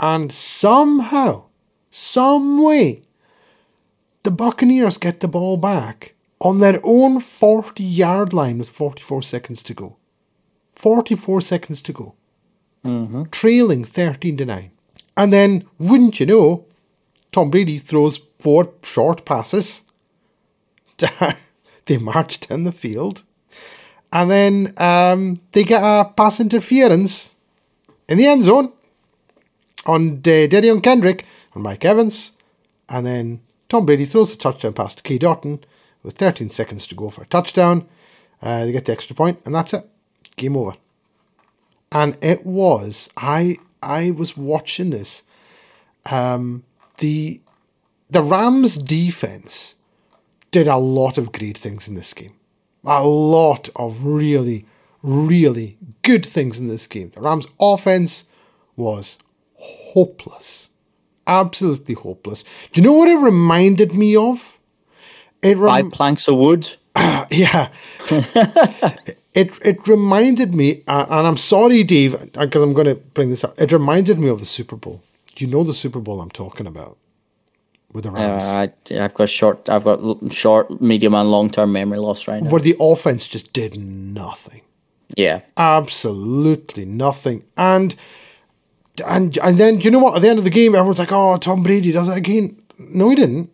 and 0.00 0.32
somehow, 0.32 1.44
some 1.90 2.62
way, 2.62 3.02
the 4.22 4.30
Buccaneers 4.30 4.98
get 4.98 5.20
the 5.20 5.28
ball 5.28 5.56
back 5.56 6.14
on 6.40 6.60
their 6.60 6.80
own 6.84 7.20
40 7.20 7.82
yard 7.82 8.32
line 8.32 8.58
with 8.58 8.70
44 8.70 9.22
seconds 9.22 9.62
to 9.62 9.74
go. 9.74 9.96
44 10.74 11.40
seconds 11.40 11.82
to 11.82 11.92
go. 11.92 12.14
Trailing 13.30 13.84
13 13.84 14.36
to 14.36 14.44
9. 14.44 14.70
And 15.16 15.32
then, 15.32 15.64
wouldn't 15.78 16.20
you 16.20 16.26
know, 16.26 16.64
Tom 17.32 17.50
Brady 17.50 17.78
throws 17.78 18.18
four 18.38 18.72
short 18.82 19.24
passes. 19.24 19.82
they 21.86 21.98
march 21.98 22.40
down 22.40 22.64
the 22.64 22.72
field. 22.72 23.24
And 24.12 24.30
then 24.30 24.72
um, 24.78 25.36
they 25.52 25.64
get 25.64 25.82
a 25.82 26.08
pass 26.08 26.40
interference 26.40 27.34
in 28.08 28.18
the 28.18 28.26
end 28.26 28.44
zone 28.44 28.72
on 29.84 30.18
uh, 30.18 30.46
Derion 30.48 30.82
Kendrick 30.82 31.26
and 31.52 31.62
Mike 31.62 31.84
Evans. 31.84 32.32
And 32.88 33.04
then 33.04 33.40
Tom 33.68 33.84
Brady 33.84 34.06
throws 34.06 34.32
a 34.32 34.38
touchdown 34.38 34.72
pass 34.72 34.94
to 34.94 35.02
Cade 35.02 35.22
Otton 35.22 35.62
with 36.08 36.16
13 36.16 36.48
seconds 36.48 36.86
to 36.86 36.94
go 36.94 37.10
for 37.10 37.20
a 37.20 37.26
touchdown. 37.26 37.86
Uh, 38.40 38.64
they 38.64 38.72
get 38.72 38.86
the 38.86 38.92
extra 38.92 39.14
point, 39.14 39.38
and 39.44 39.54
that's 39.54 39.74
it. 39.74 39.86
Game 40.36 40.56
over. 40.56 40.72
And 41.92 42.16
it 42.22 42.46
was 42.46 43.10
I 43.14 43.58
I 43.82 44.10
was 44.12 44.34
watching 44.34 44.88
this. 44.88 45.22
Um, 46.10 46.64
the 46.96 47.42
the 48.08 48.22
Rams 48.22 48.76
defense 48.76 49.74
did 50.50 50.66
a 50.66 50.78
lot 50.78 51.18
of 51.18 51.30
great 51.30 51.58
things 51.58 51.86
in 51.86 51.94
this 51.94 52.14
game. 52.14 52.32
A 52.86 53.06
lot 53.06 53.68
of 53.76 54.06
really, 54.06 54.64
really 55.02 55.76
good 56.00 56.24
things 56.24 56.58
in 56.58 56.68
this 56.68 56.86
game. 56.86 57.12
The 57.14 57.20
Rams 57.20 57.46
offense 57.60 58.24
was 58.76 59.18
hopeless. 59.56 60.70
Absolutely 61.26 61.96
hopeless. 61.96 62.44
Do 62.72 62.80
you 62.80 62.86
know 62.86 62.94
what 62.94 63.10
it 63.10 63.18
reminded 63.18 63.92
me 63.92 64.16
of? 64.16 64.57
It 65.42 65.56
rem- 65.56 65.90
Five 65.90 65.92
planks 65.92 66.28
of 66.28 66.36
wood. 66.36 66.76
yeah. 67.30 67.68
it 69.34 69.52
it 69.64 69.86
reminded 69.86 70.54
me, 70.54 70.82
uh, 70.88 71.06
and 71.08 71.26
I'm 71.26 71.36
sorry, 71.36 71.84
Dave, 71.84 72.32
because 72.32 72.62
I'm 72.62 72.72
going 72.72 72.86
to 72.86 72.96
bring 72.96 73.30
this 73.30 73.44
up. 73.44 73.54
It 73.60 73.70
reminded 73.72 74.18
me 74.18 74.28
of 74.28 74.40
the 74.40 74.46
Super 74.46 74.76
Bowl. 74.76 75.02
Do 75.36 75.44
you 75.44 75.50
know 75.50 75.62
the 75.62 75.74
Super 75.74 76.00
Bowl 76.00 76.20
I'm 76.20 76.30
talking 76.30 76.66
about 76.66 76.96
with 77.92 78.04
the 78.04 78.10
Rams? 78.10 78.44
Uh, 78.44 78.66
I, 78.90 79.04
I've 79.04 79.14
got 79.14 79.28
short. 79.28 79.68
I've 79.68 79.84
got 79.84 80.00
short, 80.32 80.80
medium, 80.80 81.14
and 81.14 81.30
long 81.30 81.50
term 81.50 81.72
memory 81.72 81.98
loss 81.98 82.26
right 82.26 82.42
now. 82.42 82.50
where 82.50 82.60
the 82.60 82.74
offense 82.80 83.28
just 83.28 83.52
did 83.52 83.78
nothing. 83.78 84.62
Yeah, 85.16 85.40
Absolutely 85.56 86.84
nothing. 86.84 87.44
And 87.56 87.94
and 89.06 89.38
and 89.38 89.56
then 89.56 89.78
do 89.78 89.84
you 89.84 89.90
know 89.90 90.00
what? 90.00 90.16
At 90.16 90.22
the 90.22 90.28
end 90.28 90.38
of 90.38 90.44
the 90.44 90.50
game, 90.50 90.74
everyone's 90.74 90.98
like, 90.98 91.12
"Oh, 91.12 91.36
Tom 91.36 91.62
Brady 91.62 91.92
does 91.92 92.08
it 92.08 92.16
again." 92.16 92.60
No, 92.78 93.08
he 93.08 93.16
didn't. 93.16 93.50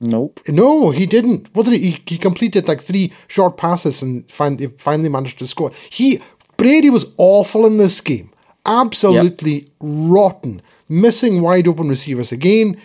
Nope. 0.00 0.40
No, 0.48 0.90
he 0.90 1.06
didn't. 1.06 1.54
What 1.54 1.66
did 1.66 1.80
he? 1.80 2.02
He, 2.06 2.18
completed 2.18 2.68
like 2.68 2.80
three 2.80 3.12
short 3.26 3.56
passes 3.56 4.02
and 4.02 4.30
finally 4.30 4.68
finally 4.78 5.08
managed 5.08 5.38
to 5.40 5.46
score. 5.46 5.72
He 5.90 6.20
Brady 6.56 6.90
was 6.90 7.12
awful 7.16 7.64
in 7.66 7.78
this 7.78 8.00
game. 8.00 8.30
Absolutely 8.66 9.66
rotten. 9.80 10.60
Missing 10.88 11.40
wide 11.40 11.68
open 11.68 11.88
receivers 11.88 12.32
again. 12.32 12.76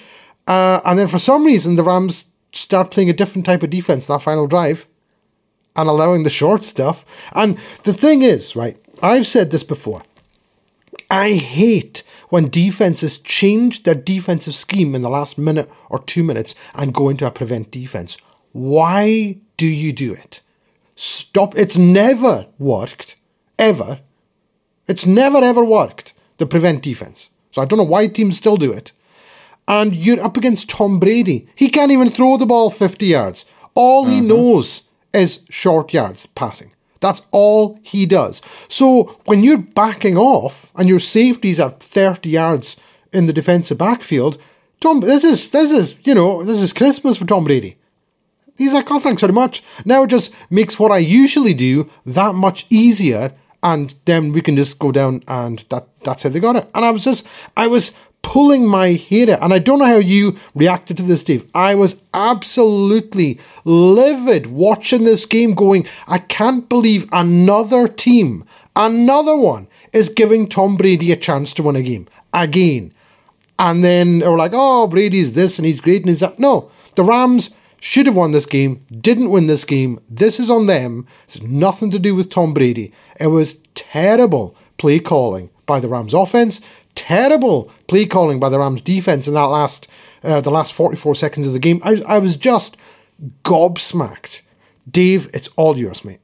Uh, 0.48 0.80
and 0.86 1.00
then 1.00 1.08
for 1.08 1.20
some 1.20 1.46
reason 1.46 1.76
the 1.76 1.84
Rams 1.84 2.26
start 2.52 2.92
playing 2.92 3.10
a 3.10 3.14
different 3.14 3.46
type 3.46 3.64
of 3.64 3.70
defense 3.70 4.06
that 4.06 4.22
final 4.22 4.48
drive 4.48 4.88
and 5.76 5.90
allowing 5.90 6.24
the 6.24 6.30
short 6.30 6.64
stuff. 6.64 7.06
And 7.34 7.58
the 7.84 7.94
thing 7.94 8.22
is, 8.22 8.56
right, 8.56 8.78
I've 9.02 9.28
said 9.28 9.52
this 9.52 9.64
before. 9.64 10.04
I 11.10 11.34
hate 11.34 12.04
when 12.30 12.50
defenses 12.50 13.20
change 13.20 13.84
their 13.84 13.96
defensive 13.96 14.56
scheme 14.56 14.96
in 14.96 15.02
the 15.02 15.10
last 15.10 15.38
minute 15.38 15.70
or 15.90 16.00
two 16.00 16.24
minutes 16.24 16.56
and 16.74 16.94
go 16.94 17.10
into 17.10 17.26
a 17.26 17.32
prevent 17.32 17.72
defense. 17.72 18.18
Why 18.52 19.38
do 19.58 19.68
you 19.68 19.94
do 19.94 20.14
it? 20.14 20.42
Stop. 20.96 21.56
It's 21.58 21.78
never 21.78 22.48
worked, 22.60 23.16
ever. 23.58 24.02
It's 24.88 25.06
never 25.06 25.38
ever 25.40 25.64
worked, 25.64 26.14
the 26.38 26.46
prevent 26.46 26.84
defense. 26.84 27.30
So 27.52 27.62
I 27.62 27.66
don't 27.66 27.78
know 27.78 27.84
why 27.84 28.08
teams 28.08 28.38
still 28.38 28.58
do 28.58 28.72
it. 28.72 28.92
And 29.68 29.96
you're 29.96 30.24
up 30.24 30.36
against 30.36 30.70
Tom 30.70 31.00
Brady. 31.00 31.48
He 31.56 31.70
can't 31.70 31.92
even 31.92 32.10
throw 32.10 32.38
the 32.38 32.46
ball 32.46 32.70
50 32.70 33.06
yards. 33.06 33.46
All 33.76 34.06
he 34.06 34.18
mm-hmm. 34.18 34.28
knows 34.28 34.90
is 35.14 35.44
short 35.50 35.94
yards 35.94 36.26
passing. 36.26 36.73
That's 37.04 37.22
all 37.32 37.78
he 37.84 38.06
does. 38.06 38.42
So 38.70 39.20
when 39.26 39.44
you're 39.44 39.58
backing 39.58 40.18
off 40.18 40.72
and 40.78 40.88
your 40.88 41.00
safeties 41.00 41.60
are 41.60 41.72
30 41.72 42.30
yards 42.30 42.80
in 43.12 43.26
the 43.26 43.34
defensive 43.34 43.78
backfield, 43.78 44.38
Tom, 44.80 45.02
this 45.02 45.26
is 45.26 45.52
this 45.52 45.70
is 45.70 45.96
you 46.06 46.16
know 46.16 46.44
this 46.44 46.62
is 46.62 46.72
Christmas 46.72 47.18
for 47.18 47.26
Tom 47.26 47.44
Brady. 47.44 47.76
He's 48.58 48.74
like, 48.74 48.90
oh, 48.90 49.02
thanks 49.02 49.20
very 49.20 49.34
much. 49.34 49.62
Now 49.84 50.04
it 50.04 50.12
just 50.12 50.34
makes 50.50 50.80
what 50.80 50.94
I 50.94 51.00
usually 51.00 51.54
do 51.54 51.90
that 52.06 52.36
much 52.36 52.66
easier, 52.70 53.34
and 53.62 53.94
then 54.06 54.32
we 54.32 54.42
can 54.42 54.56
just 54.56 54.80
go 54.80 54.94
down 54.94 55.24
and 55.28 55.66
that 55.70 55.90
that's 56.06 56.24
how 56.24 56.30
they 56.30 56.40
got 56.40 56.56
it. 56.56 56.70
And 56.74 56.86
I 56.86 56.92
was 56.92 57.04
just, 57.04 57.28
I 57.58 57.68
was 57.68 57.92
pulling 58.24 58.66
my 58.66 58.94
hair 58.94 59.30
out, 59.30 59.44
and 59.44 59.54
I 59.54 59.60
don't 59.60 59.78
know 59.78 59.86
how 59.86 59.98
you 59.98 60.36
reacted 60.56 60.98
to 60.98 61.04
this, 61.04 61.22
Steve. 61.22 61.46
I 61.54 61.76
was 61.76 62.02
absolutely 62.14 63.40
livid 63.64 64.48
watching 64.48 65.04
this 65.04 65.28
game, 65.28 65.54
going, 65.54 65.86
I 66.08 66.18
can't 66.18 66.68
believe 66.68 67.08
another 67.12 67.88
team, 67.88 68.46
another 68.76 69.38
one, 69.38 69.68
is 69.92 70.10
giving 70.10 70.48
Tom 70.48 70.76
Brady 70.76 71.12
a 71.12 71.16
chance 71.16 71.54
to 71.54 71.64
win 71.64 71.76
a 71.76 71.84
game 71.84 72.08
again. 72.34 72.92
And 73.60 73.84
then 73.84 74.20
they 74.20 74.28
were 74.28 74.38
like, 74.38 74.54
oh, 74.54 74.88
Brady's 74.88 75.34
this 75.34 75.60
and 75.60 75.66
he's 75.68 75.80
great 75.80 76.02
and 76.02 76.10
he's 76.10 76.22
that. 76.22 76.40
No, 76.40 76.72
the 76.96 77.04
Rams 77.04 77.54
should 77.80 78.08
have 78.08 78.16
won 78.16 78.32
this 78.32 78.46
game, 78.46 78.84
didn't 78.90 79.30
win 79.30 79.48
this 79.48 79.66
game. 79.66 80.00
This 80.10 80.40
is 80.40 80.50
on 80.50 80.66
them. 80.66 81.06
It's 81.26 81.42
nothing 81.42 81.92
to 81.92 82.00
do 82.00 82.16
with 82.16 82.30
Tom 82.30 82.54
Brady. 82.54 82.94
It 83.20 83.28
was 83.28 83.58
terrible 83.76 84.56
play 84.78 85.00
calling 85.00 85.50
by 85.66 85.80
the 85.80 85.88
Rams 85.88 86.14
offense, 86.14 86.62
terrible 86.96 87.72
play 87.88 88.06
calling 88.06 88.40
by 88.40 88.50
the 88.50 88.60
Rams 88.60 88.82
defense 88.82 89.28
in 89.28 89.34
that 89.34 89.42
last 89.44 89.88
uh, 90.24 90.42
the 90.42 90.52
last 90.52 90.74
44 90.74 91.16
seconds 91.16 91.48
of 91.48 91.54
the 91.54 91.60
game. 91.60 91.82
I, 91.84 92.02
I 92.08 92.18
was 92.20 92.36
just 92.36 92.78
gobsmacked. 93.44 94.42
Dave, 94.90 95.30
it's 95.34 95.50
all 95.56 95.78
yours, 95.78 96.04
mate. 96.06 96.20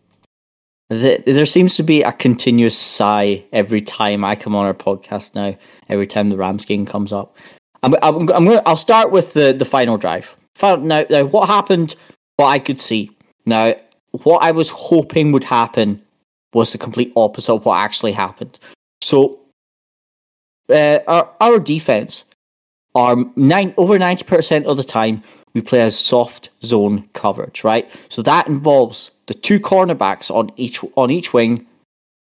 There 0.89 1.45
seems 1.45 1.75
to 1.75 1.83
be 1.83 2.01
a 2.01 2.11
continuous 2.11 2.75
sigh 2.75 3.45
every 3.53 3.81
time 3.81 4.25
I 4.25 4.35
come 4.35 4.55
on 4.55 4.65
our 4.65 4.73
podcast 4.73 5.35
now. 5.35 5.55
Every 5.87 6.07
time 6.07 6.29
the 6.29 6.37
Rams 6.37 6.65
game 6.65 6.85
comes 6.85 7.13
up, 7.13 7.37
I'm, 7.83 7.93
I'm, 8.01 8.27
I'm 8.29 8.45
going. 8.45 8.59
I'll 8.65 8.77
start 8.77 9.11
with 9.11 9.33
the 9.33 9.53
the 9.53 9.65
final 9.65 9.97
drive. 9.97 10.35
Now, 10.61 11.05
now, 11.09 11.25
what 11.25 11.47
happened? 11.47 11.95
What 12.37 12.47
I 12.47 12.59
could 12.59 12.79
see 12.79 13.11
now, 13.45 13.75
what 14.11 14.39
I 14.43 14.51
was 14.51 14.69
hoping 14.69 15.31
would 15.31 15.43
happen 15.43 16.01
was 16.53 16.71
the 16.71 16.77
complete 16.77 17.13
opposite 17.15 17.53
of 17.53 17.65
what 17.65 17.77
actually 17.83 18.11
happened. 18.11 18.57
So, 19.01 19.38
uh, 20.69 20.99
our 21.07 21.29
our 21.41 21.59
defense 21.59 22.23
are 22.95 23.17
nine 23.35 23.73
over 23.77 23.97
ninety 23.99 24.23
percent 24.23 24.65
of 24.65 24.77
the 24.77 24.83
time 24.83 25.23
we 25.53 25.61
play 25.61 25.81
as 25.81 25.97
soft 25.97 26.49
zone 26.63 27.07
coverage, 27.13 27.63
right? 27.63 27.89
So 28.09 28.21
that 28.23 28.47
involves 28.47 29.11
the 29.27 29.33
two 29.33 29.59
cornerbacks 29.59 30.29
on 30.33 30.51
each 30.57 30.79
on 30.95 31.11
each 31.11 31.33
wing, 31.33 31.65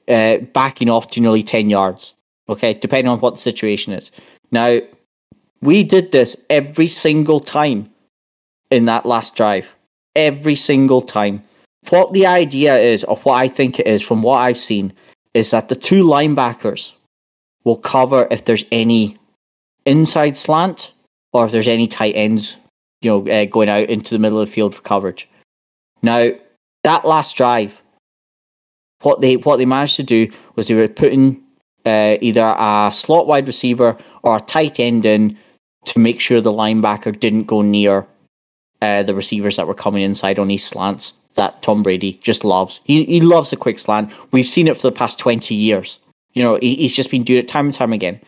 uh, 0.09 0.38
backing 0.53 0.91
off 0.91 1.11
to 1.12 1.20
nearly 1.20 1.43
ten 1.43 1.70
yards. 1.70 2.14
Okay, 2.49 2.74
depending 2.74 3.09
on 3.09 3.20
what 3.20 3.36
the 3.36 3.41
situation 3.41 3.93
is. 3.93 4.11
Now, 4.51 4.80
we 5.62 5.84
did 5.84 6.11
this 6.11 6.36
every 6.51 6.88
single 6.88 7.38
time 7.38 7.88
in 8.70 8.86
that 8.86 9.07
last 9.07 9.36
drive. 9.36 9.72
Every 10.16 10.57
single 10.57 11.03
time. 11.03 11.45
What 11.91 12.12
the 12.12 12.26
idea 12.26 12.76
is, 12.76 13.05
or 13.05 13.16
what 13.18 13.36
I 13.36 13.49
think 13.49 13.78
it 13.78 13.86
is 13.86 14.03
from 14.03 14.22
what 14.22 14.43
I've 14.43 14.59
seen, 14.59 14.93
is 15.32 15.51
that 15.53 15.68
the 15.68 15.76
two 15.76 16.05
linebackers 16.05 16.93
will 17.64 17.76
cover 17.76 18.26
if 18.30 18.44
there's 18.44 18.64
any 18.72 19.16
inside 19.84 20.36
slant 20.36 20.92
or 21.32 21.46
if 21.46 21.52
there's 21.52 21.68
any 21.68 21.86
tight 21.86 22.14
ends, 22.16 22.56
you 23.02 23.11
know, 23.11 23.30
uh, 23.30 23.44
going 23.46 23.68
out 23.68 23.88
into 23.88 24.14
the 24.14 24.18
middle 24.18 24.40
of 24.40 24.48
the 24.48 24.52
field 24.52 24.74
for 24.74 24.82
coverage. 24.82 25.28
Now, 26.02 26.30
that 26.84 27.04
last 27.04 27.36
drive, 27.36 27.82
what 29.02 29.20
they 29.20 29.36
what 29.36 29.56
they 29.56 29.66
managed 29.66 29.96
to 29.96 30.02
do 30.02 30.30
was 30.56 30.68
they 30.68 30.74
were 30.74 30.88
putting 30.88 31.42
uh, 31.86 32.16
either 32.20 32.54
a 32.58 32.90
slot 32.92 33.26
wide 33.26 33.46
receiver 33.46 33.96
or 34.22 34.36
a 34.36 34.40
tight 34.40 34.80
end 34.80 35.06
in 35.06 35.38
to 35.84 35.98
make 35.98 36.20
sure 36.20 36.40
the 36.40 36.52
linebacker 36.52 37.18
didn't 37.18 37.44
go 37.44 37.62
near 37.62 38.06
uh, 38.82 39.02
the 39.02 39.14
receivers 39.14 39.56
that 39.56 39.66
were 39.66 39.74
coming 39.74 40.02
inside 40.02 40.38
on 40.38 40.48
these 40.48 40.64
slants 40.64 41.14
that 41.34 41.62
Tom 41.62 41.82
Brady 41.82 42.18
just 42.22 42.44
loves. 42.44 42.80
He 42.84 43.04
he 43.04 43.20
loves 43.20 43.52
a 43.52 43.56
quick 43.56 43.78
slant. 43.78 44.12
We've 44.32 44.48
seen 44.48 44.68
it 44.68 44.76
for 44.76 44.88
the 44.88 44.96
past 44.96 45.18
twenty 45.18 45.54
years. 45.54 45.98
You 46.35 46.43
know, 46.43 46.59
he, 46.61 46.76
he's 46.76 46.95
just 46.95 47.11
been 47.11 47.22
doing 47.22 47.41
it 47.41 47.49
time 47.49 47.66
and 47.66 47.74
time 47.74 47.93
again. 47.93 48.20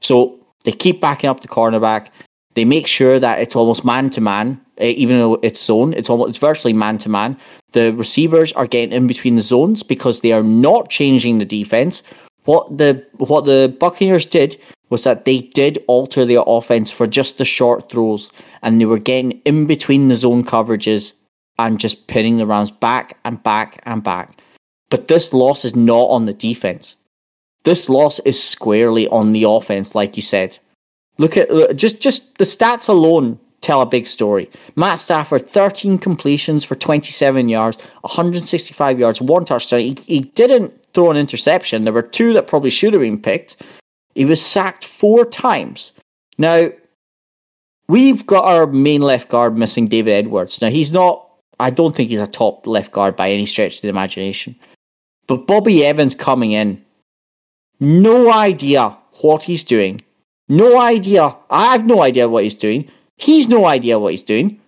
So 0.00 0.38
they 0.64 0.72
keep 0.72 1.00
backing 1.00 1.30
up 1.30 1.40
the 1.40 1.48
cornerback. 1.48 2.08
They 2.54 2.64
make 2.64 2.86
sure 2.86 3.18
that 3.18 3.40
it's 3.40 3.56
almost 3.56 3.84
man 3.84 4.10
to 4.10 4.20
man, 4.20 4.60
eh, 4.78 4.90
even 4.90 5.18
though 5.18 5.34
it's 5.42 5.62
zone. 5.62 5.92
It's 5.94 6.10
almost 6.10 6.30
it's 6.30 6.38
virtually 6.38 6.72
man 6.72 6.98
to 6.98 7.08
man. 7.08 7.36
The 7.72 7.92
receivers 7.92 8.52
are 8.52 8.66
getting 8.66 8.92
in 8.92 9.06
between 9.06 9.36
the 9.36 9.42
zones 9.42 9.82
because 9.82 10.20
they 10.20 10.32
are 10.32 10.42
not 10.42 10.90
changing 10.90 11.38
the 11.38 11.44
defense. 11.44 12.02
What 12.44 12.78
the 12.78 13.04
what 13.18 13.44
the 13.44 13.74
Buccaneers 13.78 14.26
did 14.26 14.60
was 14.88 15.04
that 15.04 15.24
they 15.24 15.40
did 15.40 15.84
alter 15.86 16.24
their 16.24 16.42
offense 16.46 16.90
for 16.90 17.06
just 17.06 17.38
the 17.38 17.44
short 17.44 17.90
throws, 17.90 18.30
and 18.62 18.80
they 18.80 18.86
were 18.86 18.98
getting 18.98 19.32
in 19.44 19.66
between 19.66 20.08
the 20.08 20.16
zone 20.16 20.42
coverages 20.42 21.12
and 21.58 21.78
just 21.78 22.06
pinning 22.06 22.38
the 22.38 22.46
Rams 22.46 22.70
back 22.70 23.18
and 23.24 23.42
back 23.42 23.80
and 23.84 24.02
back. 24.02 24.40
But 24.90 25.08
this 25.08 25.32
loss 25.32 25.64
is 25.64 25.76
not 25.76 26.06
on 26.08 26.26
the 26.26 26.32
defense. 26.32 26.96
This 27.68 27.90
loss 27.90 28.18
is 28.20 28.42
squarely 28.42 29.08
on 29.08 29.32
the 29.32 29.44
offense, 29.44 29.94
like 29.94 30.16
you 30.16 30.22
said. 30.22 30.58
Look 31.18 31.36
at 31.36 31.76
just 31.76 32.00
just 32.00 32.38
the 32.38 32.46
stats 32.46 32.88
alone 32.88 33.38
tell 33.60 33.82
a 33.82 33.86
big 33.86 34.06
story. 34.06 34.50
Matt 34.74 35.00
Stafford, 35.00 35.46
13 35.46 35.98
completions 35.98 36.64
for 36.64 36.76
27 36.76 37.50
yards, 37.50 37.76
165 38.00 38.98
yards, 38.98 39.20
one 39.20 39.44
touchdown. 39.44 39.80
He, 39.80 39.98
he 40.06 40.20
didn't 40.20 40.72
throw 40.94 41.10
an 41.10 41.18
interception. 41.18 41.84
There 41.84 41.92
were 41.92 42.00
two 42.00 42.32
that 42.32 42.46
probably 42.46 42.70
should 42.70 42.94
have 42.94 43.02
been 43.02 43.20
picked. 43.20 43.62
He 44.14 44.24
was 44.24 44.40
sacked 44.40 44.86
four 44.86 45.26
times. 45.26 45.92
Now, 46.38 46.70
we've 47.86 48.24
got 48.24 48.46
our 48.46 48.66
main 48.66 49.02
left 49.02 49.28
guard 49.28 49.58
missing 49.58 49.88
David 49.88 50.12
Edwards. 50.12 50.62
Now, 50.62 50.70
he's 50.70 50.90
not, 50.90 51.28
I 51.60 51.68
don't 51.68 51.94
think 51.94 52.08
he's 52.08 52.22
a 52.22 52.26
top 52.26 52.66
left 52.66 52.92
guard 52.92 53.14
by 53.14 53.30
any 53.30 53.44
stretch 53.44 53.74
of 53.74 53.82
the 53.82 53.88
imagination. 53.88 54.56
But 55.26 55.46
Bobby 55.46 55.84
Evans 55.84 56.14
coming 56.14 56.52
in, 56.52 56.82
no 57.80 58.32
idea 58.32 58.96
what 59.20 59.42
he's 59.42 59.64
doing. 59.64 60.00
No 60.48 60.78
idea. 60.78 61.34
I 61.50 61.72
have 61.72 61.86
no 61.86 62.02
idea 62.02 62.28
what 62.28 62.44
he's 62.44 62.54
doing. 62.54 62.90
He's 63.16 63.48
no 63.48 63.66
idea 63.66 63.98
what 63.98 64.12
he's 64.12 64.22
doing. 64.22 64.60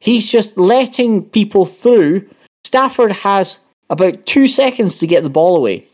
He's 0.00 0.30
just 0.30 0.56
letting 0.56 1.28
people 1.28 1.66
through. 1.66 2.28
Stafford 2.64 3.12
has 3.12 3.58
about 3.90 4.26
two 4.26 4.46
seconds 4.46 4.98
to 4.98 5.06
get 5.06 5.22
the 5.22 5.30
ball 5.30 5.56
away. 5.56 5.86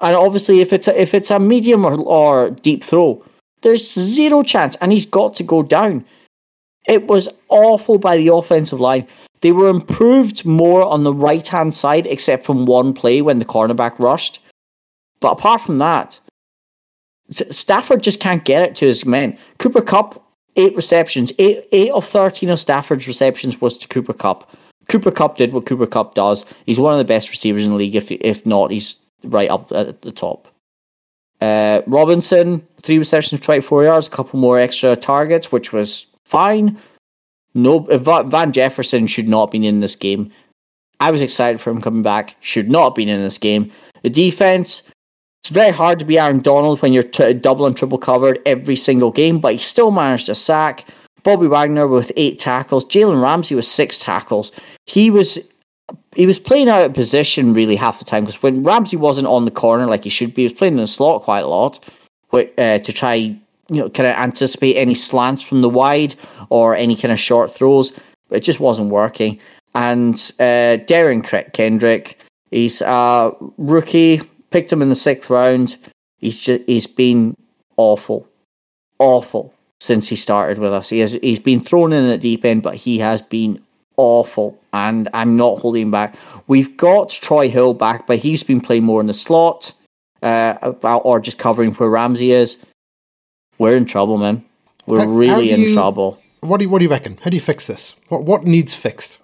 And 0.00 0.14
obviously, 0.14 0.60
if 0.60 0.72
it's 0.72 0.88
a, 0.88 1.00
if 1.00 1.14
it's 1.14 1.30
a 1.30 1.38
medium 1.38 1.84
or, 1.84 1.94
or 1.94 2.50
deep 2.50 2.84
throw, 2.84 3.24
there's 3.62 3.92
zero 3.92 4.42
chance, 4.42 4.76
and 4.80 4.92
he's 4.92 5.06
got 5.06 5.34
to 5.36 5.42
go 5.42 5.62
down. 5.62 6.04
It 6.86 7.06
was 7.06 7.28
awful 7.48 7.98
by 7.98 8.18
the 8.18 8.32
offensive 8.32 8.80
line. 8.80 9.06
They 9.40 9.52
were 9.52 9.68
improved 9.68 10.44
more 10.44 10.84
on 10.84 11.04
the 11.04 11.14
right 11.14 11.46
hand 11.46 11.74
side, 11.74 12.06
except 12.06 12.44
from 12.44 12.66
one 12.66 12.92
play 12.92 13.22
when 13.22 13.38
the 13.38 13.44
cornerback 13.44 13.98
rushed. 13.98 14.40
But 15.20 15.32
apart 15.32 15.60
from 15.60 15.78
that, 15.78 16.20
Stafford 17.30 18.02
just 18.02 18.20
can't 18.20 18.44
get 18.44 18.62
it 18.62 18.76
to 18.76 18.86
his 18.86 19.06
men. 19.06 19.38
Cooper 19.58 19.80
Kupp, 19.80 20.22
eight 20.56 20.76
receptions. 20.76 21.32
Eight, 21.38 21.66
eight 21.72 21.90
of 21.90 22.04
13 22.04 22.50
of 22.50 22.60
Stafford's 22.60 23.08
receptions 23.08 23.60
was 23.60 23.78
to 23.78 23.88
Cooper 23.88 24.12
Kupp. 24.12 24.50
Cooper 24.88 25.10
Kupp 25.10 25.36
did 25.36 25.52
what 25.52 25.66
Cooper 25.66 25.86
Kupp 25.86 26.14
does. 26.14 26.44
He's 26.66 26.78
one 26.78 26.92
of 26.92 26.98
the 26.98 27.04
best 27.04 27.30
receivers 27.30 27.64
in 27.64 27.70
the 27.70 27.76
league. 27.76 27.94
If 27.94 28.10
if 28.10 28.44
not, 28.44 28.70
he's 28.70 28.96
right 29.24 29.48
up 29.48 29.72
at 29.72 30.02
the 30.02 30.12
top. 30.12 30.48
Uh, 31.40 31.82
Robinson, 31.86 32.66
three 32.82 32.98
receptions, 32.98 33.40
24 33.40 33.84
yards, 33.84 34.06
a 34.06 34.10
couple 34.10 34.38
more 34.38 34.58
extra 34.58 34.96
targets, 34.96 35.50
which 35.50 35.72
was 35.72 36.06
fine. 36.24 36.78
No, 37.54 37.80
Van 37.80 38.52
Jefferson 38.52 39.06
should 39.06 39.28
not 39.28 39.46
have 39.46 39.52
been 39.52 39.64
in 39.64 39.80
this 39.80 39.96
game. 39.96 40.30
I 41.00 41.10
was 41.10 41.22
excited 41.22 41.60
for 41.60 41.70
him 41.70 41.80
coming 41.80 42.02
back. 42.02 42.36
Should 42.40 42.70
not 42.70 42.84
have 42.84 42.94
been 42.94 43.08
in 43.08 43.20
this 43.20 43.38
game. 43.38 43.70
The 44.02 44.10
defense, 44.10 44.82
it's 45.44 45.50
very 45.50 45.72
hard 45.72 45.98
to 45.98 46.06
be 46.06 46.18
Aaron 46.18 46.40
Donald 46.40 46.80
when 46.80 46.94
you're 46.94 47.02
t- 47.02 47.34
double 47.34 47.66
and 47.66 47.76
triple 47.76 47.98
covered 47.98 48.40
every 48.46 48.76
single 48.76 49.10
game, 49.10 49.40
but 49.40 49.52
he 49.52 49.58
still 49.58 49.90
managed 49.90 50.24
to 50.24 50.34
sack. 50.34 50.88
Bobby 51.22 51.46
Wagner 51.46 51.86
with 51.86 52.10
eight 52.16 52.38
tackles. 52.38 52.86
Jalen 52.86 53.22
Ramsey 53.22 53.54
with 53.54 53.66
six 53.66 53.98
tackles. 53.98 54.52
He 54.86 55.10
was 55.10 55.38
he 56.16 56.24
was 56.24 56.38
playing 56.38 56.70
out 56.70 56.86
of 56.86 56.94
position 56.94 57.52
really 57.52 57.76
half 57.76 57.98
the 57.98 58.06
time 58.06 58.24
because 58.24 58.42
when 58.42 58.62
Ramsey 58.62 58.96
wasn't 58.96 59.26
on 59.26 59.44
the 59.44 59.50
corner 59.50 59.84
like 59.84 60.04
he 60.04 60.08
should 60.08 60.32
be, 60.32 60.42
he 60.42 60.46
was 60.46 60.54
playing 60.54 60.74
in 60.74 60.80
the 60.80 60.86
slot 60.86 61.20
quite 61.20 61.40
a 61.40 61.46
lot. 61.46 61.78
uh, 62.32 62.78
to 62.78 62.92
try, 62.94 63.14
you 63.14 63.38
know, 63.68 63.90
kind 63.90 64.08
of 64.08 64.16
anticipate 64.16 64.78
any 64.78 64.94
slants 64.94 65.42
from 65.42 65.60
the 65.60 65.68
wide 65.68 66.14
or 66.48 66.74
any 66.74 66.96
kind 66.96 67.12
of 67.12 67.20
short 67.20 67.52
throws. 67.52 67.92
It 68.30 68.40
just 68.40 68.60
wasn't 68.60 68.88
working. 68.88 69.38
And 69.74 70.14
uh, 70.38 70.80
Derion 70.88 71.52
Kendrick, 71.52 72.18
he's 72.50 72.80
a 72.80 73.30
rookie, 73.58 74.22
picked 74.54 74.72
him 74.72 74.82
in 74.82 74.88
the 74.88 74.94
sixth 74.94 75.30
round. 75.30 75.76
He's 76.18 76.40
just, 76.40 76.62
he's 76.68 76.86
been 76.86 77.36
awful, 77.76 78.28
awful 79.00 79.52
since 79.80 80.08
he 80.08 80.14
started 80.14 80.58
with 80.58 80.72
us. 80.72 80.90
He 80.90 81.00
has 81.00 81.14
he's 81.14 81.40
been 81.40 81.58
thrown 81.58 81.92
in 81.92 82.08
at 82.08 82.20
deep 82.20 82.44
end, 82.44 82.62
but 82.62 82.76
he 82.76 83.00
has 83.00 83.20
been 83.20 83.60
awful, 83.96 84.56
and 84.72 85.08
I'm 85.12 85.36
not 85.36 85.58
holding 85.58 85.90
back. 85.90 86.14
We've 86.46 86.76
got 86.76 87.08
Troy 87.08 87.50
Hill 87.50 87.74
back, 87.74 88.06
but 88.06 88.18
he's 88.18 88.44
been 88.44 88.60
playing 88.60 88.84
more 88.84 89.00
in 89.00 89.08
the 89.08 89.12
slot, 89.12 89.72
uh, 90.22 90.72
or 91.04 91.18
just 91.18 91.38
covering 91.38 91.72
where 91.72 91.90
Ramsey 91.90 92.30
is. 92.30 92.56
We're 93.58 93.76
in 93.76 93.86
trouble, 93.86 94.18
man. 94.18 94.44
We're 94.86 95.00
how, 95.00 95.08
really 95.08 95.48
how 95.48 95.54
in 95.56 95.60
you, 95.62 95.74
trouble. 95.74 96.22
What 96.40 96.58
do 96.58 96.64
you, 96.64 96.70
what 96.70 96.78
do 96.78 96.84
you 96.84 96.90
reckon? 96.92 97.18
How 97.24 97.30
do 97.30 97.36
you 97.36 97.40
fix 97.40 97.66
this? 97.66 97.96
What 98.08 98.22
what 98.22 98.44
needs 98.44 98.76
fixed? 98.76 99.18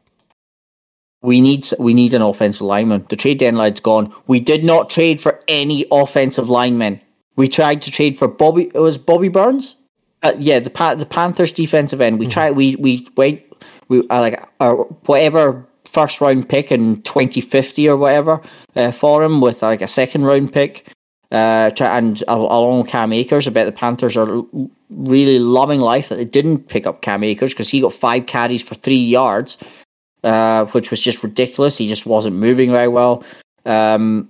We 1.22 1.40
need 1.40 1.68
we 1.78 1.92
need 1.92 2.14
an 2.14 2.22
offensive 2.22 2.62
lineman. 2.62 3.04
The 3.08 3.16
trade 3.16 3.38
deadline's 3.38 3.80
gone. 3.80 4.14
We 4.26 4.40
did 4.40 4.64
not 4.64 4.88
trade 4.88 5.20
for 5.20 5.42
any 5.48 5.84
offensive 5.92 6.48
linemen. 6.48 7.00
We 7.36 7.48
tried 7.48 7.82
to 7.82 7.90
trade 7.90 8.18
for 8.18 8.26
Bobby. 8.26 8.70
It 8.74 8.80
was 8.80 8.96
Bobby 8.96 9.28
Burns. 9.28 9.76
Uh, 10.22 10.32
yeah, 10.38 10.58
the 10.58 10.70
the 10.96 11.06
Panthers 11.08 11.52
defensive 11.52 12.00
end. 12.00 12.18
We 12.18 12.26
mm-hmm. 12.26 12.32
tried. 12.32 12.50
We 12.52 12.76
we 12.76 13.06
went. 13.16 13.42
We 13.88 14.06
uh, 14.08 14.20
like 14.20 14.42
uh, 14.60 14.74
whatever 15.06 15.66
first 15.84 16.20
round 16.20 16.48
pick 16.48 16.70
in 16.70 17.02
2050 17.02 17.88
or 17.88 17.96
whatever 17.96 18.40
uh, 18.76 18.92
for 18.92 19.24
him 19.24 19.40
with 19.40 19.62
like 19.62 19.82
a 19.82 19.88
second 19.88 20.24
round 20.24 20.52
pick. 20.52 20.92
Uh, 21.32 21.70
and 21.80 22.24
along 22.26 22.80
with 22.80 22.88
Cam 22.88 23.12
Akers, 23.12 23.46
I 23.46 23.50
bet 23.50 23.66
the 23.66 23.72
Panthers 23.72 24.16
are 24.16 24.42
really 24.90 25.38
loving 25.38 25.80
life 25.80 26.08
that 26.08 26.16
they 26.16 26.24
didn't 26.24 26.68
pick 26.68 26.86
up 26.86 27.02
Cam 27.02 27.22
Akers 27.22 27.52
because 27.52 27.70
he 27.70 27.80
got 27.80 27.92
five 27.92 28.26
carries 28.26 28.62
for 28.62 28.74
three 28.74 28.96
yards, 28.96 29.56
uh, 30.24 30.66
which 30.66 30.90
was 30.90 31.00
just 31.00 31.22
ridiculous. 31.22 31.76
He 31.76 31.88
just 31.88 32.06
wasn't 32.06 32.36
moving 32.36 32.70
very 32.70 32.88
well. 32.88 33.24
Um, 33.64 34.28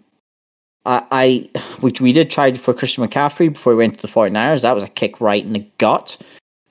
I, 0.87 1.05
I 1.11 1.61
we, 1.83 1.93
we 2.01 2.13
did 2.13 2.31
try 2.31 2.53
for 2.55 2.75
Christian 2.75 3.07
McCaffrey 3.07 3.53
before 3.53 3.75
we 3.75 3.79
went 3.79 3.97
to 3.97 4.03
the 4.03 4.09
49ers. 4.09 4.63
That 4.63 4.75
was 4.75 4.85
a 4.85 4.89
kick 4.89 5.21
right 5.21 5.45
in 5.45 5.53
the 5.53 5.67
gut. 5.79 6.17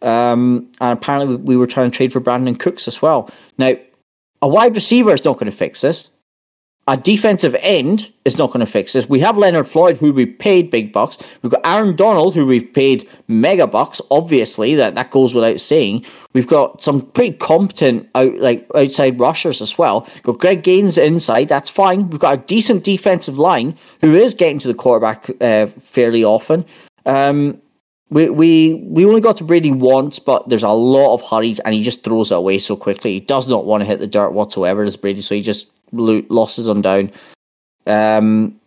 Um, 0.02 0.72
and 0.80 0.98
apparently 0.98 1.36
we 1.36 1.58
were 1.58 1.68
trying 1.68 1.92
to 1.92 1.96
trade 1.96 2.14
for 2.14 2.22
Brandin 2.22 2.60
Cooks 2.60 2.88
as 2.88 3.02
well. 3.02 3.30
Now, 3.58 3.74
a 4.42 4.48
wide 4.48 4.74
receiver 4.76 5.14
is 5.14 5.26
not 5.26 5.34
going 5.34 5.52
to 5.52 5.58
fix 5.58 5.82
this 5.82 6.10
a 6.88 6.98
defensive 6.98 7.56
end 7.60 8.12
is 8.26 8.40
not 8.40 8.48
going 8.48 8.62
to 8.62 8.72
fix 8.72 8.94
this. 8.94 9.08
We 9.08 9.20
have 9.20 9.38
Leonard 9.38 9.68
Floyd, 9.68 9.98
who 9.98 10.12
we 10.12 10.26
paid 10.26 10.72
big 10.72 10.92
bucks. 10.92 11.20
We've 11.42 11.52
got 11.52 11.62
Aaron 11.64 11.96
Donald, 11.96 12.34
who 12.34 12.48
we've 12.48 12.74
paid 12.74 13.08
mega 13.28 13.68
bucks. 13.68 14.02
Obviously, 14.10 14.74
that, 14.74 14.96
that 14.96 15.12
goes 15.12 15.36
without 15.36 15.60
saying. 15.60 16.04
We've 16.34 16.48
got 16.48 16.82
some 16.82 17.02
pretty 17.02 17.38
competent 17.38 18.10
out 18.16 18.36
like 18.40 18.68
outside 18.74 19.20
rushers 19.20 19.62
as 19.62 19.78
well. 19.78 20.08
We've 20.16 20.24
got 20.24 20.40
Greg 20.40 20.64
Gaines 20.64 20.98
inside. 20.98 21.48
That's 21.48 21.70
fine. 21.70 22.10
We've 22.10 22.20
got 22.20 22.34
a 22.34 22.42
decent 22.42 22.84
defensive 22.84 23.38
line 23.38 23.78
who 24.02 24.16
is 24.16 24.34
getting 24.34 24.58
to 24.60 24.68
the 24.68 24.74
quarterback 24.74 25.30
uh, 25.42 25.68
fairly 25.68 26.24
often. 26.24 26.66
Um, 27.06 27.62
we, 28.10 28.30
we 28.30 28.74
we 28.74 29.06
only 29.06 29.22
got 29.22 29.38
to 29.38 29.44
Brady 29.44 29.72
once, 29.72 30.18
but 30.18 30.50
there's 30.50 30.64
a 30.64 30.70
lot 30.70 31.14
of 31.14 31.22
hurries, 31.22 31.60
and 31.60 31.76
he 31.76 31.84
just 31.84 32.04
throws 32.04 32.32
it 32.32 32.36
away 32.36 32.58
so 32.58 32.76
quickly. 32.76 33.14
He 33.14 33.20
does 33.20 33.48
not 33.48 33.66
want 33.66 33.82
to 33.82 33.86
hit 33.86 34.00
the 34.00 34.08
dirt 34.08 34.32
whatsoever, 34.32 34.82
as 34.82 34.98
Brady, 34.98 35.22
so 35.22 35.36
he 35.36 35.44
just 35.44 35.70
losses 35.92 36.70
on 36.70 36.82
down. 36.82 37.12
Um, 37.88 38.60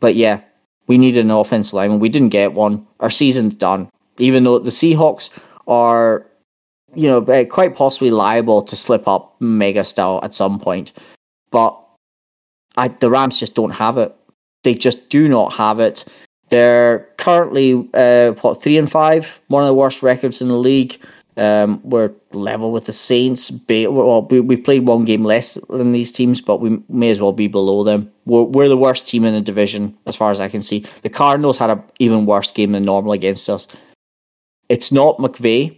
but 0.00 0.16
yeah, 0.16 0.40
we 0.86 0.98
needed 0.98 1.24
an 1.24 1.30
offensive 1.30 1.74
lineman. 1.74 2.00
We 2.00 2.08
didn't 2.08 2.30
get 2.30 2.52
one. 2.52 2.86
Our 3.00 3.10
season's 3.10 3.54
done. 3.54 3.88
Even 4.18 4.44
though 4.44 4.58
the 4.58 4.70
Seahawks 4.70 5.30
are, 5.66 6.26
you 6.94 7.06
know, 7.06 7.22
eh, 7.24 7.44
quite 7.44 7.74
possibly 7.74 8.10
liable 8.10 8.62
to 8.62 8.76
slip 8.76 9.06
up 9.06 9.36
mega 9.40 9.84
style 9.84 10.20
at 10.22 10.34
some 10.34 10.58
point, 10.58 10.92
but 11.50 11.78
I, 12.76 12.88
the 12.88 13.10
Rams 13.10 13.38
just 13.38 13.54
don't 13.54 13.70
have 13.70 13.98
it. 13.98 14.14
They 14.64 14.74
just 14.74 15.08
do 15.08 15.28
not 15.28 15.52
have 15.52 15.80
it. 15.80 16.04
They're 16.48 17.08
currently 17.16 17.88
uh, 17.94 18.32
what 18.32 18.62
three 18.62 18.76
and 18.76 18.90
five, 18.90 19.40
one 19.46 19.62
of 19.62 19.68
the 19.68 19.74
worst 19.74 20.02
records 20.02 20.42
in 20.42 20.48
the 20.48 20.56
league. 20.56 20.98
Um, 21.36 21.80
we're 21.84 22.12
level 22.32 22.72
with 22.72 22.86
the 22.86 22.92
Saints. 22.92 23.50
Well, 23.68 24.22
we, 24.22 24.56
played 24.56 24.86
one 24.86 25.04
game 25.04 25.24
less 25.24 25.56
than 25.68 25.92
these 25.92 26.12
teams, 26.12 26.40
but 26.40 26.60
we 26.60 26.82
may 26.88 27.10
as 27.10 27.20
well 27.20 27.32
be 27.32 27.46
below 27.46 27.84
them. 27.84 28.10
We're, 28.26 28.42
we're 28.42 28.68
the 28.68 28.76
worst 28.76 29.08
team 29.08 29.24
in 29.24 29.34
the 29.34 29.40
division, 29.40 29.96
as 30.06 30.16
far 30.16 30.30
as 30.30 30.40
I 30.40 30.48
can 30.48 30.62
see. 30.62 30.84
The 31.02 31.08
Cardinals 31.08 31.58
had 31.58 31.70
an 31.70 31.82
even 31.98 32.26
worse 32.26 32.50
game 32.50 32.72
than 32.72 32.84
normal 32.84 33.12
against 33.12 33.48
us. 33.48 33.66
It's 34.68 34.92
not 34.92 35.18
McVay. 35.18 35.76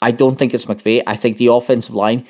I 0.00 0.10
don't 0.10 0.36
think 0.36 0.54
it's 0.54 0.66
McVay. 0.66 1.02
I 1.06 1.16
think 1.16 1.38
the 1.38 1.48
offensive 1.48 1.94
line, 1.94 2.26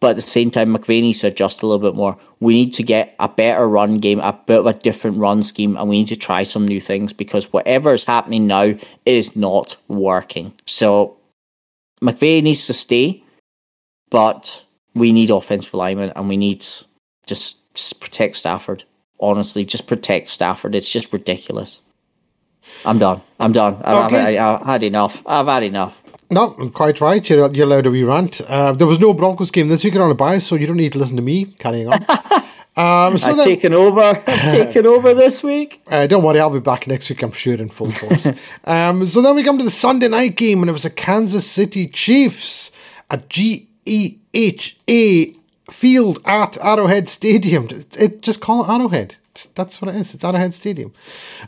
but 0.00 0.10
at 0.10 0.16
the 0.16 0.22
same 0.22 0.50
time, 0.50 0.74
McVay 0.74 1.00
needs 1.00 1.20
to 1.20 1.28
adjust 1.28 1.62
a 1.62 1.66
little 1.66 1.90
bit 1.90 1.96
more. 1.96 2.16
We 2.40 2.54
need 2.54 2.74
to 2.74 2.82
get 2.82 3.14
a 3.20 3.28
better 3.28 3.68
run 3.68 3.98
game, 3.98 4.18
a 4.20 4.32
bit 4.32 4.58
of 4.58 4.66
a 4.66 4.72
different 4.72 5.18
run 5.18 5.42
scheme, 5.42 5.76
and 5.76 5.88
we 5.88 5.98
need 5.98 6.08
to 6.08 6.16
try 6.16 6.42
some 6.42 6.66
new 6.66 6.80
things 6.80 7.12
because 7.12 7.52
whatever 7.52 7.94
is 7.94 8.04
happening 8.04 8.46
now 8.46 8.74
is 9.06 9.36
not 9.36 9.76
working. 9.88 10.52
So 10.66 11.16
McVay 12.02 12.42
needs 12.42 12.66
to 12.66 12.74
stay, 12.74 13.22
but 14.10 14.64
we 14.94 15.12
need 15.12 15.30
offensive 15.30 15.72
linemen 15.72 16.12
and 16.16 16.28
we 16.28 16.36
need 16.36 16.66
just, 17.26 17.56
just 17.74 18.00
protect 18.00 18.36
Stafford. 18.36 18.84
Honestly, 19.20 19.64
just 19.64 19.86
protect 19.86 20.28
Stafford. 20.28 20.74
It's 20.74 20.90
just 20.90 21.12
ridiculous. 21.12 21.80
I'm 22.84 22.98
done. 22.98 23.22
I'm 23.38 23.52
done. 23.52 23.80
I've, 23.84 24.06
okay. 24.06 24.36
I've, 24.36 24.60
I've, 24.60 24.66
had 24.66 24.82
enough. 24.82 25.22
I've 25.26 25.46
had 25.46 25.62
enough. 25.62 25.96
No, 26.30 26.56
I'm 26.58 26.70
quite 26.70 27.00
right. 27.00 27.28
You're, 27.28 27.52
you're 27.52 27.66
allowed 27.66 27.86
a 27.86 27.90
wee 27.90 28.04
rant. 28.04 28.40
Uh, 28.48 28.72
there 28.72 28.86
was 28.86 28.98
no 28.98 29.12
Broncos 29.12 29.50
game 29.50 29.68
this 29.68 29.84
week 29.84 29.94
on 29.96 30.10
a 30.10 30.14
bye, 30.14 30.38
so 30.38 30.56
you 30.56 30.66
don't 30.66 30.76
need 30.76 30.92
to 30.92 30.98
listen 30.98 31.16
to 31.16 31.22
me 31.22 31.44
carrying 31.58 31.88
on. 31.88 32.04
Um, 32.74 33.18
so 33.18 33.30
I've 33.30 33.36
then, 33.36 33.46
taken 33.46 33.74
over. 33.74 34.00
I've 34.26 34.50
taken 34.50 34.86
over 34.86 35.12
this 35.14 35.42
week. 35.42 35.80
Uh, 35.92 36.06
don't 36.06 36.22
worry, 36.22 36.40
I'll 36.40 36.48
be 36.48 36.58
back 36.58 36.86
next 36.86 37.10
week. 37.10 37.22
I'm 37.22 37.32
sure 37.32 37.52
in 37.52 37.68
full 37.68 37.90
force. 37.90 38.26
um, 38.64 39.04
so 39.04 39.20
then 39.20 39.34
we 39.34 39.42
come 39.42 39.58
to 39.58 39.64
the 39.64 39.70
Sunday 39.70 40.08
night 40.08 40.36
game, 40.36 40.62
and 40.62 40.70
it 40.70 40.72
was 40.72 40.86
a 40.86 40.90
Kansas 40.90 41.50
City 41.50 41.86
Chiefs 41.86 42.70
at 43.10 43.28
GEHA 43.28 44.16
Field 45.70 46.18
at 46.24 46.56
Arrowhead 46.64 47.10
Stadium. 47.10 47.68
It, 47.70 48.00
it, 48.00 48.22
just 48.22 48.40
call 48.40 48.64
it 48.64 48.70
Arrowhead. 48.70 49.16
That's 49.54 49.82
what 49.82 49.94
it 49.94 49.98
is. 49.98 50.14
It's 50.14 50.24
Arrowhead 50.24 50.54
Stadium. 50.54 50.94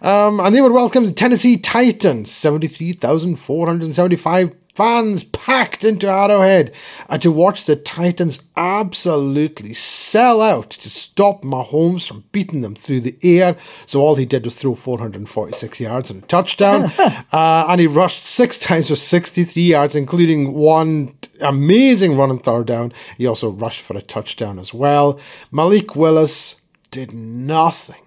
Um, 0.02 0.40
and 0.40 0.54
they 0.54 0.60
would 0.60 0.72
welcome 0.72 1.06
the 1.06 1.12
Tennessee 1.12 1.56
Titans, 1.56 2.30
73,475 2.30 4.54
fans 4.74 5.22
packed 5.22 5.84
into 5.84 6.08
Arrowhead 6.08 6.72
and 7.08 7.22
to 7.22 7.30
watch 7.30 7.64
the 7.64 7.76
Titans 7.76 8.40
absolutely 8.56 9.72
sell 9.72 10.40
out 10.40 10.70
to 10.70 10.90
stop 10.90 11.42
Mahomes 11.42 12.06
from 12.06 12.24
beating 12.32 12.62
them 12.62 12.74
through 12.74 13.00
the 13.00 13.16
air. 13.22 13.56
So 13.86 14.00
all 14.00 14.16
he 14.16 14.26
did 14.26 14.44
was 14.44 14.56
throw 14.56 14.74
446 14.74 15.80
yards 15.80 16.10
and 16.10 16.24
a 16.24 16.26
touchdown. 16.26 16.90
uh, 17.32 17.66
and 17.68 17.80
he 17.80 17.86
rushed 17.86 18.22
six 18.22 18.58
times 18.58 18.88
for 18.88 18.96
63 18.96 19.62
yards, 19.62 19.94
including 19.94 20.54
one 20.54 21.16
amazing 21.40 22.16
run 22.16 22.30
and 22.30 22.42
third 22.42 22.66
down. 22.66 22.92
He 23.16 23.26
also 23.26 23.50
rushed 23.50 23.80
for 23.80 23.96
a 23.96 24.02
touchdown 24.02 24.58
as 24.58 24.74
well. 24.74 25.20
Malik 25.52 25.94
Willis 25.94 26.60
did 26.90 27.12
nothing. 27.12 28.03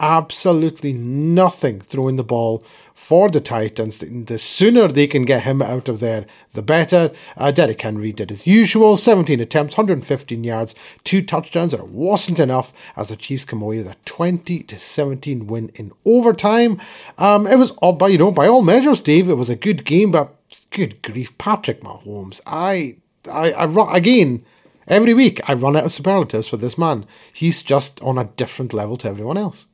Absolutely 0.00 0.92
nothing 0.92 1.80
throwing 1.80 2.16
the 2.16 2.24
ball 2.24 2.64
for 2.94 3.28
the 3.28 3.40
Titans. 3.40 3.98
The 3.98 4.38
sooner 4.38 4.88
they 4.88 5.06
can 5.06 5.24
get 5.24 5.42
him 5.42 5.60
out 5.60 5.88
of 5.88 6.00
there, 6.00 6.26
the 6.52 6.62
better. 6.62 7.10
Uh, 7.36 7.50
Derrick 7.50 7.82
Henry 7.82 8.12
did 8.12 8.32
as 8.32 8.46
usual 8.46 8.96
17 8.96 9.40
attempts, 9.40 9.76
115 9.76 10.44
yards, 10.44 10.74
two 11.02 11.22
touchdowns, 11.22 11.74
and 11.74 11.82
it 11.82 11.90
wasn't 11.90 12.38
enough 12.38 12.72
as 12.96 13.08
the 13.08 13.16
Chiefs 13.16 13.44
come 13.44 13.62
away 13.62 13.78
with 13.78 13.88
a 13.88 13.96
20 14.04 14.62
to 14.62 14.78
17 14.78 15.46
win 15.46 15.70
in 15.74 15.92
overtime. 16.04 16.80
Um, 17.18 17.46
it 17.46 17.58
was, 17.58 17.72
all 17.72 17.92
by, 17.92 18.08
you 18.08 18.18
know, 18.18 18.32
by 18.32 18.46
all 18.48 18.62
measures, 18.62 19.00
Dave, 19.00 19.28
it 19.28 19.34
was 19.34 19.50
a 19.50 19.56
good 19.56 19.84
game, 19.84 20.10
but 20.10 20.34
good 20.70 21.02
grief, 21.02 21.36
Patrick 21.38 21.82
Mahomes. 21.82 22.40
I, 22.46 22.96
I, 23.30 23.52
I 23.52 23.96
again, 23.96 24.44
every 24.86 25.14
week 25.14 25.40
I 25.48 25.54
run 25.54 25.76
out 25.76 25.84
of 25.84 25.92
superlatives 25.92 26.48
for 26.48 26.56
this 26.56 26.78
man. 26.78 27.06
He's 27.32 27.62
just 27.62 28.00
on 28.02 28.18
a 28.18 28.24
different 28.24 28.72
level 28.72 28.96
to 28.98 29.08
everyone 29.08 29.36
else. 29.36 29.66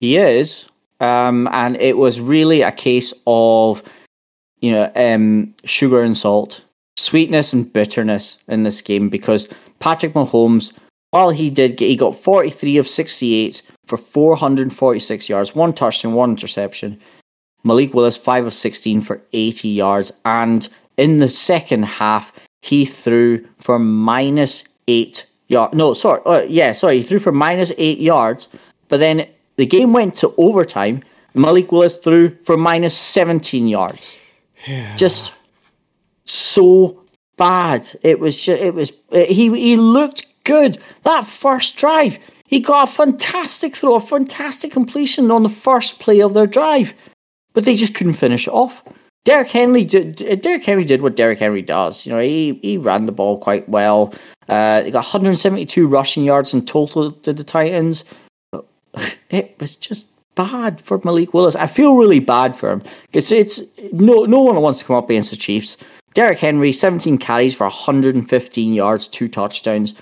He 0.00 0.16
is. 0.16 0.66
Um, 1.00 1.48
and 1.52 1.76
it 1.76 1.96
was 1.96 2.20
really 2.20 2.62
a 2.62 2.72
case 2.72 3.12
of, 3.26 3.82
you 4.60 4.72
know, 4.72 4.90
um, 4.96 5.54
sugar 5.64 6.02
and 6.02 6.16
salt, 6.16 6.64
sweetness 6.96 7.52
and 7.52 7.72
bitterness 7.72 8.38
in 8.48 8.64
this 8.64 8.80
game 8.80 9.08
because 9.08 9.48
Patrick 9.78 10.14
Mahomes, 10.14 10.72
while 11.10 11.30
he 11.30 11.50
did 11.50 11.76
get, 11.76 11.86
he 11.86 11.96
got 11.96 12.16
43 12.16 12.78
of 12.78 12.88
68 12.88 13.62
for 13.86 13.96
446 13.96 15.28
yards, 15.28 15.54
one 15.54 15.72
touchdown, 15.72 16.14
one 16.14 16.30
interception. 16.30 17.00
Malik 17.64 17.94
Willis, 17.94 18.16
5 18.16 18.46
of 18.46 18.54
16 18.54 19.00
for 19.00 19.20
80 19.32 19.68
yards. 19.68 20.12
And 20.24 20.68
in 20.96 21.18
the 21.18 21.28
second 21.28 21.84
half, 21.84 22.32
he 22.62 22.84
threw 22.84 23.44
for 23.58 23.78
minus 23.78 24.64
8 24.86 25.26
yards. 25.48 25.74
No, 25.74 25.94
sorry. 25.94 26.20
Uh, 26.24 26.42
yeah, 26.42 26.72
sorry. 26.72 26.98
He 26.98 27.02
threw 27.02 27.18
for 27.18 27.32
minus 27.32 27.72
8 27.76 27.98
yards. 27.98 28.48
But 28.88 28.98
then 28.98 29.28
the 29.58 29.66
game 29.66 29.92
went 29.92 30.14
to 30.16 30.32
overtime, 30.38 31.02
Malik 31.34 31.70
Willis 31.72 31.96
threw 31.96 32.34
for 32.36 32.56
minus 32.56 32.96
17 32.96 33.66
yards. 33.66 34.16
Yeah. 34.66 34.96
Just 34.96 35.32
so 36.24 37.02
bad. 37.36 37.88
It 38.02 38.20
was 38.20 38.40
just, 38.40 38.62
it 38.62 38.72
was 38.72 38.92
he 39.12 39.50
he 39.50 39.76
looked 39.76 40.26
good. 40.44 40.78
That 41.02 41.26
first 41.26 41.76
drive, 41.76 42.18
he 42.44 42.60
got 42.60 42.88
a 42.88 42.92
fantastic 42.92 43.74
throw, 43.74 43.96
a 43.96 44.00
fantastic 44.00 44.72
completion 44.72 45.30
on 45.30 45.42
the 45.42 45.48
first 45.48 45.98
play 45.98 46.20
of 46.20 46.34
their 46.34 46.46
drive, 46.46 46.94
but 47.52 47.64
they 47.64 47.74
just 47.74 47.94
couldn't 47.94 48.14
finish 48.14 48.46
it 48.46 48.54
off. 48.54 48.82
Derrick 49.24 49.50
Henry 49.50 49.82
did. 49.82 50.40
Derrick 50.40 50.64
Henry 50.64 50.84
did 50.84 51.02
what 51.02 51.16
Derrick 51.16 51.40
Henry 51.40 51.62
does. 51.62 52.06
You 52.06 52.12
know, 52.12 52.20
he 52.20 52.60
he 52.62 52.78
ran 52.78 53.06
the 53.06 53.12
ball 53.12 53.38
quite 53.38 53.68
well. 53.68 54.14
Uh, 54.48 54.84
he 54.84 54.92
got 54.92 55.04
172 55.04 55.88
rushing 55.88 56.22
yards 56.22 56.54
in 56.54 56.64
total 56.64 57.10
to 57.10 57.32
the 57.32 57.44
Titans. 57.44 58.04
It 59.30 59.56
was 59.60 59.76
just 59.76 60.06
bad 60.34 60.80
for 60.80 61.00
Malik 61.04 61.34
Willis. 61.34 61.56
I 61.56 61.66
feel 61.66 61.96
really 61.96 62.20
bad 62.20 62.56
for 62.56 62.70
him 62.70 62.82
because 63.06 63.32
it's 63.32 63.60
no 63.92 64.24
no 64.24 64.40
one 64.40 64.60
wants 64.62 64.78
to 64.78 64.84
come 64.84 64.96
up 64.96 65.10
against 65.10 65.30
the 65.30 65.36
Chiefs. 65.36 65.76
Derrick 66.14 66.38
Henry, 66.38 66.72
17 66.72 67.18
carries 67.18 67.54
for 67.54 67.64
115 67.64 68.72
yards, 68.72 69.06
two 69.06 69.28
touchdowns. 69.28 69.94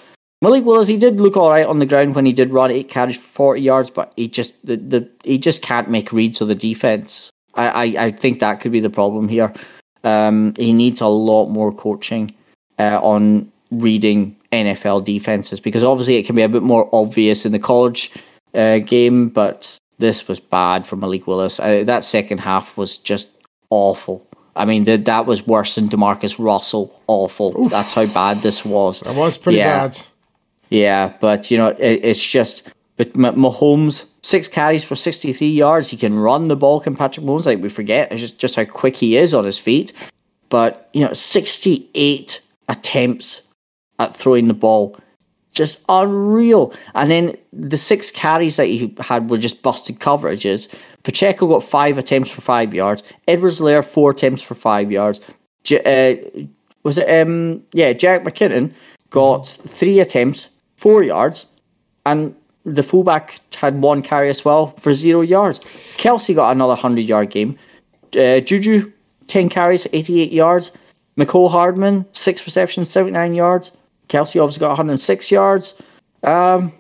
Malik 0.43 0.64
Willis, 0.64 0.89
he 0.89 0.97
did 0.97 1.20
look 1.20 1.36
all 1.36 1.51
right 1.51 1.66
on 1.66 1.78
the 1.78 1.86
ground 1.86 2.14
when 2.14 2.27
he 2.27 2.32
did 2.32 2.52
run 2.52 2.70
eight 2.70 2.89
carries 2.89 3.16
for 3.16 3.55
40 3.55 3.60
yards, 3.62 3.90
but 3.90 4.12
he 4.16 4.28
just 4.28 4.55
the, 4.64 4.77
the 4.77 5.09
he 5.24 5.39
just 5.39 5.62
can't 5.62 5.90
make 5.90 6.12
reads 6.12 6.40
of 6.40 6.48
the 6.48 6.55
defense. 6.55 7.31
I, 7.55 7.68
I, 7.68 8.05
I 8.06 8.10
think 8.12 8.40
that 8.40 8.60
could 8.60 8.73
be 8.73 8.81
the 8.81 8.90
problem 8.90 9.28
here. 9.28 9.52
Um, 10.05 10.55
he 10.56 10.73
needs 10.73 11.01
a 11.01 11.06
lot 11.06 11.47
more 11.47 11.73
coaching 11.73 12.35
uh, 12.78 13.01
on 13.02 13.51
reading 13.70 14.36
NFL 14.52 15.05
defenses 15.05 15.59
because 15.59 15.82
obviously 15.82 16.16
it 16.16 16.27
can 16.27 16.36
be 16.36 16.43
a 16.43 16.48
bit 16.48 16.62
more 16.62 16.89
obvious 16.93 17.44
in 17.44 17.52
the 17.52 17.59
college 17.59 18.12
uh, 18.56 18.78
game, 18.78 19.28
but 19.28 19.76
this 19.98 20.26
was 20.28 20.40
bad 20.40 20.86
for 20.86 20.96
Malik 20.96 21.26
Willis. 21.26 21.60
Uh, 21.60 21.84
that 21.84 22.04
second 22.04 22.38
half 22.38 22.76
was 22.76 22.98
just 22.98 23.28
awful. 23.70 24.26
I 24.56 24.64
mean, 24.64 24.84
that 24.84 25.04
that 25.04 25.26
was 25.26 25.46
worse 25.46 25.74
than 25.74 25.88
JaMarcus 25.88 26.42
Russell. 26.42 26.98
Awful. 27.06 27.54
Oof. 27.60 27.70
That's 27.70 27.94
how 27.94 28.06
bad 28.06 28.38
this 28.38 28.64
was. 28.64 29.00
That 29.00 29.14
was 29.14 29.36
pretty 29.36 29.58
Yeah. 29.58 29.88
bad. 29.88 30.02
Yeah, 30.70 31.12
but 31.20 31.50
you 31.50 31.58
know, 31.58 31.68
it, 31.68 32.00
it's 32.02 32.24
just. 32.24 32.62
But 32.96 33.14
Ma- 33.14 33.32
Mahomes, 33.32 34.04
six 34.22 34.48
carries 34.48 34.82
for 34.82 34.96
63 34.96 35.46
yards. 35.48 35.90
He 35.90 35.98
can 35.98 36.18
run 36.18 36.48
the 36.48 36.56
ball, 36.56 36.80
can 36.80 36.96
Patrick 36.96 37.26
Mahomes. 37.26 37.44
Like 37.44 37.60
we 37.60 37.68
forget, 37.68 38.10
it's 38.10 38.22
just, 38.22 38.38
just 38.38 38.56
how 38.56 38.64
quick 38.64 38.96
he 38.96 39.18
is 39.18 39.34
on 39.34 39.44
his 39.44 39.58
feet. 39.58 39.92
But, 40.48 40.88
you 40.94 41.04
know, 41.04 41.12
68 41.12 42.40
attempts 42.70 43.42
at 43.98 44.16
throwing 44.16 44.48
the 44.48 44.54
ball. 44.54 44.96
Just 45.56 45.82
unreal. 45.88 46.74
And 46.94 47.10
then 47.10 47.34
the 47.50 47.78
six 47.78 48.10
carries 48.10 48.56
that 48.56 48.66
he 48.66 48.94
had 49.00 49.30
were 49.30 49.38
just 49.38 49.62
busted 49.62 49.98
coverages. 50.00 50.68
Pacheco 51.02 51.46
got 51.46 51.62
five 51.62 51.96
attempts 51.96 52.30
for 52.30 52.42
five 52.42 52.74
yards. 52.74 53.02
Edwards-Helaire, 53.26 53.82
four 53.82 54.10
attempts 54.10 54.42
for 54.42 54.54
five 54.54 54.92
yards. 54.92 55.18
J- 55.64 55.80
uh, 55.86 56.46
was 56.82 56.98
it, 56.98 57.08
um, 57.08 57.62
yeah, 57.72 57.94
Jack 57.94 58.22
McKinnon 58.22 58.74
got 59.08 59.46
three 59.46 59.98
attempts, 59.98 60.50
four 60.76 61.02
yards. 61.02 61.46
And 62.04 62.34
the 62.66 62.82
fullback 62.82 63.40
had 63.54 63.80
one 63.80 64.02
carry 64.02 64.28
as 64.28 64.44
well 64.44 64.74
for 64.76 64.92
zero 64.92 65.22
yards. 65.22 65.60
Kelce 65.96 66.34
got 66.34 66.50
another 66.50 66.74
100 66.74 67.00
yard 67.00 67.30
game. 67.30 67.58
Uh, 68.14 68.40
Juju, 68.40 68.92
10 69.28 69.48
carries, 69.48 69.86
88 69.90 70.32
yards. 70.32 70.70
Mecole 71.16 71.50
Hardman, 71.50 72.04
six 72.12 72.44
receptions, 72.44 72.90
79 72.90 73.34
yards. 73.34 73.72
Kelce 74.08 74.40
obviously 74.42 74.60
got 74.60 74.68
106 74.68 75.30
yards. 75.30 75.74
Um, 76.22 76.72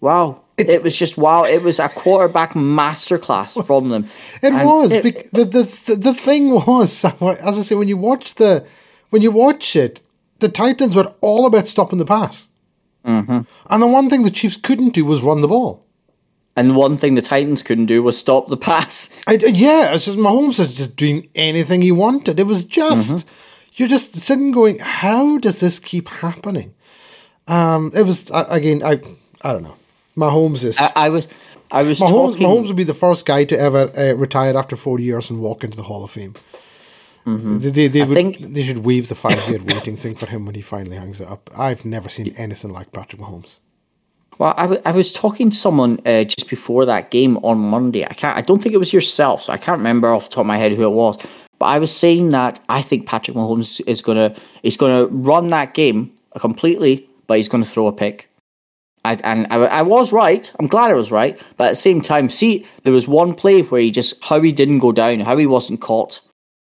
wow. 0.00 0.42
it 0.58 0.82
was 0.82 0.94
just 0.96 1.16
wow. 1.16 1.44
It 1.44 1.62
was 1.62 1.78
a 1.78 1.88
quarterback 1.88 2.52
masterclass 2.54 3.64
from 3.66 3.88
them. 3.88 4.04
It 4.42 4.52
And 4.52 4.66
was. 4.68 4.92
it- 4.92 5.02
bec- 5.02 5.30
the, 5.30 5.44
the 5.44 5.96
the 5.96 6.14
thing 6.14 6.50
was, 6.50 7.04
as 7.20 7.58
I 7.58 7.62
say, 7.62 7.74
when 7.74 7.88
you 7.88 7.96
watch 7.96 8.34
the 8.36 8.64
when 9.10 9.22
you 9.22 9.30
watch 9.30 9.74
it, 9.76 10.00
the 10.38 10.48
Titans 10.48 10.94
were 10.94 11.12
all 11.20 11.46
about 11.46 11.66
stopping 11.66 11.98
the 11.98 12.04
pass, 12.04 12.48
mm-hmm. 13.04 13.40
and 13.70 13.82
the 13.82 13.86
one 13.86 14.08
thing 14.10 14.22
the 14.22 14.30
Chiefs 14.30 14.56
couldn't 14.56 14.90
do 14.94 15.04
was 15.04 15.22
run 15.22 15.40
the 15.40 15.48
ball. 15.48 15.84
and 16.56 16.76
one 16.76 16.96
thing 16.98 17.14
the 17.14 17.22
Titans 17.22 17.62
couldn't 17.62 17.86
do 17.86 18.02
was 18.02 18.18
stop 18.18 18.48
the 18.48 18.56
pass. 18.56 19.08
I, 19.26 19.32
yeah, 19.34 19.94
it's 19.94 20.04
just 20.06 20.18
Mahomes 20.18 20.58
was 20.58 20.74
just 20.74 20.96
doing 20.96 21.28
anything 21.34 21.82
he 21.82 21.92
wanted. 21.92 22.38
It 22.40 22.46
was 22.46 22.64
just 22.64 23.10
Mm-hmm. 23.16 23.28
You're 23.80 23.88
just 23.88 24.14
sitting 24.14 24.52
going, 24.52 24.78
how 24.78 25.38
does 25.38 25.58
this 25.60 25.78
keep 25.80 26.08
happening? 26.08 26.74
Um, 27.48 27.90
it 27.94 28.02
was 28.02 28.30
uh, 28.30 28.46
again, 28.48 28.82
I 28.84 29.00
I 29.42 29.52
don't 29.52 29.64
know. 29.64 29.76
Mahomes 30.16 30.62
is 30.64 30.78
I, 30.78 30.92
I 30.94 31.08
was, 31.08 31.26
I 31.70 31.82
was 31.82 31.98
Mahomes. 31.98 32.32
talking. 32.32 32.46
Mahomes 32.46 32.66
would 32.68 32.76
be 32.76 32.84
the 32.84 32.94
first 32.94 33.26
guy 33.26 33.44
to 33.44 33.58
ever 33.58 33.90
uh, 33.98 34.12
retire 34.14 34.56
after 34.56 34.76
forty 34.76 35.04
years 35.04 35.30
and 35.30 35.40
walk 35.40 35.64
into 35.64 35.76
the 35.76 35.82
Hall 35.84 36.04
of 36.04 36.10
Fame. 36.10 36.34
They, 37.26 37.70
they, 37.70 37.86
they, 37.88 38.02
would, 38.02 38.14
think- 38.14 38.38
they 38.40 38.62
should 38.62 38.78
waive 38.78 39.08
the 39.08 39.14
five 39.14 39.38
year 39.48 39.60
waiting 39.62 39.96
thing 39.96 40.16
for 40.16 40.26
him 40.26 40.46
when 40.46 40.54
he 40.56 40.62
finally 40.62 40.96
hangs 40.96 41.20
it 41.20 41.28
up. 41.28 41.48
I've 41.56 41.84
never 41.84 42.08
seen 42.08 42.34
anything 42.36 42.72
like 42.72 42.92
Patrick 42.92 43.20
Mahomes. 43.22 43.58
Well, 44.38 44.54
I, 44.56 44.62
w- 44.62 44.82
I 44.86 44.90
was 44.90 45.12
talking 45.12 45.50
to 45.50 45.56
someone 45.56 46.00
uh, 46.06 46.24
just 46.24 46.48
before 46.48 46.86
that 46.86 47.10
game 47.10 47.36
on 47.38 47.58
Monday. 47.58 48.04
I 48.04 48.14
can't. 48.14 48.36
I 48.36 48.40
don't 48.40 48.60
think 48.62 48.74
it 48.74 48.78
was 48.78 48.92
yourself, 48.92 49.42
so 49.44 49.52
I 49.52 49.58
can't 49.58 49.78
remember 49.78 50.08
off 50.12 50.24
the 50.24 50.30
top 50.36 50.40
of 50.40 50.46
my 50.46 50.56
head 50.56 50.72
who 50.72 50.82
it 50.84 50.92
was. 50.92 51.18
But 51.60 51.66
I 51.66 51.78
was 51.78 51.94
saying 51.94 52.30
that 52.30 52.58
I 52.68 52.82
think 52.82 53.06
Patrick 53.06 53.36
Mahomes 53.36 53.80
is 53.86 54.02
gonna 54.02 54.34
is 54.64 54.76
gonna 54.76 55.06
run 55.06 55.48
that 55.48 55.74
game 55.74 56.10
completely, 56.40 57.08
but 57.28 57.36
he's 57.36 57.48
gonna 57.48 57.64
throw 57.64 57.86
a 57.86 57.92
pick. 57.92 58.28
I, 59.04 59.14
and 59.22 59.46
I, 59.50 59.56
I 59.56 59.82
was 59.82 60.12
right. 60.12 60.50
I'm 60.58 60.66
glad 60.66 60.90
I 60.90 60.94
was 60.94 61.12
right. 61.12 61.40
But 61.56 61.68
at 61.68 61.70
the 61.70 61.76
same 61.76 62.00
time, 62.00 62.28
see, 62.28 62.66
there 62.82 62.92
was 62.92 63.06
one 63.06 63.34
play 63.34 63.62
where 63.62 63.80
he 63.80 63.90
just 63.90 64.22
how 64.24 64.40
he 64.40 64.52
didn't 64.52 64.80
go 64.80 64.90
down, 64.90 65.20
how 65.20 65.36
he 65.36 65.46
wasn't 65.46 65.80
caught, 65.80 66.20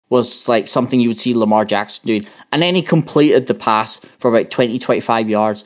was 0.09 0.47
like 0.47 0.67
something 0.67 0.99
you 0.99 1.09
would 1.09 1.17
see 1.17 1.33
Lamar 1.33 1.65
Jackson 1.65 2.07
doing. 2.07 2.25
And 2.51 2.61
then 2.61 2.75
he 2.75 2.81
completed 2.81 3.47
the 3.47 3.53
pass 3.53 3.99
for 4.17 4.33
about 4.33 4.49
20, 4.49 4.79
25 4.79 5.29
yards. 5.29 5.65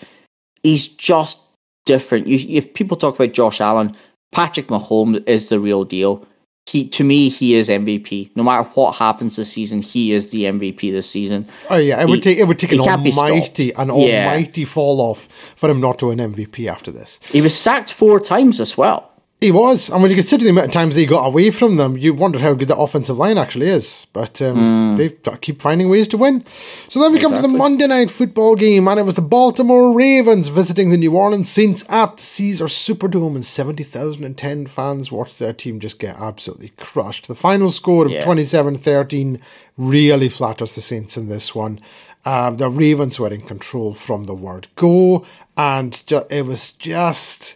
He's 0.63 0.87
just 0.87 1.39
different. 1.85 2.27
You, 2.27 2.57
if 2.57 2.73
people 2.73 2.97
talk 2.97 3.15
about 3.15 3.33
Josh 3.33 3.61
Allen, 3.61 3.95
Patrick 4.31 4.67
Mahomes 4.67 5.27
is 5.27 5.49
the 5.49 5.59
real 5.59 5.83
deal. 5.83 6.25
He, 6.69 6.87
to 6.89 7.03
me, 7.03 7.29
he 7.29 7.55
is 7.55 7.67
MVP. 7.67 8.29
No 8.35 8.43
matter 8.43 8.63
what 8.75 8.95
happens 8.95 9.35
this 9.37 9.51
season, 9.51 9.81
he 9.81 10.11
is 10.13 10.29
the 10.29 10.43
MVP 10.43 10.91
this 10.91 11.09
season. 11.09 11.47
Oh 11.69 11.77
yeah, 11.77 11.99
it 12.01 12.07
would 12.07 12.21
take 12.21 12.37
it 12.37 12.43
would 12.43 12.59
take 12.59 12.71
an 12.71 12.79
almighty 12.81 13.71
an 13.73 13.87
Yeah. 13.87 14.27
almighty 14.27 14.65
fall 14.65 15.01
off 15.01 15.27
for 15.55 15.67
him 15.69 15.79
not 15.81 15.97
to 15.99 16.07
win 16.07 16.19
MVP 16.19 16.67
after 16.67 16.91
this. 16.91 17.19
He 17.31 17.41
was 17.41 17.55
sacked 17.57 17.91
four 17.91 18.19
times 18.19 18.59
as 18.59 18.77
well. 18.77 19.08
He 19.41 19.51
was, 19.53 19.89
and 19.89 20.01
when 20.01 20.11
you 20.11 20.17
consider 20.17 20.43
the 20.43 20.49
amount 20.49 20.67
of 20.67 20.73
times 20.73 20.95
he 20.95 21.05
got 21.05 21.25
away 21.25 21.49
from 21.49 21.77
them, 21.77 21.95
you 21.97 22.13
wonder 22.13 22.39
how 22.39 22.53
good 22.55 22.67
the 22.67 22.75
offensive 22.75 23.17
line 23.17 23.37
actually 23.37 23.67
is. 23.67 24.05
But 24.11 24.41
um, 24.41 24.95
they 24.97 25.07
t- 25.09 25.31
keep 25.39 25.61
finding 25.61 25.87
ways 25.89 26.09
to 26.09 26.17
win. 26.17 26.43
So 26.89 26.99
then 26.99 27.13
we 27.13 27.19
come 27.21 27.33
to 27.33 27.41
the 27.41 27.47
Monday 27.47 27.87
night 27.87 28.11
football 28.11 28.57
game, 28.57 28.85
and 28.89 28.99
it 28.99 29.03
was 29.03 29.15
the 29.15 29.21
Baltimore 29.21 29.93
Ravens 29.95 30.49
visiting 30.49 30.89
the 30.89 30.97
New 30.97 31.15
Orleans 31.15 31.49
Saints 31.49 31.85
at 31.87 32.17
the 32.17 32.21
Caesar 32.23 32.65
Superdome, 32.65 33.35
and 33.35 33.45
seventy 33.45 33.83
thousand 33.83 34.25
and 34.25 34.37
ten 34.37 34.67
fans 34.67 35.09
watched 35.09 35.39
their 35.39 35.53
team 35.53 35.79
just 35.79 35.99
get 35.99 36.17
absolutely 36.19 36.73
crushed. 36.75 37.29
The 37.29 37.33
final 37.35 37.69
score 37.69 38.07
of 38.07 38.11
Yeah. 38.11 38.25
27-13 38.25 39.39
really 39.77 40.27
flatters 40.27 40.75
the 40.75 40.81
Saints 40.81 41.15
in 41.15 41.29
this 41.29 41.55
one. 41.55 41.79
Um, 42.25 42.57
the 42.57 42.69
Ravens 42.69 43.17
were 43.19 43.31
in 43.33 43.41
control 43.43 43.93
from 43.93 44.25
the 44.25 44.33
word 44.35 44.67
go, 44.75 45.25
and 45.55 46.05
ju- 46.05 46.25
it 46.29 46.45
was 46.45 46.71
just 46.73 47.55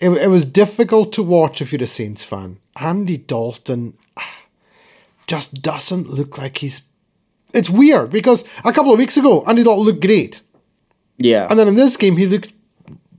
it, 0.00 0.10
it 0.10 0.28
was 0.28 0.44
difficult 0.44 1.12
to 1.14 1.22
watch 1.22 1.60
if 1.60 1.72
you're 1.72 1.82
a 1.82 1.86
Saints 1.86 2.24
fan. 2.24 2.58
Andy 2.76 3.16
Dalton 3.16 3.96
ah, 4.16 4.36
just 5.26 5.62
doesn't 5.62 6.08
look 6.08 6.38
like 6.38 6.58
he's. 6.58 6.82
It's 7.52 7.70
weird 7.70 8.10
because 8.10 8.44
a 8.64 8.72
couple 8.72 8.92
of 8.92 8.98
weeks 8.98 9.16
ago, 9.16 9.44
Andy 9.46 9.62
Dalton 9.62 9.84
looked 9.86 10.02
great, 10.02 10.42
Yeah. 11.18 11.46
and 11.48 11.58
then 11.58 11.68
in 11.68 11.76
this 11.76 11.96
game, 11.96 12.16
he 12.16 12.26
looked 12.26 12.52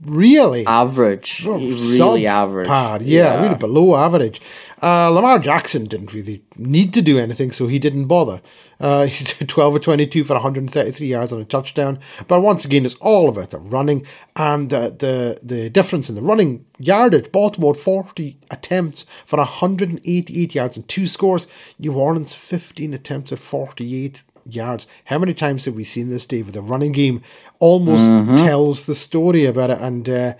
really 0.06 0.66
average. 0.66 1.44
Oh, 1.46 1.58
really 1.58 2.26
average. 2.26 2.68
Yeah, 3.02 3.42
really 3.42 3.54
below 3.54 3.96
average. 3.96 4.40
Uh, 4.82 5.08
Lamar 5.10 5.38
Jackson 5.38 5.86
didn't 5.86 6.12
really 6.12 6.42
need 6.56 6.92
to 6.94 7.02
do 7.02 7.18
anything, 7.18 7.50
so 7.50 7.66
he 7.66 7.78
didn't 7.78 8.06
bother. 8.06 8.40
Uh, 8.78 9.06
he 9.06 9.24
did 9.24 9.48
12 9.48 9.76
or 9.76 9.78
22 9.78 10.24
for 10.24 10.34
133 10.34 11.06
yards 11.06 11.32
on 11.32 11.40
a 11.40 11.44
touchdown. 11.44 11.98
But 12.28 12.40
once 12.40 12.64
again, 12.64 12.84
it's 12.84 12.94
all 12.96 13.28
about 13.28 13.50
the 13.50 13.58
running 13.58 14.06
and 14.36 14.72
uh, 14.72 14.90
the 14.90 15.38
the 15.42 15.70
difference 15.70 16.08
in 16.08 16.14
the 16.14 16.22
running 16.22 16.64
yardage. 16.78 17.32
Baltimore 17.32 17.74
40 17.74 18.38
attempts 18.50 19.04
for 19.24 19.38
188 19.38 20.54
yards 20.54 20.76
and 20.76 20.88
two 20.88 21.06
scores. 21.06 21.48
New 21.78 21.94
Orleans 21.94 22.34
15 22.34 22.94
attempts 22.94 23.32
at 23.32 23.38
48 23.38 24.22
yards. 24.46 24.86
How 25.06 25.18
many 25.18 25.34
times 25.34 25.64
have 25.64 25.74
we 25.74 25.84
seen 25.84 26.10
this, 26.10 26.24
David? 26.24 26.54
The 26.54 26.62
running 26.62 26.92
game 26.92 27.22
almost 27.58 28.06
tells 28.38 28.86
the 28.86 28.94
story 28.94 29.44
about 29.44 29.70
it. 29.70 29.80
And 29.80 30.08
uh, 30.08 30.34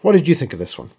what 0.00 0.12
did 0.12 0.28
you 0.28 0.34
think 0.34 0.52
of 0.52 0.58
this 0.58 0.78
one? 0.78 0.90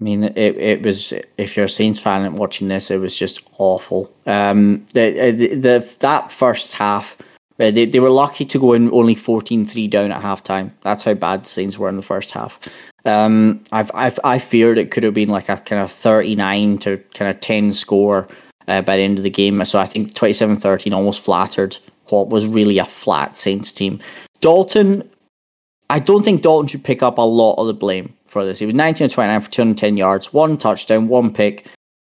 I 0.00 0.04
mean, 0.04 0.24
it, 0.24 0.36
it 0.36 0.82
was 0.82 1.12
if 1.38 1.56
you're 1.56 1.66
a 1.66 1.70
Saints 1.70 2.00
fan 2.00 2.24
and 2.24 2.38
watching 2.38 2.68
this, 2.68 2.90
it 2.90 2.98
was 2.98 3.16
just 3.16 3.40
awful. 3.58 4.12
Um, 4.26 4.84
the, 4.92 5.32
the, 5.32 5.54
the 5.54 5.88
that 6.00 6.30
first 6.30 6.74
half, 6.74 7.16
Uh, 7.58 7.70
they, 7.70 7.86
they 7.86 8.00
were 8.00 8.10
lucky 8.10 8.44
to 8.44 8.58
go 8.58 8.74
in 8.74 8.92
only 8.92 9.16
14-3 9.16 9.88
down 9.88 10.12
at 10.12 10.22
halftime. 10.22 10.70
That's 10.82 11.04
how 11.04 11.14
bad 11.14 11.44
the 11.44 11.48
Saints 11.48 11.78
were 11.78 11.88
in 11.88 11.96
the 11.96 12.02
first 12.02 12.32
half. 12.32 12.60
Um, 13.06 13.64
I've, 13.72 13.90
I've 13.94 14.18
I 14.24 14.38
feared 14.38 14.76
it 14.78 14.90
could 14.90 15.04
have 15.04 15.14
been 15.14 15.30
like 15.30 15.48
a 15.48 15.56
kind 15.56 15.80
of 15.80 15.90
39 15.90 16.78
to 16.78 16.98
kind 17.14 17.30
of 17.30 17.40
10 17.40 17.72
score 17.72 18.28
uh, 18.68 18.82
by 18.82 18.96
the 18.96 19.02
end 19.02 19.18
of 19.18 19.24
the 19.24 19.30
game. 19.30 19.64
So 19.64 19.78
I 19.78 19.86
think 19.86 20.14
27-13 20.14 20.94
almost 20.94 21.20
flattered 21.20 21.78
what 22.08 22.28
was 22.28 22.46
really 22.46 22.78
a 22.78 22.84
flat 22.84 23.36
Saints 23.36 23.72
team. 23.72 24.00
Dalton, 24.40 25.08
I 25.90 25.98
don't 25.98 26.24
think 26.24 26.42
Dalton 26.42 26.68
should 26.68 26.84
pick 26.84 27.02
up 27.02 27.18
a 27.18 27.22
lot 27.22 27.54
of 27.54 27.66
the 27.66 27.74
blame 27.74 28.14
for 28.26 28.44
this. 28.44 28.58
He 28.58 28.66
was 28.66 28.74
19 28.74 29.08
29 29.08 29.40
for 29.40 29.50
210 29.50 29.96
yards, 29.96 30.32
one 30.32 30.56
touchdown, 30.56 31.08
one 31.08 31.32
pick. 31.32 31.66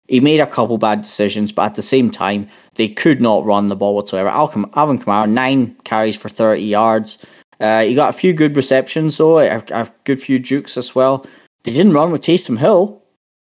He 0.08 0.20
made 0.20 0.40
a 0.40 0.46
couple 0.46 0.78
bad 0.78 1.02
decisions, 1.02 1.52
but 1.52 1.62
at 1.62 1.74
the 1.74 1.82
same 1.82 2.10
time, 2.10 2.48
they 2.74 2.88
could 2.88 3.22
not 3.22 3.44
run 3.44 3.68
the 3.68 3.76
ball 3.76 3.94
whatsoever. 3.94 4.28
Alvin 4.28 4.64
Kamara, 4.98 5.30
nine 5.30 5.76
carries 5.84 6.16
for 6.16 6.28
30 6.28 6.62
yards. 6.62 7.18
Uh, 7.60 7.82
he 7.82 7.94
got 7.94 8.10
a 8.10 8.18
few 8.18 8.32
good 8.32 8.56
receptions, 8.56 9.16
though, 9.16 9.38
a, 9.38 9.62
a 9.70 9.90
good 10.04 10.20
few 10.20 10.38
jukes 10.38 10.76
as 10.76 10.94
well. 10.94 11.24
They 11.62 11.72
didn't 11.72 11.92
run 11.92 12.10
with 12.10 12.22
Taysom 12.22 12.58
Hill. 12.58 13.00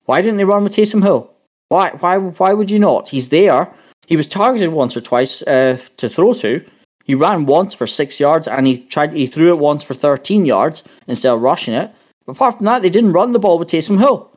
Why 0.05 0.21
didn't 0.21 0.37
they 0.37 0.45
run 0.45 0.63
with 0.63 0.75
Taysom 0.75 1.01
Hill? 1.01 1.31
Why, 1.75 1.89
why, 1.89 2.17
why 2.17 2.53
would 2.53 2.71
you 2.71 2.79
not? 2.79 3.09
He's 3.09 3.27
there. 3.27 3.69
He 4.07 4.15
was 4.15 4.27
targeted 4.27 4.69
once 4.69 4.95
or 4.95 5.01
twice 5.01 5.41
uh, 5.41 5.77
to 5.97 6.07
throw 6.07 6.31
to. 6.35 6.63
He 7.03 7.15
ran 7.15 7.45
once 7.45 7.73
for 7.73 7.85
six 7.85 8.17
yards, 8.17 8.47
and 8.47 8.65
he 8.65 8.79
tried. 8.79 9.11
He 9.11 9.27
threw 9.27 9.49
it 9.49 9.59
once 9.59 9.83
for 9.83 9.93
13 9.93 10.45
yards 10.45 10.83
instead 11.05 11.33
of 11.33 11.41
rushing 11.41 11.73
it. 11.73 11.91
Apart 12.29 12.55
from 12.55 12.65
that, 12.67 12.81
they 12.81 12.89
didn't 12.89 13.11
run 13.11 13.33
the 13.33 13.39
ball 13.39 13.59
with 13.59 13.67
Taysom 13.67 13.99
Hill. 13.99 14.31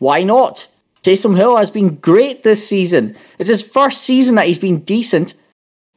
Why 0.00 0.22
not? 0.22 0.68
Taysom 1.02 1.34
Hill 1.34 1.56
has 1.56 1.70
been 1.70 1.96
great 1.96 2.42
this 2.42 2.68
season. 2.68 3.16
It's 3.38 3.48
his 3.48 3.62
first 3.62 4.02
season 4.02 4.34
that 4.34 4.46
he's 4.46 4.58
been 4.58 4.80
decent, 4.80 5.32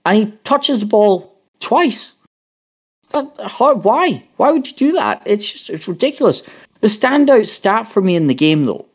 and 0.06 0.18
he 0.18 0.38
touches 0.46 0.80
the 0.80 0.86
ball 0.86 1.42
twice. 1.60 2.14
How, 3.12 3.76
why? 3.76 4.24
Why 4.38 4.54
would 4.54 4.66
you 4.66 4.76
do 4.76 4.92
that? 4.94 5.24
It's 5.26 5.52
just 5.52 5.70
it's 5.70 5.90
ridiculous. 5.90 6.42
The 6.80 6.88
standout 6.88 7.48
stat 7.48 7.92
for 7.92 8.02
me 8.02 8.16
in 8.16 8.28
the 8.28 8.34
game, 8.34 8.66
though, 8.66 8.86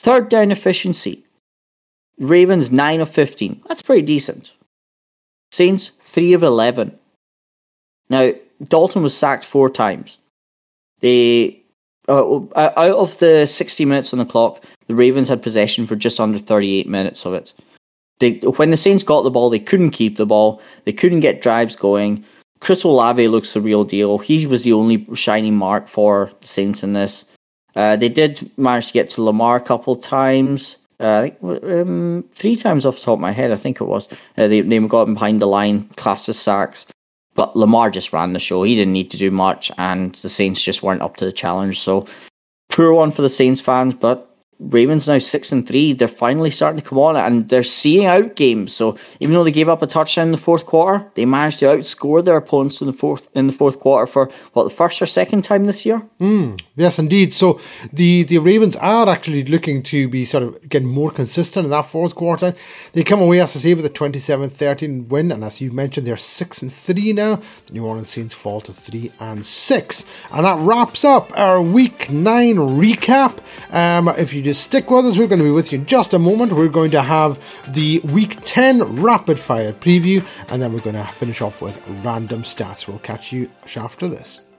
third 0.00 0.28
down 0.28 0.50
efficiency. 0.50 1.24
Ravens 2.18 2.72
nine 2.72 3.00
of 3.00 3.08
fifteen. 3.08 3.62
That's 3.68 3.82
pretty 3.82 4.02
decent. 4.02 4.54
Saints 5.52 5.92
three 6.00 6.32
of 6.32 6.42
eleven. 6.42 6.98
Now 8.08 8.32
Dalton 8.64 9.02
was 9.02 9.16
sacked 9.16 9.44
four 9.44 9.70
times. 9.70 10.18
They 11.00 11.62
uh, 12.08 12.36
uh 12.36 12.72
out 12.76 12.96
of 12.96 13.18
the 13.18 13.46
sixty 13.46 13.84
minutes 13.84 14.12
on 14.12 14.18
the 14.18 14.24
clock, 14.24 14.62
the 14.90 14.96
Ravens 14.96 15.28
had 15.28 15.40
possession 15.40 15.86
for 15.86 15.94
just 15.94 16.18
under 16.18 16.36
38 16.36 16.88
minutes 16.88 17.24
of 17.24 17.32
it. 17.32 17.54
They, 18.18 18.38
when 18.40 18.70
the 18.70 18.76
Saints 18.76 19.04
got 19.04 19.22
the 19.22 19.30
ball, 19.30 19.48
they 19.48 19.60
couldn't 19.60 19.90
keep 19.90 20.16
the 20.16 20.26
ball. 20.26 20.60
They 20.84 20.92
couldn't 20.92 21.20
get 21.20 21.40
drives 21.40 21.76
going. 21.76 22.24
Chris 22.58 22.82
Olave 22.82 23.28
looks 23.28 23.52
the 23.52 23.60
real 23.60 23.84
deal. 23.84 24.18
He 24.18 24.46
was 24.46 24.64
the 24.64 24.72
only 24.72 25.06
shining 25.14 25.54
mark 25.54 25.86
for 25.86 26.32
the 26.40 26.46
Saints 26.48 26.82
in 26.82 26.92
this. 26.92 27.24
Uh, 27.76 27.96
they 27.96 28.08
did 28.08 28.50
manage 28.56 28.88
to 28.88 28.92
get 28.92 29.08
to 29.10 29.22
Lamar 29.22 29.56
a 29.56 29.60
couple 29.60 29.96
times. 29.96 30.76
Uh, 30.98 31.30
um, 31.42 32.24
three 32.34 32.56
times 32.56 32.84
off 32.84 32.96
the 32.96 33.02
top 33.02 33.14
of 33.14 33.20
my 33.20 33.32
head, 33.32 33.52
I 33.52 33.56
think 33.56 33.80
it 33.80 33.84
was. 33.84 34.08
Uh, 34.36 34.48
they, 34.48 34.60
they 34.60 34.78
got 34.80 35.08
him 35.08 35.14
behind 35.14 35.40
the 35.40 35.46
line, 35.46 35.88
class 35.96 36.28
of 36.28 36.36
sacks. 36.36 36.86
But 37.34 37.56
Lamar 37.56 37.90
just 37.90 38.12
ran 38.12 38.32
the 38.32 38.38
show. 38.38 38.64
He 38.64 38.74
didn't 38.74 38.92
need 38.92 39.10
to 39.12 39.16
do 39.16 39.30
much, 39.30 39.70
and 39.78 40.14
the 40.16 40.28
Saints 40.28 40.60
just 40.60 40.82
weren't 40.82 41.00
up 41.00 41.16
to 41.16 41.24
the 41.24 41.32
challenge. 41.32 41.80
So, 41.80 42.06
poor 42.70 42.92
one 42.92 43.10
for 43.12 43.22
the 43.22 43.28
Saints 43.28 43.60
fans, 43.60 43.94
but 43.94 44.29
Ravens 44.60 45.08
now 45.08 45.18
six 45.18 45.52
and 45.52 45.66
three. 45.66 45.94
They're 45.94 46.06
finally 46.06 46.50
starting 46.50 46.80
to 46.80 46.86
come 46.86 46.98
on 46.98 47.16
and 47.16 47.48
they're 47.48 47.62
seeing 47.62 48.04
out 48.04 48.36
games. 48.36 48.74
So 48.74 48.96
even 49.18 49.34
though 49.34 49.42
they 49.42 49.52
gave 49.52 49.70
up 49.70 49.80
a 49.80 49.86
touchdown 49.86 50.26
in 50.26 50.32
the 50.32 50.38
fourth 50.38 50.66
quarter, 50.66 51.10
they 51.14 51.24
managed 51.24 51.60
to 51.60 51.66
outscore 51.66 52.22
their 52.22 52.36
opponents 52.36 52.82
in 52.82 52.86
the 52.86 52.92
fourth 52.92 53.28
in 53.34 53.46
the 53.46 53.54
fourth 53.54 53.80
quarter 53.80 54.06
for 54.06 54.30
what 54.52 54.64
the 54.64 54.70
first 54.70 55.00
or 55.00 55.06
second 55.06 55.42
time 55.42 55.64
this 55.64 55.86
year. 55.86 56.02
Mm, 56.20 56.60
yes, 56.76 56.98
indeed. 56.98 57.32
So 57.32 57.58
the 57.90 58.22
the 58.24 58.36
Ravens 58.38 58.76
are 58.76 59.08
actually 59.08 59.44
looking 59.44 59.82
to 59.84 60.08
be 60.08 60.26
sort 60.26 60.42
of 60.42 60.68
getting 60.68 60.88
more 60.88 61.10
consistent 61.10 61.64
in 61.64 61.70
that 61.70 61.86
fourth 61.86 62.14
quarter. 62.14 62.54
They 62.92 63.02
come 63.02 63.22
away, 63.22 63.40
as 63.40 63.56
I 63.56 63.60
say, 63.60 63.74
with 63.74 63.86
a 63.86 63.90
27-13 63.90 65.08
win, 65.08 65.32
and 65.32 65.42
as 65.42 65.60
you 65.62 65.72
mentioned, 65.72 66.06
they're 66.06 66.18
six 66.18 66.60
and 66.60 66.72
three 66.72 67.14
now. 67.14 67.36
The 67.66 67.72
New 67.72 67.86
Orleans 67.86 68.10
Saints 68.10 68.34
fall 68.34 68.60
to 68.62 68.72
three 68.72 69.10
and 69.18 69.46
six, 69.46 70.04
and 70.34 70.44
that 70.44 70.58
wraps 70.58 71.02
up 71.04 71.32
our 71.34 71.62
Week 71.62 72.10
Nine 72.10 72.56
recap. 72.56 73.38
Um, 73.72 74.08
if 74.08 74.34
you 74.34 74.42
stick 74.54 74.90
with 74.90 75.06
us. 75.06 75.18
We're 75.18 75.28
going 75.28 75.38
to 75.38 75.44
be 75.44 75.50
with 75.50 75.72
you 75.72 75.78
in 75.78 75.86
just 75.86 76.12
a 76.12 76.18
moment. 76.18 76.52
We're 76.52 76.68
going 76.68 76.90
to 76.92 77.02
have 77.02 77.38
the 77.72 78.00
week 78.00 78.36
10 78.44 79.02
rapid 79.02 79.38
fire 79.38 79.72
preview, 79.72 80.26
and 80.50 80.60
then 80.60 80.72
we're 80.72 80.80
going 80.80 80.96
to 80.96 81.04
finish 81.04 81.40
off 81.40 81.62
with 81.62 81.82
random 82.04 82.42
stats. 82.42 82.86
We'll 82.86 82.98
catch 82.98 83.32
you 83.32 83.48
after 83.76 84.08
this. 84.08 84.49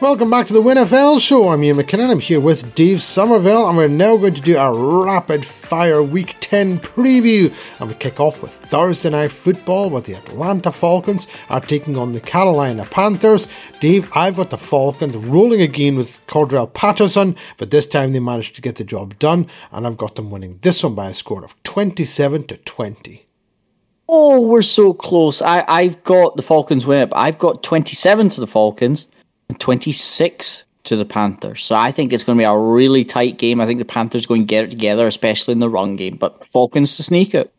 Welcome 0.00 0.30
back 0.30 0.46
to 0.46 0.52
the 0.52 0.62
WinFL 0.62 1.20
show. 1.20 1.48
I'm 1.48 1.60
Iain 1.60 1.74
McKinnon. 1.74 2.12
I'm 2.12 2.20
here 2.20 2.38
with 2.38 2.72
Dave 2.76 3.02
Somerville, 3.02 3.66
and 3.66 3.76
we're 3.76 3.88
now 3.88 4.16
going 4.16 4.34
to 4.34 4.40
do 4.40 4.56
a 4.56 5.04
rapid 5.04 5.44
fire 5.44 6.04
Week 6.04 6.36
10 6.38 6.78
preview. 6.78 7.52
And 7.80 7.90
we 7.90 7.96
kick 7.96 8.20
off 8.20 8.40
with 8.40 8.54
Thursday 8.54 9.10
Night 9.10 9.32
Football, 9.32 9.90
where 9.90 10.00
the 10.00 10.12
Atlanta 10.12 10.70
Falcons 10.70 11.26
are 11.50 11.60
taking 11.60 11.96
on 11.96 12.12
the 12.12 12.20
Carolina 12.20 12.84
Panthers. 12.84 13.48
Dave, 13.80 14.08
I've 14.14 14.36
got 14.36 14.50
the 14.50 14.56
Falcons 14.56 15.16
rolling 15.16 15.62
again 15.62 15.96
with 15.96 16.24
Cordarrelle 16.28 16.72
Patterson, 16.72 17.34
but 17.56 17.72
this 17.72 17.86
time 17.88 18.12
they 18.12 18.20
managed 18.20 18.54
to 18.54 18.62
get 18.62 18.76
the 18.76 18.84
job 18.84 19.18
done, 19.18 19.48
and 19.72 19.84
I've 19.84 19.96
got 19.96 20.14
them 20.14 20.30
winning 20.30 20.60
this 20.62 20.84
one 20.84 20.94
by 20.94 21.08
a 21.08 21.14
score 21.14 21.44
of 21.44 21.60
27 21.64 22.46
to 22.46 22.56
20. 22.56 23.26
Oh, 24.08 24.46
we're 24.46 24.62
so 24.62 24.92
close. 24.94 25.42
I, 25.42 25.64
I've 25.66 26.04
got 26.04 26.36
the 26.36 26.42
Falcons 26.42 26.86
win 26.86 27.00
it, 27.00 27.12
I've 27.16 27.38
got 27.38 27.64
27 27.64 28.28
to 28.28 28.40
the 28.40 28.46
Falcons 28.46 29.08
26 29.58 30.64
to 30.84 30.96
the 30.96 31.04
Panthers. 31.04 31.64
So 31.64 31.74
I 31.74 31.92
think 31.92 32.12
it's 32.12 32.24
going 32.24 32.36
to 32.36 32.40
be 32.40 32.46
a 32.46 32.56
really 32.56 33.04
tight 33.04 33.38
game. 33.38 33.60
I 33.60 33.66
think 33.66 33.78
the 33.78 33.84
Panthers 33.84 34.26
going 34.26 34.42
to 34.42 34.46
get 34.46 34.64
it 34.64 34.70
together, 34.70 35.06
especially 35.06 35.52
in 35.52 35.58
the 35.58 35.68
run 35.68 35.96
game. 35.96 36.16
But 36.16 36.44
Falcons 36.44 36.96
to 36.96 37.02
sneak 37.02 37.34
it. 37.34 37.52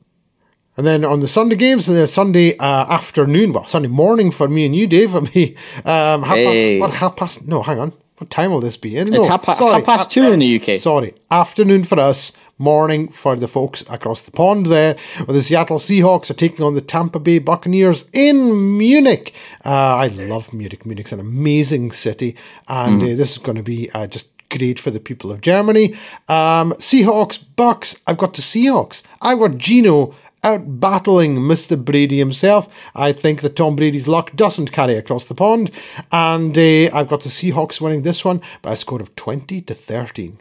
And 0.77 0.87
then 0.87 1.03
on 1.03 1.19
the 1.19 1.27
Sunday 1.27 1.55
games, 1.55 1.87
the 1.87 2.07
Sunday 2.07 2.57
uh, 2.57 2.85
afternoon, 2.93 3.51
well, 3.51 3.65
Sunday 3.65 3.89
morning 3.89 4.31
for 4.31 4.47
me 4.47 4.65
and 4.65 4.75
you, 4.75 4.87
Dave. 4.87 5.15
I 5.15 5.19
mean, 5.19 5.55
um, 5.83 6.23
half, 6.23 6.35
hey. 6.37 6.79
past, 6.79 6.89
what, 6.89 6.99
half 6.99 7.15
past? 7.17 7.47
No, 7.47 7.61
hang 7.61 7.79
on. 7.79 7.93
What 8.17 8.29
time 8.29 8.51
will 8.51 8.59
this 8.59 8.77
be? 8.77 8.95
In? 8.97 9.09
No, 9.09 9.19
it's 9.19 9.27
half, 9.27 9.43
pa- 9.43 9.53
sorry, 9.53 9.73
half 9.73 9.85
past 9.85 10.11
two 10.11 10.31
in 10.31 10.39
the 10.39 10.61
UK. 10.61 10.79
Sorry, 10.79 11.15
afternoon 11.31 11.83
for 11.83 11.99
us, 11.99 12.33
morning 12.59 13.07
for 13.07 13.35
the 13.35 13.47
folks 13.47 13.81
across 13.89 14.21
the 14.21 14.31
pond 14.31 14.67
there. 14.67 14.95
Where 15.25 15.33
the 15.33 15.41
Seattle 15.41 15.79
Seahawks 15.79 16.29
are 16.29 16.35
taking 16.35 16.63
on 16.63 16.75
the 16.75 16.81
Tampa 16.81 17.19
Bay 17.19 17.39
Buccaneers 17.39 18.09
in 18.13 18.77
Munich. 18.77 19.33
Uh, 19.65 19.95
I 19.95 20.07
love 20.07 20.53
Munich. 20.53 20.85
Munich's 20.85 21.13
an 21.13 21.19
amazing 21.19 21.91
city, 21.91 22.35
and 22.67 23.01
mm. 23.01 23.13
uh, 23.13 23.15
this 23.15 23.31
is 23.31 23.37
going 23.39 23.57
to 23.57 23.63
be 23.63 23.89
uh, 23.91 24.05
just 24.05 24.27
great 24.49 24.79
for 24.79 24.91
the 24.91 24.99
people 24.99 25.31
of 25.31 25.41
Germany. 25.41 25.93
Um, 26.27 26.73
Seahawks, 26.73 27.43
Bucks. 27.55 28.01
I've 28.05 28.17
got 28.17 28.33
the 28.33 28.41
Seahawks. 28.41 29.03
I've 29.21 29.39
got 29.39 29.57
Geno 29.57 30.15
out 30.43 30.79
battling 30.79 31.37
Mr. 31.37 31.83
Brady 31.83 32.17
himself. 32.17 32.67
I 32.95 33.11
think 33.11 33.41
that 33.41 33.55
Tom 33.55 33.75
Brady's 33.75 34.07
luck 34.07 34.35
doesn't 34.35 34.71
carry 34.71 34.95
across 34.95 35.25
the 35.25 35.35
pond, 35.35 35.71
and 36.11 36.57
uh, 36.57 36.95
I've 36.95 37.07
got 37.07 37.21
the 37.21 37.29
Seahawks 37.29 37.81
winning 37.81 38.03
this 38.03 38.23
one 38.23 38.41
by 38.61 38.73
a 38.73 38.77
score 38.77 39.01
of 39.01 39.15
20 39.15 39.61
to 39.61 39.73
13. 39.73 40.39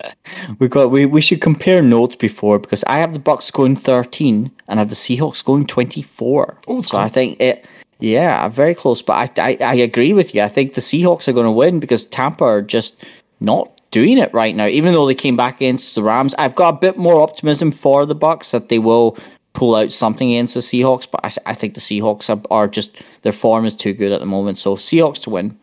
We 0.58 0.68
got 0.68 0.90
we, 0.90 1.06
we 1.06 1.20
should 1.20 1.40
compare 1.40 1.82
notes 1.82 2.16
before 2.16 2.58
because 2.58 2.84
I 2.84 2.98
have 2.98 3.12
the 3.12 3.18
Bucks 3.18 3.50
going 3.50 3.76
13 3.76 4.50
and 4.68 4.78
I 4.78 4.82
have 4.82 4.90
the 4.90 4.94
Seahawks 4.94 5.44
going 5.44 5.66
24. 5.66 6.58
Oh, 6.68 6.82
so 6.82 6.98
I 6.98 7.08
think 7.08 7.40
it 7.40 7.66
yeah, 7.98 8.48
very 8.48 8.74
close. 8.74 9.02
But 9.02 9.38
I, 9.38 9.50
I 9.50 9.58
I 9.60 9.74
agree 9.74 10.12
with 10.12 10.34
you. 10.34 10.42
I 10.42 10.48
think 10.48 10.74
the 10.74 10.80
Seahawks 10.80 11.28
are 11.28 11.32
going 11.32 11.46
to 11.46 11.50
win 11.50 11.80
because 11.80 12.04
Tampa 12.04 12.44
are 12.44 12.62
just 12.62 13.04
not 13.40 13.76
doing 13.90 14.18
it 14.18 14.32
right 14.34 14.54
now. 14.54 14.66
Even 14.66 14.92
though 14.92 15.06
they 15.06 15.14
came 15.14 15.36
back 15.36 15.56
against 15.56 15.94
the 15.94 16.02
Rams, 16.02 16.34
I've 16.38 16.54
got 16.54 16.74
a 16.74 16.78
bit 16.78 16.96
more 16.98 17.22
optimism 17.22 17.72
for 17.72 18.06
the 18.06 18.14
Bucks 18.14 18.50
that 18.50 18.68
they 18.68 18.78
will 18.78 19.16
pull 19.52 19.74
out 19.74 19.90
something 19.90 20.30
against 20.30 20.54
the 20.54 20.60
Seahawks. 20.60 21.10
But 21.10 21.24
I, 21.24 21.50
I 21.50 21.54
think 21.54 21.74
the 21.74 21.80
Seahawks 21.80 22.28
are, 22.28 22.42
are, 22.50 22.68
just 22.68 23.02
their 23.22 23.32
form 23.32 23.64
is 23.64 23.74
too 23.74 23.94
good 23.94 24.12
at 24.12 24.20
the 24.20 24.26
moment. 24.26 24.58
So 24.58 24.76
Seahawks 24.76 25.22
to 25.22 25.30
win. 25.30 25.58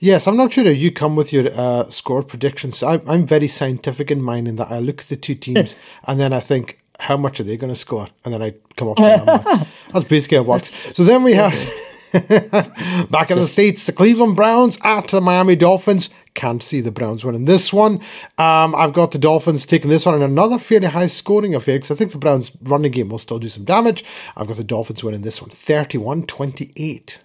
Yes, 0.00 0.26
I'm 0.26 0.36
not 0.36 0.52
sure 0.52 0.64
how 0.64 0.70
you 0.70 0.92
come 0.92 1.16
with 1.16 1.32
your 1.32 1.48
uh, 1.54 1.90
score 1.90 2.22
predictions. 2.22 2.82
I'm, 2.82 3.02
I'm 3.08 3.26
very 3.26 3.48
scientific 3.48 4.10
in 4.10 4.22
mine 4.22 4.46
in 4.46 4.56
that 4.56 4.70
I 4.70 4.78
look 4.78 5.02
at 5.02 5.08
the 5.08 5.16
two 5.16 5.34
teams 5.34 5.76
and 6.06 6.20
then 6.20 6.32
I 6.32 6.40
think, 6.40 6.80
how 7.00 7.16
much 7.16 7.40
are 7.40 7.44
they 7.44 7.56
going 7.56 7.72
to 7.72 7.78
score? 7.78 8.08
And 8.24 8.32
then 8.32 8.42
I 8.42 8.54
come 8.76 8.88
up 8.88 8.98
with 8.98 9.20
a 9.20 9.24
number. 9.24 9.66
That's 9.92 10.04
basically 10.04 10.36
how 10.36 10.44
it 10.44 10.48
works. 10.48 10.96
So 10.96 11.02
then 11.02 11.24
we 11.24 11.32
have 11.32 11.52
back 13.10 13.30
in 13.32 13.38
the 13.38 13.46
States, 13.46 13.86
the 13.86 13.92
Cleveland 13.92 14.36
Browns 14.36 14.78
at 14.84 15.08
the 15.08 15.20
Miami 15.20 15.56
Dolphins. 15.56 16.10
Can't 16.34 16.62
see 16.62 16.80
the 16.80 16.92
Browns 16.92 17.24
winning 17.24 17.44
this 17.44 17.72
one. 17.72 17.94
Um, 18.38 18.74
I've 18.76 18.92
got 18.92 19.10
the 19.10 19.18
Dolphins 19.18 19.66
taking 19.66 19.90
this 19.90 20.06
one 20.06 20.14
in 20.14 20.22
another 20.22 20.58
fairly 20.58 20.86
high 20.86 21.08
scoring 21.08 21.54
affair 21.54 21.76
because 21.76 21.90
I 21.90 21.96
think 21.96 22.12
the 22.12 22.18
Browns 22.18 22.52
running 22.62 22.92
game 22.92 23.08
will 23.08 23.18
still 23.18 23.40
do 23.40 23.48
some 23.48 23.64
damage. 23.64 24.04
I've 24.36 24.46
got 24.46 24.56
the 24.56 24.64
Dolphins 24.64 25.02
winning 25.02 25.22
this 25.22 25.42
one 25.42 25.50
31 25.50 26.26
28. 26.26 27.24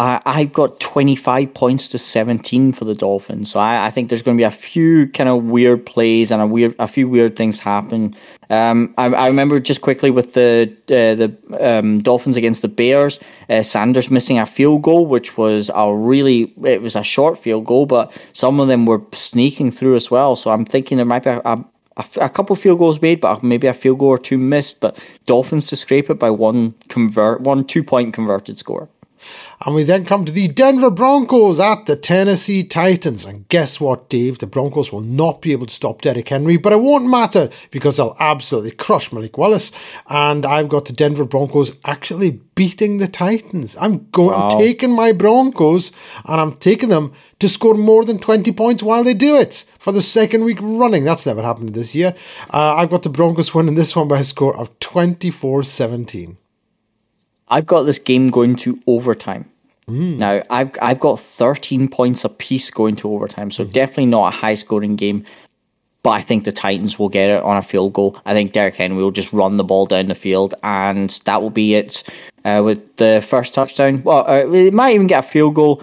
I, 0.00 0.22
I've 0.24 0.52
got 0.54 0.80
25 0.80 1.52
points 1.52 1.88
to 1.88 1.98
17 1.98 2.72
for 2.72 2.86
the 2.86 2.94
Dolphins. 2.94 3.50
So 3.50 3.60
I, 3.60 3.84
I 3.84 3.90
think 3.90 4.08
there's 4.08 4.22
going 4.22 4.34
to 4.34 4.40
be 4.40 4.46
a 4.46 4.50
few 4.50 5.06
kind 5.08 5.28
of 5.28 5.44
weird 5.44 5.84
plays 5.84 6.30
and 6.30 6.40
a 6.40 6.46
weird, 6.46 6.74
a 6.78 6.88
few 6.88 7.06
weird 7.06 7.36
things 7.36 7.60
happen. 7.60 8.16
Um, 8.48 8.94
I, 8.96 9.08
I 9.08 9.26
remember 9.26 9.60
just 9.60 9.82
quickly 9.82 10.10
with 10.10 10.32
the 10.32 10.74
uh, 10.88 11.14
the 11.14 11.36
um, 11.60 12.00
Dolphins 12.00 12.38
against 12.38 12.62
the 12.62 12.68
Bears, 12.68 13.20
uh, 13.50 13.62
Sanders 13.62 14.10
missing 14.10 14.38
a 14.38 14.46
field 14.46 14.80
goal, 14.80 15.04
which 15.04 15.36
was 15.36 15.70
a 15.74 15.94
really 15.94 16.54
it 16.64 16.80
was 16.80 16.96
a 16.96 17.02
short 17.02 17.38
field 17.38 17.66
goal, 17.66 17.84
but 17.84 18.10
some 18.32 18.58
of 18.58 18.68
them 18.68 18.86
were 18.86 19.02
sneaking 19.12 19.70
through 19.70 19.96
as 19.96 20.10
well. 20.10 20.34
So 20.34 20.50
I'm 20.50 20.64
thinking 20.64 20.96
there 20.96 21.04
might 21.04 21.24
be 21.24 21.30
a, 21.30 21.42
a 21.44 21.62
a, 22.18 22.30
couple 22.30 22.56
field 22.56 22.78
goals 22.78 23.02
made, 23.02 23.20
but 23.20 23.42
maybe 23.42 23.66
a 23.66 23.74
field 23.74 23.98
goal 23.98 24.08
or 24.08 24.18
two 24.18 24.38
missed. 24.38 24.80
But 24.80 24.98
Dolphins 25.26 25.66
to 25.66 25.76
scrape 25.76 26.08
it 26.08 26.18
by 26.18 26.30
one 26.30 26.72
convert, 26.88 27.42
one 27.42 27.64
two 27.64 27.84
point 27.84 28.14
converted 28.14 28.56
score. 28.56 28.88
And 29.64 29.74
we 29.74 29.82
then 29.82 30.06
come 30.06 30.24
to 30.24 30.32
the 30.32 30.48
Denver 30.48 30.90
Broncos 30.90 31.60
at 31.60 31.84
the 31.84 31.94
Tennessee 31.94 32.64
Titans. 32.64 33.26
And 33.26 33.46
guess 33.48 33.78
what, 33.78 34.08
Dave? 34.08 34.38
The 34.38 34.46
Broncos 34.46 34.90
will 34.90 35.02
not 35.02 35.42
be 35.42 35.52
able 35.52 35.66
to 35.66 35.74
stop 35.74 36.00
Derrick 36.00 36.30
Henry, 36.30 36.56
but 36.56 36.72
it 36.72 36.80
won't 36.80 37.06
matter 37.06 37.50
because 37.70 37.96
they'll 37.96 38.16
absolutely 38.18 38.70
crush 38.70 39.12
Malik 39.12 39.36
Willis. 39.36 39.70
And 40.08 40.46
I've 40.46 40.70
got 40.70 40.86
the 40.86 40.94
Denver 40.94 41.26
Broncos 41.26 41.76
actually 41.84 42.40
beating 42.54 42.98
the 42.98 43.06
Titans. 43.06 43.76
I'm 43.78 44.08
going, 44.10 44.38
wow. 44.38 44.48
I'm 44.48 44.58
taking 44.58 44.92
my 44.92 45.12
Broncos 45.12 45.92
and 46.24 46.40
I'm 46.40 46.54
taking 46.54 46.88
them 46.88 47.12
to 47.40 47.48
score 47.48 47.74
more 47.74 48.04
than 48.04 48.18
20 48.18 48.52
points 48.52 48.82
while 48.82 49.04
they 49.04 49.14
do 49.14 49.36
it 49.36 49.64
for 49.78 49.92
the 49.92 50.02
second 50.02 50.44
week 50.44 50.58
running. 50.60 51.04
That's 51.04 51.26
never 51.26 51.42
happened 51.42 51.74
this 51.74 51.94
year. 51.94 52.14
Uh, 52.52 52.76
I've 52.76 52.90
got 52.90 53.02
the 53.02 53.10
Broncos 53.10 53.54
winning 53.54 53.74
this 53.74 53.94
one 53.94 54.08
by 54.08 54.20
a 54.20 54.24
score 54.24 54.56
of 54.56 54.78
24 54.80 55.64
17. 55.64 56.38
I've 57.50 57.66
got 57.66 57.82
this 57.82 57.98
game 57.98 58.28
going 58.28 58.56
to 58.56 58.80
overtime. 58.86 59.50
Mm. 59.88 60.18
Now 60.18 60.42
I've 60.50 60.70
I've 60.80 61.00
got 61.00 61.20
13 61.20 61.88
points 61.88 62.24
apiece 62.24 62.70
going 62.70 62.96
to 62.96 63.12
overtime, 63.12 63.50
so 63.50 63.64
mm. 63.64 63.72
definitely 63.72 64.06
not 64.06 64.32
a 64.32 64.36
high 64.36 64.54
scoring 64.54 64.96
game. 64.96 65.24
But 66.02 66.10
I 66.10 66.22
think 66.22 66.44
the 66.44 66.52
Titans 66.52 66.98
will 66.98 67.10
get 67.10 67.28
it 67.28 67.42
on 67.42 67.58
a 67.58 67.62
field 67.62 67.92
goal. 67.92 68.16
I 68.24 68.32
think 68.32 68.52
Derrick 68.52 68.76
Henry 68.76 69.02
will 69.02 69.10
just 69.10 69.34
run 69.34 69.58
the 69.58 69.64
ball 69.64 69.84
down 69.84 70.06
the 70.06 70.14
field, 70.14 70.54
and 70.62 71.10
that 71.26 71.42
will 71.42 71.50
be 71.50 71.74
it 71.74 72.02
uh, 72.44 72.62
with 72.64 72.96
the 72.96 73.22
first 73.28 73.52
touchdown. 73.52 74.02
Well, 74.02 74.24
uh, 74.26 74.46
they 74.46 74.70
might 74.70 74.94
even 74.94 75.08
get 75.08 75.24
a 75.24 75.28
field 75.28 75.54
goal. 75.56 75.82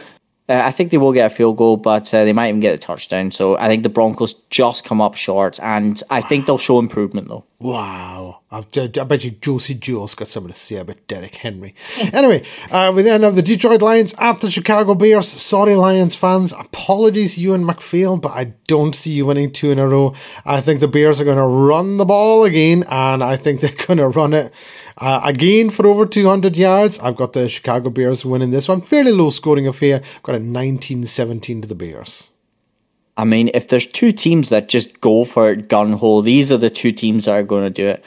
Uh, 0.50 0.62
I 0.64 0.72
think 0.72 0.92
they 0.92 0.98
will 0.98 1.12
get 1.12 1.32
a 1.32 1.36
field 1.36 1.58
goal, 1.58 1.78
but 1.78 2.14
uh, 2.14 2.24
they 2.24 2.34
might 2.34 2.50
even 2.50 2.62
get 2.62 2.74
a 2.74 2.78
touchdown. 2.78 3.32
So 3.32 3.58
I 3.58 3.68
think 3.68 3.84
the 3.84 3.90
Broncos 3.90 4.34
just 4.50 4.86
come 4.86 5.02
up 5.02 5.16
short, 5.16 5.60
and 5.62 6.02
I 6.10 6.22
think 6.22 6.46
they'll 6.46 6.58
show 6.58 6.80
improvement 6.80 7.28
though. 7.28 7.44
Wow. 7.60 8.42
I've, 8.50 8.68
I 8.78 8.88
bet 9.04 9.26
you 9.26 9.32
Josie 9.32 9.74
Jules 9.74 10.16
got 10.16 10.30
something 10.30 10.54
to 10.54 10.58
say 10.58 10.78
about 10.78 11.06
Derrick 11.08 11.36
Henry. 11.36 11.76
anyway, 12.14 12.46
uh, 12.72 12.94
we 12.96 13.02
then 13.02 13.24
have 13.24 13.36
the 13.36 13.42
Detroit 13.42 13.82
Lions 13.82 14.14
at 14.20 14.40
the 14.40 14.50
Chicago 14.50 14.96
Bears. 14.96 15.28
Sorry, 15.28 15.76
Lions 15.76 16.16
fans. 16.16 16.54
Apologies, 16.54 17.38
Ewan 17.38 17.66
McPhail, 17.66 18.22
but 18.22 18.32
I 18.32 18.54
don't 18.68 18.96
see 18.96 19.12
you 19.12 19.26
winning 19.26 19.52
two 19.52 19.72
in 19.72 19.80
a 19.80 19.88
row. 19.88 20.14
I 20.46 20.62
think 20.62 20.80
the 20.80 20.88
Bears 20.88 21.20
are 21.20 21.26
going 21.26 21.38
to 21.38 21.44
run 21.44 21.98
the 21.98 22.06
ball 22.06 22.46
again, 22.46 22.86
and 22.90 23.22
I 23.22 23.36
think 23.36 23.60
they're 23.60 23.72
going 23.88 23.98
to 23.98 24.08
run 24.08 24.34
it 24.34 24.54
uh, 24.98 25.22
again 25.24 25.70
for 25.70 25.88
over 25.88 26.06
200 26.06 26.58
yards. 26.58 27.00
I've 27.00 27.16
got 27.16 27.34
the 27.34 27.48
Chicago 27.48 27.90
Bears 27.90 28.26
winning 28.26 28.52
this 28.52 28.68
one. 28.68 28.82
Fairly 28.82 29.12
low 29.12 29.30
scoring 29.30 29.68
affair. 29.68 30.02
I've 30.16 30.24
got 30.24 30.36
a 30.36 30.40
19 30.40 31.04
17 31.04 31.62
to 31.62 31.68
the 31.68 31.76
Bears. 31.76 32.32
I 33.16 33.24
mean, 33.24 33.50
if 33.54 33.68
there's 33.68 33.88
two 33.88 34.12
teams 34.12 34.50
that 34.50 34.70
just 34.70 35.02
go 35.02 35.26
for 35.26 35.52
it 35.52 35.70
gun 35.70 35.94
hole, 35.94 36.22
these 36.22 36.52
are 36.52 36.58
the 36.58 36.70
two 36.70 36.92
teams 36.92 37.26
that 37.26 37.32
are 37.32 37.44
going 37.44 37.64
to 37.64 37.70
do 37.70 37.88
it. 37.88 38.04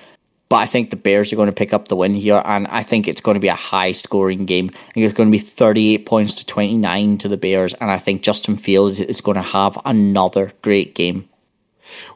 But 0.48 0.56
I 0.56 0.66
think 0.66 0.90
the 0.90 0.96
Bears 0.96 1.32
are 1.32 1.36
going 1.36 1.48
to 1.48 1.54
pick 1.54 1.72
up 1.72 1.86
the 1.86 1.96
win 1.96 2.14
here, 2.14 2.42
and 2.44 2.66
I 2.68 2.82
think 2.82 3.06
it's 3.06 3.20
going 3.20 3.36
to 3.36 3.40
be 3.40 3.48
a 3.48 3.54
high 3.54 3.92
scoring 3.92 4.46
game. 4.46 4.70
I 4.72 4.92
think 4.92 5.06
it's 5.06 5.14
going 5.14 5.28
to 5.28 5.36
be 5.36 5.42
38 5.42 6.06
points 6.06 6.36
to 6.36 6.46
29 6.46 7.18
to 7.18 7.28
the 7.28 7.36
Bears, 7.36 7.74
and 7.74 7.88
I 7.88 7.98
think 7.98 8.22
Justin 8.22 8.56
Fields 8.56 9.00
is 9.00 9.20
going 9.20 9.36
to 9.36 9.42
have 9.42 9.78
another 9.84 10.52
great 10.62 10.96
game. 10.96 11.28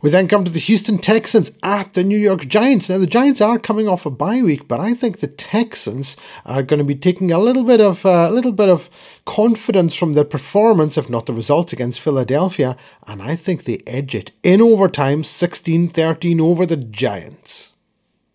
We 0.02 0.10
then 0.10 0.28
come 0.28 0.44
to 0.44 0.50
the 0.50 0.58
Houston 0.58 0.98
Texans 0.98 1.52
at 1.62 1.94
the 1.94 2.04
New 2.04 2.18
York 2.18 2.46
Giants. 2.46 2.88
Now, 2.88 2.98
the 2.98 3.06
Giants 3.06 3.40
are 3.40 3.58
coming 3.58 3.88
off 3.88 4.06
a 4.06 4.10
bye 4.10 4.42
week, 4.42 4.68
but 4.68 4.80
I 4.80 4.94
think 4.94 5.18
the 5.18 5.28
Texans 5.28 6.16
are 6.44 6.62
going 6.62 6.78
to 6.78 6.84
be 6.84 6.94
taking 6.94 7.32
a 7.32 7.38
little 7.38 7.64
bit 7.64 7.80
of 7.80 8.04
uh, 8.04 8.26
a 8.28 8.32
little 8.32 8.52
bit 8.52 8.68
of 8.68 8.90
confidence 9.24 9.94
from 9.94 10.12
their 10.12 10.24
performance, 10.24 10.98
if 10.98 11.08
not 11.08 11.26
the 11.26 11.32
result 11.32 11.72
against 11.72 12.00
Philadelphia, 12.00 12.76
and 13.06 13.22
I 13.22 13.36
think 13.36 13.64
they 13.64 13.82
edge 13.86 14.14
it 14.14 14.32
in 14.42 14.60
overtime, 14.60 15.22
16-13 15.22 16.40
over 16.40 16.66
the 16.66 16.76
Giants. 16.76 17.72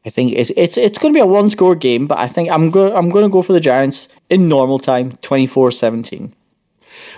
I 0.05 0.09
think 0.09 0.33
it's 0.33 0.51
it's 0.55 0.77
it's 0.77 0.97
going 0.97 1.13
to 1.13 1.17
be 1.17 1.21
a 1.21 1.25
one 1.25 1.49
score 1.49 1.75
game, 1.75 2.07
but 2.07 2.17
I 2.17 2.27
think 2.27 2.49
I'm 2.49 2.71
going 2.71 2.95
I'm 2.95 3.09
going 3.09 3.25
to 3.25 3.29
go 3.29 3.41
for 3.41 3.53
the 3.53 3.59
Giants 3.59 4.07
in 4.29 4.47
normal 4.47 4.79
time, 4.79 5.11
24-17. 5.17 6.31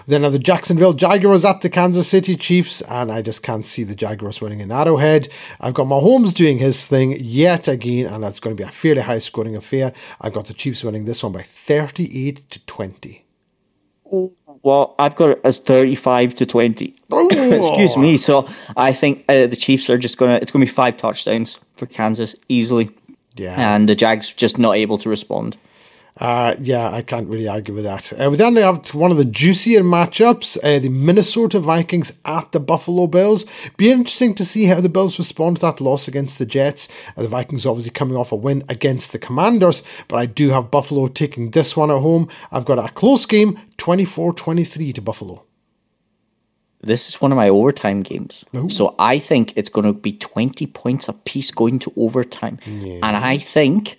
Then 0.07 0.23
have 0.23 0.33
the 0.33 0.39
Jacksonville 0.39 0.93
Jaguars 0.93 1.45
at 1.45 1.61
the 1.61 1.69
Kansas 1.69 2.07
City 2.07 2.35
Chiefs, 2.35 2.81
and 2.81 3.11
I 3.11 3.21
just 3.21 3.43
can't 3.43 3.65
see 3.65 3.83
the 3.83 3.95
Jaguars 3.95 4.41
winning 4.41 4.59
in 4.59 4.71
Arrowhead. 4.71 5.29
I've 5.59 5.73
got 5.73 5.87
Mahomes 5.87 6.33
doing 6.33 6.57
his 6.57 6.87
thing 6.87 7.17
yet 7.19 7.67
again, 7.67 8.07
and 8.07 8.23
that's 8.23 8.39
going 8.39 8.55
to 8.55 8.61
be 8.61 8.67
a 8.67 8.71
fairly 8.71 9.01
high 9.01 9.19
scoring 9.19 9.55
affair. 9.55 9.93
I've 10.19 10.33
got 10.33 10.45
the 10.45 10.53
Chiefs 10.53 10.83
winning 10.83 11.05
this 11.05 11.23
one 11.23 11.31
by 11.31 11.41
38 11.41 12.49
to 12.49 12.65
20. 12.65 13.25
Well, 14.63 14.95
I've 14.99 15.15
got 15.15 15.31
it 15.31 15.41
as 15.43 15.59
35 15.59 16.35
to 16.35 16.45
20. 16.45 16.95
Excuse 17.11 17.97
me. 17.97 18.17
So 18.17 18.47
I 18.77 18.93
think 18.93 19.25
uh, 19.29 19.47
the 19.47 19.55
Chiefs 19.55 19.89
are 19.89 19.97
just 19.97 20.17
going 20.17 20.35
to, 20.35 20.41
it's 20.41 20.51
going 20.51 20.65
to 20.65 20.69
be 20.69 20.75
five 20.75 20.97
touchdowns 20.97 21.59
for 21.75 21.85
Kansas 21.85 22.35
easily. 22.49 22.91
Yeah. 23.35 23.55
And 23.57 23.87
the 23.87 23.95
Jags 23.95 24.29
just 24.29 24.59
not 24.59 24.75
able 24.75 24.97
to 24.99 25.09
respond. 25.09 25.57
Uh, 26.17 26.55
yeah, 26.59 26.89
I 26.91 27.01
can't 27.01 27.29
really 27.29 27.47
argue 27.47 27.73
with 27.73 27.85
that. 27.85 28.11
Uh, 28.13 28.29
we 28.29 28.37
then 28.37 28.55
have 28.57 28.93
one 28.93 29.11
of 29.11 29.17
the 29.17 29.25
juicier 29.25 29.81
matchups 29.81 30.57
uh, 30.63 30.79
the 30.79 30.89
Minnesota 30.89 31.59
Vikings 31.59 32.13
at 32.25 32.51
the 32.51 32.59
Buffalo 32.59 33.07
Bills. 33.07 33.45
Be 33.77 33.91
interesting 33.91 34.35
to 34.35 34.45
see 34.45 34.65
how 34.65 34.81
the 34.81 34.89
Bills 34.89 35.17
respond 35.17 35.57
to 35.57 35.61
that 35.61 35.79
loss 35.79 36.07
against 36.07 36.37
the 36.37 36.45
Jets. 36.45 36.89
Uh, 37.15 37.23
the 37.23 37.29
Vikings 37.29 37.65
obviously 37.65 37.91
coming 37.91 38.17
off 38.17 38.31
a 38.31 38.35
win 38.35 38.63
against 38.67 39.13
the 39.13 39.19
Commanders, 39.19 39.83
but 40.07 40.17
I 40.17 40.25
do 40.25 40.49
have 40.49 40.71
Buffalo 40.71 41.07
taking 41.07 41.51
this 41.51 41.77
one 41.77 41.89
at 41.89 41.99
home. 41.99 42.27
I've 42.51 42.65
got 42.65 42.77
a 42.77 42.91
close 42.93 43.25
game 43.25 43.59
24 43.77 44.33
23 44.33 44.93
to 44.93 45.01
Buffalo. 45.01 45.45
This 46.83 47.07
is 47.07 47.21
one 47.21 47.31
of 47.31 47.35
my 47.35 47.47
overtime 47.47 48.01
games. 48.01 48.43
Ooh. 48.55 48.69
So 48.69 48.95
I 48.97 49.19
think 49.19 49.53
it's 49.55 49.69
going 49.69 49.85
to 49.85 49.93
be 49.93 50.13
20 50.13 50.65
points 50.67 51.07
a 51.07 51.13
piece 51.13 51.51
going 51.51 51.79
to 51.79 51.93
overtime. 51.95 52.59
Yeah. 52.65 52.99
And 53.03 53.15
I 53.15 53.37
think 53.37 53.97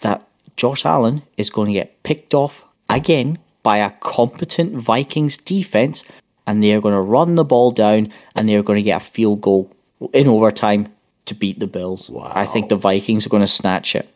that 0.00 0.25
Josh 0.56 0.84
Allen 0.84 1.22
is 1.36 1.50
going 1.50 1.68
to 1.68 1.74
get 1.74 2.02
picked 2.02 2.34
off 2.34 2.64
again 2.88 3.38
by 3.62 3.78
a 3.78 3.90
competent 3.90 4.74
Vikings 4.74 5.36
defense, 5.36 6.04
and 6.46 6.62
they 6.62 6.72
are 6.72 6.80
going 6.80 6.94
to 6.94 7.00
run 7.00 7.34
the 7.34 7.44
ball 7.44 7.70
down 7.70 8.12
and 8.34 8.48
they 8.48 8.54
are 8.54 8.62
going 8.62 8.76
to 8.76 8.82
get 8.82 9.02
a 9.02 9.04
field 9.04 9.40
goal 9.40 9.70
in 10.12 10.28
overtime 10.28 10.92
to 11.26 11.34
beat 11.34 11.58
the 11.58 11.66
Bills. 11.66 12.08
Wow. 12.08 12.30
I 12.34 12.46
think 12.46 12.68
the 12.68 12.76
Vikings 12.76 13.26
are 13.26 13.30
going 13.30 13.42
to 13.42 13.48
snatch 13.48 13.96
it. 13.96 14.08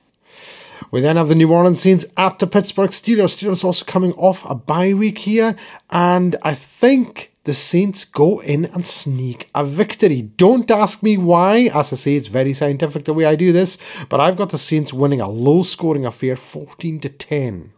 We 0.91 1.01
then 1.01 1.17
have 1.17 1.29
the 1.29 1.35
New 1.35 1.53
Orleans 1.53 1.81
Saints 1.81 2.07
at 2.17 2.39
the 2.39 2.47
Pittsburgh 2.47 2.91
Steelers. 2.91 3.37
Steelers 3.37 3.65
also 3.65 3.85
coming 3.85 4.13
off 4.15 4.49
a 4.49 4.55
bye 4.55 4.95
week 4.95 5.19
here, 5.19 5.57
and 5.91 6.37
I 6.43 6.55
think 6.55 7.30
the 7.45 7.55
Saints 7.55 8.05
go 8.05 8.41
in 8.43 8.67
and 8.67 8.85
sneak 8.85 9.49
a 9.55 9.65
victory. 9.65 10.23
Don't 10.23 10.71
ask 10.71 11.03
me 11.03 11.17
why. 11.17 11.71
As 11.75 11.93
I 11.93 11.97
say, 11.97 12.17
it's 12.17 12.29
very 12.29 12.53
scientific 12.53 13.05
the 13.05 13.15
way 13.15 13.25
I 13.25 13.35
do 13.35 13.53
this, 13.53 13.79
but 14.09 14.21
I've 14.21 14.37
got 14.37 14.51
the 14.51 14.59
Saints 14.59 14.93
winning 14.93 15.21
a 15.21 15.29
low 15.29 15.63
scoring 15.63 16.05
affair 16.05 16.37
14 16.37 17.01
to 17.01 17.09
10. 17.09 17.73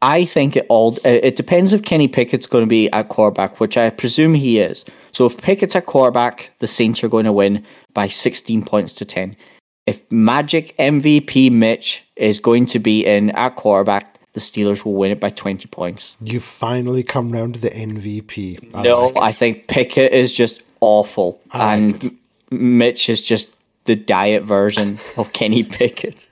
I 0.00 0.26
think 0.26 0.54
it 0.54 0.66
all 0.68 0.96
it 1.04 1.34
depends 1.34 1.72
if 1.72 1.82
Kenny 1.82 2.06
Pickett's 2.06 2.46
going 2.46 2.62
to 2.62 2.68
be 2.68 2.88
at 2.92 3.08
quarterback, 3.08 3.58
which 3.58 3.76
I 3.76 3.90
presume 3.90 4.34
he 4.34 4.60
is. 4.60 4.84
So 5.12 5.26
if 5.26 5.36
Pickett's 5.38 5.74
at 5.74 5.86
quarterback, 5.86 6.52
the 6.60 6.68
Saints 6.68 7.02
are 7.02 7.08
going 7.08 7.24
to 7.24 7.32
win 7.32 7.64
by 7.94 8.06
16 8.06 8.64
points 8.64 8.94
to 8.94 9.04
10. 9.04 9.36
If 9.86 10.02
Magic 10.12 10.76
MVP 10.76 11.50
Mitch 11.50 12.04
is 12.14 12.38
going 12.38 12.66
to 12.66 12.78
be 12.78 13.04
in 13.04 13.30
at 13.30 13.56
quarterback, 13.56 14.17
the 14.38 14.44
Steelers 14.44 14.84
will 14.84 14.94
win 14.94 15.10
it 15.10 15.20
by 15.20 15.30
20 15.30 15.66
points. 15.68 16.16
You 16.20 16.40
finally 16.40 17.02
come 17.02 17.30
round 17.30 17.54
to 17.54 17.60
the 17.60 17.70
MVP. 17.70 18.70
I 18.74 18.82
no, 18.82 19.08
like 19.08 19.16
I 19.22 19.32
think 19.32 19.66
Pickett 19.66 20.12
is 20.12 20.32
just 20.32 20.62
awful. 20.80 21.40
I 21.50 21.74
and 21.74 22.04
like 22.04 22.12
Mitch 22.50 23.08
is 23.08 23.20
just 23.20 23.50
the 23.84 23.96
diet 23.96 24.44
version 24.44 24.98
of 25.16 25.32
Kenny 25.38 25.64
Pickett. 25.64 26.24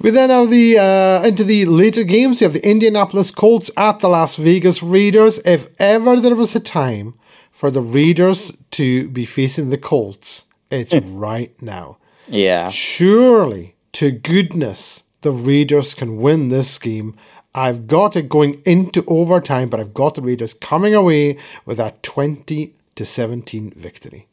We 0.00 0.10
then 0.10 0.30
have 0.30 0.48
the 0.48 0.78
uh, 0.78 1.26
into 1.26 1.44
the 1.44 1.66
later 1.66 2.04
games. 2.04 2.40
You 2.40 2.46
have 2.46 2.54
the 2.54 2.66
Indianapolis 2.66 3.30
Colts 3.30 3.70
at 3.76 3.98
the 3.98 4.08
Las 4.08 4.36
Vegas 4.36 4.82
Raiders. 4.82 5.38
If 5.44 5.68
ever 5.78 6.18
there 6.18 6.34
was 6.34 6.54
a 6.54 6.60
time 6.60 7.14
for 7.50 7.70
the 7.70 7.82
Raiders 7.82 8.56
to 8.70 9.08
be 9.08 9.26
facing 9.26 9.68
the 9.68 9.76
Colts, 9.76 10.44
it's 10.70 10.94
hmm. 10.94 11.18
right 11.18 11.60
now. 11.60 11.98
Yeah. 12.26 12.68
Surely, 12.70 13.74
to 13.92 14.10
goodness, 14.12 15.02
the 15.22 15.32
Raiders 15.32 15.94
can 15.94 16.18
win 16.18 16.48
this 16.48 16.78
game. 16.78 17.16
I've 17.54 17.86
got 17.86 18.14
it 18.14 18.28
going 18.28 18.62
into 18.64 19.04
overtime, 19.06 19.68
but 19.68 19.80
I've 19.80 19.94
got 19.94 20.14
the 20.14 20.22
Raiders 20.22 20.54
coming 20.54 20.94
away 20.94 21.38
with 21.64 21.80
a 21.80 21.94
20 22.02 22.74
to 22.94 23.04
17 23.04 23.72
victory. 23.76 24.28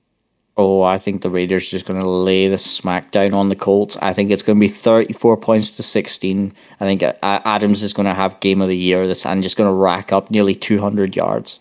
Oh, 0.58 0.84
I 0.84 0.98
think 1.00 1.22
the 1.22 1.30
Raiders 1.30 1.68
are 1.68 1.72
just 1.72 1.86
going 1.86 2.00
to 2.00 2.10
lay 2.10 2.48
the 2.48 2.56
smackdown 2.56 3.34
on 3.34 3.50
the 3.50 3.58
Colts. 3.58 3.98
I 4.02 4.14
think 4.14 4.32
it's 4.32 4.44
going 4.44 4.58
to 4.58 4.62
be 4.62 4.70
34 4.70 5.38
points 5.38 5.76
to 5.76 5.84
16. 5.84 6.54
I 6.80 6.86
think 6.86 7.04
uh, 7.04 7.14
Adams 7.22 7.84
is 7.84 7.94
going 7.94 8.06
to 8.06 8.14
have 8.14 8.40
game 8.40 8.62
of 8.62 8.70
the 8.70 8.78
year 8.78 9.06
this 9.06 9.26
and 9.26 9.44
just 9.44 9.58
going 9.58 9.70
to 9.70 9.74
rack 9.74 10.14
up 10.14 10.32
nearly 10.32 10.56
200 10.56 11.16
yards. 11.16 11.60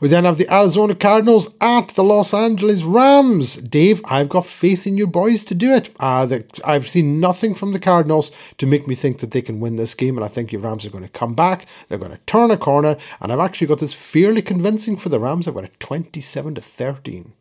We 0.00 0.08
then 0.08 0.24
have 0.24 0.38
the 0.38 0.52
Arizona 0.52 0.94
Cardinals 0.94 1.54
at 1.60 1.88
the 1.88 2.04
Los 2.04 2.34
Angeles 2.34 2.82
Rams. 2.82 3.56
Dave, 3.56 4.02
I've 4.04 4.28
got 4.28 4.46
faith 4.46 4.86
in 4.86 4.96
your 4.96 5.06
boys 5.06 5.44
to 5.44 5.54
do 5.54 5.72
it. 5.72 5.90
Uh, 6.00 6.26
the, 6.26 6.44
I've 6.64 6.88
seen 6.88 7.20
nothing 7.20 7.54
from 7.54 7.72
the 7.72 7.80
Cardinals 7.80 8.32
to 8.58 8.66
make 8.66 8.86
me 8.86 8.94
think 8.94 9.20
that 9.20 9.30
they 9.30 9.42
can 9.42 9.60
win 9.60 9.76
this 9.76 9.94
game, 9.94 10.16
and 10.16 10.24
I 10.24 10.28
think 10.28 10.52
your 10.52 10.60
Rams 10.60 10.84
are 10.86 10.90
going 10.90 11.04
to 11.04 11.10
come 11.10 11.34
back. 11.34 11.66
They're 11.88 11.98
going 11.98 12.12
to 12.12 12.18
turn 12.26 12.50
a 12.50 12.56
corner, 12.56 12.96
and 13.20 13.32
I've 13.32 13.40
actually 13.40 13.66
got 13.66 13.80
this 13.80 13.94
fairly 13.94 14.42
convincing 14.42 14.96
for 14.96 15.08
the 15.08 15.20
Rams. 15.20 15.48
I've 15.48 15.54
got 15.54 15.64
a 15.64 15.68
27 15.78 16.54
to 16.54 16.60
13 16.60 17.32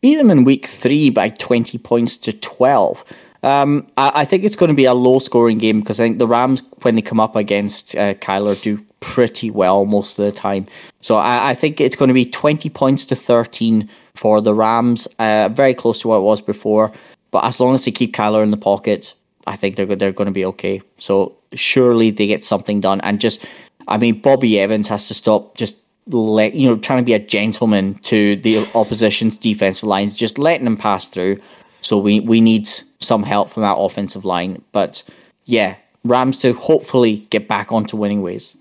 beat 0.00 0.16
them 0.16 0.30
in 0.30 0.44
week 0.44 0.66
three 0.66 1.10
by 1.10 1.28
20 1.28 1.78
points 1.78 2.16
to 2.18 2.32
12. 2.32 3.04
Um, 3.42 3.86
I, 3.96 4.12
I, 4.16 4.24
think 4.24 4.44
it's 4.44 4.56
going 4.56 4.68
to 4.68 4.74
be 4.74 4.84
a 4.84 4.94
low 4.94 5.18
scoring 5.18 5.58
game 5.58 5.80
because 5.80 6.00
I 6.00 6.04
think 6.04 6.18
the 6.18 6.26
Rams, 6.26 6.62
when 6.82 6.96
they 6.96 7.02
come 7.02 7.20
up 7.20 7.36
against 7.36 7.94
uh, 7.94 8.14
Kyler, 8.14 8.60
do 8.60 8.84
pretty 9.00 9.50
well 9.50 9.84
most 9.84 10.18
of 10.18 10.24
the 10.24 10.32
time. 10.32 10.66
So 11.00 11.16
I, 11.16 11.50
I, 11.50 11.54
think 11.54 11.80
it's 11.80 11.96
going 11.96 12.08
to 12.08 12.14
be 12.14 12.24
20 12.24 12.68
points 12.70 13.06
to 13.06 13.16
13 13.16 13.88
for 14.14 14.40
the 14.40 14.54
Rams, 14.54 15.06
uh, 15.18 15.48
very 15.50 15.74
close 15.74 16.00
to 16.00 16.08
what 16.08 16.16
it 16.16 16.22
was 16.22 16.40
before. 16.40 16.92
But 17.30 17.44
as 17.44 17.60
long 17.60 17.74
as 17.74 17.84
they 17.84 17.92
keep 17.92 18.14
Kyler 18.14 18.42
in 18.42 18.50
the 18.50 18.56
pocket, 18.56 19.14
I 19.46 19.56
think 19.56 19.76
they're 19.76 19.86
they're 19.86 20.12
going 20.12 20.26
to 20.26 20.32
be 20.32 20.44
okay. 20.46 20.82
So 20.98 21.36
surely 21.54 22.10
they 22.10 22.26
get 22.26 22.44
something 22.44 22.80
done. 22.80 23.00
And 23.02 23.20
just, 23.20 23.44
I 23.86 23.96
mean, 23.96 24.20
Bobby 24.20 24.58
Evans 24.58 24.88
has 24.88 25.08
to 25.08 25.14
stop 25.14 25.56
just 25.56 25.76
let 26.06 26.54
you 26.54 26.68
know 26.68 26.76
trying 26.76 27.00
to 27.00 27.04
be 27.04 27.12
a 27.12 27.18
gentleman 27.18 27.94
to 27.96 28.36
the 28.36 28.66
opposition's 28.74 29.38
defensive 29.38 29.84
lines, 29.84 30.14
just 30.14 30.38
letting 30.38 30.64
them 30.64 30.76
pass 30.76 31.08
through. 31.08 31.40
So 31.80 31.98
we 31.98 32.20
we 32.20 32.40
need 32.40 32.68
some 33.00 33.22
help 33.22 33.50
from 33.50 33.62
that 33.62 33.76
offensive 33.76 34.24
line. 34.24 34.62
But 34.72 35.02
yeah, 35.44 35.76
Rams 36.04 36.40
to 36.40 36.52
hopefully 36.54 37.26
get 37.30 37.48
back 37.48 37.72
onto 37.72 37.96
winning 37.96 38.22
ways. 38.22 38.54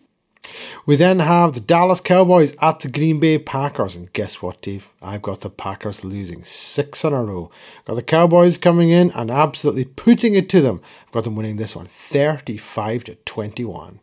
We 0.86 0.96
then 0.96 1.20
have 1.20 1.54
the 1.54 1.60
Dallas 1.60 2.00
Cowboys 2.00 2.56
at 2.62 2.80
the 2.80 2.90
Green 2.90 3.20
Bay 3.20 3.38
Packers. 3.38 3.96
And 3.96 4.12
guess 4.14 4.42
what, 4.42 4.62
Dave? 4.62 4.90
I've 5.02 5.22
got 5.22 5.42
the 5.42 5.50
Packers 5.50 6.04
losing 6.04 6.44
six 6.44 7.04
in 7.04 7.14
a 7.14 7.24
row. 7.24 7.52
Got 7.86 7.96
the 7.96 8.04
Cowboys 8.04 8.58
coming 8.58 8.90
in 8.90 9.12
and 9.12 9.30
absolutely 9.30 9.86
putting 9.86 10.34
it 10.34 10.50
to 10.50 10.62
them. 10.62 10.82
I've 11.06 11.12
got 11.12 11.24
them 11.24 11.36
winning 11.36 11.58
this 11.58 11.76
one 11.76 11.88
35 11.88 13.04
to 13.06 13.16
21. 13.16 14.00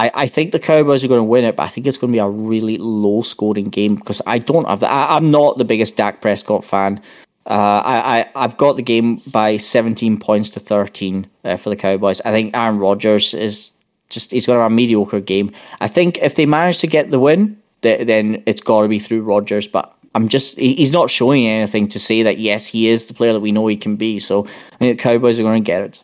I, 0.00 0.10
I 0.14 0.28
think 0.28 0.52
the 0.52 0.58
Cowboys 0.58 1.04
are 1.04 1.08
going 1.08 1.20
to 1.20 1.24
win 1.24 1.44
it, 1.44 1.56
but 1.56 1.64
I 1.64 1.68
think 1.68 1.86
it's 1.86 1.98
going 1.98 2.10
to 2.10 2.16
be 2.16 2.20
a 2.20 2.28
really 2.28 2.78
low 2.78 3.20
scoring 3.20 3.68
game 3.68 3.96
because 3.96 4.22
I 4.26 4.38
don't 4.38 4.66
have 4.66 4.80
that. 4.80 4.90
I, 4.90 5.16
am 5.18 5.30
not 5.30 5.58
the 5.58 5.64
biggest 5.64 5.96
Dak 5.96 6.22
Prescott 6.22 6.64
fan. 6.64 7.02
Uh, 7.46 7.82
I, 7.84 8.20
I, 8.20 8.30
I've 8.34 8.56
got 8.56 8.76
the 8.76 8.82
game 8.82 9.16
by 9.26 9.58
17 9.58 10.18
points 10.18 10.50
to 10.50 10.60
13 10.60 11.28
uh, 11.44 11.56
for 11.56 11.68
the 11.68 11.76
Cowboys. 11.76 12.22
I 12.24 12.30
think 12.30 12.56
Aaron 12.56 12.78
Rodgers 12.78 13.34
is 13.34 13.72
just, 14.10 14.30
he's 14.30 14.46
going 14.46 14.56
to 14.56 14.62
have 14.62 14.72
a 14.72 14.74
mediocre 14.74 15.20
game. 15.20 15.52
I 15.80 15.88
think 15.88 16.18
if 16.18 16.34
they 16.34 16.46
manage 16.46 16.78
to 16.78 16.86
get 16.86 17.10
the 17.10 17.18
win, 17.18 17.60
th- 17.82 18.06
then 18.06 18.42
it's 18.46 18.60
got 18.60 18.82
to 18.82 18.88
be 18.88 18.98
through 18.98 19.22
Rodgers, 19.22 19.66
but 19.66 19.96
I'm 20.14 20.28
just, 20.28 20.58
he's 20.58 20.92
not 20.92 21.08
showing 21.08 21.46
anything 21.46 21.88
to 21.88 21.98
say 22.00 22.22
that, 22.24 22.38
yes, 22.38 22.66
he 22.66 22.88
is 22.88 23.06
the 23.06 23.14
player 23.14 23.32
that 23.32 23.40
we 23.40 23.52
know 23.52 23.66
he 23.68 23.76
can 23.76 23.96
be. 23.96 24.18
So 24.18 24.44
I 24.44 24.76
think 24.76 24.98
the 24.98 25.02
Cowboys 25.02 25.38
are 25.38 25.44
going 25.44 25.62
to 25.62 25.66
get 25.66 25.82
it. 25.82 26.02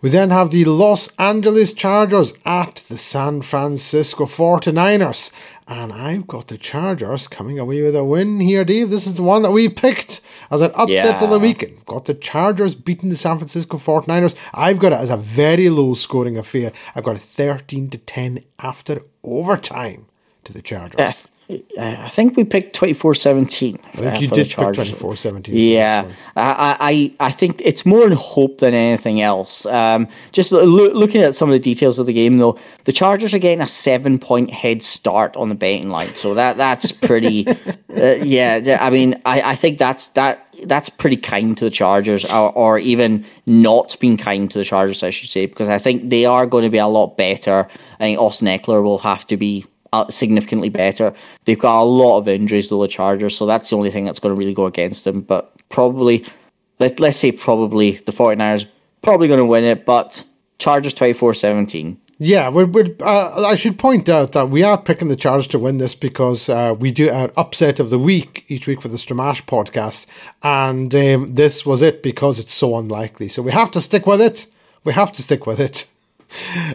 We 0.00 0.10
then 0.10 0.30
have 0.30 0.50
the 0.50 0.66
Los 0.66 1.08
Angeles 1.16 1.72
Chargers 1.72 2.34
at 2.44 2.84
the 2.88 2.98
San 2.98 3.40
Francisco 3.40 4.26
49ers. 4.26 5.32
And 5.66 5.92
I've 5.92 6.26
got 6.26 6.48
the 6.48 6.58
Chargers 6.58 7.26
coming 7.26 7.58
away 7.58 7.80
with 7.80 7.96
a 7.96 8.04
win 8.04 8.40
here, 8.40 8.64
Dave. 8.64 8.90
This 8.90 9.06
is 9.06 9.14
the 9.14 9.22
one 9.22 9.42
that 9.42 9.50
we 9.50 9.70
picked 9.70 10.20
as 10.50 10.60
an 10.60 10.70
upset 10.74 10.88
yeah. 10.88 11.24
of 11.24 11.30
the 11.30 11.38
weekend. 11.38 11.72
We've 11.72 11.86
got 11.86 12.04
the 12.04 12.14
Chargers 12.14 12.74
beating 12.74 13.08
the 13.08 13.16
San 13.16 13.38
Francisco 13.38 13.78
49ers. 13.78 14.36
I've 14.52 14.78
got 14.78 14.92
it 14.92 15.00
as 15.00 15.08
a 15.08 15.16
very 15.16 15.70
low 15.70 15.94
scoring 15.94 16.36
affair. 16.36 16.70
I've 16.94 17.04
got 17.04 17.16
a 17.16 17.20
13 17.20 17.88
to 17.90 17.98
10 17.98 18.44
after 18.58 19.00
overtime 19.22 20.06
to 20.44 20.52
the 20.52 20.60
Chargers. 20.62 21.24
I 21.78 22.08
think 22.08 22.36
we 22.36 22.44
picked 22.44 22.74
twenty 22.74 22.94
four 22.94 23.14
seventeen. 23.14 23.78
I 23.92 23.96
think 23.96 24.14
uh, 24.14 24.18
you 24.18 24.28
did 24.28 24.48
pick 24.48 24.74
twenty 24.74 24.92
four 24.92 25.14
seventeen. 25.14 25.56
Yeah, 25.56 26.10
I, 26.36 27.12
I 27.20 27.26
I 27.28 27.30
think 27.30 27.60
it's 27.62 27.84
more 27.84 28.06
in 28.06 28.12
hope 28.12 28.58
than 28.58 28.72
anything 28.72 29.20
else. 29.20 29.66
Um, 29.66 30.08
just 30.32 30.52
lo- 30.52 30.62
looking 30.62 31.20
at 31.20 31.34
some 31.34 31.50
of 31.50 31.52
the 31.52 31.58
details 31.58 31.98
of 31.98 32.06
the 32.06 32.14
game, 32.14 32.38
though, 32.38 32.58
the 32.84 32.92
Chargers 32.92 33.34
are 33.34 33.38
getting 33.38 33.60
a 33.60 33.66
seven 33.66 34.18
point 34.18 34.54
head 34.54 34.82
start 34.82 35.36
on 35.36 35.50
the 35.50 35.54
betting 35.54 35.90
line, 35.90 36.14
so 36.14 36.32
that 36.32 36.56
that's 36.56 36.92
pretty. 36.92 37.46
uh, 37.96 38.14
yeah, 38.22 38.78
I 38.80 38.88
mean, 38.88 39.20
I, 39.26 39.42
I 39.42 39.54
think 39.54 39.78
that's 39.78 40.08
that 40.08 40.46
that's 40.64 40.88
pretty 40.88 41.18
kind 41.18 41.56
to 41.58 41.64
the 41.64 41.70
Chargers, 41.70 42.24
or, 42.24 42.52
or 42.52 42.78
even 42.78 43.24
not 43.44 43.96
being 44.00 44.16
kind 44.16 44.50
to 44.50 44.58
the 44.58 44.64
Chargers, 44.64 45.02
I 45.02 45.10
should 45.10 45.28
say, 45.28 45.44
because 45.44 45.68
I 45.68 45.78
think 45.78 46.08
they 46.08 46.24
are 46.24 46.46
going 46.46 46.64
to 46.64 46.70
be 46.70 46.78
a 46.78 46.86
lot 46.86 47.18
better. 47.18 47.68
I 47.94 47.98
think 47.98 48.18
Austin 48.18 48.48
Ekeler 48.48 48.82
will 48.82 48.98
have 48.98 49.26
to 49.26 49.36
be 49.36 49.66
significantly 50.10 50.68
better. 50.68 51.12
They've 51.44 51.58
got 51.58 51.82
a 51.82 51.84
lot 51.84 52.18
of 52.18 52.28
injuries 52.28 52.68
to 52.68 52.80
the 52.80 52.88
Chargers, 52.88 53.36
so 53.36 53.46
that's 53.46 53.70
the 53.70 53.76
only 53.76 53.90
thing 53.90 54.04
that's 54.04 54.18
going 54.18 54.34
to 54.34 54.38
really 54.38 54.54
go 54.54 54.66
against 54.66 55.04
them. 55.04 55.20
But 55.20 55.52
probably, 55.68 56.24
let, 56.78 57.00
let's 57.00 57.16
say 57.16 57.32
probably 57.32 57.92
the 58.06 58.12
49ers 58.12 58.66
probably 59.02 59.28
going 59.28 59.38
to 59.38 59.44
win 59.44 59.64
it, 59.64 59.84
but 59.84 60.24
Chargers 60.58 60.94
24 60.94 61.34
17. 61.34 62.00
Yeah, 62.18 62.48
we're, 62.48 62.66
we're, 62.66 62.94
uh, 63.00 63.44
I 63.44 63.56
should 63.56 63.76
point 63.76 64.08
out 64.08 64.32
that 64.32 64.48
we 64.48 64.62
are 64.62 64.80
picking 64.80 65.08
the 65.08 65.16
Chargers 65.16 65.48
to 65.48 65.58
win 65.58 65.78
this 65.78 65.96
because 65.96 66.48
uh, 66.48 66.74
we 66.78 66.92
do 66.92 67.10
our 67.10 67.32
upset 67.36 67.80
of 67.80 67.90
the 67.90 67.98
week 67.98 68.44
each 68.46 68.68
week 68.68 68.80
for 68.80 68.88
the 68.88 68.96
Stramash 68.96 69.42
podcast, 69.44 70.06
and 70.42 70.94
um, 70.94 71.34
this 71.34 71.66
was 71.66 71.82
it 71.82 72.02
because 72.02 72.38
it's 72.38 72.54
so 72.54 72.78
unlikely. 72.78 73.28
So 73.28 73.42
we 73.42 73.50
have 73.50 73.70
to 73.72 73.80
stick 73.80 74.06
with 74.06 74.20
it. 74.20 74.46
We 74.84 74.92
have 74.92 75.12
to 75.12 75.22
stick 75.22 75.46
with 75.46 75.58
it 75.58 75.88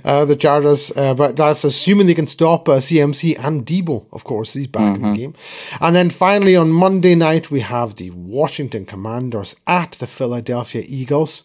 uh, 0.04 0.26
the 0.26 0.36
Chargers, 0.36 0.96
uh, 0.98 1.14
but 1.14 1.36
that's 1.36 1.64
assuming 1.64 2.08
they 2.08 2.14
can 2.14 2.28
stop 2.28 2.68
uh, 2.68 2.74
CMC 2.74 3.38
and 3.44 3.66
Deebo, 3.66 4.06
of 4.12 4.24
course. 4.24 4.54
He's 4.54 4.68
back 4.68 4.82
mm-hmm. 4.82 4.96
in 4.96 5.02
the 5.02 5.08
mm-hmm. 5.08 5.16
game. 5.16 5.34
And 5.82 5.96
then 5.96 6.10
finally 6.10 6.56
on 6.56 6.70
Monday 6.70 7.16
night, 7.16 7.52
we 7.52 7.62
have 7.62 7.96
the 7.96 8.10
Washington 8.12 8.86
Commanders 8.86 9.56
at 9.68 9.94
the 9.94 10.08
Philadelphia 10.08 10.84
Eagles. 10.88 11.44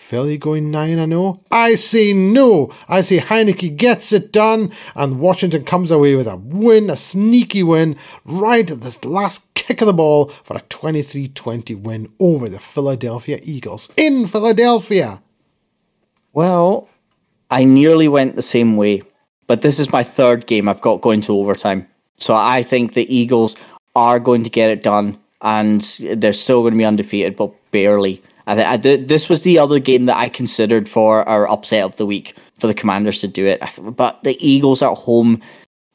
Philly 0.00 0.38
going 0.38 0.70
9 0.70 1.08
0? 1.08 1.40
I 1.50 1.74
say 1.74 2.12
no. 2.12 2.72
I 2.88 3.00
say 3.02 3.18
Heinicke 3.18 3.76
gets 3.76 4.12
it 4.12 4.32
done, 4.32 4.72
and 4.96 5.20
Washington 5.20 5.64
comes 5.64 5.90
away 5.90 6.16
with 6.16 6.26
a 6.26 6.36
win, 6.36 6.90
a 6.90 6.96
sneaky 6.96 7.62
win, 7.62 7.96
right 8.24 8.68
at 8.68 8.80
the 8.80 9.08
last 9.08 9.52
kick 9.54 9.80
of 9.82 9.86
the 9.86 9.92
ball 9.92 10.26
for 10.42 10.56
a 10.56 10.62
23 10.62 11.28
20 11.28 11.74
win 11.76 12.12
over 12.18 12.48
the 12.48 12.58
Philadelphia 12.58 13.38
Eagles 13.42 13.92
in 13.96 14.26
Philadelphia. 14.26 15.22
Well, 16.32 16.88
I 17.50 17.64
nearly 17.64 18.08
went 18.08 18.36
the 18.36 18.42
same 18.42 18.76
way, 18.76 19.02
but 19.46 19.62
this 19.62 19.78
is 19.78 19.92
my 19.92 20.02
third 20.02 20.46
game 20.46 20.68
I've 20.68 20.80
got 20.80 21.00
going 21.00 21.20
to 21.22 21.36
overtime. 21.36 21.86
So 22.16 22.34
I 22.34 22.62
think 22.62 22.94
the 22.94 23.12
Eagles 23.14 23.56
are 23.96 24.20
going 24.20 24.44
to 24.44 24.50
get 24.50 24.70
it 24.70 24.82
done, 24.82 25.18
and 25.42 25.80
they're 26.16 26.32
still 26.32 26.62
going 26.62 26.74
to 26.74 26.78
be 26.78 26.84
undefeated, 26.84 27.36
but 27.36 27.52
barely. 27.70 28.22
I, 28.46 28.62
I, 28.64 28.76
this 28.76 29.28
was 29.28 29.42
the 29.42 29.58
other 29.58 29.78
game 29.78 30.06
that 30.06 30.16
I 30.16 30.28
considered 30.28 30.88
for 30.88 31.28
our 31.28 31.48
upset 31.48 31.84
of 31.84 31.96
the 31.96 32.06
week 32.06 32.36
for 32.58 32.66
the 32.66 32.74
Commanders 32.74 33.20
to 33.20 33.28
do 33.28 33.46
it. 33.46 33.62
But 33.80 34.22
the 34.22 34.36
Eagles 34.46 34.82
at 34.82 34.96
home, 34.96 35.40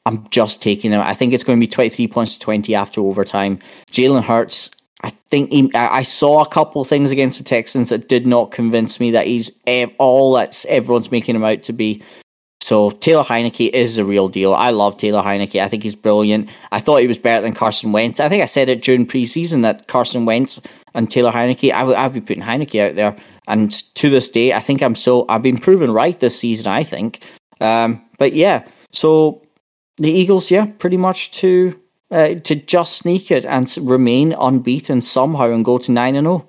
I'm 0.04 0.28
just 0.30 0.62
taking 0.62 0.90
them. 0.90 1.00
I 1.00 1.14
think 1.14 1.32
it's 1.32 1.44
going 1.44 1.58
to 1.58 1.64
be 1.64 1.70
23 1.70 2.08
points 2.08 2.34
to 2.34 2.40
20 2.40 2.74
after 2.74 3.00
overtime. 3.00 3.58
Jalen 3.90 4.24
Hurts 4.24 4.70
I 5.06 5.10
think 5.30 5.52
he, 5.52 5.70
I 5.72 6.02
saw 6.02 6.42
a 6.42 6.48
couple 6.48 6.84
things 6.84 7.12
against 7.12 7.38
the 7.38 7.44
Texans 7.44 7.90
that 7.90 8.08
did 8.08 8.26
not 8.26 8.50
convince 8.50 8.98
me 8.98 9.12
that 9.12 9.28
he's 9.28 9.52
all 9.98 10.32
that 10.32 10.64
everyone's 10.68 11.12
making 11.12 11.36
him 11.36 11.44
out 11.44 11.62
to 11.62 11.72
be. 11.72 12.02
So 12.60 12.90
Taylor 12.90 13.22
Heinicke 13.22 13.70
is 13.72 13.94
the 13.94 14.04
real 14.04 14.28
deal. 14.28 14.52
I 14.52 14.70
love 14.70 14.96
Taylor 14.96 15.22
Heinicke. 15.22 15.62
I 15.62 15.68
think 15.68 15.84
he's 15.84 15.94
brilliant. 15.94 16.50
I 16.72 16.80
thought 16.80 17.02
he 17.02 17.06
was 17.06 17.20
better 17.20 17.40
than 17.40 17.54
Carson 17.54 17.92
Wentz. 17.92 18.18
I 18.18 18.28
think 18.28 18.42
I 18.42 18.46
said 18.46 18.68
it 18.68 18.82
during 18.82 19.06
preseason 19.06 19.62
that 19.62 19.86
Carson 19.86 20.24
Wentz 20.24 20.60
and 20.92 21.08
Taylor 21.08 21.30
Heinicke, 21.30 21.70
I 21.70 21.84
would 21.84 21.94
I'd 21.94 22.12
be 22.12 22.20
putting 22.20 22.42
Heinicke 22.42 22.80
out 22.80 22.96
there. 22.96 23.16
And 23.46 23.70
to 23.94 24.10
this 24.10 24.28
day, 24.28 24.54
I 24.54 24.58
think 24.58 24.82
I'm 24.82 24.96
so 24.96 25.24
I've 25.28 25.44
been 25.44 25.58
proven 25.58 25.92
right 25.92 26.18
this 26.18 26.36
season. 26.36 26.66
I 26.66 26.82
think. 26.82 27.22
Um, 27.60 28.04
but 28.18 28.32
yeah, 28.32 28.66
so 28.90 29.40
the 29.98 30.10
Eagles, 30.10 30.50
yeah, 30.50 30.66
pretty 30.66 30.96
much 30.96 31.30
to 31.42 31.80
uh, 32.10 32.34
to 32.34 32.54
just 32.54 32.96
sneak 32.96 33.30
it 33.30 33.44
and 33.44 33.72
remain 33.80 34.32
unbeaten 34.32 35.00
somehow 35.00 35.52
and 35.52 35.64
go 35.64 35.78
to 35.78 35.92
9 35.92 36.14
and 36.16 36.26
0. 36.26 36.48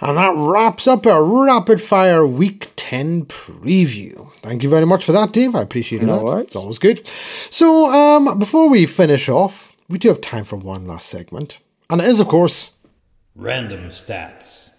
And 0.00 0.16
that 0.16 0.34
wraps 0.36 0.86
up 0.86 1.06
our 1.06 1.24
rapid 1.24 1.80
fire 1.80 2.26
week 2.26 2.68
10 2.76 3.24
preview. 3.26 4.30
Thank 4.42 4.62
you 4.62 4.68
very 4.68 4.84
much 4.84 5.04
for 5.04 5.12
that, 5.12 5.32
Dave. 5.32 5.54
I 5.54 5.62
appreciate 5.62 6.02
no 6.02 6.16
that. 6.16 6.24
Worries. 6.24 6.46
It's 6.48 6.56
always 6.56 6.78
good. 6.78 7.06
So, 7.50 7.90
um, 7.90 8.38
before 8.38 8.68
we 8.68 8.86
finish 8.86 9.28
off, 9.28 9.72
we 9.88 9.98
do 9.98 10.08
have 10.08 10.20
time 10.20 10.44
for 10.44 10.56
one 10.56 10.86
last 10.86 11.08
segment. 11.08 11.58
And 11.88 12.00
it 12.00 12.06
is, 12.06 12.20
of 12.20 12.28
course, 12.28 12.72
Random 13.34 13.88
Stats. 13.88 14.70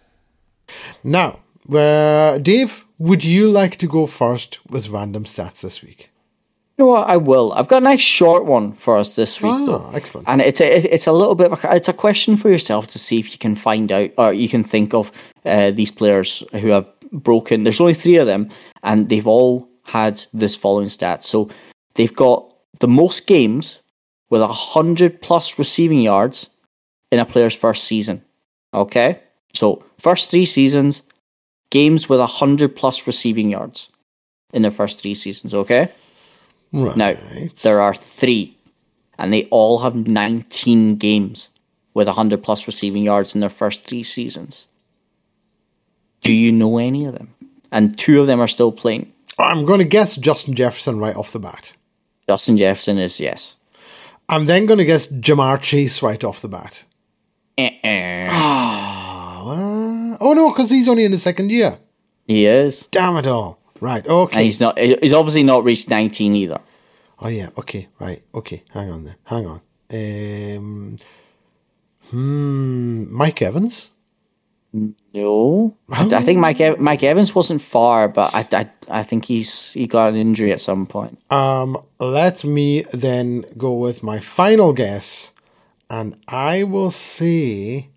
Now, 1.04 1.40
uh, 1.72 2.38
Dave, 2.38 2.86
would 2.98 3.24
you 3.24 3.50
like 3.50 3.78
to 3.78 3.88
go 3.88 4.06
first 4.06 4.60
with 4.70 4.90
random 4.90 5.24
stats 5.24 5.62
this 5.62 5.82
week? 5.82 6.10
You 6.78 6.86
know 6.86 6.90
what? 6.92 7.08
I 7.08 7.18
will. 7.18 7.54
I've 7.54 7.68
got 7.68 7.82
a 7.84 7.86
nice 7.86 8.02
short 8.02 8.46
one 8.46 8.74
for 8.74 8.98
us 8.98 9.16
this 9.16 9.40
week, 9.42 9.52
Ah, 9.54 9.66
though. 9.66 9.92
excellent. 9.94 10.28
And 10.28 10.42
it's 10.42 10.60
a 10.60 10.94
it's 10.94 11.06
a 11.08 11.12
little 11.12 11.36
bit 11.36 11.52
of 11.52 11.64
a, 11.64 11.76
it's 11.76 11.88
a 11.90 11.94
question 11.94 12.36
for 12.36 12.50
yourself 12.50 12.88
to 12.88 13.00
see 13.00 13.20
if 13.20 13.32
you 13.32 13.38
can 13.38 13.56
find 13.56 13.92
out 13.92 14.10
or 14.18 14.34
you 14.34 14.50
can 14.50 14.64
think 14.64 14.94
of 14.94 15.12
uh, 15.46 15.70
these 15.72 15.92
players 15.92 16.42
who 16.54 16.70
have 16.70 16.88
broken. 17.12 17.64
There's 17.64 17.80
only 17.82 17.94
three 17.94 18.18
of 18.18 18.26
them, 18.26 18.50
and 18.82 19.08
they've 19.10 19.28
all 19.28 19.70
had 19.84 20.24
this 20.34 20.56
following 20.56 20.88
stats. 20.88 21.24
So 21.24 21.50
they've 21.94 22.16
got 22.16 22.52
the 22.80 22.88
most 22.88 23.28
games 23.28 23.80
with 24.32 24.42
a 24.42 24.48
hundred 24.48 25.22
plus 25.22 25.60
receiving 25.60 26.00
yards 26.02 26.50
in 27.12 27.20
a 27.20 27.26
player's 27.26 27.54
first 27.56 27.84
season. 27.84 28.24
Okay, 28.74 29.20
so 29.54 29.84
first 30.00 30.32
three 30.32 30.46
seasons, 30.48 31.04
games 31.70 32.10
with 32.10 32.20
a 32.20 32.26
hundred 32.26 32.76
plus 32.76 33.06
receiving 33.06 33.52
yards 33.52 33.90
in 34.54 34.64
their 34.64 34.72
first 34.72 35.00
three 35.00 35.14
seasons. 35.14 35.54
Okay. 35.54 35.90
Right. 36.74 36.98
Now, 36.98 37.16
there 37.62 37.80
are 37.82 37.94
three, 37.94 38.58
and 39.20 39.32
they 39.32 39.46
all 39.46 39.80
have 39.80 39.96
19 39.96 40.96
games 40.98 41.50
with 41.94 42.08
100 42.08 42.42
plus 42.44 42.66
receiving 42.66 43.04
yards 43.04 43.36
in 43.36 43.42
their 43.42 43.50
first 43.50 43.84
three 43.84 44.04
seasons. 44.04 44.66
Do 46.22 46.34
you 46.34 46.52
know 46.52 46.80
any 46.80 47.06
of 47.06 47.14
them? 47.14 47.34
And 47.72 47.98
two 47.98 48.20
of 48.20 48.28
them 48.28 48.40
are 48.40 48.48
still 48.48 48.72
playing. 48.72 49.12
I'm 49.38 49.66
going 49.66 49.80
to 49.80 49.86
guess 49.86 50.16
Justin 50.16 50.54
Jefferson 50.54 51.00
right 51.00 51.16
off 51.16 51.32
the 51.32 51.40
bat. 51.40 51.74
Justin 52.28 52.58
Jefferson 52.58 52.98
is 52.98 53.20
yes. 53.20 53.56
I'm 54.30 54.46
then 54.46 54.66
going 54.66 54.78
to 54.78 54.86
guess 54.86 55.08
Ja'Marr 55.08 55.62
Chase 55.62 56.02
right 56.02 56.24
off 56.24 56.42
the 56.42 56.48
bat. 56.48 56.86
Eh-eh. 57.58 58.30
Uh, 58.32 60.18
oh 60.20 60.34
no, 60.34 60.50
because 60.52 60.72
he's 60.72 60.88
only 60.88 61.04
in 61.04 61.12
the 61.12 61.18
second 61.18 61.52
year. 61.52 61.78
He 62.26 62.46
is. 62.46 62.88
Damn 62.92 63.18
it 63.18 63.28
all. 63.28 63.60
Right. 63.84 64.04
And 64.06 64.14
Okay. 64.14 64.46
he's 64.46 64.60
not. 64.62 64.80
He's 64.80 65.12
obviously 65.14 65.44
not 65.44 65.64
reached 65.66 65.90
19 65.90 66.36
either. 66.36 66.60
Oh 67.20 67.28
yeah. 67.28 67.50
Okay. 67.58 67.90
Right. 68.00 68.22
Okay. 68.34 68.64
Hang 68.72 68.90
on 68.90 69.04
there. 69.04 69.18
Hang 69.26 69.46
on. 69.46 69.62
Um. 69.92 70.98
Hmm. 72.10 73.14
Mike 73.14 73.42
Evans. 73.42 73.90
No, 75.14 75.76
I, 75.92 76.06
I 76.16 76.22
think 76.22 76.40
Mike 76.40 76.80
Mike 76.80 77.04
Evans 77.04 77.36
wasn't 77.36 77.62
far, 77.62 78.08
but 78.08 78.34
I, 78.34 78.48
I 78.54 78.70
I 78.90 79.04
think 79.04 79.26
he's 79.26 79.72
he 79.74 79.86
got 79.86 80.10
an 80.10 80.16
injury 80.16 80.52
at 80.52 80.62
some 80.62 80.88
point. 80.88 81.20
Um. 81.30 81.78
Let 82.00 82.44
me 82.44 82.84
then 82.94 83.46
go 83.58 83.74
with 83.74 84.02
my 84.02 84.20
final 84.20 84.74
guess, 84.74 85.32
and 85.90 86.18
I 86.28 86.64
will 86.64 86.92
say 86.92 87.90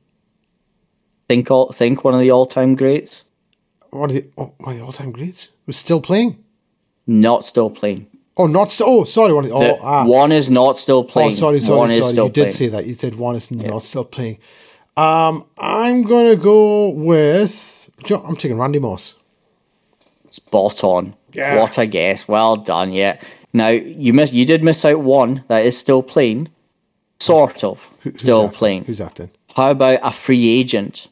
Think 1.28 1.50
all 1.50 1.72
think 1.72 2.04
one 2.04 2.14
of 2.14 2.20
the 2.20 2.30
all 2.30 2.46
time 2.46 2.74
greats. 2.76 3.24
One 3.98 4.10
of 4.10 4.16
the 4.16 4.28
oh, 4.36 4.54
of 4.60 4.74
the 4.74 4.80
all-time 4.80 5.12
greats 5.12 5.48
was 5.66 5.76
still 5.76 6.00
playing. 6.00 6.42
Not 7.06 7.44
still 7.44 7.70
playing. 7.70 8.06
Oh, 8.36 8.46
not 8.46 8.76
oh, 8.80 9.04
sorry. 9.04 9.32
One 9.32 9.44
of 9.44 9.50
the, 9.50 9.56
oh, 9.56 9.78
ah. 9.82 10.04
One 10.04 10.30
is 10.30 10.50
not 10.50 10.76
still 10.76 11.04
playing. 11.04 11.28
Oh, 11.28 11.32
sorry, 11.32 11.60
sorry, 11.60 11.78
One 11.78 11.90
is 11.90 12.14
sorry. 12.14 12.26
You 12.28 12.32
did 12.32 12.40
playing. 12.42 12.52
say 12.52 12.68
that. 12.68 12.86
You 12.86 12.94
said 12.94 13.14
one 13.14 13.36
is 13.36 13.50
not 13.50 13.82
still 13.82 14.04
playing. 14.04 14.38
Um, 14.96 15.44
I'm 15.56 16.02
gonna 16.02 16.36
go 16.36 16.90
with. 16.90 17.90
I'm 18.10 18.36
taking 18.36 18.58
Randy 18.58 18.78
Moss. 18.78 19.14
Spot 20.30 20.84
on. 20.84 21.14
Yeah. 21.32 21.60
What 21.60 21.78
a 21.78 21.86
guess. 21.86 22.28
Well 22.28 22.56
done. 22.56 22.92
Yeah. 22.92 23.20
Now 23.52 23.68
you 23.68 24.12
miss. 24.12 24.32
You 24.32 24.44
did 24.44 24.62
miss 24.62 24.84
out 24.84 25.00
one 25.00 25.44
that 25.48 25.64
is 25.64 25.78
still 25.78 26.02
playing. 26.02 26.48
Sort 27.18 27.64
of 27.64 27.90
Who's 28.00 28.20
still 28.20 28.48
that 28.48 28.54
playing. 28.54 28.84
Who's 28.84 28.98
that 28.98 29.14
then? 29.14 29.30
How 29.54 29.70
about 29.70 30.00
a 30.02 30.12
free 30.12 30.48
agent 30.48 31.08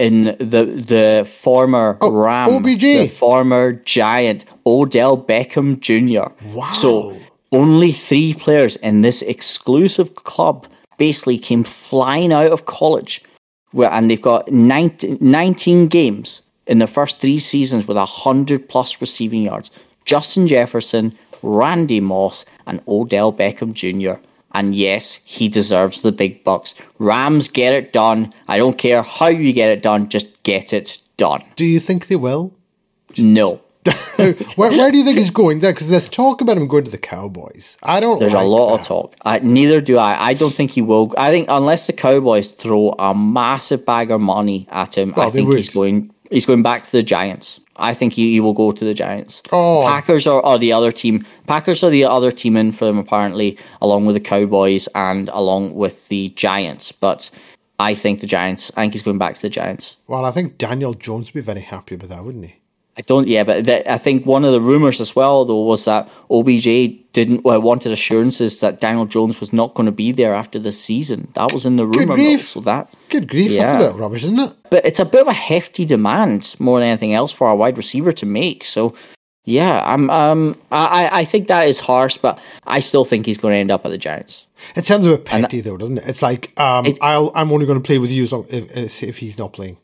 in 0.00 0.24
the 0.38 0.64
the 0.92 1.28
former 1.28 1.96
Oh, 2.00 2.10
Ram, 2.10 2.48
OBJ. 2.54 2.80
the 2.80 3.08
former 3.08 3.72
Giant, 3.84 4.44
Odell 4.66 5.16
Beckham 5.16 5.78
Jr. 5.78 6.32
Wow. 6.56 6.72
So 6.72 7.16
only 7.52 7.92
three 7.92 8.32
players 8.34 8.76
in 8.76 9.02
this 9.02 9.22
exclusive 9.22 10.14
club 10.14 10.66
basically 10.98 11.38
came 11.38 11.64
flying 11.64 12.32
out 12.32 12.50
of 12.52 12.64
college, 12.64 13.22
where 13.72 13.90
and 13.90 14.10
they've 14.10 14.20
got 14.22 14.50
19, 14.50 15.18
19 15.20 15.88
games 15.88 16.42
in 16.66 16.78
the 16.78 16.86
first 16.86 17.18
three 17.20 17.38
seasons 17.38 17.86
with 17.86 17.96
hundred 17.96 18.68
plus 18.68 19.00
receiving 19.00 19.42
yards. 19.42 19.70
Justin 20.06 20.46
Jefferson, 20.46 21.12
Randy 21.42 22.00
Moss, 22.00 22.44
and 22.66 22.80
Odell 22.86 23.32
Beckham 23.32 23.72
Jr. 23.74 24.20
And 24.52 24.74
yes, 24.74 25.18
he 25.24 25.48
deserves 25.48 26.02
the 26.02 26.12
big 26.12 26.42
bucks. 26.44 26.74
Rams 26.98 27.48
get 27.48 27.72
it 27.72 27.92
done. 27.92 28.32
I 28.48 28.58
don't 28.58 28.76
care 28.76 29.02
how 29.02 29.28
you 29.28 29.52
get 29.52 29.70
it 29.70 29.82
done, 29.82 30.08
just 30.08 30.42
get 30.42 30.72
it 30.72 30.98
done. 31.16 31.40
Do 31.56 31.64
you 31.64 31.78
think 31.80 32.08
they 32.08 32.16
will? 32.16 32.52
No. 33.16 33.60
where, 34.16 34.34
where 34.56 34.90
do 34.92 34.98
you 34.98 35.04
think 35.04 35.16
he's 35.16 35.30
going 35.30 35.60
there? 35.60 35.72
Because 35.72 35.88
there's 35.88 36.08
talk 36.08 36.42
about 36.42 36.56
him 36.58 36.66
going 36.68 36.84
to 36.84 36.90
the 36.90 36.98
Cowboys. 36.98 37.78
I 37.82 37.98
don't. 38.00 38.18
There's 38.18 38.34
like 38.34 38.44
a 38.44 38.46
lot 38.46 38.70
that. 38.76 38.80
of 38.80 38.86
talk. 38.86 39.16
I, 39.24 39.38
neither 39.38 39.80
do 39.80 39.96
I. 39.96 40.22
I 40.28 40.34
don't 40.34 40.54
think 40.54 40.72
he 40.72 40.82
will. 40.82 41.14
I 41.16 41.30
think 41.30 41.46
unless 41.48 41.86
the 41.86 41.94
Cowboys 41.94 42.50
throw 42.52 42.90
a 42.98 43.14
massive 43.14 43.86
bag 43.86 44.10
of 44.10 44.20
money 44.20 44.68
at 44.70 44.98
him, 44.98 45.14
Well, 45.16 45.28
I 45.28 45.30
think 45.30 45.48
would. 45.48 45.56
he's 45.56 45.70
going. 45.70 46.12
He's 46.30 46.46
going 46.46 46.62
back 46.62 46.84
to 46.84 46.92
the 46.92 47.02
Giants. 47.02 47.60
I 47.76 47.94
think 47.94 48.12
he, 48.12 48.32
he 48.32 48.40
will 48.40 48.52
go 48.52 48.72
to 48.72 48.84
the 48.84 48.94
Giants. 48.94 49.42
Oh. 49.52 49.82
Packers 49.86 50.26
are, 50.26 50.42
are 50.42 50.58
the 50.58 50.72
other 50.72 50.92
team. 50.92 51.26
Packers 51.46 51.82
are 51.82 51.90
the 51.90 52.04
other 52.04 52.30
team 52.30 52.56
in 52.56 52.72
for 52.72 52.84
them 52.84 52.98
apparently, 52.98 53.58
along 53.80 54.06
with 54.06 54.14
the 54.14 54.20
Cowboys 54.20 54.86
and 54.94 55.28
along 55.30 55.74
with 55.74 56.08
the 56.08 56.28
Giants. 56.30 56.92
But 56.92 57.30
I 57.78 57.94
think 57.94 58.20
the 58.20 58.26
Giants. 58.26 58.70
I 58.76 58.82
think 58.82 58.92
he's 58.92 59.02
going 59.02 59.18
back 59.18 59.34
to 59.36 59.42
the 59.42 59.48
Giants. 59.48 59.96
Well, 60.06 60.24
I 60.24 60.30
think 60.30 60.58
Daniel 60.58 60.94
Jones 60.94 61.28
would 61.28 61.40
be 61.40 61.40
very 61.40 61.62
happy 61.62 61.96
with 61.96 62.10
that, 62.10 62.24
wouldn't 62.24 62.44
he? 62.44 62.59
I 62.98 63.02
don't. 63.02 63.28
Yeah, 63.28 63.44
but 63.44 63.64
that, 63.64 63.90
I 63.90 63.98
think 63.98 64.26
one 64.26 64.44
of 64.44 64.52
the 64.52 64.60
rumors 64.60 65.00
as 65.00 65.14
well, 65.16 65.44
though, 65.44 65.62
was 65.62 65.84
that 65.86 66.08
OBJ 66.30 66.64
didn't 67.12 67.44
well, 67.44 67.60
wanted 67.60 67.92
assurances 67.92 68.60
that 68.60 68.80
Daniel 68.80 69.06
Jones 69.06 69.40
was 69.40 69.52
not 69.52 69.74
going 69.74 69.86
to 69.86 69.92
be 69.92 70.12
there 70.12 70.34
after 70.34 70.58
this 70.58 70.78
season. 70.82 71.28
That 71.34 71.52
was 71.52 71.64
in 71.64 71.76
the 71.76 71.86
rumor. 71.86 72.06
mill, 72.08 72.16
grief. 72.16 72.48
So 72.48 72.60
that, 72.60 72.88
Good 73.08 73.28
grief, 73.28 73.52
that's 73.52 73.74
a 73.74 73.78
Yeah. 73.78 73.90
bit 73.92 73.96
rubbish, 73.98 74.22
isn't 74.24 74.38
it? 74.38 74.52
but 74.70 74.84
it's 74.84 74.98
a 75.00 75.04
bit 75.04 75.22
of 75.22 75.28
a 75.28 75.32
hefty 75.32 75.84
demand 75.84 76.54
more 76.58 76.78
than 76.80 76.88
anything 76.88 77.14
else 77.14 77.32
for 77.32 77.48
a 77.48 77.56
wide 77.56 77.76
receiver 77.76 78.12
to 78.12 78.26
make. 78.26 78.64
So, 78.64 78.94
yeah, 79.44 79.82
I'm. 79.86 80.10
Um, 80.10 80.56
I 80.70 81.08
I- 81.20 81.24
think 81.24 81.46
that 81.48 81.68
is 81.68 81.80
harsh, 81.80 82.18
but 82.18 82.38
I 82.66 82.80
still 82.80 83.04
think 83.06 83.24
he's 83.24 83.38
going 83.38 83.52
to 83.54 83.58
end 83.58 83.70
up 83.70 83.86
at 83.86 83.90
the 83.90 83.98
Giants. 83.98 84.46
It 84.76 84.84
sounds 84.84 85.06
a 85.06 85.10
bit 85.10 85.24
petty, 85.24 85.60
though, 85.62 85.76
doesn't 85.78 85.98
it? 85.98 86.04
It's 86.06 86.22
like 86.22 86.52
um, 86.60 86.84
It- 86.86 86.98
I'll, 87.00 87.32
I'm 87.34 87.50
only 87.50 87.64
going 87.66 87.80
to 87.80 87.86
play 87.86 87.98
with 87.98 88.10
you 88.10 88.24
as 88.24 88.32
long, 88.32 88.44
if 88.50 89.02
if 89.02 89.18
he's 89.18 89.38
not 89.38 89.52
playing. 89.54 89.78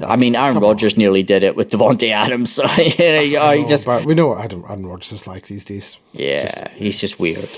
I 0.00 0.16
mean, 0.16 0.34
Aaron. 0.34 0.58
Rodgers 0.58 0.96
nearly 0.96 1.22
did 1.22 1.44
it 1.44 1.54
with 1.54 1.70
Davante 1.70 2.10
Adams. 2.10 2.50
So 2.52 2.64
you 2.76 3.12
know, 3.32 3.40
I 3.40 3.54
you 3.54 3.62
know, 3.62 3.68
just 3.68 3.86
but 3.86 4.04
we 4.04 4.14
know 4.14 4.28
what 4.28 4.44
Adam, 4.44 4.64
Aaron 4.68 4.86
Rodgers 4.86 5.12
is 5.12 5.26
like 5.26 5.46
these 5.46 5.64
days. 5.64 5.96
yeah, 6.12 6.68
he's 6.74 7.00
just 7.00 7.20
weird. 7.20 7.48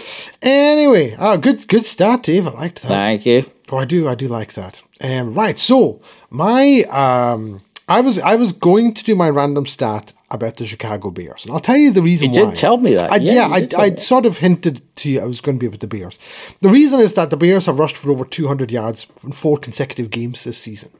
Anyway, 0.42 1.16
ah, 1.18 1.36
good 1.36 1.66
good 1.68 1.86
start, 1.86 2.24
Dave. 2.24 2.46
I 2.46 2.50
liked 2.50 2.82
that. 2.82 2.88
Thank 2.88 3.26
you. 3.26 3.46
Oh, 3.70 3.78
I 3.78 3.84
do, 3.84 4.06
I 4.08 4.14
do 4.14 4.28
like 4.28 4.52
that. 4.52 4.82
Um, 5.00 5.34
right, 5.34 5.58
so 5.58 6.00
my 6.30 6.82
um, 6.90 7.62
I 7.88 8.00
was 8.00 8.18
I 8.18 8.36
was 8.36 8.52
going 8.52 8.92
to 8.94 9.04
do 9.04 9.14
my 9.14 9.30
random 9.30 9.64
stat 9.64 10.12
about 10.30 10.56
the 10.56 10.66
Chicago 10.66 11.10
Bears, 11.10 11.44
and 11.44 11.54
I'll 11.54 11.60
tell 11.60 11.76
you 11.76 11.90
the 11.90 12.02
reason 12.02 12.34
You 12.34 12.42
why. 12.42 12.50
did 12.50 12.58
tell 12.58 12.78
me 12.78 12.94
that. 12.94 13.12
I, 13.12 13.16
Yeah, 13.16 13.32
yeah, 13.32 13.68
I, 13.78 13.82
I 13.82 13.94
sort 13.94 14.26
of 14.26 14.38
hinted 14.38 14.82
to 14.96 15.10
you 15.10 15.20
I 15.20 15.24
was 15.24 15.40
going 15.40 15.58
to 15.58 15.60
be 15.60 15.68
with 15.68 15.80
the 15.80 15.86
Bears. 15.86 16.18
The 16.60 16.68
reason 16.68 17.00
is 17.00 17.14
that 17.14 17.30
the 17.30 17.36
Bears 17.36 17.66
have 17.66 17.78
rushed 17.78 17.96
for 17.96 18.10
over 18.10 18.24
200 18.24 18.70
yards 18.72 19.06
in 19.22 19.32
four 19.32 19.56
consecutive 19.56 20.10
games 20.10 20.44
this 20.44 20.58
season. 20.58 20.90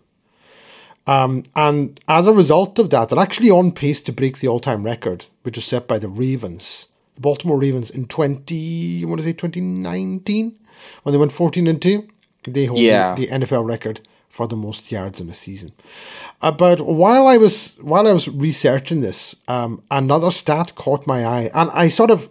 Um, 1.06 1.44
and 1.54 2.00
as 2.08 2.26
a 2.26 2.32
result 2.32 2.78
of 2.78 2.90
that, 2.90 3.08
they're 3.08 3.18
actually 3.18 3.50
on 3.50 3.72
pace 3.72 4.00
to 4.02 4.12
break 4.12 4.38
the 4.38 4.48
all-time 4.48 4.82
record, 4.84 5.26
which 5.42 5.56
was 5.56 5.64
set 5.64 5.86
by 5.86 5.98
the 5.98 6.08
Ravens, 6.08 6.88
the 7.14 7.20
Baltimore 7.20 7.58
Ravens 7.58 7.90
in 7.90 8.06
20, 8.06 8.54
you 8.54 9.06
want 9.06 9.20
to 9.20 9.24
say 9.24 9.32
2019, 9.32 10.54
when 11.02 11.12
they 11.12 11.18
went 11.18 11.32
14 11.32 11.66
and 11.66 11.80
2. 11.80 12.08
They 12.48 12.66
hold 12.66 12.80
Yeah. 12.80 13.14
the, 13.14 13.26
the 13.26 13.32
NFL 13.46 13.66
record 13.66 14.00
for 14.28 14.46
the 14.46 14.56
most 14.56 14.92
yards 14.92 15.20
in 15.20 15.28
a 15.30 15.34
season. 15.34 15.72
Uh, 16.42 16.52
but 16.52 16.80
while 16.82 17.26
I 17.26 17.38
was 17.38 17.76
while 17.80 18.06
I 18.06 18.12
was 18.12 18.28
researching 18.28 19.00
this, 19.00 19.34
um, 19.48 19.82
another 19.90 20.30
stat 20.30 20.74
caught 20.76 21.06
my 21.06 21.24
eye, 21.24 21.50
and 21.54 21.70
I 21.72 21.88
sort 21.88 22.10
of 22.10 22.28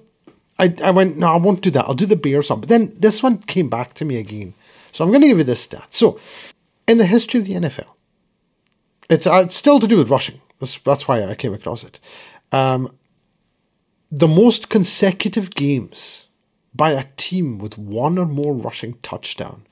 I, 0.57 0.73
I 0.83 0.91
went, 0.91 1.17
no, 1.17 1.33
I 1.33 1.35
won't 1.37 1.61
do 1.61 1.71
that. 1.71 1.83
I'll 1.85 1.95
do 1.95 2.05
the 2.05 2.15
Bears 2.15 2.49
one. 2.49 2.61
But 2.61 2.69
then 2.69 2.93
this 2.97 3.21
one 3.21 3.39
came 3.39 3.67
back 3.69 3.93
to 3.95 4.05
me 4.05 4.17
again. 4.17 4.53
So 4.93 5.03
I'm 5.03 5.09
going 5.09 5.21
to 5.21 5.27
give 5.27 5.37
you 5.39 5.43
this 5.43 5.59
stat. 5.61 5.87
So, 5.89 6.17
in 6.87 6.97
the 6.97 7.05
history 7.05 7.41
of 7.41 7.45
the 7.45 7.55
NFL, 7.55 7.87
it's, 9.09 9.27
uh, 9.27 9.43
it's 9.45 9.55
still 9.55 9.79
to 9.79 9.87
do 9.87 9.97
with 9.97 10.09
rushing. 10.09 10.41
That's, 10.59 10.77
that's 10.79 11.07
why 11.07 11.23
I 11.23 11.35
came 11.35 11.53
across 11.53 11.83
it. 11.83 11.99
Um, 12.51 12.89
the 14.11 14.27
most 14.27 14.69
consecutive 14.69 15.55
games 15.55 16.27
by 16.73 16.91
a 16.91 17.05
team 17.17 17.57
with 17.57 17.77
one 17.77 18.17
or 18.17 18.25
more 18.25 18.53
rushing 18.53 18.95
touchdown 19.01 19.65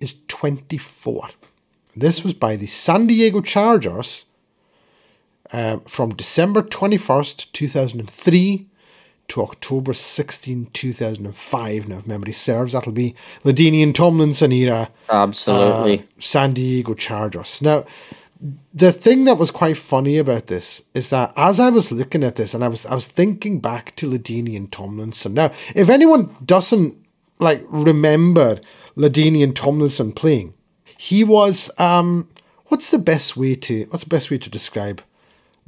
is 0.00 0.14
24. 0.28 1.30
This 1.96 2.22
was 2.22 2.32
by 2.32 2.56
the 2.56 2.66
San 2.66 3.06
Diego 3.06 3.40
Chargers 3.40 4.26
um, 5.52 5.80
from 5.80 6.14
December 6.14 6.62
21st, 6.62 7.52
2003 7.52 8.66
to 9.28 9.42
October 9.42 9.92
16, 9.92 10.70
2005. 10.72 11.88
Now, 11.88 11.98
if 11.98 12.06
memory 12.06 12.32
serves, 12.32 12.72
that'll 12.72 12.92
be 12.92 13.14
Ladainian 13.44 13.94
Tomlinson 13.94 14.52
era. 14.52 14.90
Absolutely. 15.10 15.98
Uh, 16.00 16.02
San 16.18 16.54
Diego 16.54 16.94
Chargers. 16.94 17.60
Now, 17.60 17.84
the 18.72 18.92
thing 18.92 19.24
that 19.24 19.38
was 19.38 19.50
quite 19.50 19.76
funny 19.76 20.16
about 20.16 20.46
this 20.46 20.82
is 20.94 21.10
that 21.10 21.32
as 21.36 21.58
I 21.58 21.70
was 21.70 21.90
looking 21.90 22.22
at 22.22 22.36
this 22.36 22.54
and 22.54 22.64
I 22.64 22.68
was 22.68 22.86
I 22.86 22.94
was 22.94 23.08
thinking 23.08 23.58
back 23.60 23.96
to 23.96 24.08
Ladainian 24.08 24.70
Tomlinson. 24.70 25.34
Now, 25.34 25.50
if 25.74 25.88
anyone 25.88 26.34
doesn't 26.44 26.96
like 27.40 27.64
remember 27.68 28.60
Ladainian 28.96 29.54
Tomlinson 29.54 30.12
playing, 30.12 30.54
he 30.96 31.24
was 31.24 31.70
um 31.78 32.28
what's 32.66 32.90
the 32.90 32.98
best 32.98 33.36
way 33.36 33.54
to 33.56 33.86
what's 33.90 34.04
the 34.04 34.10
best 34.10 34.30
way 34.30 34.38
to 34.38 34.50
describe 34.50 35.02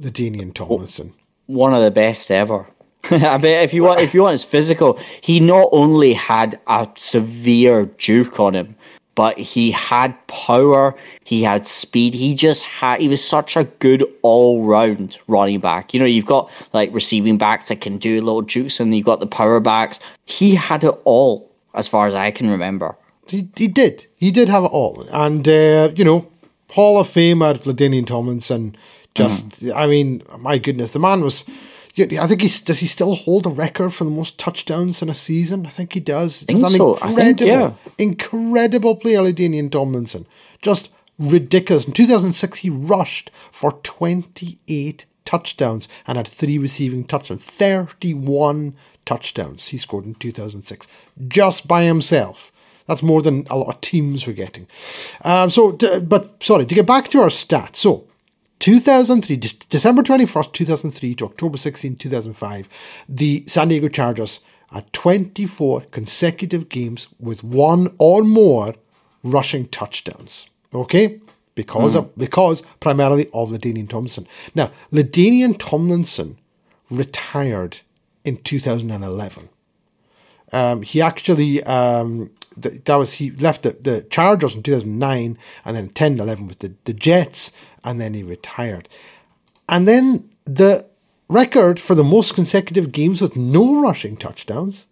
Ladainian 0.01 0.53
Tomlinson? 0.53 1.13
One 1.47 1.73
of 1.73 1.83
the 1.83 1.91
best 1.91 2.31
ever. 2.31 2.67
I 3.11 3.37
mean, 3.37 3.57
if 3.57 3.73
you 3.73 3.83
want, 3.83 3.99
if 3.99 4.13
you 4.13 4.21
want 4.21 4.33
his 4.33 4.43
physical, 4.43 4.99
he 5.21 5.39
not 5.39 5.69
only 5.71 6.13
had 6.13 6.59
a 6.67 6.87
severe 6.95 7.87
juke 7.97 8.39
on 8.39 8.53
him, 8.53 8.75
but 9.15 9.37
he 9.37 9.71
had 9.71 10.15
power, 10.27 10.95
he 11.23 11.43
had 11.43 11.67
speed, 11.67 12.13
he 12.13 12.33
just 12.33 12.63
had 12.63 12.99
he 12.99 13.07
was 13.07 13.23
such 13.23 13.57
a 13.57 13.65
good 13.65 14.05
all 14.21 14.65
round 14.65 15.17
running 15.27 15.59
back. 15.59 15.93
You 15.93 15.99
know, 15.99 16.05
you've 16.05 16.25
got 16.25 16.49
like 16.73 16.93
receiving 16.93 17.37
backs 17.37 17.67
that 17.67 17.81
can 17.81 17.97
do 17.97 18.21
little 18.21 18.41
jukes 18.41 18.79
and 18.79 18.95
you've 18.95 19.05
got 19.05 19.19
the 19.19 19.27
power 19.27 19.59
backs. 19.59 19.99
He 20.25 20.55
had 20.55 20.83
it 20.83 20.95
all 21.03 21.51
as 21.73 21.87
far 21.87 22.07
as 22.07 22.15
I 22.15 22.31
can 22.31 22.49
remember. 22.49 22.95
He, 23.27 23.49
he 23.55 23.67
did. 23.67 24.07
He 24.17 24.31
did 24.31 24.49
have 24.49 24.63
it 24.63 24.71
all. 24.71 25.05
And 25.13 25.47
uh, 25.47 25.91
you 25.95 26.05
know, 26.05 26.27
Hall 26.71 26.99
of 26.99 27.07
Famer 27.07 27.57
Ladainian 27.63 28.07
Tomlinson 28.07 28.75
just 29.13 29.61
mm. 29.61 29.75
I 29.75 29.87
mean, 29.87 30.23
my 30.39 30.57
goodness, 30.57 30.91
the 30.91 30.99
man 30.99 31.21
was 31.21 31.49
I 31.97 32.27
think 32.27 32.41
he's 32.41 32.61
does 32.61 32.79
he 32.79 32.87
still 32.87 33.15
hold 33.15 33.45
a 33.45 33.49
record 33.49 33.93
for 33.93 34.03
the 34.03 34.09
most 34.09 34.37
touchdowns 34.37 35.01
in 35.01 35.09
a 35.09 35.13
season? 35.13 35.65
I 35.65 35.69
think 35.69 35.93
he 35.93 35.99
does. 35.99 36.43
I 36.43 36.53
think 36.53 36.59
so. 36.59 36.93
Incredible, 36.93 36.97
I 37.03 37.11
think, 37.13 37.41
yeah. 37.41 37.73
incredible 37.97 38.95
player, 38.95 39.19
Ladainian 39.19 39.69
Tomlinson. 39.69 40.25
Just 40.61 40.89
ridiculous. 41.19 41.85
In 41.85 41.93
2006, 41.93 42.59
he 42.59 42.69
rushed 42.69 43.29
for 43.51 43.73
28 43.83 45.05
touchdowns 45.25 45.89
and 46.07 46.17
had 46.17 46.27
three 46.27 46.57
receiving 46.57 47.05
touchdowns. 47.05 47.45
31 47.45 48.75
touchdowns 49.05 49.69
he 49.69 49.77
scored 49.77 50.05
in 50.05 50.15
2006 50.15 50.87
just 51.27 51.67
by 51.67 51.83
himself. 51.83 52.51
That's 52.87 53.03
more 53.03 53.21
than 53.21 53.45
a 53.49 53.57
lot 53.57 53.75
of 53.75 53.81
teams 53.81 54.25
were 54.27 54.33
getting. 54.33 54.67
Um, 55.23 55.49
so, 55.49 55.71
but 56.01 56.43
sorry, 56.43 56.65
to 56.65 56.75
get 56.75 56.87
back 56.87 57.09
to 57.09 57.21
our 57.21 57.29
stats. 57.29 57.77
So, 57.77 58.05
2003, 58.61 59.37
December 59.69 60.03
21st, 60.03 60.53
2003 60.53 61.15
to 61.15 61.25
October 61.25 61.57
16, 61.57 61.95
2005, 61.95 62.69
the 63.09 63.43
San 63.47 63.69
Diego 63.69 63.87
Chargers 63.87 64.41
had 64.71 64.93
24 64.93 65.81
consecutive 65.89 66.69
games 66.69 67.07
with 67.19 67.43
one 67.43 67.93
or 67.97 68.23
more 68.23 68.75
rushing 69.23 69.67
touchdowns. 69.69 70.47
Okay? 70.75 71.19
Because 71.55 71.95
mm. 71.95 71.99
of 71.99 72.17
because 72.17 72.61
primarily 72.79 73.27
of 73.33 73.49
Ladainian 73.49 73.89
Tomlinson. 73.89 74.27
Now, 74.53 74.71
Ladainian 74.91 75.57
Tomlinson 75.57 76.37
retired 76.91 77.79
in 78.23 78.37
2011. 78.37 79.49
Um, 80.53 80.83
he 80.83 81.01
actually 81.01 81.63
um, 81.63 82.29
that 82.57 82.95
was 82.95 83.13
he 83.13 83.31
left 83.31 83.63
the, 83.63 83.71
the 83.71 84.01
Chargers 84.09 84.55
in 84.55 84.63
2009 84.63 85.37
and 85.65 85.77
then 85.77 85.89
10 85.89 86.19
11 86.19 86.47
with 86.47 86.59
the, 86.59 86.73
the 86.83 86.93
Jets 86.93 87.51
and 87.83 87.99
then 87.99 88.13
he 88.13 88.23
retired. 88.23 88.87
And 89.67 89.87
then 89.87 90.29
the 90.45 90.85
record 91.27 91.79
for 91.79 91.95
the 91.95 92.03
most 92.03 92.35
consecutive 92.35 92.91
games 92.91 93.21
with 93.21 93.35
no 93.35 93.81
rushing 93.81 94.17
touchdowns 94.17 94.87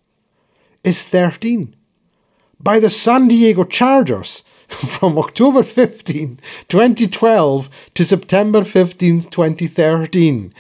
is 0.83 1.03
13 1.03 1.75
by 2.59 2.79
the 2.79 2.89
San 2.89 3.27
Diego 3.27 3.63
Chargers 3.63 4.43
from 4.67 5.17
October 5.17 5.63
15, 5.63 6.39
2012 6.67 7.69
to 7.95 8.05
September 8.05 8.63
15, 8.63 9.23
2013. 9.23 10.53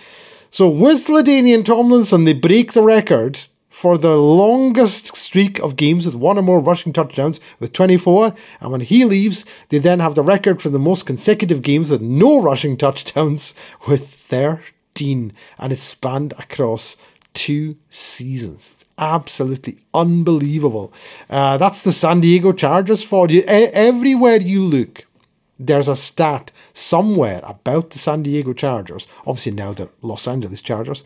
So 0.51 0.67
with 0.67 1.05
Ladainian 1.07 1.63
Tomlinson, 1.63 2.25
they 2.25 2.33
break 2.33 2.73
the 2.73 2.81
record 2.81 3.41
for 3.79 3.97
the 3.97 4.17
longest 4.17 5.15
streak 5.15 5.57
of 5.59 5.77
games 5.77 6.05
with 6.05 6.13
one 6.13 6.37
or 6.37 6.41
more 6.41 6.59
rushing 6.59 6.91
touchdowns 6.91 7.39
with 7.61 7.71
24. 7.71 8.35
And 8.59 8.73
when 8.73 8.81
he 8.81 9.05
leaves, 9.05 9.45
they 9.69 9.77
then 9.77 10.01
have 10.01 10.15
the 10.15 10.21
record 10.21 10.61
for 10.61 10.67
the 10.67 10.77
most 10.77 11.05
consecutive 11.05 11.61
games 11.61 11.89
with 11.89 12.01
no 12.01 12.41
rushing 12.41 12.75
touchdowns 12.75 13.53
with 13.87 14.05
13. 14.05 15.31
And 15.57 15.71
it's 15.71 15.83
spanned 15.83 16.33
across 16.33 16.97
two 17.33 17.77
seasons. 17.87 18.83
Absolutely 18.97 19.77
unbelievable. 19.93 20.91
Uh, 21.29 21.57
that's 21.57 21.81
the 21.83 21.93
San 21.93 22.19
Diego 22.19 22.51
Chargers 22.51 23.01
for 23.01 23.29
you. 23.29 23.39
E- 23.43 23.71
everywhere 23.71 24.41
you 24.41 24.61
look, 24.61 25.05
there's 25.57 25.87
a 25.87 25.95
stat 25.95 26.51
somewhere 26.73 27.39
about 27.45 27.91
the 27.91 27.99
San 27.99 28.23
Diego 28.23 28.51
Chargers, 28.51 29.07
obviously 29.25 29.53
now 29.53 29.71
the 29.71 29.87
Los 30.01 30.27
Angeles 30.27 30.61
Chargers, 30.61 31.05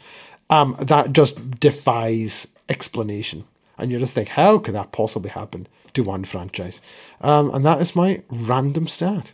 um, 0.50 0.76
that 0.80 1.14
just 1.14 1.60
defies 1.60 2.48
explanation. 2.70 3.46
And 3.78 3.92
you 3.92 4.00
just 4.00 4.14
think, 4.14 4.30
how 4.30 4.60
could 4.60 4.76
that 4.76 4.92
possibly 4.92 5.30
happen 5.30 5.68
to 5.94 6.04
one 6.04 6.24
franchise? 6.24 6.82
Um, 7.22 7.54
and 7.54 7.66
that 7.66 7.82
is 7.82 7.96
my 7.96 8.22
random 8.30 8.88
stat. 8.88 9.34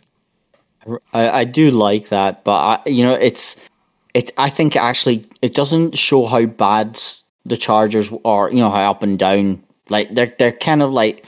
I, 1.12 1.30
I 1.30 1.44
do 1.44 1.70
like 1.70 2.08
that, 2.08 2.42
but 2.44 2.52
I, 2.52 2.88
you 2.88 3.04
know, 3.04 3.14
it's 3.14 3.56
it. 4.14 4.30
I 4.38 4.48
think 4.48 4.76
actually 4.76 5.24
it 5.42 5.54
doesn't 5.54 5.98
show 5.98 6.24
how 6.26 6.46
bad 6.46 7.00
the 7.44 7.56
Chargers 7.56 8.10
are. 8.24 8.48
You 8.50 8.60
know 8.60 8.70
how 8.70 8.90
up 8.90 9.02
and 9.02 9.18
down. 9.18 9.62
Like 9.90 10.14
they're 10.14 10.34
they're 10.38 10.52
kind 10.52 10.82
of 10.82 10.90
like 10.90 11.26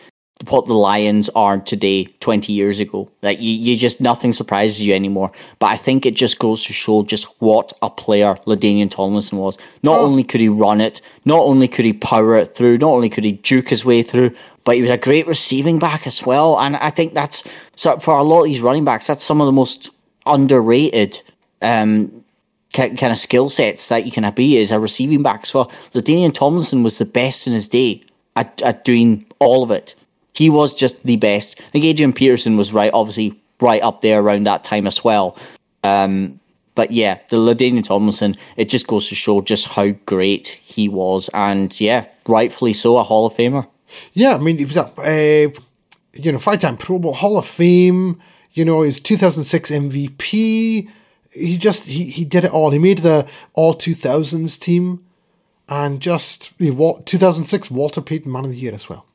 what 0.48 0.66
the 0.66 0.74
Lions 0.74 1.28
are 1.30 1.58
today, 1.58 2.04
20 2.20 2.52
years 2.52 2.80
ago. 2.80 3.08
Like 3.22 3.40
you, 3.40 3.52
you 3.52 3.76
just 3.76 4.00
nothing 4.00 4.32
surprises 4.32 4.80
you 4.80 4.94
anymore. 4.94 5.30
But 5.58 5.66
I 5.66 5.76
think 5.76 6.04
it 6.04 6.14
just 6.14 6.38
goes 6.38 6.64
to 6.64 6.72
show 6.72 7.02
just 7.02 7.24
what 7.40 7.72
a 7.82 7.90
player 7.90 8.34
Ladainian 8.46 8.90
Tomlinson 8.90 9.38
was. 9.38 9.58
Not 9.82 9.98
oh. 9.98 10.04
only 10.04 10.24
could 10.24 10.40
he 10.40 10.48
run 10.48 10.80
it, 10.80 11.00
not 11.24 11.40
only 11.40 11.68
could 11.68 11.84
he 11.84 11.92
power 11.92 12.36
it 12.36 12.54
through, 12.54 12.78
not 12.78 12.90
only 12.90 13.08
could 13.08 13.24
he 13.24 13.32
juke 13.32 13.68
his 13.68 13.84
way 13.84 14.02
through, 14.02 14.34
but 14.64 14.76
he 14.76 14.82
was 14.82 14.90
a 14.90 14.98
great 14.98 15.26
receiving 15.26 15.78
back 15.78 16.06
as 16.06 16.24
well. 16.24 16.58
And 16.58 16.76
I 16.76 16.90
think 16.90 17.14
that's 17.14 17.44
so 17.76 17.98
for 17.98 18.16
a 18.16 18.22
lot 18.22 18.40
of 18.40 18.46
these 18.46 18.60
running 18.60 18.84
backs, 18.84 19.06
that's 19.06 19.24
some 19.24 19.40
of 19.40 19.46
the 19.46 19.52
most 19.52 19.90
underrated 20.26 21.20
um, 21.60 22.24
kind 22.72 23.02
of 23.02 23.18
skill 23.18 23.48
sets 23.48 23.88
that 23.88 24.06
you 24.06 24.12
can 24.12 24.30
be 24.34 24.60
as 24.60 24.72
a 24.72 24.80
receiving 24.80 25.22
back. 25.22 25.46
So 25.46 25.70
Ladainian 25.94 26.32
Tomlinson 26.32 26.82
was 26.82 26.98
the 26.98 27.04
best 27.04 27.46
in 27.46 27.52
his 27.52 27.68
day 27.68 28.02
at, 28.36 28.60
at 28.62 28.84
doing 28.84 29.26
all 29.38 29.62
of 29.62 29.70
it. 29.70 29.94
He 30.34 30.50
was 30.50 30.74
just 30.74 31.02
the 31.04 31.16
best. 31.16 31.60
I 31.60 31.70
think 31.70 31.84
Adrian 31.84 32.12
Peterson 32.12 32.56
was 32.56 32.72
right, 32.72 32.90
obviously 32.92 33.38
right 33.60 33.82
up 33.82 34.00
there 34.00 34.20
around 34.20 34.44
that 34.44 34.64
time 34.64 34.86
as 34.86 35.04
well. 35.04 35.36
Um, 35.84 36.40
but 36.74 36.90
yeah, 36.90 37.18
the 37.28 37.36
Ladainian 37.36 37.84
Tomlinson, 37.84 38.36
it 38.56 38.68
just 38.68 38.86
goes 38.86 39.08
to 39.08 39.14
show 39.14 39.40
just 39.42 39.66
how 39.66 39.90
great 40.06 40.48
he 40.62 40.88
was, 40.88 41.28
and 41.34 41.78
yeah, 41.78 42.06
rightfully 42.26 42.72
so, 42.72 42.96
a 42.96 43.02
Hall 43.02 43.26
of 43.26 43.34
Famer. 43.34 43.66
Yeah, 44.14 44.34
I 44.34 44.38
mean, 44.38 44.56
he 44.58 44.64
was 44.64 44.76
a 44.76 44.86
uh, 45.46 45.50
you 46.14 46.32
know 46.32 46.38
five-time 46.38 46.78
Pro 46.78 46.98
Bowl 46.98 47.14
Hall 47.14 47.36
of 47.36 47.46
Fame. 47.46 48.20
You 48.52 48.64
know, 48.64 48.82
his 48.82 49.00
2006 49.00 49.70
MVP. 49.70 50.88
He 51.34 51.56
just 51.56 51.84
he 51.84 52.10
he 52.10 52.24
did 52.24 52.44
it 52.44 52.52
all. 52.52 52.70
He 52.70 52.78
made 52.78 52.98
the 52.98 53.26
All 53.54 53.74
2000s 53.74 54.58
team, 54.58 55.04
and 55.68 56.00
just 56.00 56.52
he, 56.58 56.70
2006 56.70 57.70
Walter 57.70 58.00
Payton 58.00 58.30
Man 58.30 58.44
of 58.44 58.50
the 58.50 58.56
Year 58.56 58.74
as 58.74 58.88
well. 58.88 59.06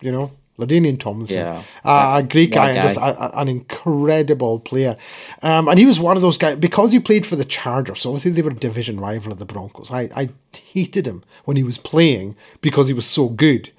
You 0.00 0.10
know, 0.10 0.32
Ladainian 0.58 1.00
Thompson, 1.00 1.38
yeah. 1.38 1.62
uh, 1.84 2.18
a 2.18 2.22
great 2.22 2.52
guy, 2.52 2.66
guy. 2.66 2.70
and 2.72 2.82
just 2.88 2.96
a, 2.96 3.36
a, 3.36 3.40
an 3.40 3.48
incredible 3.48 4.60
player. 4.60 4.96
Um, 5.42 5.66
and 5.66 5.78
he 5.78 5.86
was 5.86 5.98
one 5.98 6.16
of 6.16 6.22
those 6.22 6.36
guys 6.36 6.56
because 6.56 6.92
he 6.92 7.00
played 7.00 7.26
for 7.26 7.36
the 7.36 7.44
Chargers. 7.44 8.00
So 8.00 8.10
obviously, 8.10 8.32
they 8.32 8.42
were 8.42 8.50
a 8.50 8.54
division 8.54 9.00
rival 9.00 9.32
of 9.32 9.38
the 9.38 9.46
Broncos. 9.46 9.90
I, 9.90 10.10
I 10.14 10.28
hated 10.52 11.06
him 11.06 11.24
when 11.44 11.56
he 11.56 11.62
was 11.62 11.78
playing 11.78 12.36
because 12.60 12.86
he 12.88 12.94
was 12.94 13.06
so 13.06 13.28
good. 13.28 13.70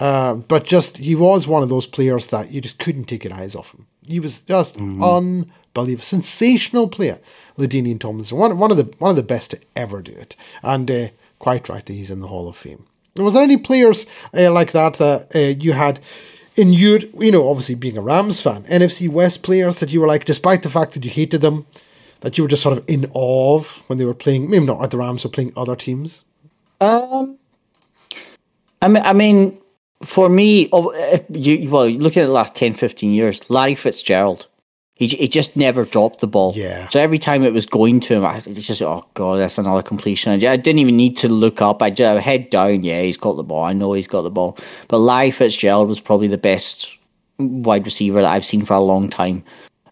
Uh, 0.00 0.34
but 0.34 0.64
just 0.64 0.98
he 0.98 1.14
was 1.14 1.46
one 1.46 1.62
of 1.62 1.68
those 1.68 1.86
players 1.86 2.28
that 2.28 2.50
you 2.52 2.60
just 2.60 2.78
couldn't 2.78 3.04
take 3.04 3.24
your 3.24 3.34
eyes 3.34 3.54
off 3.54 3.72
him. 3.72 3.86
He 4.06 4.20
was 4.20 4.40
just 4.40 4.76
mm. 4.76 5.02
unbelievable, 5.02 6.02
sensational 6.02 6.88
player, 6.88 7.18
Ladainian 7.56 7.98
Tomlinson. 8.00 8.38
One 8.38 8.58
one 8.58 8.70
of 8.70 8.76
the 8.76 8.92
one 8.98 9.10
of 9.10 9.16
the 9.16 9.22
best 9.22 9.50
to 9.52 9.60
ever 9.74 10.00
do 10.00 10.12
it, 10.12 10.36
and 10.62 10.90
uh, 10.90 11.08
quite 11.38 11.68
right 11.68 11.84
that 11.84 11.92
he's 11.92 12.10
in 12.10 12.20
the 12.20 12.28
Hall 12.28 12.48
of 12.48 12.56
Fame. 12.56 12.86
Was 13.24 13.34
there 13.34 13.42
any 13.42 13.56
players 13.56 14.06
uh, 14.36 14.50
like 14.52 14.72
that 14.72 14.94
that 14.94 15.34
uh, 15.34 15.38
you 15.38 15.72
had 15.72 16.00
in 16.56 16.72
you, 16.72 16.98
you 17.18 17.30
know, 17.30 17.48
obviously 17.48 17.76
being 17.76 17.96
a 17.96 18.00
Rams 18.00 18.40
fan, 18.40 18.64
NFC 18.64 19.08
West 19.08 19.42
players 19.42 19.78
that 19.80 19.92
you 19.92 20.00
were 20.00 20.08
like, 20.08 20.24
despite 20.24 20.64
the 20.64 20.68
fact 20.68 20.92
that 20.94 21.04
you 21.04 21.10
hated 21.10 21.40
them, 21.40 21.66
that 22.20 22.36
you 22.36 22.44
were 22.44 22.48
just 22.48 22.62
sort 22.62 22.76
of 22.76 22.84
in 22.88 23.08
awe 23.14 23.56
of 23.56 23.84
when 23.86 23.98
they 23.98 24.04
were 24.04 24.14
playing, 24.14 24.50
maybe 24.50 24.66
not 24.66 24.82
at 24.82 24.90
the 24.90 24.98
Rams, 24.98 25.22
but 25.22 25.32
playing 25.32 25.52
other 25.56 25.76
teams? 25.76 26.24
Um, 26.80 27.38
I 28.82 28.88
mean, 28.88 29.02
I 29.04 29.12
mean, 29.12 29.60
for 30.02 30.28
me, 30.28 30.68
you, 31.30 31.70
well, 31.70 31.88
looking 31.88 32.22
at 32.22 32.26
the 32.26 32.32
last 32.32 32.56
10, 32.56 32.74
15 32.74 33.12
years, 33.12 33.48
Larry 33.48 33.76
Fitzgerald 33.76 34.46
he, 34.98 35.06
he 35.06 35.28
just 35.28 35.56
never 35.56 35.84
dropped 35.84 36.20
the 36.20 36.26
ball. 36.26 36.52
Yeah. 36.56 36.88
So 36.88 36.98
every 36.98 37.18
time 37.18 37.44
it 37.44 37.52
was 37.52 37.66
going 37.66 38.00
to 38.00 38.14
him, 38.14 38.26
I 38.26 38.42
was 38.44 38.66
just 38.66 38.82
oh 38.82 39.06
god, 39.14 39.36
that's 39.36 39.56
another 39.56 39.82
completion. 39.82 40.32
I 40.32 40.56
didn't 40.56 40.80
even 40.80 40.96
need 40.96 41.16
to 41.18 41.28
look 41.28 41.62
up. 41.62 41.82
I 41.82 41.90
just 41.90 42.24
head 42.24 42.50
down. 42.50 42.82
Yeah, 42.82 43.02
he's 43.02 43.16
got 43.16 43.36
the 43.36 43.44
ball. 43.44 43.64
I 43.64 43.72
know 43.72 43.92
he's 43.92 44.08
got 44.08 44.22
the 44.22 44.30
ball. 44.30 44.58
But 44.88 44.98
Larry 44.98 45.30
Fitzgerald 45.30 45.88
was 45.88 46.00
probably 46.00 46.26
the 46.26 46.36
best 46.36 46.98
wide 47.38 47.84
receiver 47.84 48.20
that 48.20 48.30
I've 48.30 48.44
seen 48.44 48.64
for 48.64 48.74
a 48.74 48.80
long 48.80 49.08
time. 49.08 49.44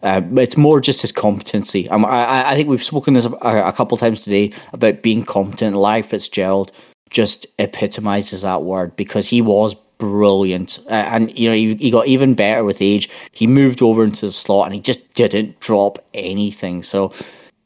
Uh, 0.03 0.21
it's 0.35 0.57
more 0.57 0.81
just 0.81 1.01
his 1.01 1.13
competency. 1.13 1.89
Um, 1.89 2.05
I, 2.05 2.51
I 2.51 2.55
think 2.55 2.67
we've 2.67 2.83
spoken 2.83 3.13
this 3.13 3.25
a, 3.25 3.31
a 3.31 3.73
couple 3.73 3.97
times 3.97 4.23
today 4.23 4.51
about 4.73 5.01
being 5.01 5.23
competent. 5.23 5.77
Larry 5.77 6.01
Fitzgerald 6.01 6.73
just 7.09 7.47
epitomizes 7.59 8.41
that 8.41 8.63
word 8.63 8.93
because 8.97 9.29
he 9.29 9.41
was 9.41 9.73
brilliant. 9.97 10.79
Uh, 10.87 10.93
and, 10.93 11.37
you 11.37 11.49
know, 11.49 11.55
he, 11.55 11.75
he 11.75 11.91
got 11.91 12.07
even 12.07 12.33
better 12.33 12.63
with 12.63 12.81
age. 12.81 13.09
He 13.31 13.47
moved 13.47 13.81
over 13.81 14.03
into 14.03 14.25
the 14.25 14.31
slot 14.31 14.65
and 14.65 14.75
he 14.75 14.81
just 14.81 15.13
didn't 15.13 15.59
drop 15.59 16.03
anything. 16.13 16.83
So, 16.83 17.13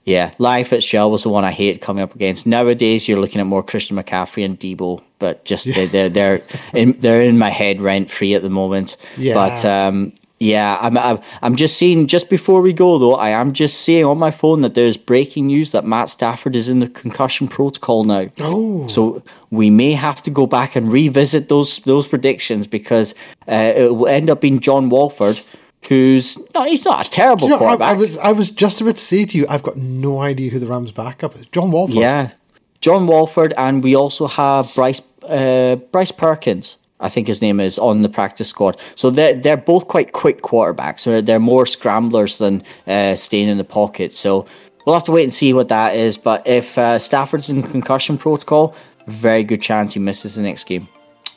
yeah, 0.04 0.34
Larry 0.40 0.64
Fitzgerald 0.64 1.12
was 1.12 1.24
the 1.24 1.30
one 1.30 1.46
I 1.46 1.52
hate 1.52 1.82
coming 1.82 2.02
up 2.02 2.16
against. 2.16 2.48
Nowadays, 2.48 3.08
you're 3.08 3.20
looking 3.20 3.40
at 3.40 3.46
more 3.46 3.62
Christian 3.62 3.98
McCaffrey 3.98 4.44
and 4.44 4.60
Deebo, 4.60 5.00
but 5.20 5.46
just 5.46 5.66
they're 5.66 5.88
they're 5.88 6.10
they're 6.10 6.42
in, 6.74 6.94
they're 6.94 7.22
in 7.22 7.38
my 7.38 7.52
head 7.52 7.80
rent 7.80 8.10
free 8.10 8.34
at 8.34 8.42
the 8.42 8.50
moment. 8.50 8.98
Yeah. 9.16 9.36
But 9.36 9.64
um, 9.64 10.12
yeah, 10.42 10.80
I'm, 10.82 10.98
I'm 10.98 11.20
I'm 11.44 11.56
just 11.56 11.78
seeing 11.78 12.08
just 12.08 12.28
before 12.28 12.62
we 12.62 12.74
go 12.74 12.98
though, 12.98 13.14
I 13.14 13.30
am 13.30 13.54
just 13.54 13.82
seeing 13.82 14.06
on 14.06 14.18
my 14.18 14.32
phone 14.32 14.62
that 14.62 14.74
there's 14.74 14.98
breaking 14.98 15.46
news 15.46 15.72
that 15.72 15.86
Matt 15.86 16.10
Stafford 16.10 16.56
is 16.56 16.68
in 16.68 16.80
the 16.80 16.90
concussion 16.90 17.48
protocol 17.48 18.06
now. 18.06 18.26
Oh. 18.40 18.88
So 18.88 19.22
we 19.52 19.70
may 19.70 19.94
have 19.94 20.24
to 20.24 20.32
go 20.32 20.48
back 20.48 20.76
and 20.76 20.92
revisit 20.92 21.48
those 21.48 21.78
those 21.82 22.08
predictions 22.08 22.66
because 22.66 23.14
uh, 23.48 23.74
it 23.76 23.96
will 23.96 24.08
end 24.08 24.32
up 24.32 24.42
being 24.42 24.60
John 24.60 24.90
Wolford, 24.90 25.40
who's 25.88 26.40
no, 26.56 26.64
he's 26.64 26.86
not 26.86 27.06
a 27.06 27.10
terrible 27.10 27.44
You 27.44 27.50
know, 27.50 27.56
I, 27.58 27.60
quarterback. 27.60 27.90
I 27.90 27.94
was 27.94 28.18
I 28.18 28.32
was 28.32 28.50
just 28.50 28.82
about 28.82 28.98
to 28.98 29.04
say 29.04 29.26
to 29.26 29.38
you, 29.38 29.46
I've 29.48 29.62
got 29.62 29.78
no 29.78 30.22
idea 30.22 30.50
who 30.50 30.58
the 30.58 30.66
Rams' 30.66 30.92
backup 30.92 31.36
is. 31.36 31.46
John 31.52 31.70
Wolford. 31.70 31.98
Yeah, 31.98 32.32
John 32.80 33.06
Wolford, 33.06 33.54
and 33.58 33.84
we 33.84 33.96
also 33.96 34.26
have 34.26 34.74
Bryce 34.74 35.02
uh, 35.22 35.76
Bryce 35.92 36.12
Perkins. 36.12 36.78
I 37.02 37.10
think 37.10 37.28
his 37.28 37.42
name 37.42 37.60
is 37.60 37.78
on 37.78 38.02
the 38.02 38.10
practice 38.10 38.48
squad. 38.48 38.80
So 38.96 39.10
they're 39.10 39.34
they're 39.34 39.58
both 39.58 39.88
quite 39.88 40.14
quick 40.14 40.42
quarterbacks. 40.42 41.04
They're, 41.04 41.22
they're 41.22 41.40
more 41.40 41.66
scramblers 41.66 42.38
than 42.38 42.64
uh, 42.88 43.16
staying 43.16 43.50
in 43.50 43.58
the 43.58 43.64
pocket. 43.64 44.14
So 44.14 44.46
we'll 44.86 44.96
have 44.96 45.04
to 45.06 45.12
wait 45.12 45.24
and 45.24 45.34
see 45.34 45.54
what 45.54 45.70
that 45.70 45.96
is. 45.96 46.18
But 46.18 46.48
if 46.48 46.78
uh, 46.78 47.00
Stafford's 47.00 47.50
in 47.50 47.64
concussion 47.64 48.18
protocol, 48.18 48.76
very 49.08 49.44
good 49.44 49.62
chance 49.62 49.94
he 49.94 50.00
misses 50.00 50.36
the 50.36 50.42
next 50.42 50.66
game. 50.66 50.88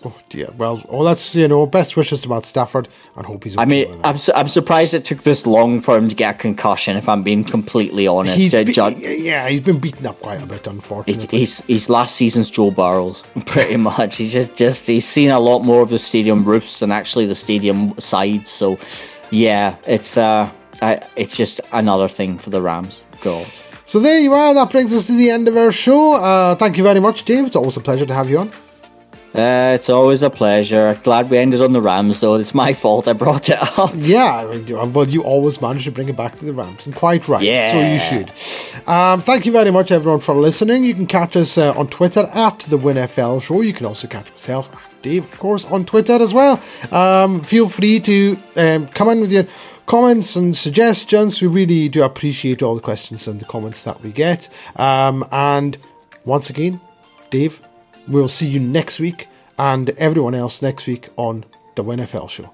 Oh 0.07 0.15
dear. 0.29 0.51
Well, 0.59 0.83
well, 0.89 1.03
that's 1.03 1.35
you 1.35 1.49
know, 1.49 1.65
best 1.67 1.97
wishes 1.97 2.21
to 2.23 2.29
Matt 2.29 2.45
Stafford, 2.45 2.89
and 3.17 3.25
hope 3.25 3.45
he's. 3.45 3.55
Okay 3.57 3.63
I 3.63 3.65
mean. 3.65 4.01
I'm, 4.05 4.19
su- 4.19 4.33
I'm 4.35 4.49
surprised 4.49 4.93
it 4.93 5.05
took 5.05 5.23
this 5.23 5.47
long 5.47 5.81
for 5.81 5.97
him 5.97 6.09
to 6.09 6.15
get 6.15 6.35
a 6.35 6.39
concussion. 6.39 6.97
If 6.97 7.09
I'm 7.09 7.23
being 7.23 7.43
completely 7.45 8.07
honest, 8.07 8.37
He's 8.39 8.53
be- 8.53 8.65
John- 8.73 9.01
yeah, 9.01 9.49
he's 9.49 9.61
been 9.63 9.79
beaten 9.79 10.05
up 10.07 10.21
quite 10.21 10.43
a 10.43 10.47
bit, 10.47 10.67
unfortunately. 10.67 11.39
He's, 11.39 11.61
he's 11.63 11.89
last 11.89 12.17
season's 12.17 12.51
Joe 12.51 12.71
Burrows, 12.71 13.23
pretty 13.47 13.77
much. 13.77 14.17
He's 14.17 14.33
just, 14.33 14.55
just 14.57 14.87
he's 14.87 15.07
seen 15.07 15.31
a 15.31 15.41
lot 15.41 15.61
more 15.61 15.81
of 15.83 15.89
the 15.91 15.99
stadium 15.99 16.45
roofs 16.45 16.81
than 16.81 16.93
actually 16.93 17.27
the 17.27 17.35
stadium 17.35 17.99
sides. 17.99 18.51
So, 18.51 18.79
yeah, 19.31 19.77
it's 19.87 20.17
uh, 20.19 20.51
I, 20.83 21.01
it's 21.17 21.37
just 21.37 21.61
another 21.73 22.09
thing 22.09 22.37
for 22.39 22.51
the 22.51 22.61
Rams. 22.61 23.03
God. 23.23 23.47
So 23.87 24.01
there 24.01 24.19
you 24.19 24.33
are. 24.33 24.55
That 24.55 24.71
brings 24.71 24.93
us 24.95 25.07
to 25.09 25.13
the 25.13 25.31
end 25.31 25.47
of 25.49 25.57
our 25.57 25.71
show. 25.73 26.15
Uh, 26.15 26.55
thank 26.57 26.77
you 26.77 26.83
very 26.83 27.01
much, 27.01 27.25
Dave. 27.25 27.47
It's 27.47 27.57
always 27.57 27.77
a 27.77 27.81
pleasure 27.81 28.07
to 28.07 28.15
have 28.15 28.29
you 28.31 28.39
on. 28.39 28.51
Uh, 29.35 29.73
it's 29.75 29.89
always 29.91 30.23
a 30.23 30.31
pleasure. 30.31 30.95
Glad 31.03 31.29
we 31.29 31.39
ended 31.39 31.61
on 31.61 31.73
the 31.73 31.81
Rams, 31.81 32.21
though. 32.21 32.35
It's 32.35 32.55
my 32.55 32.73
fault 32.73 33.09
I 33.09 33.15
brought 33.15 33.49
it 33.49 33.59
up. 33.79 33.91
Yeah, 33.97 34.37
I 34.37 34.47
mean, 34.47 34.67
you- 34.69 34.77
well, 34.77 35.09
you 35.09 35.23
always 35.25 35.61
manage 35.61 35.85
to 35.85 35.91
bring 35.91 36.09
it 36.09 36.17
back 36.17 36.39
to 36.39 36.45
the 36.45 36.53
Rams, 36.53 36.87
and 36.87 36.95
quite 36.95 37.27
right. 37.27 37.43
Yeah. 37.43 37.73
So 37.73 37.81
you 37.81 37.99
should. 37.99 38.89
Um, 38.89 39.21
thank 39.21 39.45
you 39.45 39.51
very 39.53 39.73
much, 39.73 39.91
everyone, 39.91 40.21
for 40.21 40.35
listening. 40.37 40.85
You 40.85 40.95
can 40.95 41.07
catch 41.07 41.35
us 41.37 41.59
uh, 41.59 41.73
on 41.77 41.89
Twitter 41.89 42.31
at 42.33 42.61
the 42.61 42.79
WinFL 42.79 43.43
Show. 43.43 43.61
You 43.61 43.73
can 43.73 43.87
also 43.87 44.07
catch 44.07 44.31
myself, 44.31 44.71
Dave, 45.03 45.25
of 45.25 45.39
course, 45.39 45.65
on 45.65 45.85
Twitter 45.85 46.13
as 46.15 46.33
well. 46.33 46.63
Um, 46.93 47.41
feel 47.43 47.69
free 47.69 47.99
to 48.01 48.37
um, 48.57 48.87
come 48.89 49.09
in 49.09 49.21
with 49.21 49.33
your 49.33 49.47
comments 49.87 50.37
and 50.37 50.57
suggestions. 50.57 51.43
We 51.43 51.49
really 51.49 51.89
do 51.89 52.05
appreciate 52.05 52.63
all 52.63 52.75
the 52.77 52.81
questions 52.81 53.27
and 53.27 53.41
the 53.41 53.45
comments 53.47 53.83
that 53.83 54.01
we 54.01 54.13
get. 54.13 54.49
Um, 54.77 55.25
and 55.33 55.77
once 56.25 56.51
again, 56.51 56.81
Dave, 57.31 57.61
we'll 58.09 58.29
see 58.29 58.47
you 58.47 58.61
next 58.61 59.01
week 59.01 59.29
and 59.59 59.91
everyone 59.91 60.35
else 60.35 60.63
next 60.63 60.87
week 60.87 61.09
on 61.17 61.45
the 61.75 61.85
WinFL 61.85 62.29
Show. 62.29 62.54